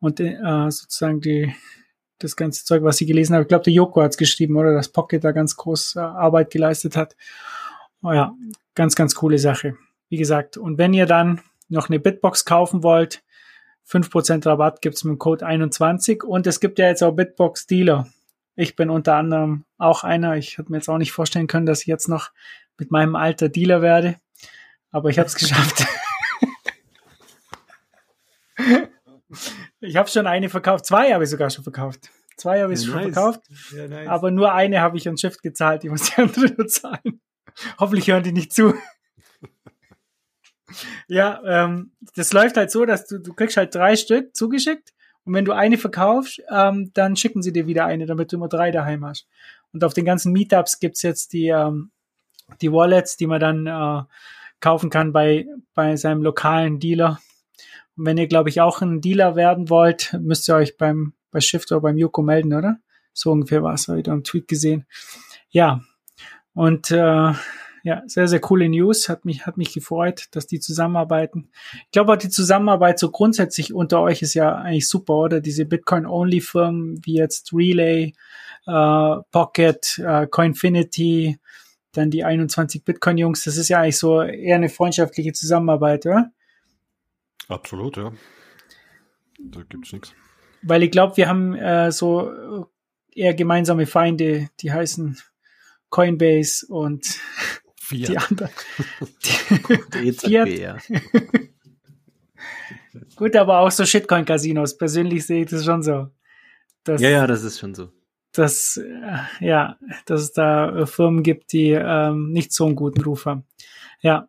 und 0.00 0.20
äh, 0.20 0.36
sozusagen 0.70 1.20
die 1.20 1.52
das 2.24 2.36
ganze 2.36 2.64
Zeug, 2.64 2.82
was 2.82 3.00
ich 3.00 3.06
gelesen 3.06 3.34
habe. 3.34 3.42
Ich 3.42 3.48
glaube, 3.48 3.64
der 3.64 3.72
Joko 3.72 4.02
hat 4.02 4.12
es 4.12 4.16
geschrieben, 4.16 4.56
oder? 4.56 4.72
Dass 4.72 4.88
Pocket 4.88 5.22
da 5.22 5.32
ganz 5.32 5.56
groß 5.56 5.96
äh, 5.96 6.00
Arbeit 6.00 6.50
geleistet 6.50 6.96
hat. 6.96 7.16
Oh 8.02 8.12
ja, 8.12 8.34
ganz, 8.74 8.96
ganz 8.96 9.14
coole 9.14 9.38
Sache. 9.38 9.76
Wie 10.08 10.16
gesagt, 10.16 10.56
und 10.56 10.78
wenn 10.78 10.94
ihr 10.94 11.06
dann 11.06 11.40
noch 11.68 11.88
eine 11.88 12.00
Bitbox 12.00 12.44
kaufen 12.44 12.82
wollt, 12.82 13.22
5% 13.88 14.46
Rabatt 14.46 14.80
gibt's 14.80 15.04
mit 15.04 15.12
dem 15.12 15.18
Code 15.18 15.44
21 15.44 16.24
und 16.24 16.46
es 16.46 16.60
gibt 16.60 16.78
ja 16.78 16.88
jetzt 16.88 17.02
auch 17.02 17.12
Bitbox 17.12 17.66
Dealer. 17.66 18.08
Ich 18.56 18.76
bin 18.76 18.88
unter 18.88 19.16
anderem 19.16 19.64
auch 19.78 20.04
einer. 20.04 20.36
Ich 20.36 20.58
hätte 20.58 20.70
mir 20.70 20.78
jetzt 20.78 20.88
auch 20.88 20.98
nicht 20.98 21.12
vorstellen 21.12 21.46
können, 21.46 21.66
dass 21.66 21.82
ich 21.82 21.86
jetzt 21.86 22.08
noch 22.08 22.30
mit 22.78 22.90
meinem 22.90 23.16
Alter 23.16 23.48
Dealer 23.48 23.82
werde, 23.82 24.16
aber 24.90 25.10
ich 25.10 25.18
habe 25.18 25.26
es 25.26 25.34
geschafft. 25.36 25.86
Ich 29.80 29.96
habe 29.96 30.08
schon 30.08 30.26
eine 30.26 30.48
verkauft, 30.48 30.86
zwei 30.86 31.12
habe 31.12 31.24
ich 31.24 31.30
sogar 31.30 31.50
schon 31.50 31.64
verkauft. 31.64 32.10
Zwei 32.36 32.62
habe 32.62 32.72
ich 32.74 32.80
Ja, 32.80 32.86
schon 32.86 32.94
nice. 32.96 33.12
verkauft, 33.14 33.40
Ja, 33.76 33.86
nice. 33.88 34.08
aber 34.08 34.30
nur 34.30 34.52
eine 34.52 34.80
habe 34.80 34.96
ich 34.96 35.08
an 35.08 35.16
Shift 35.16 35.42
gezahlt, 35.42 35.82
die 35.84 35.88
muss 35.88 36.10
die 36.10 36.20
andere 36.22 36.46
nur 36.56 36.66
zahlen. 36.66 37.20
Hoffentlich 37.78 38.08
hören 38.08 38.22
die 38.24 38.32
nicht 38.32 38.52
zu. 38.52 38.74
Ja, 41.08 41.40
ähm, 41.44 41.92
das 42.16 42.32
läuft 42.32 42.56
halt 42.56 42.70
so, 42.70 42.84
dass 42.84 43.06
du, 43.06 43.18
du 43.18 43.32
kriegst 43.34 43.56
halt 43.56 43.74
drei 43.74 43.96
Stück 43.96 44.34
zugeschickt 44.34 44.92
und 45.24 45.34
wenn 45.34 45.44
du 45.44 45.52
eine 45.52 45.78
verkaufst, 45.78 46.42
ähm, 46.50 46.90
dann 46.94 47.16
schicken 47.16 47.42
sie 47.42 47.52
dir 47.52 47.66
wieder 47.66 47.84
eine, 47.86 48.06
damit 48.06 48.32
du 48.32 48.36
immer 48.36 48.48
drei 48.48 48.70
daheim 48.70 49.04
hast. 49.04 49.28
Und 49.72 49.84
auf 49.84 49.94
den 49.94 50.04
ganzen 50.04 50.32
Meetups 50.32 50.80
gibt's 50.80 51.02
jetzt 51.02 51.32
die, 51.32 51.48
ähm, 51.48 51.90
die 52.60 52.72
Wallets, 52.72 53.16
die 53.16 53.26
man 53.26 53.40
dann 53.40 53.66
äh, 53.66 54.02
kaufen 54.60 54.90
kann 54.90 55.12
bei, 55.12 55.46
bei 55.74 55.96
seinem 55.96 56.22
lokalen 56.22 56.80
Dealer. 56.80 57.20
Und 57.96 58.06
wenn 58.06 58.18
ihr, 58.18 58.26
glaube 58.26 58.48
ich, 58.48 58.60
auch 58.60 58.80
ein 58.82 59.00
Dealer 59.00 59.36
werden 59.36 59.70
wollt, 59.70 60.16
müsst 60.20 60.48
ihr 60.48 60.56
euch 60.56 60.76
beim 60.76 61.14
bei 61.30 61.40
Shift 61.40 61.72
oder 61.72 61.80
beim 61.80 61.98
Joko 61.98 62.22
melden, 62.22 62.54
oder? 62.54 62.78
So 63.12 63.30
ungefähr 63.32 63.62
war 63.62 63.74
es, 63.74 63.88
habe 63.88 63.98
ich 63.98 64.04
da 64.04 64.12
im 64.12 64.24
Tweet 64.24 64.48
gesehen. 64.48 64.86
Ja, 65.50 65.80
und 66.54 66.90
äh, 66.90 67.32
ja, 67.84 68.02
sehr, 68.06 68.28
sehr 68.28 68.40
coole 68.40 68.68
News. 68.68 69.08
Hat 69.08 69.24
mich, 69.24 69.44
hat 69.44 69.56
mich 69.56 69.74
gefreut, 69.74 70.26
dass 70.30 70.46
die 70.46 70.58
zusammenarbeiten. 70.58 71.50
Ich 71.84 71.90
glaube 71.92 72.16
die 72.16 72.30
Zusammenarbeit 72.30 72.98
so 72.98 73.10
grundsätzlich 73.10 73.74
unter 73.74 74.00
euch 74.00 74.22
ist 74.22 74.34
ja 74.34 74.54
eigentlich 74.54 74.88
super, 74.88 75.14
oder? 75.14 75.40
Diese 75.40 75.66
Bitcoin-Only-Firmen 75.66 77.00
wie 77.04 77.16
jetzt 77.16 77.52
Relay, 77.52 78.14
äh, 78.66 79.16
Pocket, 79.30 79.98
äh, 79.98 80.26
Coinfinity, 80.28 81.38
dann 81.92 82.10
die 82.10 82.24
21 82.24 82.84
Bitcoin-Jungs. 82.84 83.44
Das 83.44 83.56
ist 83.56 83.68
ja 83.68 83.80
eigentlich 83.80 83.98
so 83.98 84.22
eher 84.22 84.56
eine 84.56 84.68
freundschaftliche 84.68 85.32
Zusammenarbeit, 85.32 86.06
oder? 86.06 86.30
Absolut, 87.48 87.96
ja. 87.96 88.12
Da 89.38 89.62
gibt's 89.68 89.92
nichts. 89.92 90.14
Weil 90.62 90.82
ich 90.82 90.90
glaube, 90.90 91.16
wir 91.16 91.28
haben 91.28 91.54
äh, 91.54 91.92
so 91.92 92.68
eher 93.14 93.34
gemeinsame 93.34 93.86
Feinde, 93.86 94.48
die 94.60 94.72
heißen 94.72 95.18
Coinbase 95.90 96.66
und 96.68 97.04
die 97.90 98.06
Vier. 98.06 98.22
anderen. 98.28 98.50
Der 99.92 100.02
EZB, 100.02 100.26
Fiat. 100.26 100.48
ja. 100.48 100.78
Gut, 103.16 103.36
aber 103.36 103.60
auch 103.60 103.70
so 103.70 103.84
Shitcoin-Casinos. 103.84 104.76
Persönlich 104.78 105.26
sehe 105.26 105.42
ich 105.44 105.50
das 105.50 105.64
schon 105.64 105.82
so. 105.82 106.08
Dass, 106.84 107.00
ja, 107.00 107.10
ja, 107.10 107.26
das 107.26 107.42
ist 107.44 107.58
schon 107.58 107.74
so. 107.74 107.90
Dass, 108.32 108.76
äh, 108.76 109.44
ja, 109.44 109.78
dass 110.06 110.22
es 110.22 110.32
da 110.32 110.76
äh, 110.76 110.86
Firmen 110.86 111.22
gibt, 111.22 111.52
die 111.52 111.70
ähm, 111.70 112.32
nicht 112.32 112.52
so 112.52 112.66
einen 112.66 112.76
guten 112.76 113.02
Ruf 113.02 113.26
haben. 113.26 113.44
Ja. 114.00 114.28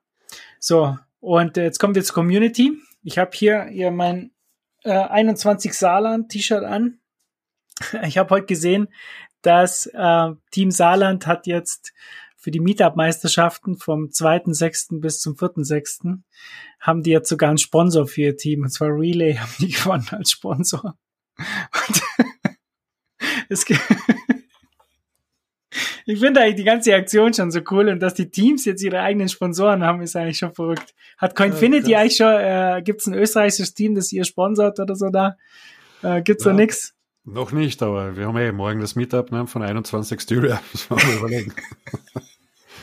So, 0.59 0.97
und 1.19 1.57
jetzt 1.57 1.79
kommen 1.79 1.95
wir 1.95 2.03
zur 2.03 2.15
Community. 2.15 2.79
Ich 3.05 3.19
habe 3.19 3.29
hier, 3.33 3.65
hier 3.65 3.91
mein 3.91 4.31
äh, 4.83 4.89
21 4.91 5.73
Saarland 5.73 6.29
T-Shirt 6.29 6.63
an. 6.63 6.99
Ich 8.03 8.17
habe 8.17 8.33
heute 8.33 8.45
gesehen, 8.45 8.87
dass 9.41 9.85
äh, 9.85 10.31
Team 10.49 10.71
Saarland 10.71 11.27
hat 11.27 11.45
jetzt 11.45 11.93
für 12.35 12.49
die 12.49 12.61
Meetup-Meisterschaften 12.61 13.77
vom 13.77 14.05
2.6. 14.05 15.01
bis 15.01 15.19
zum 15.19 15.35
4.6. 15.35 16.21
haben 16.79 17.03
die 17.03 17.11
jetzt 17.11 17.29
sogar 17.29 17.49
einen 17.49 17.57
Sponsor 17.57 18.07
für 18.07 18.21
ihr 18.21 18.37
Team, 18.37 18.63
und 18.63 18.69
zwar 18.69 18.89
Relay 18.89 19.35
haben 19.35 19.53
die 19.59 19.69
gewonnen 19.71 20.07
als 20.11 20.31
Sponsor. 20.31 20.97
Und 21.37 22.01
es 23.49 23.65
gibt 23.65 23.81
ich 26.05 26.19
finde 26.19 26.41
eigentlich 26.41 26.55
die 26.55 26.63
ganze 26.63 26.93
Aktion 26.93 27.33
schon 27.33 27.51
so 27.51 27.61
cool 27.71 27.89
und 27.89 27.99
dass 27.99 28.13
die 28.13 28.29
Teams 28.29 28.65
jetzt 28.65 28.83
ihre 28.83 28.99
eigenen 28.99 29.29
Sponsoren 29.29 29.83
haben, 29.83 30.01
ist 30.01 30.15
eigentlich 30.15 30.37
schon 30.37 30.53
verrückt. 30.53 30.93
Hat 31.17 31.35
Coinfinity 31.35 31.91
ja, 31.91 31.99
eigentlich 31.99 32.17
schon, 32.17 32.33
äh, 32.33 32.81
gibt 32.83 33.01
es 33.01 33.07
ein 33.07 33.15
österreichisches 33.15 33.73
Team, 33.73 33.95
das 33.95 34.11
ihr 34.11 34.23
sponsert 34.23 34.79
oder 34.79 34.95
so 34.95 35.09
da? 35.09 35.35
Äh, 36.03 36.21
gibt's 36.21 36.45
ja, 36.45 36.51
da 36.51 36.57
nix? 36.57 36.93
Noch 37.23 37.51
nicht, 37.51 37.81
aber 37.81 38.15
wir 38.15 38.27
haben 38.27 38.37
eh 38.37 38.51
morgen 38.51 38.81
das 38.81 38.95
Meetup 38.95 39.31
ne, 39.31 39.47
von 39.47 39.63
21 39.63 40.29
Julia. 40.29 40.61
Das 40.71 40.89
wollen 40.91 41.01
wir 41.01 41.17
überlegen. 41.17 41.53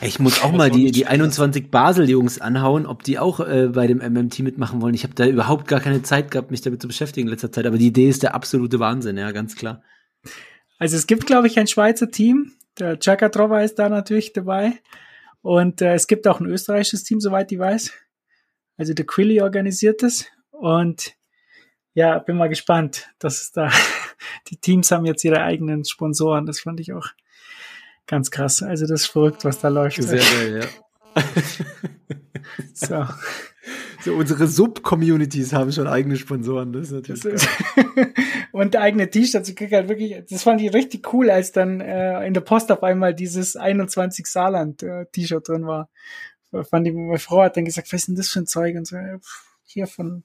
Ich 0.01 0.19
muss 0.19 0.43
auch 0.43 0.51
mal 0.51 0.69
die, 0.69 0.91
die 0.91 1.05
21 1.05 1.71
Basel-Jungs 1.71 2.41
anhauen, 2.41 2.85
ob 2.85 3.03
die 3.03 3.19
auch 3.19 3.39
äh, 3.39 3.69
bei 3.69 3.87
dem 3.87 3.99
MMT 3.99 4.39
mitmachen 4.39 4.81
wollen. 4.81 4.93
Ich 4.93 5.03
habe 5.03 5.13
da 5.13 5.25
überhaupt 5.25 5.67
gar 5.67 5.79
keine 5.79 6.01
Zeit 6.01 6.29
gehabt, 6.29 6.51
mich 6.51 6.59
damit 6.59 6.81
zu 6.81 6.89
beschäftigen 6.89 7.27
in 7.27 7.31
letzter 7.31 7.53
Zeit. 7.53 7.65
Aber 7.65 7.77
die 7.77 7.87
Idee 7.87 8.09
ist 8.09 8.21
der 8.21 8.35
absolute 8.35 8.79
Wahnsinn, 8.79 9.17
ja, 9.17 9.31
ganz 9.31 9.55
klar. 9.55 9.81
Also 10.77 10.97
es 10.97 11.07
gibt, 11.07 11.25
glaube 11.25 11.47
ich, 11.47 11.57
ein 11.57 11.67
Schweizer 11.67 12.11
Team. 12.11 12.51
Der 12.79 12.97
Chakatrova 12.99 13.61
ist 13.61 13.79
da 13.79 13.89
natürlich 13.89 14.33
dabei. 14.33 14.79
Und 15.41 15.81
äh, 15.81 15.93
es 15.93 16.07
gibt 16.07 16.27
auch 16.27 16.39
ein 16.39 16.47
österreichisches 16.47 17.03
Team, 17.03 17.19
soweit 17.19 17.51
ich 17.51 17.59
weiß. 17.59 17.91
Also 18.77 18.93
der 18.93 19.05
Quilly 19.05 19.41
organisiert 19.41 20.01
es. 20.03 20.25
Und 20.51 21.15
ja, 21.93 22.17
bin 22.19 22.37
mal 22.37 22.49
gespannt, 22.49 23.09
dass 23.19 23.41
es 23.41 23.51
da 23.51 23.69
die 24.49 24.57
Teams 24.57 24.91
haben 24.91 25.05
jetzt 25.05 25.23
ihre 25.23 25.41
eigenen 25.41 25.85
Sponsoren. 25.85 26.45
Das 26.45 26.61
fand 26.61 26.79
ich 26.79 26.93
auch 26.93 27.07
ganz 28.07 28.31
krass. 28.31 28.63
Also 28.63 28.87
das 28.87 29.01
ist 29.01 29.07
verrückt, 29.07 29.45
was 29.45 29.59
da 29.59 29.67
läuft. 29.67 30.01
Sehr 30.01 30.19
geil, 30.19 30.69
ja. 31.15 31.23
so. 32.73 33.05
So. 34.01 34.13
unsere 34.13 34.47
Sub-Communities 34.47 35.53
haben 35.53 35.71
schon 35.71 35.87
eigene 35.87 36.17
Sponsoren. 36.17 36.73
Das 36.73 36.83
ist 36.83 36.91
natürlich 36.91 37.21
das 37.21 37.43
ist 37.43 37.49
und 38.51 38.75
eigene 38.75 39.09
T-Shirts. 39.09 39.49
Ich 39.49 39.55
krieg 39.55 39.71
halt 39.71 39.89
wirklich, 39.89 40.23
das 40.29 40.43
fand 40.43 40.61
ich 40.61 40.73
richtig 40.73 41.11
cool, 41.13 41.29
als 41.29 41.51
dann 41.51 41.81
äh, 41.81 42.25
in 42.25 42.33
der 42.33 42.41
Post 42.41 42.71
auf 42.71 42.83
einmal 42.83 43.13
dieses 43.13 43.55
21 43.55 44.27
Saarland 44.27 44.83
äh, 44.83 45.05
T-Shirt 45.11 45.47
drin 45.47 45.65
war. 45.65 45.89
Fand 46.69 46.87
ich, 46.87 46.93
meine 46.93 47.17
Frau 47.17 47.41
hat 47.41 47.57
dann 47.57 47.65
gesagt, 47.65 47.91
was 47.91 48.01
ist 48.01 48.09
denn 48.09 48.15
das 48.15 48.29
für 48.29 48.39
ein 48.39 48.45
Zeug? 48.45 48.75
Und 48.75 48.85
so, 48.85 48.95
hier 49.63 49.87
von 49.87 50.23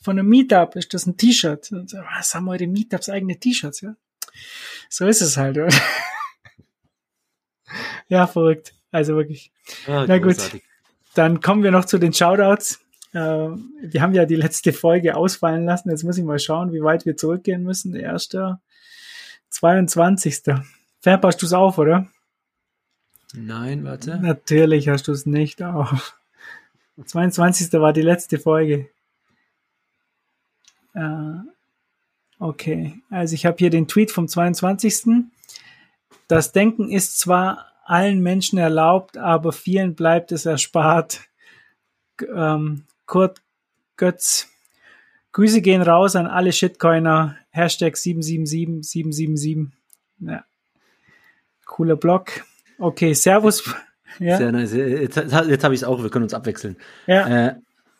von 0.00 0.18
einem 0.18 0.28
Meetup 0.28 0.76
ist 0.76 0.94
das 0.94 1.06
ein 1.06 1.16
T-Shirt. 1.16 1.72
Und 1.72 1.90
so, 1.90 1.98
was 1.98 2.34
haben 2.34 2.48
eure 2.48 2.66
Meetups 2.66 3.08
eigene 3.08 3.38
T-Shirts, 3.38 3.80
ja? 3.80 3.96
So 4.88 5.06
ist 5.06 5.20
es 5.20 5.36
halt, 5.36 5.56
oder? 5.56 5.68
ja, 8.08 8.26
verrückt. 8.26 8.74
Also 8.90 9.16
wirklich. 9.16 9.52
Ah, 9.86 10.04
Na 10.06 10.18
gut. 10.18 10.36
Dann 11.14 11.40
kommen 11.40 11.62
wir 11.62 11.70
noch 11.70 11.84
zu 11.84 11.98
den 11.98 12.12
Shoutouts. 12.12 12.80
Äh, 13.12 13.18
wir 13.18 14.02
haben 14.02 14.14
ja 14.14 14.24
die 14.26 14.36
letzte 14.36 14.72
Folge 14.72 15.16
ausfallen 15.16 15.64
lassen. 15.64 15.90
Jetzt 15.90 16.04
muss 16.04 16.18
ich 16.18 16.24
mal 16.24 16.38
schauen, 16.38 16.72
wie 16.72 16.82
weit 16.82 17.06
wir 17.06 17.16
zurückgehen 17.16 17.62
müssen. 17.62 17.92
Der 17.92 18.02
erste 18.02 18.60
22. 19.50 20.42
Fab, 21.00 21.24
hast 21.24 21.40
du 21.42 21.46
es 21.46 21.52
auf, 21.52 21.78
oder? 21.78 22.08
Nein, 23.34 23.84
warte. 23.84 24.18
Natürlich 24.20 24.88
hast 24.88 25.08
du 25.08 25.12
es 25.12 25.26
nicht 25.26 25.62
auf. 25.62 26.16
22. 27.04 27.72
war 27.74 27.92
die 27.92 28.02
letzte 28.02 28.38
Folge. 28.38 28.88
Äh, 30.94 31.38
okay, 32.38 33.00
also 33.10 33.34
ich 33.34 33.46
habe 33.46 33.56
hier 33.58 33.70
den 33.70 33.88
Tweet 33.88 34.12
vom 34.12 34.28
22. 34.28 35.24
Das 36.28 36.52
Denken 36.52 36.90
ist 36.90 37.18
zwar 37.18 37.66
allen 37.84 38.20
Menschen 38.20 38.58
erlaubt, 38.58 39.16
aber 39.16 39.52
vielen 39.52 39.94
bleibt 39.94 40.32
es 40.32 40.46
erspart. 40.46 41.20
Ähm, 42.34 42.84
Kurt 43.06 43.40
Götz. 43.96 44.48
Grüße 45.32 45.60
gehen 45.60 45.82
raus 45.82 46.16
an 46.16 46.26
alle 46.26 46.52
Shitcoiner. 46.52 47.36
Hashtag 47.50 47.96
777 47.96 48.82
777. 48.82 49.72
Ja. 50.20 50.44
Cooler 51.66 51.96
Blog. 51.96 52.44
Okay, 52.78 53.14
Servus. 53.14 53.74
Ja. 54.18 54.36
Sehr 54.36 54.52
nice. 54.52 54.72
Jetzt, 54.72 55.16
jetzt 55.16 55.34
habe 55.34 55.74
ich 55.74 55.80
es 55.80 55.84
auch, 55.84 56.02
wir 56.02 56.10
können 56.10 56.24
uns 56.24 56.34
abwechseln. 56.34 56.76
Ja. 57.06 57.48
Äh, 57.48 57.54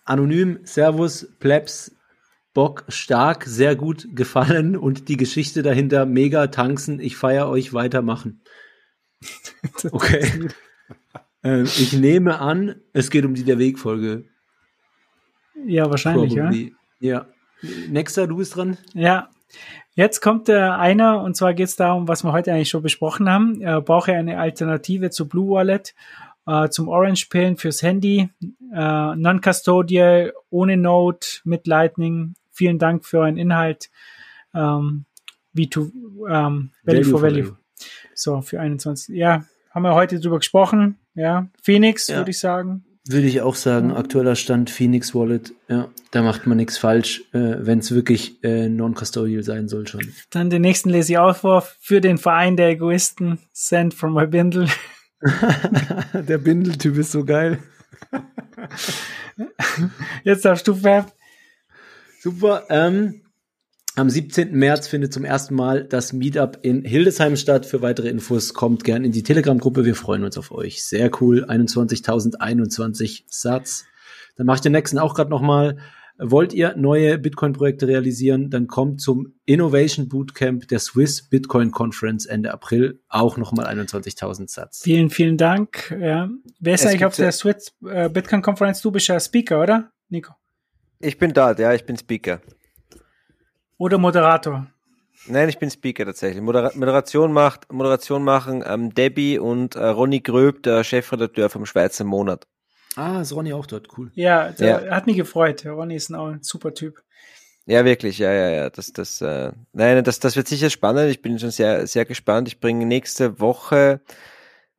anonym, 0.04 0.60
Servus, 0.62 1.28
Plebs, 1.40 1.94
Bock 2.52 2.84
stark, 2.88 3.44
sehr 3.44 3.74
gut 3.74 4.06
gefallen 4.14 4.76
und 4.76 5.08
die 5.08 5.16
Geschichte 5.16 5.62
dahinter 5.62 6.06
mega 6.06 6.46
tanzen. 6.46 7.00
Ich 7.00 7.16
feiere 7.16 7.48
euch 7.48 7.72
weitermachen. 7.72 8.42
Okay. 9.90 10.48
äh, 11.44 11.62
ich 11.62 11.92
nehme 11.92 12.40
an, 12.40 12.76
es 12.92 13.10
geht 13.10 13.24
um 13.24 13.34
die 13.34 13.44
der 13.44 13.58
Wegfolge. 13.58 14.24
Ja, 15.66 15.90
wahrscheinlich, 15.90 16.34
Probably. 16.34 16.74
ja. 17.00 17.14
Ja. 17.14 17.26
Nächster, 17.88 18.26
du 18.26 18.36
bist 18.36 18.56
dran. 18.56 18.78
Ja. 18.92 19.30
Jetzt 19.94 20.20
kommt 20.20 20.48
äh, 20.48 20.54
einer, 20.54 21.22
und 21.22 21.36
zwar 21.36 21.54
geht 21.54 21.68
es 21.68 21.76
darum, 21.76 22.08
was 22.08 22.24
wir 22.24 22.32
heute 22.32 22.52
eigentlich 22.52 22.70
schon 22.70 22.82
besprochen 22.82 23.30
haben. 23.30 23.60
Er 23.60 23.80
brauche 23.80 24.12
eine 24.12 24.40
Alternative 24.40 25.10
zu 25.10 25.28
Blue 25.28 25.50
Wallet, 25.50 25.94
äh, 26.46 26.68
zum 26.68 26.88
Orange 26.88 27.26
Pillen 27.28 27.56
fürs 27.56 27.82
Handy, 27.82 28.28
äh, 28.74 29.14
Non-Custodial, 29.16 30.32
ohne 30.50 30.76
Node, 30.76 31.26
mit 31.44 31.66
Lightning. 31.66 32.34
Vielen 32.50 32.78
Dank 32.78 33.04
für 33.04 33.20
euren 33.20 33.36
Inhalt. 33.36 33.90
Ähm, 34.52 35.04
V2, 35.56 35.78
ähm, 35.78 35.90
Value, 36.28 36.70
Value 36.84 37.04
for 37.04 37.22
Value. 37.22 37.56
So, 38.14 38.42
für 38.42 38.60
21. 38.60 39.14
Ja, 39.16 39.44
haben 39.70 39.82
wir 39.82 39.94
heute 39.94 40.20
drüber 40.20 40.38
gesprochen. 40.38 40.98
Ja, 41.14 41.48
Phoenix, 41.62 42.08
ja. 42.08 42.16
würde 42.16 42.30
ich 42.30 42.38
sagen. 42.38 42.84
Würde 43.06 43.26
ich 43.26 43.42
auch 43.42 43.54
sagen, 43.54 43.92
aktueller 43.92 44.34
Stand 44.34 44.70
Phoenix 44.70 45.14
Wallet, 45.14 45.52
ja, 45.68 45.88
da 46.10 46.22
macht 46.22 46.46
man 46.46 46.56
nichts 46.56 46.78
falsch, 46.78 47.22
äh, 47.32 47.56
wenn 47.58 47.80
es 47.80 47.94
wirklich 47.94 48.42
äh, 48.42 48.70
non-custodial 48.70 49.42
sein 49.42 49.68
soll 49.68 49.86
schon. 49.86 50.10
Dann 50.30 50.48
den 50.48 50.62
nächsten 50.62 50.88
lese 50.88 51.12
ich 51.12 51.18
auch 51.18 51.36
vor, 51.36 51.62
für 51.80 52.00
den 52.00 52.16
Verein 52.16 52.56
der 52.56 52.70
Egoisten, 52.70 53.38
Send 53.52 53.92
from 53.92 54.14
my 54.14 54.26
Bindel. 54.26 54.68
der 56.14 56.38
Bindeltyp 56.38 56.96
ist 56.96 57.12
so 57.12 57.26
geil. 57.26 57.58
Jetzt 60.22 60.46
darfst 60.46 60.66
du, 60.66 60.74
Fab. 60.74 61.12
Super, 62.20 62.64
ähm, 62.70 63.20
am 63.96 64.10
17. 64.10 64.52
März 64.56 64.88
findet 64.88 65.12
zum 65.12 65.24
ersten 65.24 65.54
Mal 65.54 65.84
das 65.84 66.12
Meetup 66.12 66.58
in 66.62 66.84
Hildesheim 66.84 67.36
statt. 67.36 67.64
Für 67.64 67.80
weitere 67.80 68.08
Infos 68.08 68.54
kommt 68.54 68.84
gern 68.84 69.04
in 69.04 69.12
die 69.12 69.22
Telegram-Gruppe. 69.22 69.84
Wir 69.84 69.94
freuen 69.94 70.24
uns 70.24 70.36
auf 70.36 70.50
euch. 70.50 70.82
Sehr 70.82 71.10
cool. 71.20 71.44
21.021 71.44 73.24
Satz. 73.26 73.84
Dann 74.36 74.46
mache 74.46 74.56
ich 74.56 74.62
den 74.62 74.72
nächsten 74.72 74.98
auch 74.98 75.14
gerade 75.14 75.30
nochmal. 75.30 75.78
Wollt 76.16 76.52
ihr 76.52 76.76
neue 76.76 77.18
Bitcoin-Projekte 77.18 77.88
realisieren, 77.88 78.48
dann 78.48 78.68
kommt 78.68 79.00
zum 79.00 79.34
Innovation 79.46 80.08
Bootcamp 80.08 80.68
der 80.68 80.78
Swiss 80.78 81.28
Bitcoin 81.28 81.72
Conference 81.72 82.24
Ende 82.26 82.52
April 82.52 83.00
auch 83.08 83.36
nochmal 83.36 83.66
21.000 83.66 84.48
Satz. 84.48 84.82
Vielen, 84.82 85.10
vielen 85.10 85.36
Dank. 85.36 85.90
Ja. 86.00 86.30
Wer 86.60 86.74
ist 86.74 86.82
es 86.82 86.86
eigentlich 86.86 87.04
auf 87.04 87.16
der 87.16 87.32
Swiss 87.32 87.72
äh, 87.84 88.08
Bitcoin 88.08 88.42
Conference? 88.42 88.80
Du 88.80 88.92
bist 88.92 89.08
ja 89.08 89.18
Speaker, 89.18 89.60
oder, 89.60 89.90
Nico? 90.08 90.34
Ich 91.00 91.18
bin 91.18 91.32
da, 91.32 91.52
ja, 91.52 91.74
ich 91.74 91.84
bin 91.84 91.96
Speaker. 91.96 92.40
Oder 93.78 93.98
Moderator? 93.98 94.66
Nein, 95.26 95.48
ich 95.48 95.58
bin 95.58 95.70
Speaker 95.70 96.04
tatsächlich. 96.04 96.42
Modera 96.42 96.70
Moderation 96.74 97.32
macht, 97.32 97.72
Moderation 97.72 98.22
machen 98.22 98.62
ähm, 98.66 98.92
Debbie 98.92 99.38
und 99.38 99.74
äh, 99.74 99.86
Ronny 99.86 100.20
Gröb, 100.20 100.62
der 100.62 100.84
Chefredakteur 100.84 101.48
vom 101.48 101.66
Schweizer 101.66 102.04
Monat. 102.04 102.46
Ah, 102.96 103.20
ist 103.20 103.34
Ronny 103.34 103.52
auch 103.52 103.66
dort, 103.66 103.88
cool. 103.96 104.10
Ja, 104.14 104.50
der 104.50 104.86
ja. 104.86 104.90
hat 104.94 105.06
mich 105.06 105.16
gefreut. 105.16 105.64
Ronny 105.66 105.96
ist 105.96 106.10
ein, 106.10 106.16
ein 106.16 106.42
super 106.42 106.74
Typ. 106.74 107.02
Ja, 107.66 107.84
wirklich, 107.84 108.18
ja, 108.18 108.30
ja, 108.32 108.50
ja. 108.50 108.70
Das, 108.70 108.92
das, 108.92 109.20
äh, 109.22 109.52
nein, 109.72 110.04
das, 110.04 110.20
das 110.20 110.36
wird 110.36 110.48
sicher 110.48 110.68
spannend. 110.68 111.10
Ich 111.10 111.22
bin 111.22 111.38
schon 111.38 111.50
sehr, 111.50 111.86
sehr 111.86 112.04
gespannt. 112.04 112.48
Ich 112.48 112.60
bringe 112.60 112.84
nächste 112.84 113.40
Woche, 113.40 114.00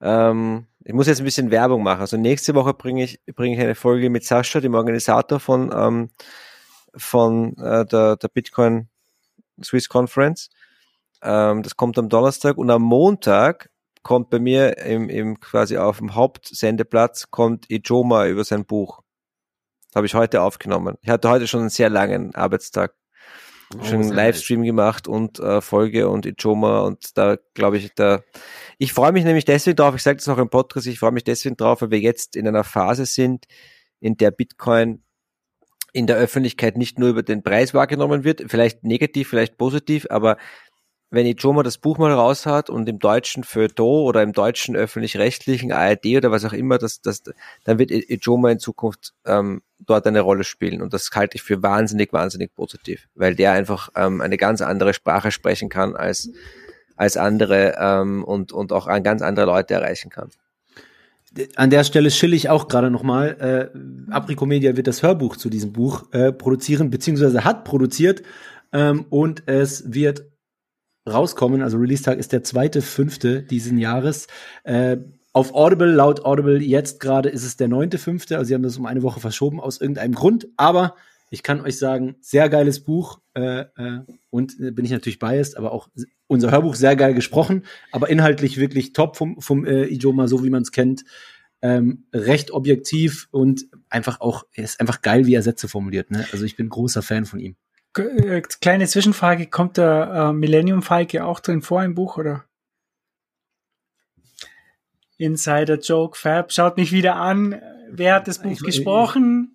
ähm, 0.02 0.68
ich 0.84 0.94
muss 0.94 1.08
jetzt 1.08 1.20
ein 1.20 1.26
bisschen 1.26 1.50
Werbung 1.50 1.82
machen. 1.82 2.02
Also 2.02 2.16
nächste 2.16 2.54
Woche 2.54 2.76
bringe 2.76 3.04
ich, 3.04 3.20
bringe 3.36 3.56
ich 3.56 3.62
eine 3.62 3.74
Folge 3.74 4.12
mit 4.12 4.24
Sascha, 4.24 4.60
dem 4.60 4.76
Organisator 4.76 5.40
von 5.40 5.74
ähm, 5.76 6.10
von 6.98 7.58
äh, 7.58 7.86
der, 7.86 8.18
der 8.18 8.28
Bitcoin 8.28 8.90
Swiss 9.64 9.90
Conference. 9.90 10.50
Ähm, 11.22 11.64
das 11.64 11.76
kommt 11.76 11.98
am 11.98 12.10
Donnerstag 12.10 12.58
und 12.58 12.70
am 12.70 12.82
Montag 12.82 13.70
kommt 14.04 14.30
bei 14.30 14.40
mir 14.40 14.78
im, 14.78 15.10
im 15.10 15.40
quasi 15.40 15.78
auf 15.78 15.98
dem 15.98 16.14
Hauptsendeplatz 16.14 17.32
kommt 17.32 17.70
Ijoma 17.72 18.28
über 18.28 18.44
sein 18.44 18.66
Buch. 18.66 19.02
Habe 19.96 20.06
ich 20.06 20.14
heute 20.14 20.42
aufgenommen. 20.42 20.98
Ich 21.02 21.10
hatte 21.10 21.30
heute 21.30 21.48
schon 21.48 21.62
einen 21.62 21.70
sehr 21.70 21.90
langen 21.90 22.36
Arbeitstag. 22.36 22.94
Oh, 23.74 23.84
schon 23.84 24.02
einen 24.02 24.14
Livestream 24.14 24.60
nice. 24.60 24.68
gemacht 24.68 25.08
und 25.08 25.40
äh, 25.40 25.60
Folge 25.60 26.08
und 26.08 26.28
Ijoma 26.28 26.82
und 26.82 27.18
da 27.18 27.38
glaube 27.56 27.78
ich, 27.78 27.96
da 27.96 28.22
ich 28.78 28.94
freue 28.94 29.12
mich 29.12 29.24
nämlich 29.24 29.46
deswegen 29.46 29.76
drauf, 29.76 29.96
ich 29.96 30.04
sage 30.04 30.18
das 30.18 30.28
auch 30.28 30.38
im 30.38 30.50
Podcast, 30.50 30.86
ich 30.86 31.00
freue 31.00 31.12
mich 31.12 31.24
deswegen 31.24 31.58
drauf, 31.58 31.82
weil 31.82 31.90
wir 31.90 32.00
jetzt 32.00 32.36
in 32.36 32.48
einer 32.48 32.64
Phase 32.64 33.08
sind, 33.08 33.46
in 34.00 34.18
der 34.18 34.30
Bitcoin 34.30 35.05
in 35.96 36.08
der 36.08 36.18
Öffentlichkeit 36.18 36.76
nicht 36.76 37.00
nur 37.00 37.08
über 37.08 37.24
den 37.24 37.42
Preis 37.42 37.74
wahrgenommen 37.74 38.26
wird, 38.26 38.44
vielleicht 38.48 38.84
negativ, 38.84 39.30
vielleicht 39.30 39.58
positiv, 39.58 40.06
aber 40.10 40.36
wenn 41.10 41.26
Ijoma 41.26 41.64
das 41.64 41.78
Buch 41.78 41.98
mal 41.98 42.12
raushaut 42.12 42.70
und 42.70 42.90
im 42.90 43.00
deutschen 43.00 43.46
Feuilleton 43.46 44.06
oder 44.06 44.22
im 44.22 44.34
deutschen 44.34 44.76
öffentlich-rechtlichen 44.76 45.72
ARD 45.72 46.18
oder 46.18 46.32
was 46.32 46.44
auch 46.44 46.52
immer, 46.52 46.78
das, 46.78 47.00
das, 47.00 47.24
dann 47.64 47.80
wird 47.80 47.92
Ijoma 47.92 48.52
in 48.52 48.60
Zukunft 48.60 49.14
ähm, 49.26 49.62
dort 49.80 50.06
eine 50.06 50.20
Rolle 50.20 50.44
spielen. 50.44 50.82
Und 50.82 50.94
das 50.94 51.10
halte 51.14 51.38
ich 51.38 51.44
für 51.44 51.64
wahnsinnig, 51.64 52.12
wahnsinnig 52.12 52.54
positiv, 52.54 53.08
weil 53.16 53.34
der 53.34 53.54
einfach 53.54 53.88
ähm, 53.96 54.20
eine 54.20 54.36
ganz 54.36 54.62
andere 54.62 54.94
Sprache 54.94 55.32
sprechen 55.32 55.70
kann 55.70 55.96
als, 55.96 56.30
als 56.98 57.16
andere 57.16 57.76
ähm, 57.80 58.26
und, 58.26 58.52
und 58.52 58.74
auch 58.74 58.88
an 58.88 59.02
ganz 59.02 59.22
andere 59.22 59.46
Leute 59.46 59.76
erreichen 59.76 60.10
kann. 60.10 60.30
An 61.56 61.70
der 61.70 61.84
Stelle 61.84 62.12
schill 62.12 62.34
ich 62.34 62.50
auch 62.50 62.68
gerade 62.68 62.90
nochmal. 62.90 63.72
Äh, 63.74 64.12
Apricomedia 64.12 64.78
wird 64.78 64.88
das 64.88 65.04
Hörbuch 65.04 65.36
zu 65.38 65.50
diesem 65.50 65.74
Buch 65.74 66.12
äh, 66.12 66.32
produzieren, 66.32 66.90
beziehungsweise 66.90 67.44
hat 67.44 67.66
produziert. 67.66 68.24
Ähm, 68.72 69.06
und 69.10 69.44
es 69.46 69.94
wird 69.94 70.26
rauskommen. 71.10 71.62
Also 71.62 71.78
Release-Tag 71.78 72.18
ist 72.18 72.32
der 72.32 72.44
zweite, 72.44 72.82
fünfte 72.82 73.44
diesen 73.44 73.78
Jahres. 73.78 74.28
Äh, 74.64 74.98
auf 75.34 75.54
Audible, 75.54 75.92
laut 75.92 76.24
Audible 76.24 76.62
jetzt 76.62 77.02
gerade 77.02 77.28
ist 77.28 77.44
es 77.44 77.58
der 77.58 77.68
neunte, 77.68 77.98
fünfte. 77.98 78.38
Also 78.38 78.48
sie 78.48 78.54
haben 78.54 78.64
das 78.64 78.78
um 78.78 78.86
eine 78.86 79.04
Woche 79.04 79.20
verschoben 79.20 79.60
aus 79.60 79.82
irgendeinem 79.82 80.16
Grund. 80.16 80.48
Aber 80.56 80.96
ich 81.30 81.44
kann 81.44 81.62
euch 81.62 81.78
sagen, 81.78 82.16
sehr 82.22 82.50
geiles 82.50 82.84
Buch. 82.84 83.20
Äh, 83.34 83.62
äh, 83.78 84.02
und 84.30 84.60
äh, 84.60 84.72
bin 84.72 84.86
ich 84.86 84.92
natürlich 84.92 85.20
biased, 85.20 85.58
aber 85.58 85.72
auch 85.72 85.90
unser 86.28 86.52
Hörbuch 86.52 86.76
sehr 86.76 86.96
geil 86.96 87.14
gesprochen. 87.14 87.66
Aber 87.92 88.10
inhaltlich 88.10 88.58
wirklich 88.58 88.94
top 88.94 89.18
vom, 89.18 89.42
vom 89.42 89.66
äh, 89.66 89.86
Ijoma, 89.86 90.28
so 90.28 90.44
wie 90.44 90.50
man 90.50 90.62
es 90.62 90.72
kennt. 90.72 91.04
Ähm, 91.62 92.06
recht 92.14 92.52
objektiv 92.52 93.28
und 93.32 93.66
einfach 93.90 94.22
auch, 94.22 94.46
er 94.54 94.66
ist 94.66 94.80
einfach 94.80 95.02
geil, 95.02 95.26
wie 95.26 95.34
er 95.34 95.42
Sätze 95.42 95.68
formuliert. 95.68 96.12
Ne? 96.12 96.26
Also 96.32 96.46
ich 96.46 96.56
bin 96.56 96.70
großer 96.70 97.02
Fan 97.02 97.26
von 97.26 97.40
ihm. 97.40 97.56
Äh, 97.98 98.42
kleine 98.42 98.88
Zwischenfrage, 98.88 99.48
kommt 99.48 99.78
der 99.78 100.30
äh, 100.30 100.34
Millennium 100.34 100.82
Falke 100.82 101.26
auch 101.26 101.40
drin 101.40 101.62
vor 101.62 101.84
im 101.84 101.96
Buch, 101.96 102.18
oder? 102.18 102.46
Insider 105.18 105.80
Joke, 105.80 106.18
Fab, 106.18 106.52
schaut 106.52 106.78
mich 106.78 106.92
wieder 106.92 107.16
an. 107.16 107.62
Wer 107.90 108.16
hat 108.16 108.28
das 108.28 108.42
Buch 108.42 108.52
ich, 108.52 108.60
gesprochen? 108.60 109.55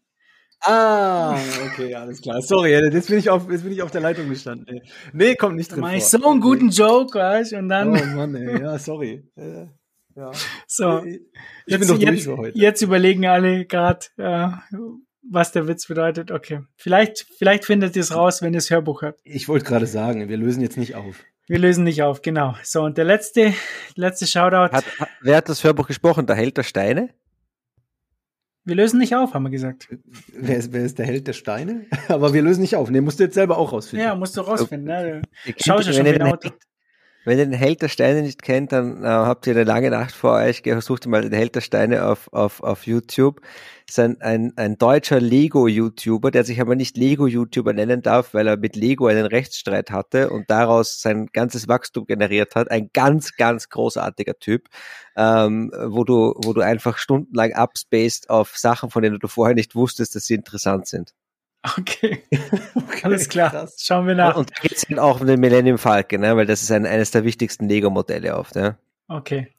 Ah, 0.63 1.39
okay, 1.67 1.95
alles 1.95 2.21
klar. 2.21 2.43
Sorry, 2.43 2.73
jetzt 2.73 3.09
bin 3.09 3.19
ich 3.19 3.31
auf, 3.31 3.51
jetzt 3.51 3.63
bin 3.63 3.73
ich 3.73 3.83
auf 3.83 3.91
der 3.91 4.03
Leitung 4.03 4.29
gestanden. 4.29 4.81
Nee, 5.13 5.35
kommt 5.35 5.57
nicht 5.57 5.73
drin. 5.73 5.81
Mach 5.81 5.93
ich 5.93 6.05
so 6.05 6.23
einen 6.29 6.41
guten 6.41 6.69
Joke, 6.69 7.19
weißt 7.19 7.55
und 7.55 7.69
dann. 7.69 7.89
Oh 7.89 8.17
Mann, 8.17 8.35
ey, 8.35 8.61
ja, 8.61 8.79
sorry. 8.79 9.25
Ja. 9.37 10.33
So, 10.67 11.03
ich 11.05 11.21
jetzt, 11.67 11.81
bin 11.81 11.89
doch 11.89 11.99
durch 11.99 12.25
für 12.25 12.37
heute. 12.37 12.59
Jetzt 12.59 12.83
überlegen 12.83 13.27
alle 13.27 13.65
gerade, 13.65 14.07
äh, 14.19 14.49
was 15.23 15.53
der 15.53 15.67
Witz 15.67 15.87
bedeutet. 15.87 16.31
Okay. 16.31 16.61
Vielleicht, 16.77 17.27
vielleicht 17.39 17.65
findet 17.65 17.97
ihr 17.97 18.03
es 18.03 18.15
raus, 18.15 18.43
wenn 18.43 18.53
ihr 18.53 18.59
das 18.59 18.71
Hörbuch 18.71 19.03
hört. 19.03 19.19
Ich 19.25 19.49
wollte 19.49 19.65
gerade 19.65 19.87
sagen, 19.87 20.29
wir 20.29 20.37
lösen 20.37 20.63
jetzt 20.63 20.77
nicht 20.77 20.95
auf. 20.95 21.25
Wir 21.47 21.59
lösen 21.59 21.85
nicht 21.85 22.03
auf, 22.03 22.23
genau. 22.23 22.55
So, 22.63 22.83
und 22.83 22.99
der 22.99 23.05
letzte, 23.05 23.55
letzte 23.95 24.27
Shoutout. 24.27 24.73
Hat, 24.73 24.85
hat, 25.01 25.09
wer 25.21 25.37
hat 25.37 25.49
das 25.49 25.65
Hörbuch 25.65 25.87
gesprochen? 25.87 26.27
Der 26.27 26.37
Held 26.37 26.57
der 26.57 26.63
Steine? 26.65 27.11
Wir 28.71 28.77
lösen 28.77 29.01
nicht 29.01 29.17
auf, 29.17 29.35
haben 29.35 29.43
wir 29.43 29.51
gesagt. 29.51 29.89
Wer 30.33 30.57
ist, 30.57 30.73
wer 30.73 30.85
ist 30.85 30.97
der 31.01 31.05
Held 31.05 31.27
der 31.27 31.33
Steine? 31.33 31.87
Aber 32.09 32.33
wir 32.33 32.41
lösen 32.41 32.61
nicht 32.61 32.77
auf. 32.77 32.89
Ne, 32.89 33.01
musst 33.01 33.19
du 33.19 33.25
jetzt 33.25 33.35
selber 33.35 33.59
auch 33.59 33.73
rausfinden. 33.73 34.07
Ja, 34.07 34.15
musst 34.15 34.37
du 34.37 34.43
rausfinden. 34.43 34.87
Ne? 34.87 35.23
Schau 35.57 35.83
schon 35.83 36.05
wieder. 36.05 36.39
Wenn 37.25 37.39
ihr 37.39 37.45
den 37.45 37.53
Held 37.53 37.83
der 37.83 37.89
Steine 37.89 38.23
nicht 38.23 38.41
kennt, 38.41 38.73
dann 38.73 39.05
äh, 39.05 39.07
habt 39.07 39.47
ihr 39.47 39.55
eine 39.55 39.65
lange 39.65 39.91
Nacht 39.91 40.13
vor 40.13 40.37
euch. 40.37 40.63
Sucht 40.81 41.07
mal 41.07 41.21
den 41.21 41.35
Held 41.35 41.55
der 41.55 41.61
Steine 41.61 42.07
auf, 42.07 42.33
auf, 42.33 42.63
auf 42.63 42.87
YouTube. 42.87 43.43
Das 43.87 43.99
ist 43.99 43.99
ein, 43.99 44.21
ein, 44.23 44.53
ein 44.57 44.79
deutscher 44.79 45.21
Lego-YouTuber, 45.21 46.31
der 46.31 46.45
sich 46.45 46.63
aber 46.63 46.77
nicht 46.77 46.97
Lego-YouTuber 46.97 47.75
nennen 47.75 48.01
darf, 48.01 48.33
weil 48.33 48.47
er 48.47 48.57
mit 48.57 48.75
Lego 48.75 49.07
einen 49.07 49.27
Rechtsstreit 49.27 49.91
hatte 49.91 50.31
und 50.31 50.51
daraus 50.51 51.03
sein 51.03 51.27
ganzes 51.27 51.69
Wachstum 51.69 52.07
generiert 52.07 52.55
hat. 52.55 52.71
Ein 52.71 52.89
ganz, 52.95 53.37
ganz 53.37 53.69
großartiger 53.69 54.39
Typ, 54.39 54.69
ähm, 55.15 55.71
wo, 55.89 56.05
du, 56.05 56.35
wo 56.43 56.55
du 56.55 56.63
einfach 56.63 56.97
stundenlang 56.97 57.53
upspaced 57.53 58.31
auf 58.31 58.57
Sachen, 58.57 58.91
von 58.91 59.03
denen 59.03 59.19
du 59.19 59.29
vorher 59.29 59.55
nicht 59.55 59.75
wusstest, 59.75 60.15
dass 60.15 60.25
sie 60.25 60.35
interessant 60.35 60.87
sind. 60.87 61.13
Okay. 61.63 62.23
okay. 62.75 63.01
Alles 63.03 63.29
klar. 63.29 63.51
Krass. 63.51 63.77
Schauen 63.81 64.07
wir 64.07 64.15
nach. 64.15 64.37
Und 64.37 64.51
da 64.51 64.55
geht 64.63 64.73
es 64.73 64.87
dann 64.87 64.99
auch 64.99 65.21
um 65.21 65.27
den 65.27 65.41
Millennium 65.41 65.79
Falcon, 65.79 66.21
ne? 66.21 66.37
weil 66.37 66.47
das 66.47 66.63
ist 66.63 66.71
ein, 66.71 66.87
eines 66.87 67.11
der 67.11 67.25
wichtigsten 67.25 67.69
Lego-Modelle 67.69 68.37
oft. 68.37 68.57
Ja? 68.57 68.79
Okay. 69.09 69.53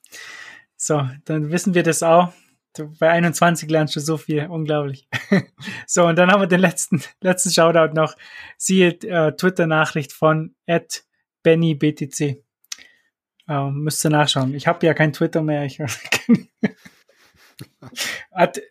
So, 0.76 1.08
dann 1.26 1.52
wissen 1.52 1.76
wir 1.76 1.84
das 1.84 2.02
auch. 2.02 2.34
Du, 2.76 2.92
bei 3.00 3.10
21 3.10 3.70
lernst 3.70 3.96
du 3.96 4.00
so 4.00 4.18
viel, 4.18 4.48
unglaublich. 4.48 5.08
so, 5.88 6.06
und 6.06 6.16
dann 6.16 6.32
haben 6.32 6.42
wir 6.42 6.48
den 6.48 6.62
letzten, 6.62 7.04
letzten 7.22 7.52
Shoutout 7.52 7.94
noch. 7.94 8.16
Siehe 8.58 8.90
äh, 8.90 9.36
Twitter-Nachricht 9.36 10.14
von 10.14 10.56
BennyBTC. 11.44 12.44
Ähm, 13.48 13.84
müsst 13.84 14.06
ihr 14.06 14.10
nachschauen. 14.10 14.56
Ich 14.56 14.68
habe 14.68 14.86
ja 14.86 14.94
kein 14.94 15.14
Twitter 15.14 15.42
mehr. 15.42 15.66
Ich, 15.66 15.80
Hat, 18.32 18.62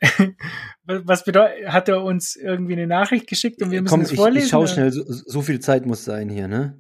was 0.87 1.25
bedeutet, 1.25 1.69
hat 1.69 1.89
er 1.89 2.03
uns 2.03 2.37
irgendwie 2.37 2.75
eine 2.75 2.87
Nachricht 2.87 3.27
geschickt 3.27 3.63
und 3.63 3.71
wir 3.71 3.83
müssen 3.83 3.91
Komm, 3.91 4.03
es 4.03 4.13
vorlesen? 4.13 4.45
Ich 4.45 4.51
schau 4.51 4.67
schnell, 4.67 4.93
so, 4.93 5.05
so, 5.07 5.43
viel 5.43 5.61
Zeit 5.61 5.85
muss 5.87 6.05
sein 6.05 6.29
hier, 6.29 6.49
ne? 6.49 6.79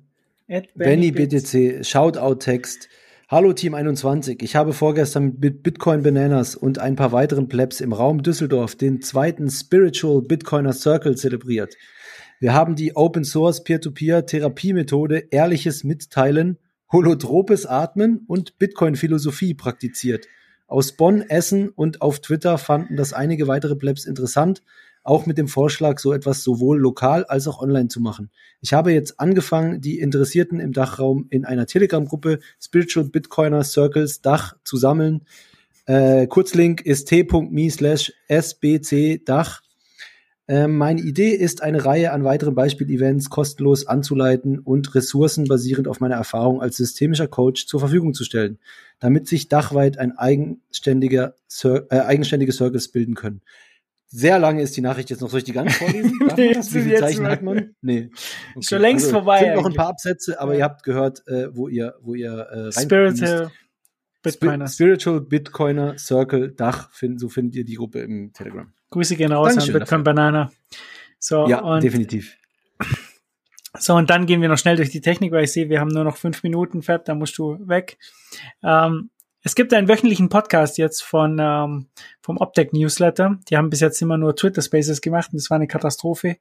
Benny 0.74 1.12
BTC, 1.12 1.84
Shoutout-Text. 1.84 2.88
Hallo 3.28 3.52
Team 3.52 3.74
21, 3.74 4.42
ich 4.42 4.56
habe 4.56 4.72
vorgestern 4.72 5.36
mit 5.40 5.62
Bitcoin 5.62 6.02
Bananas 6.02 6.56
und 6.56 6.80
ein 6.80 6.96
paar 6.96 7.12
weiteren 7.12 7.48
Plebs 7.48 7.80
im 7.80 7.92
Raum 7.92 8.24
Düsseldorf 8.24 8.74
den 8.74 9.02
zweiten 9.02 9.48
Spiritual 9.48 10.22
Bitcoiner 10.22 10.72
Circle 10.72 11.16
zelebriert. 11.16 11.76
Wir 12.40 12.54
haben 12.54 12.74
die 12.74 12.96
Open 12.96 13.24
Source 13.24 13.62
Peer-to-Peer 13.62 14.26
Therapiemethode 14.26 15.28
ehrliches 15.30 15.84
Mitteilen, 15.84 16.58
holotropes 16.90 17.66
Atmen 17.66 18.24
und 18.26 18.58
Bitcoin 18.58 18.96
Philosophie 18.96 19.54
praktiziert. 19.54 20.26
Aus 20.70 20.92
Bonn, 20.92 21.22
Essen 21.22 21.68
und 21.68 22.00
auf 22.00 22.20
Twitter 22.20 22.56
fanden 22.56 22.94
das 22.94 23.12
einige 23.12 23.48
weitere 23.48 23.74
Plebs 23.74 24.04
interessant, 24.04 24.62
auch 25.02 25.26
mit 25.26 25.36
dem 25.36 25.48
Vorschlag, 25.48 25.98
so 25.98 26.12
etwas 26.12 26.44
sowohl 26.44 26.78
lokal 26.78 27.24
als 27.24 27.48
auch 27.48 27.60
online 27.60 27.88
zu 27.88 28.00
machen. 28.00 28.30
Ich 28.60 28.72
habe 28.72 28.92
jetzt 28.92 29.18
angefangen, 29.18 29.80
die 29.80 29.98
Interessierten 29.98 30.60
im 30.60 30.72
Dachraum 30.72 31.26
in 31.30 31.44
einer 31.44 31.66
Telegram-Gruppe 31.66 32.38
Spiritual 32.60 33.08
Bitcoiner 33.08 33.64
Circles 33.64 34.22
Dach 34.22 34.54
zu 34.62 34.76
sammeln. 34.76 35.22
Äh, 35.86 36.28
Kurzlink 36.28 36.82
ist 36.82 37.08
t.me 37.08 37.68
slash 37.68 38.12
sbcdach. 38.28 39.62
Äh, 40.46 40.68
meine 40.68 41.00
Idee 41.00 41.30
ist, 41.30 41.64
eine 41.64 41.84
Reihe 41.84 42.12
an 42.12 42.22
weiteren 42.22 42.54
Beispiel-Events 42.54 43.28
kostenlos 43.28 43.88
anzuleiten 43.88 44.60
und 44.60 44.94
Ressourcen 44.94 45.48
basierend 45.48 45.88
auf 45.88 45.98
meiner 45.98 46.14
Erfahrung 46.14 46.62
als 46.62 46.76
systemischer 46.76 47.26
Coach 47.26 47.66
zur 47.66 47.80
Verfügung 47.80 48.14
zu 48.14 48.22
stellen 48.22 48.60
damit 49.00 49.26
sich 49.26 49.48
dachweit 49.48 49.98
ein 49.98 50.16
eigenständiger 50.16 51.34
Cir 51.48 51.86
äh, 51.90 52.00
eigenständige 52.00 52.52
Circles 52.52 52.92
bilden 52.92 53.14
können. 53.14 53.42
Sehr 54.06 54.38
lange 54.38 54.60
ist 54.62 54.76
die 54.76 54.80
Nachricht 54.80 55.10
jetzt 55.10 55.20
noch. 55.20 55.30
Soll 55.30 55.38
ich 55.38 55.44
die 55.44 55.52
ganz 55.52 55.76
vorlesen? 55.76 56.18
nee, 56.36 56.54
Wie 56.54 56.62
viele 56.62 56.96
Zeichen 56.96 57.26
hat 57.26 57.42
man? 57.42 57.74
Nee. 57.80 58.10
Okay. 58.54 58.62
Schon 58.62 58.80
längst 58.80 59.06
also, 59.06 59.18
vorbei. 59.18 59.38
Es 59.38 59.44
sind 59.44 59.54
noch 59.54 59.66
ein 59.66 59.74
paar 59.74 59.88
Absätze, 59.88 60.40
aber 60.40 60.56
ihr 60.56 60.64
habt 60.64 60.82
gehört, 60.82 61.26
äh, 61.28 61.54
wo 61.54 61.68
ihr, 61.68 61.94
wo 62.02 62.14
ihr 62.14 62.32
äh, 62.32 62.60
rein 62.60 62.72
Spiritual 62.72 63.50
Bitcoiner. 64.22 64.68
Spiritual 64.68 65.20
Bitcoiner 65.20 65.96
Circle 65.98 66.52
Dach, 66.52 66.90
find, 66.90 67.20
so 67.20 67.28
findet 67.28 67.56
ihr 67.56 67.64
die 67.64 67.76
Gruppe 67.76 68.00
im 68.00 68.32
Telegram. 68.32 68.72
Grüße 68.90 69.16
gehen 69.16 69.32
raus 69.32 69.48
Dankeschön 69.48 69.76
an 69.76 69.80
Bitcoin 69.80 70.04
dafür. 70.04 70.14
Banana. 70.14 70.52
So, 71.18 71.48
ja, 71.48 71.78
definitiv. 71.78 72.36
So, 73.78 73.94
und 73.94 74.10
dann 74.10 74.26
gehen 74.26 74.42
wir 74.42 74.48
noch 74.48 74.58
schnell 74.58 74.76
durch 74.76 74.90
die 74.90 75.00
Technik, 75.00 75.32
weil 75.32 75.44
ich 75.44 75.52
sehe, 75.52 75.68
wir 75.68 75.80
haben 75.80 75.88
nur 75.88 76.02
noch 76.02 76.16
fünf 76.16 76.42
Minuten, 76.42 76.82
Fab, 76.82 77.04
da 77.04 77.14
musst 77.14 77.38
du 77.38 77.56
weg. 77.68 77.98
Ähm, 78.64 79.10
es 79.42 79.54
gibt 79.54 79.72
einen 79.72 79.88
wöchentlichen 79.88 80.28
Podcast 80.28 80.76
jetzt 80.76 81.02
von 81.02 81.38
ähm, 81.40 81.88
vom 82.20 82.36
Optec 82.38 82.72
Newsletter. 82.72 83.38
Die 83.48 83.56
haben 83.56 83.70
bis 83.70 83.80
jetzt 83.80 84.02
immer 84.02 84.18
nur 84.18 84.36
Twitter 84.36 84.60
Spaces 84.60 85.00
gemacht 85.00 85.30
und 85.32 85.40
das 85.40 85.50
war 85.50 85.56
eine 85.56 85.68
Katastrophe, 85.68 86.36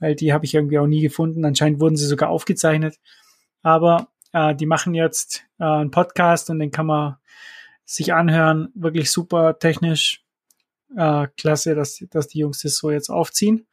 weil 0.00 0.16
die 0.16 0.32
habe 0.32 0.44
ich 0.44 0.54
irgendwie 0.54 0.78
auch 0.78 0.86
nie 0.86 1.02
gefunden. 1.02 1.44
Anscheinend 1.44 1.80
wurden 1.80 1.96
sie 1.96 2.06
sogar 2.06 2.30
aufgezeichnet. 2.30 2.98
Aber 3.62 4.08
äh, 4.32 4.54
die 4.56 4.66
machen 4.66 4.94
jetzt 4.94 5.44
äh, 5.60 5.64
einen 5.64 5.90
Podcast 5.90 6.50
und 6.50 6.58
den 6.58 6.70
kann 6.70 6.86
man 6.86 7.16
sich 7.84 8.12
anhören. 8.12 8.70
Wirklich 8.74 9.10
super 9.10 9.58
technisch. 9.58 10.24
Äh, 10.96 11.28
klasse, 11.36 11.74
dass, 11.74 12.04
dass 12.10 12.28
die 12.28 12.40
Jungs 12.40 12.62
das 12.62 12.76
so 12.76 12.90
jetzt 12.90 13.08
aufziehen. 13.08 13.66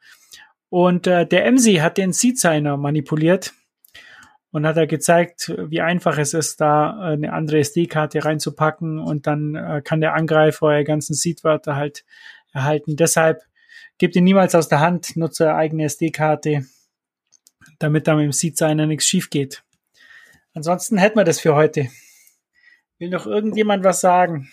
Und 0.70 1.06
äh, 1.06 1.26
der 1.26 1.50
MC 1.50 1.80
hat 1.80 1.98
den 1.98 2.12
Seed-Signer 2.12 2.76
manipuliert 2.76 3.52
und 4.52 4.66
hat 4.66 4.76
er 4.76 4.86
gezeigt, 4.86 5.52
wie 5.68 5.80
einfach 5.80 6.16
es 6.16 6.32
ist, 6.32 6.60
da 6.60 6.98
eine 6.98 7.32
andere 7.32 7.58
SD-Karte 7.58 8.24
reinzupacken 8.24 8.98
und 8.98 9.26
dann 9.26 9.54
äh, 9.56 9.82
kann 9.84 10.00
der 10.00 10.14
Angreifer 10.14 10.66
eure 10.66 10.84
ganzen 10.84 11.14
Seed-Wörter 11.14 11.76
halt 11.76 12.04
erhalten. 12.52 12.96
Deshalb 12.96 13.42
gebt 13.98 14.16
ihn 14.16 14.24
niemals 14.24 14.54
aus 14.54 14.68
der 14.68 14.80
Hand, 14.80 15.16
nutze 15.16 15.46
eure 15.46 15.56
eigene 15.56 15.84
SD-Karte, 15.84 16.64
damit 17.78 18.06
da 18.06 18.14
mit 18.14 18.24
dem 18.24 18.32
Seed-Signer 18.32 18.86
nichts 18.86 19.06
schief 19.06 19.28
geht. 19.28 19.62
Ansonsten 20.54 20.98
hätten 20.98 21.18
wir 21.18 21.24
das 21.24 21.40
für 21.40 21.54
heute. 21.54 21.88
Will 22.98 23.10
noch 23.10 23.26
irgendjemand 23.26 23.84
was 23.84 24.00
sagen? 24.00 24.50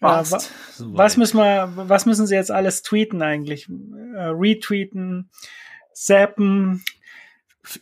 Passt. 0.00 0.50
Ja, 0.78 0.86
was 0.88 1.16
müssen 1.16 1.36
wir, 1.36 1.72
was 1.76 2.06
müssen 2.06 2.26
sie 2.26 2.34
jetzt 2.34 2.50
alles 2.50 2.82
tweeten 2.82 3.20
eigentlich? 3.22 3.68
Äh, 3.68 4.30
retweeten, 4.32 5.30
zappen, 5.92 6.82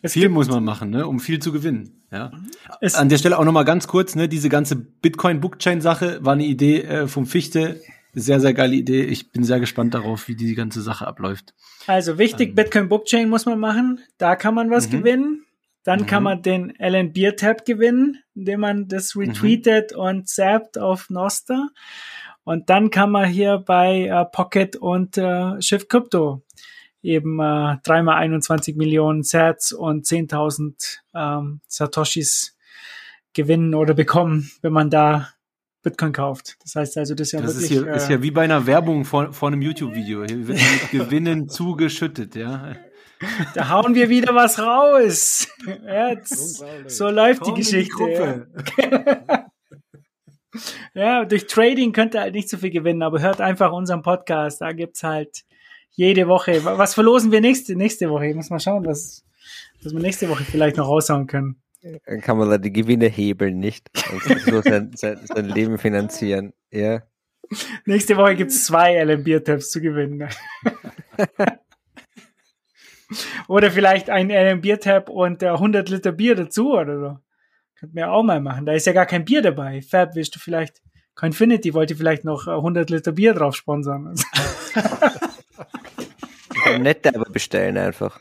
Es 0.03 0.13
viel 0.13 0.29
muss 0.29 0.49
man 0.49 0.65
machen, 0.65 0.91
ne, 0.91 1.07
um 1.07 1.21
viel 1.21 1.39
zu 1.39 1.53
gewinnen. 1.53 2.03
Ja. 2.11 2.33
Es 2.81 2.95
An 2.95 3.09
der 3.09 3.19
Stelle 3.19 3.39
auch 3.39 3.45
noch 3.45 3.53
mal 3.53 3.65
ganz 3.65 3.87
kurz, 3.87 4.15
ne, 4.15 4.29
diese 4.29 4.49
ganze 4.49 4.77
Bitcoin-Bookchain-Sache 4.77 6.25
war 6.25 6.33
eine 6.33 6.45
Idee 6.45 6.83
äh, 6.83 7.07
vom 7.07 7.27
Fichte. 7.27 7.81
Sehr, 8.15 8.41
sehr 8.41 8.55
geile 8.55 8.75
Idee. 8.75 9.05
Ich 9.05 9.31
bin 9.31 9.45
sehr 9.45 9.61
gespannt 9.61 9.95
darauf, 9.95 10.27
wie 10.29 10.35
die 10.35 10.55
ganze 10.55 10.81
Sache 10.81 11.07
abläuft. 11.07 11.55
Also 11.87 12.19
wichtig, 12.19 12.51
ähm. 12.51 12.55
Bitcoin-Bookchain 12.57 13.29
muss 13.29 13.47
man 13.47 13.61
machen. 13.61 14.01
Da 14.17 14.35
kann 14.35 14.55
man 14.55 14.71
was 14.71 14.89
mhm. 14.89 14.93
gewinnen. 14.93 15.45
Dann 15.89 16.01
mhm. 16.01 16.07
kann 16.07 16.23
man 16.23 16.43
den 16.43 16.75
Alan 16.79 17.15
Beer 17.15 17.35
Tab 17.35 17.65
gewinnen, 17.65 18.19
indem 18.35 18.61
man 18.61 18.89
das 18.89 19.15
mhm. 19.15 19.23
retweetet 19.23 19.93
mhm. 19.95 20.01
und 20.01 20.29
zappt 20.29 20.77
auf 20.77 21.09
Noster. 21.09 21.71
Und 22.45 22.69
dann 22.69 22.91
kann 22.91 23.11
man 23.11 23.25
hier 23.25 23.57
bei 23.57 24.03
äh, 24.03 24.27
Pocket 24.27 24.77
und 24.77 25.17
äh, 25.17 25.59
Shift 25.63 25.89
Crypto 25.89 26.43
eben 27.01 27.41
äh, 27.41 27.79
dreimal 27.85 28.17
21 28.17 28.77
Millionen 28.77 29.23
Sats 29.23 29.73
und 29.73 30.05
10.000 30.05 30.99
ähm, 31.15 31.63
Satoshis 31.69 32.55
gewinnen 33.33 33.75
oder 33.75 33.95
bekommen, 33.95 34.51
wenn 34.61 34.75
man 34.75 34.91
da 34.91 35.31
Bitcoin 35.83 36.13
kauft. 36.13 36.59
Das 36.65 36.75
heißt 36.75 36.99
also, 36.99 37.15
das 37.15 37.29
ist 37.29 37.33
ja 37.33 37.41
das 37.41 37.55
wirklich... 37.55 37.71
Ist, 37.71 37.83
hier, 37.83 37.91
äh, 37.91 37.97
ist 37.97 38.11
ja 38.11 38.23
wie 38.23 38.31
bei 38.31 38.43
einer 38.43 38.67
Werbung 38.67 39.07
vor, 39.07 39.33
vor 39.33 39.49
einem 39.49 39.63
YouTube-Video. 39.63 40.23
Hier 40.27 40.49
wird 40.49 40.59
mit 40.83 40.91
Gewinnen 40.91 41.49
zugeschüttet, 41.49 42.35
ja. 42.35 42.77
Da 43.55 43.69
hauen 43.69 43.95
wir 43.95 44.09
wieder 44.09 44.35
was 44.35 44.59
raus. 44.59 45.49
Jetzt, 45.67 46.65
so 46.87 47.09
läuft 47.09 47.43
Komm 47.43 47.55
die 47.55 47.61
Geschichte. 47.63 48.49
Die 48.79 50.59
ja, 50.95 51.25
durch 51.25 51.47
Trading 51.47 51.93
könnt 51.93 52.15
ihr 52.15 52.21
halt 52.21 52.35
nicht 52.35 52.49
so 52.49 52.59
viel 52.59 52.71
gewinnen, 52.71 53.03
aber 53.03 53.21
hört 53.21 53.41
einfach 53.41 53.73
unseren 53.73 54.03
Podcast. 54.03 54.61
Da 54.61 54.73
gibt's 54.73 55.03
halt 55.03 55.45
jede 55.91 56.29
Woche. 56.29 56.65
Was 56.65 56.95
verlosen 56.95 57.33
wir 57.33 57.41
nächste, 57.41 57.75
nächste 57.77 58.09
Woche? 58.11 58.29
Ich 58.29 58.35
muss 58.35 58.51
mal 58.51 58.61
schauen, 58.61 58.87
was, 58.87 59.25
was 59.83 59.93
wir 59.93 60.01
nächste 60.01 60.29
Woche 60.29 60.45
vielleicht 60.45 60.77
noch 60.77 60.89
raushauen 60.89 61.27
können. 61.27 61.61
Dann 62.07 62.21
kann 62.21 62.39
man 62.39 62.51
da 62.51 62.59
die 62.59 62.73
Gewinne 62.73 63.07
hebeln, 63.07 63.59
nicht? 63.59 63.89
Und 64.13 64.41
so 64.41 64.63
sein, 64.63 64.93
sein, 64.95 65.21
sein 65.25 65.49
Leben 65.49 65.79
finanzieren. 65.79 66.53
Ja. 66.71 67.03
Nächste 67.87 68.17
Woche 68.17 68.37
gibt's 68.37 68.67
zwei 68.67 69.03
LM 69.03 69.25
Beer 69.25 69.43
Tabs 69.43 69.71
zu 69.71 69.81
gewinnen. 69.81 70.29
oder 73.49 73.71
vielleicht 73.71 74.11
ein 74.11 74.31
LM 74.31 74.61
Beer 74.61 74.81
Tab 74.81 75.09
und 75.09 75.43
100 75.43 75.89
Liter 75.89 76.13
Bier 76.13 76.35
dazu 76.35 76.73
oder 76.73 76.99
so. 76.99 77.19
Könnten 77.79 77.97
wir 77.97 78.11
auch 78.11 78.23
mal 78.23 78.41
machen. 78.41 78.67
Da 78.67 78.73
ist 78.73 78.87
ja 78.87 78.93
gar 78.93 79.07
kein 79.07 79.25
Bier 79.25 79.41
dabei. 79.41 79.83
Fab, 79.83 80.15
willst 80.15 80.35
du 80.35 80.41
vielleicht, 80.41 80.83
Coinfinity 81.15 81.75
wollte 81.75 81.95
vielleicht 81.95 82.25
noch 82.25 82.47
100 82.47 82.91
Liter 82.91 83.13
Bier 83.13 83.35
drauf 83.35 83.55
sponsern. 83.55 84.15
Nette 86.81 87.15
aber 87.15 87.31
bestellen 87.31 87.79
einfach. 87.79 88.21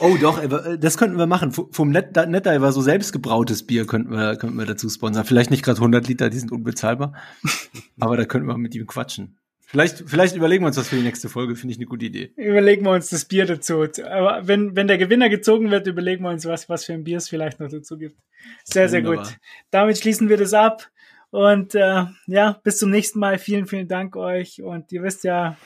Oh 0.00 0.16
doch, 0.20 0.42
äh, 0.42 0.78
das 0.78 0.98
könnten 0.98 1.16
wir 1.16 1.26
machen. 1.26 1.52
Vom 1.52 1.90
Net 1.90 2.16
Netdiver 2.16 2.72
so 2.72 2.82
selbstgebrautes 2.82 3.66
Bier 3.66 3.86
könnten 3.86 4.12
wir, 4.12 4.36
könnten 4.36 4.58
wir 4.58 4.66
dazu 4.66 4.88
sponsern. 4.88 5.24
Vielleicht 5.24 5.50
nicht 5.50 5.64
gerade 5.64 5.78
100 5.78 6.08
Liter, 6.08 6.30
die 6.30 6.38
sind 6.38 6.52
unbezahlbar. 6.52 7.14
aber 8.00 8.16
da 8.16 8.24
könnten 8.24 8.48
wir 8.48 8.58
mit 8.58 8.74
ihm 8.74 8.86
quatschen. 8.86 9.38
Vielleicht, 9.74 10.08
vielleicht 10.08 10.36
überlegen 10.36 10.62
wir 10.62 10.68
uns 10.68 10.76
das 10.76 10.86
für 10.86 10.94
die 10.94 11.02
nächste 11.02 11.28
Folge, 11.28 11.56
finde 11.56 11.72
ich 11.72 11.78
eine 11.78 11.86
gute 11.86 12.04
Idee. 12.04 12.32
Überlegen 12.36 12.84
wir 12.84 12.92
uns 12.92 13.10
das 13.10 13.24
Bier 13.24 13.44
dazu. 13.44 13.84
Aber 14.08 14.46
wenn, 14.46 14.76
wenn 14.76 14.86
der 14.86 14.98
Gewinner 14.98 15.28
gezogen 15.28 15.72
wird, 15.72 15.88
überlegen 15.88 16.22
wir 16.22 16.30
uns, 16.30 16.46
was, 16.46 16.68
was 16.68 16.84
für 16.84 16.92
ein 16.92 17.02
Bier 17.02 17.16
es 17.16 17.28
vielleicht 17.28 17.58
noch 17.58 17.68
dazu 17.68 17.98
gibt. 17.98 18.16
Sehr, 18.62 18.88
sehr 18.88 19.02
Wunderbar. 19.02 19.26
gut. 19.26 19.36
Damit 19.72 19.98
schließen 19.98 20.28
wir 20.28 20.36
das 20.36 20.54
ab. 20.54 20.88
Und 21.30 21.74
äh, 21.74 22.04
ja, 22.28 22.60
bis 22.62 22.78
zum 22.78 22.92
nächsten 22.92 23.18
Mal. 23.18 23.36
Vielen, 23.36 23.66
vielen 23.66 23.88
Dank 23.88 24.14
euch. 24.14 24.62
Und 24.62 24.92
ihr 24.92 25.02
wisst 25.02 25.24
ja, 25.24 25.56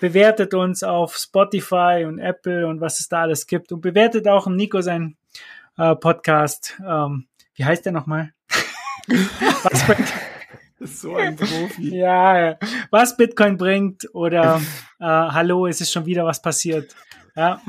bewertet 0.00 0.54
uns 0.54 0.82
auf 0.82 1.18
Spotify 1.18 2.06
und 2.06 2.20
Apple 2.20 2.66
und 2.66 2.80
was 2.80 3.00
es 3.00 3.10
da 3.10 3.20
alles 3.20 3.46
gibt. 3.46 3.70
Und 3.70 3.82
bewertet 3.82 4.28
auch 4.28 4.46
Nico 4.46 4.80
sein 4.80 5.18
äh, 5.76 5.94
Podcast. 5.94 6.80
Ähm, 6.82 7.26
wie 7.54 7.66
heißt 7.66 7.84
der 7.84 7.92
nochmal? 7.92 8.32
was 9.62 9.84
bringt, 9.84 10.10
so 10.80 11.16
ein 11.16 11.36
Profi. 11.36 11.96
ja, 11.96 12.38
ja, 12.38 12.58
was 12.90 13.16
Bitcoin 13.16 13.56
bringt 13.56 14.08
oder 14.14 14.60
äh, 15.00 15.04
Hallo, 15.04 15.66
es 15.66 15.80
ist 15.80 15.92
schon 15.92 16.06
wieder 16.06 16.24
was 16.24 16.40
passiert. 16.40 16.94
Ja. 17.34 17.60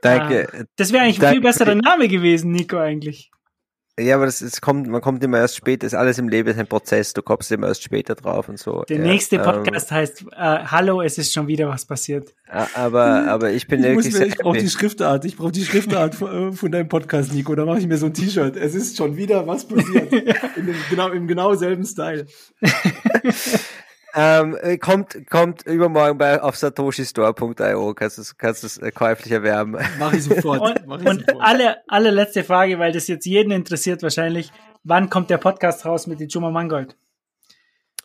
Danke. 0.00 0.52
Äh, 0.52 0.64
das 0.76 0.92
wäre 0.92 1.04
eigentlich 1.04 1.22
ein 1.22 1.32
viel 1.32 1.40
besserer 1.40 1.74
Name 1.74 2.08
gewesen, 2.08 2.50
Nico, 2.52 2.78
eigentlich. 2.78 3.30
Ja, 4.00 4.14
aber 4.14 4.24
das, 4.24 4.38
das 4.38 4.62
kommt, 4.62 4.88
man 4.88 5.02
kommt 5.02 5.22
immer 5.22 5.36
erst 5.36 5.56
später, 5.56 5.86
ist 5.86 5.92
alles 5.94 6.18
im 6.18 6.26
Leben 6.26 6.48
ist 6.48 6.58
ein 6.58 6.66
Prozess, 6.66 7.12
du 7.12 7.20
kommst 7.20 7.52
immer 7.52 7.66
erst 7.66 7.82
später 7.82 8.14
drauf 8.14 8.48
und 8.48 8.58
so. 8.58 8.84
Der 8.88 8.96
ja, 8.96 9.02
nächste 9.02 9.36
ähm, 9.36 9.42
Podcast 9.42 9.90
ähm, 9.90 9.96
heißt 9.98 10.22
äh, 10.32 10.34
Hallo, 10.36 11.02
es 11.02 11.18
ist 11.18 11.34
schon 11.34 11.46
wieder 11.46 11.68
was 11.68 11.84
passiert. 11.84 12.32
Aber, 12.74 13.28
aber 13.28 13.50
ich 13.50 13.66
bin 13.66 13.80
ich 13.80 13.86
wirklich. 13.90 14.14
Mir, 14.14 14.26
ich 14.26 14.38
brauche 14.38 14.56
die 14.56 14.70
Schriftart, 14.70 15.26
ich 15.26 15.36
brauche 15.36 15.52
die 15.52 15.64
Schriftart 15.64 16.14
von, 16.14 16.52
äh, 16.52 16.52
von, 16.52 16.72
deinem 16.72 16.88
Podcast, 16.88 17.34
Nico. 17.34 17.54
Da 17.54 17.66
mache 17.66 17.80
ich 17.80 17.86
mir 17.86 17.98
so 17.98 18.06
ein 18.06 18.14
T-Shirt. 18.14 18.56
Es 18.56 18.74
ist 18.74 18.96
schon 18.96 19.18
wieder 19.18 19.46
was 19.46 19.68
passiert. 19.68 20.10
In 20.56 20.66
dem, 20.66 20.76
genau, 20.88 21.10
Im 21.10 21.26
genau 21.26 21.54
selben 21.54 21.84
Style. 21.84 22.26
Ähm, 24.14 24.58
äh, 24.60 24.76
kommt, 24.76 25.26
kommt 25.30 25.64
übermorgen 25.66 26.18
bei 26.18 26.42
auf 26.42 26.54
satoshistore.io, 26.56 27.94
kannst 27.94 28.18
du 28.18 28.22
kannst 28.36 28.62
es 28.62 28.76
äh, 28.78 28.92
käuflich 28.92 29.32
erwerben. 29.32 29.78
Mach 29.98 30.12
ich 30.12 30.24
sofort. 30.24 30.60
Und, 30.60 30.86
Mach 30.86 31.00
ich 31.00 31.06
und 31.06 31.20
sofort. 31.20 31.42
alle, 31.42 31.76
alle 31.88 32.10
letzte 32.10 32.44
Frage, 32.44 32.78
weil 32.78 32.92
das 32.92 33.08
jetzt 33.08 33.24
jeden 33.24 33.52
interessiert 33.52 34.02
wahrscheinlich. 34.02 34.52
Wann 34.84 35.08
kommt 35.08 35.30
der 35.30 35.38
Podcast 35.38 35.86
raus 35.86 36.06
mit 36.06 36.20
den 36.20 36.28
Juma 36.28 36.50
Mangold? 36.50 36.94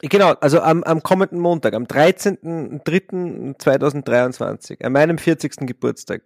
Genau, 0.01 0.34
also 0.34 0.61
am, 0.61 0.84
am 0.84 1.01
kommenden 1.01 1.39
Montag, 1.39 1.73
am 1.73 1.85
13.03.2023, 1.85 4.84
an 4.84 4.91
meinem 4.93 5.17
40. 5.17 5.65
Geburtstag. 5.67 6.21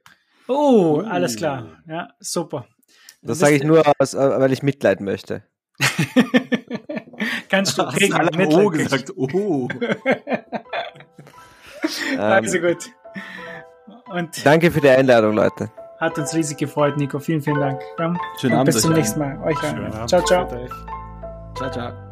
Oh, 0.47 1.01
alles 1.07 1.37
klar. 1.37 1.81
Ja, 1.87 2.09
super. 2.19 2.67
Das 3.21 3.39
sage 3.39 3.55
ich 3.55 3.63
nur, 3.63 3.81
aus, 3.99 4.13
äh, 4.13 4.39
weil 4.39 4.51
ich 4.51 4.61
Mitleid 4.61 4.99
möchte. 4.99 5.43
Kannst 7.49 7.77
du. 7.77 7.83
Hast 7.85 8.13
alle 8.13 8.31
Oh 8.31 8.69
gesagt. 8.69 9.11
Oh. 9.15 9.67
also 12.17 12.59
gut. 12.59 12.89
Und 14.11 14.45
danke 14.45 14.71
für 14.71 14.81
die 14.81 14.89
Einladung, 14.89 15.35
Leute. 15.35 15.71
Hat 15.99 16.17
uns 16.17 16.33
riesig 16.33 16.57
gefreut, 16.57 16.97
Nico. 16.97 17.19
Vielen, 17.19 17.41
vielen 17.41 17.59
Dank. 17.59 17.81
Schönen 18.39 18.55
Abend. 18.55 18.73
Bis 18.73 18.81
zum 18.81 18.93
nächsten 18.93 19.19
Mal. 19.19 19.39
Euch 19.43 19.57
Ciao, 20.07 20.23
ciao. 20.23 20.47
Ciao, 21.55 21.71
ciao. 21.71 22.10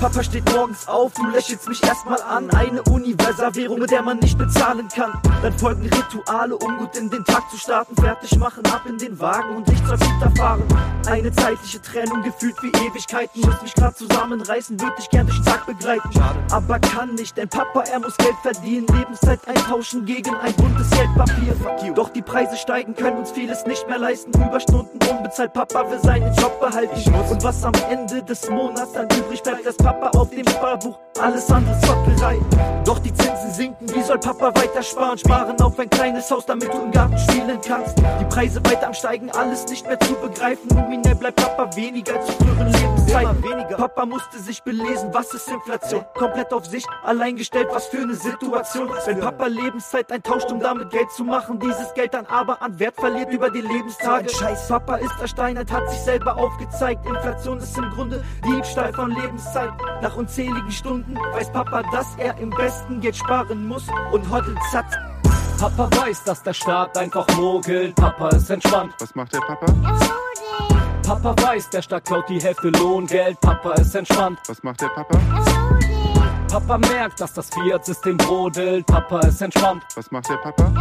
Papa 0.00 0.22
steht 0.22 0.44
morgens 0.52 0.86
auf, 0.88 1.14
du 1.14 1.26
lächelst 1.30 1.66
mich 1.68 1.82
erstmal 1.82 2.20
an. 2.20 2.50
Eine 2.50 2.82
Universalwährung, 2.82 3.78
mit 3.78 3.90
der 3.90 4.02
man 4.02 4.18
nicht 4.18 4.36
bezahlen 4.36 4.88
kann. 4.88 5.12
Dann 5.42 5.58
folgen 5.58 5.82
Rituale, 5.82 6.54
um 6.56 6.76
gut 6.76 6.96
in 6.96 7.08
den 7.08 7.24
Tag 7.24 7.50
zu 7.50 7.56
starten. 7.56 7.96
Fertig 7.96 8.38
machen, 8.38 8.64
ab 8.66 8.82
in 8.86 8.98
den 8.98 9.18
Wagen 9.18 9.56
und 9.56 9.68
nichts 9.68 9.90
als 9.90 10.00
fahren. 10.36 10.62
Eine 11.06 11.32
zeitliche 11.32 11.80
Trennung, 11.80 12.22
gefühlt 12.22 12.56
wie 12.62 12.68
Ewigkeiten. 12.86 13.40
Muss 13.40 13.62
mich 13.62 13.72
grad 13.74 13.96
zusammenreißen, 13.96 14.78
würde 14.78 14.96
ich 14.98 15.08
gern 15.08 15.26
durch 15.26 15.38
den 15.38 15.46
Tag 15.46 15.66
begleiten. 15.66 16.10
Aber 16.50 16.78
kann 16.78 17.14
nicht, 17.14 17.36
denn 17.36 17.48
Papa, 17.48 17.84
er 17.90 18.00
muss 18.00 18.16
Geld 18.18 18.36
verdienen. 18.42 18.86
Lebenszeit 18.88 19.40
eintauschen 19.48 20.04
gegen 20.04 20.34
ein 20.36 20.52
buntes 20.54 20.90
Geldpapier. 20.90 21.92
Doch 21.94 22.10
die 22.10 22.22
Preise 22.22 22.56
steigen, 22.56 22.94
können 22.94 23.18
uns 23.18 23.30
vieles 23.30 23.64
nicht 23.64 23.88
mehr 23.88 23.98
leisten. 23.98 24.30
Überstunden 24.32 24.98
unbezahlt, 25.08 25.54
Papa 25.54 25.90
will 25.90 26.00
seinen 26.00 26.34
Job 26.34 26.60
behalten. 26.60 27.14
Und 27.30 27.42
was 27.42 27.64
am 27.64 27.72
Ende 27.88 28.22
des 28.22 28.50
Monats 28.50 28.92
dann 28.92 29.08
übrig 29.16 29.42
bleibt, 29.42 29.64
das 29.64 29.76
Papa 29.86 30.18
auf 30.18 30.30
dem 30.30 30.44
Sparbuch, 30.48 30.98
alles 31.20 31.48
andere 31.48 31.78
Zockerei. 31.78 32.40
Doch 32.84 32.98
die 32.98 33.14
Zinsen 33.14 33.52
sinken, 33.52 33.94
wie 33.94 34.02
soll 34.02 34.18
Papa 34.18 34.52
weiter 34.56 34.82
sparen? 34.82 35.16
Sparen 35.16 35.60
auf 35.60 35.78
ein 35.78 35.88
kleines 35.88 36.28
Haus, 36.28 36.44
damit 36.44 36.74
du 36.74 36.78
im 36.82 36.90
Garten 36.90 37.16
spielen 37.18 37.60
kannst. 37.64 37.96
Die 37.98 38.24
Preise 38.24 38.60
weiter 38.64 38.88
am 38.88 38.94
Steigen, 38.94 39.30
alles 39.30 39.64
nicht 39.68 39.86
mehr 39.86 40.00
zu 40.00 40.14
begreifen. 40.14 40.66
Nominell 40.74 41.14
bleibt 41.14 41.36
Papa 41.36 41.70
weniger 41.76 42.16
als 42.16 42.26
zu 42.26 42.32
früheren 42.32 42.72
Lebenszeiten. 42.72 43.76
Papa 43.76 44.06
musste 44.06 44.40
sich 44.40 44.60
belesen, 44.64 45.10
was 45.12 45.32
ist 45.32 45.48
Inflation? 45.48 46.04
Komplett 46.14 46.52
auf 46.52 46.66
sich 46.66 46.84
allein 47.04 47.36
gestellt, 47.36 47.68
was 47.70 47.86
für 47.86 47.98
eine 47.98 48.14
Situation. 48.14 48.88
Wenn 49.04 49.20
Papa 49.20 49.46
Lebenszeit 49.46 50.10
eintauscht, 50.10 50.50
um 50.50 50.58
damit 50.58 50.90
Geld 50.90 51.12
zu 51.12 51.22
machen, 51.22 51.60
dieses 51.60 51.94
Geld 51.94 52.12
dann 52.12 52.26
aber 52.26 52.60
an 52.60 52.76
Wert 52.80 52.96
verliert 52.96 53.32
über 53.32 53.50
die 53.50 53.60
Lebenstage. 53.60 54.30
Scheiß 54.30 54.66
Papa 54.66 54.96
ist 54.96 55.14
ersteinert, 55.20 55.70
hat 55.70 55.88
sich 55.88 56.00
selber 56.00 56.36
aufgezeigt. 56.36 57.06
Inflation 57.06 57.58
ist 57.58 57.78
im 57.78 57.88
Grunde 57.90 58.24
Diebstahl 58.44 58.92
von 58.92 59.12
Lebenszeit. 59.12 59.75
Nach 60.02 60.14
unzähligen 60.16 60.70
Stunden 60.70 61.16
weiß 61.32 61.52
Papa, 61.52 61.82
dass 61.92 62.14
er 62.18 62.36
im 62.38 62.50
besten 62.50 63.00
Geld 63.00 63.16
sparen 63.16 63.66
muss 63.66 63.84
und 64.12 64.30
hoddelt 64.30 64.58
satt. 64.70 64.86
Papa 65.58 65.88
weiß, 65.96 66.24
dass 66.24 66.42
der 66.42 66.52
Staat 66.52 66.98
einfach 66.98 67.26
mogelt. 67.36 67.94
Papa 67.94 68.28
ist 68.28 68.50
entspannt. 68.50 68.92
Was 68.98 69.14
macht 69.14 69.32
der 69.32 69.40
Papa? 69.40 69.66
Papa 71.02 71.34
weiß, 71.42 71.70
der 71.70 71.82
Staat 71.82 72.04
klaut 72.04 72.28
die 72.28 72.40
Hälfte 72.40 72.68
Lohngeld. 72.68 73.40
Papa 73.40 73.72
ist 73.74 73.94
entspannt. 73.94 74.38
Was 74.48 74.62
macht 74.62 74.82
der 74.82 74.88
Papa? 74.88 75.18
Papa 76.50 76.78
merkt, 76.78 77.20
dass 77.20 77.32
das 77.32 77.48
Fiat-System 77.50 78.16
brodelt. 78.18 78.86
Papa 78.86 79.20
ist 79.20 79.40
entspannt. 79.40 79.82
Was 79.94 80.10
macht 80.10 80.28
der 80.28 80.36
Papa? 80.36 80.72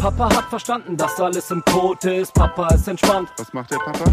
Papa 0.00 0.36
hat 0.36 0.44
verstanden, 0.44 0.96
dass 0.96 1.20
alles 1.20 1.50
im 1.50 1.64
Code 1.64 2.14
ist. 2.16 2.32
Papa 2.34 2.68
ist 2.68 2.86
entspannt. 2.86 3.30
Was 3.36 3.52
macht 3.52 3.70
der 3.72 3.78
Papa? 3.78 4.04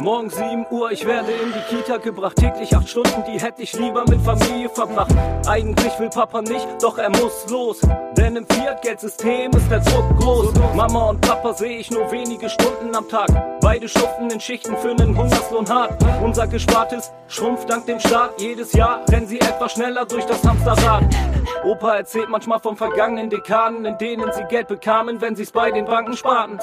Morgen 0.00 0.28
7 0.28 0.66
Uhr, 0.70 0.90
ich 0.90 1.06
werde 1.06 1.30
in 1.30 1.52
die 1.52 1.76
Kita 1.76 1.98
gebracht. 1.98 2.36
Täglich 2.36 2.74
acht 2.74 2.88
Stunden, 2.88 3.22
die 3.26 3.40
hätte 3.40 3.62
ich 3.62 3.72
lieber 3.74 4.04
mit 4.08 4.20
Familie 4.22 4.68
verbracht. 4.68 5.14
Eigentlich 5.46 5.98
will 6.00 6.10
Papa 6.10 6.42
nicht, 6.42 6.66
doch 6.82 6.98
er 6.98 7.10
muss 7.10 7.48
los. 7.48 7.80
Denn 8.16 8.36
im 8.36 8.46
Fiat-Geldsystem 8.46 9.52
ist 9.52 9.70
der 9.70 9.80
Druck 9.80 10.18
groß. 10.18 10.52
Mama 10.74 11.10
und 11.10 11.20
Papa 11.20 11.54
sehe 11.54 11.78
ich 11.78 11.90
nur 11.90 12.10
wenige 12.10 12.50
Stunden 12.50 12.94
am 12.94 13.08
Tag. 13.08 13.60
Beide 13.60 13.88
schuften 13.88 14.30
in 14.30 14.40
Schichten 14.40 14.76
für 14.76 14.90
einen 14.90 15.16
Hungerslohn 15.16 15.68
hart. 15.68 16.04
Unser 16.22 16.48
Gespartes 16.48 17.12
schrumpft 17.28 17.70
dank 17.70 17.86
dem 17.86 18.00
Staat. 18.00 18.40
Jedes 18.40 18.72
Jahr 18.72 19.00
rennen 19.08 19.28
sie 19.28 19.40
etwas 19.40 19.72
schneller 19.72 20.04
durch 20.06 20.24
das 20.24 20.44
Hamsterrad. 20.44 21.04
Opa 21.64 21.96
erzählt 21.96 22.28
manchmal 22.28 22.58
von 22.58 22.76
vergangenen 22.76 23.30
Dekaden, 23.30 23.84
in 23.84 23.96
denen 23.96 24.30
sie 24.32 24.44
Geld 24.44 24.68
bekamen, 24.68 25.20
wenn 25.20 25.36
sie's 25.36 25.50
bei 25.50 25.70
den 25.70 25.86
Banken 25.86 26.16
sparten. 26.16 26.58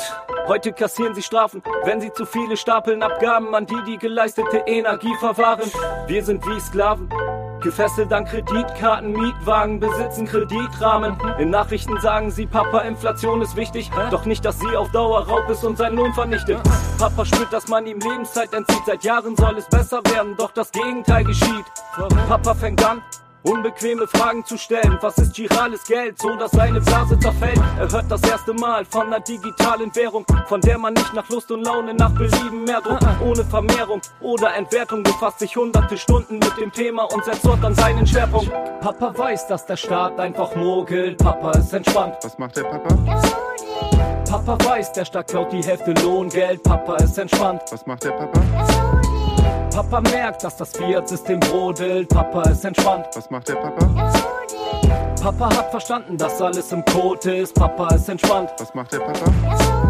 Heute 0.47 0.73
kassieren 0.73 1.15
sie 1.15 1.21
Strafen, 1.21 1.63
wenn 1.85 2.01
sie 2.01 2.11
zu 2.11 2.25
viele 2.25 2.57
stapeln 2.57 3.01
Abgaben 3.21 3.53
an 3.53 3.67
die, 3.67 3.83
die 3.85 3.97
geleistete 3.99 4.63
Energie 4.65 5.13
verwahren. 5.19 5.69
Wir 6.07 6.23
sind 6.23 6.43
wie 6.47 6.59
Sklaven. 6.59 7.07
Gefesselt 7.61 8.11
an 8.11 8.25
Kreditkarten, 8.25 9.11
Mietwagen, 9.11 9.79
besitzen 9.79 10.25
Kreditrahmen. 10.25 11.15
In 11.37 11.51
Nachrichten 11.51 11.99
sagen 12.01 12.31
sie, 12.31 12.47
Papa, 12.47 12.79
Inflation 12.79 13.43
ist 13.43 13.55
wichtig. 13.55 13.91
Doch 14.09 14.25
nicht, 14.25 14.43
dass 14.43 14.59
sie 14.59 14.75
auf 14.75 14.89
Dauer 14.89 15.27
Raub 15.27 15.47
ist 15.51 15.63
und 15.63 15.77
seinen 15.77 15.97
Lohn 15.97 16.11
vernichtet. 16.15 16.57
Papa 16.97 17.23
spürt, 17.23 17.53
dass 17.53 17.67
man 17.67 17.85
ihm 17.85 17.99
Lebenszeit 17.99 18.51
entzieht. 18.55 18.81
Seit 18.87 19.03
Jahren 19.03 19.35
soll 19.35 19.55
es 19.55 19.67
besser 19.67 20.01
werden, 20.05 20.35
doch 20.35 20.49
das 20.49 20.71
Gegenteil 20.71 21.23
geschieht. 21.23 21.65
Papa 22.27 22.55
fängt 22.55 22.83
an, 22.83 23.03
Unbequeme 23.43 24.07
Fragen 24.07 24.45
zu 24.45 24.57
stellen. 24.57 24.97
Was 25.01 25.17
ist 25.17 25.33
girales 25.33 25.83
Geld, 25.85 26.21
so 26.21 26.35
dass 26.35 26.51
seine 26.51 26.79
Blase 26.79 27.17
zerfällt? 27.17 27.59
Er 27.79 27.91
hört 27.91 28.05
das 28.09 28.21
erste 28.21 28.53
Mal 28.53 28.85
von 28.85 29.07
einer 29.07 29.19
digitalen 29.19 29.93
Währung, 29.95 30.25
von 30.47 30.61
der 30.61 30.77
man 30.77 30.93
nicht 30.93 31.13
nach 31.13 31.27
Lust 31.29 31.49
und 31.51 31.63
Laune 31.63 31.93
nach 31.95 32.11
Belieben 32.11 32.65
mehr 32.65 32.81
druckt. 32.81 33.03
Ohne 33.25 33.43
Vermehrung 33.43 34.01
oder 34.19 34.53
Entwertung 34.55 35.01
befasst 35.01 35.39
sich 35.39 35.55
hunderte 35.55 35.97
Stunden 35.97 36.35
mit 36.35 36.55
dem 36.59 36.71
Thema 36.71 37.03
und 37.05 37.25
setzt 37.25 37.43
dort 37.43 37.63
an 37.65 37.73
seinen 37.73 38.05
Schwerpunkt. 38.05 38.51
Papa 38.79 39.17
weiß, 39.17 39.47
dass 39.47 39.65
der 39.65 39.77
Staat 39.77 40.19
einfach 40.19 40.55
mogelt. 40.55 41.17
Papa 41.17 41.51
ist 41.51 41.73
entspannt. 41.73 42.17
Was 42.21 42.37
macht 42.37 42.57
der 42.57 42.63
Papa? 42.63 42.95
Papa 44.29 44.57
weiß, 44.63 44.93
der 44.93 45.05
Staat 45.05 45.29
klaut 45.29 45.51
die 45.51 45.63
Hälfte 45.63 45.93
Lohngeld. 46.03 46.61
Papa 46.61 46.97
ist 46.97 47.17
entspannt. 47.17 47.63
Was 47.71 47.85
macht 47.87 48.03
der 48.03 48.11
Papa? 48.11 49.00
Papa 49.81 50.01
merkt, 50.11 50.43
dass 50.43 50.55
das 50.57 50.73
Fiat-System 50.73 51.39
brodelt. 51.39 52.07
Papa 52.09 52.43
ist 52.43 52.63
entspannt. 52.63 53.07
Was 53.15 53.31
macht 53.31 53.47
der 53.47 53.55
Papa? 53.55 54.13
Papa 55.19 55.57
hat 55.57 55.71
verstanden, 55.71 56.17
dass 56.17 56.39
alles 56.39 56.71
im 56.71 56.85
Code 56.85 57.37
ist. 57.37 57.55
Papa 57.55 57.87
ist 57.95 58.07
entspannt. 58.07 58.51
Was 58.59 58.75
macht 58.75 58.93
der 58.93 58.99
Papa? 58.99 59.80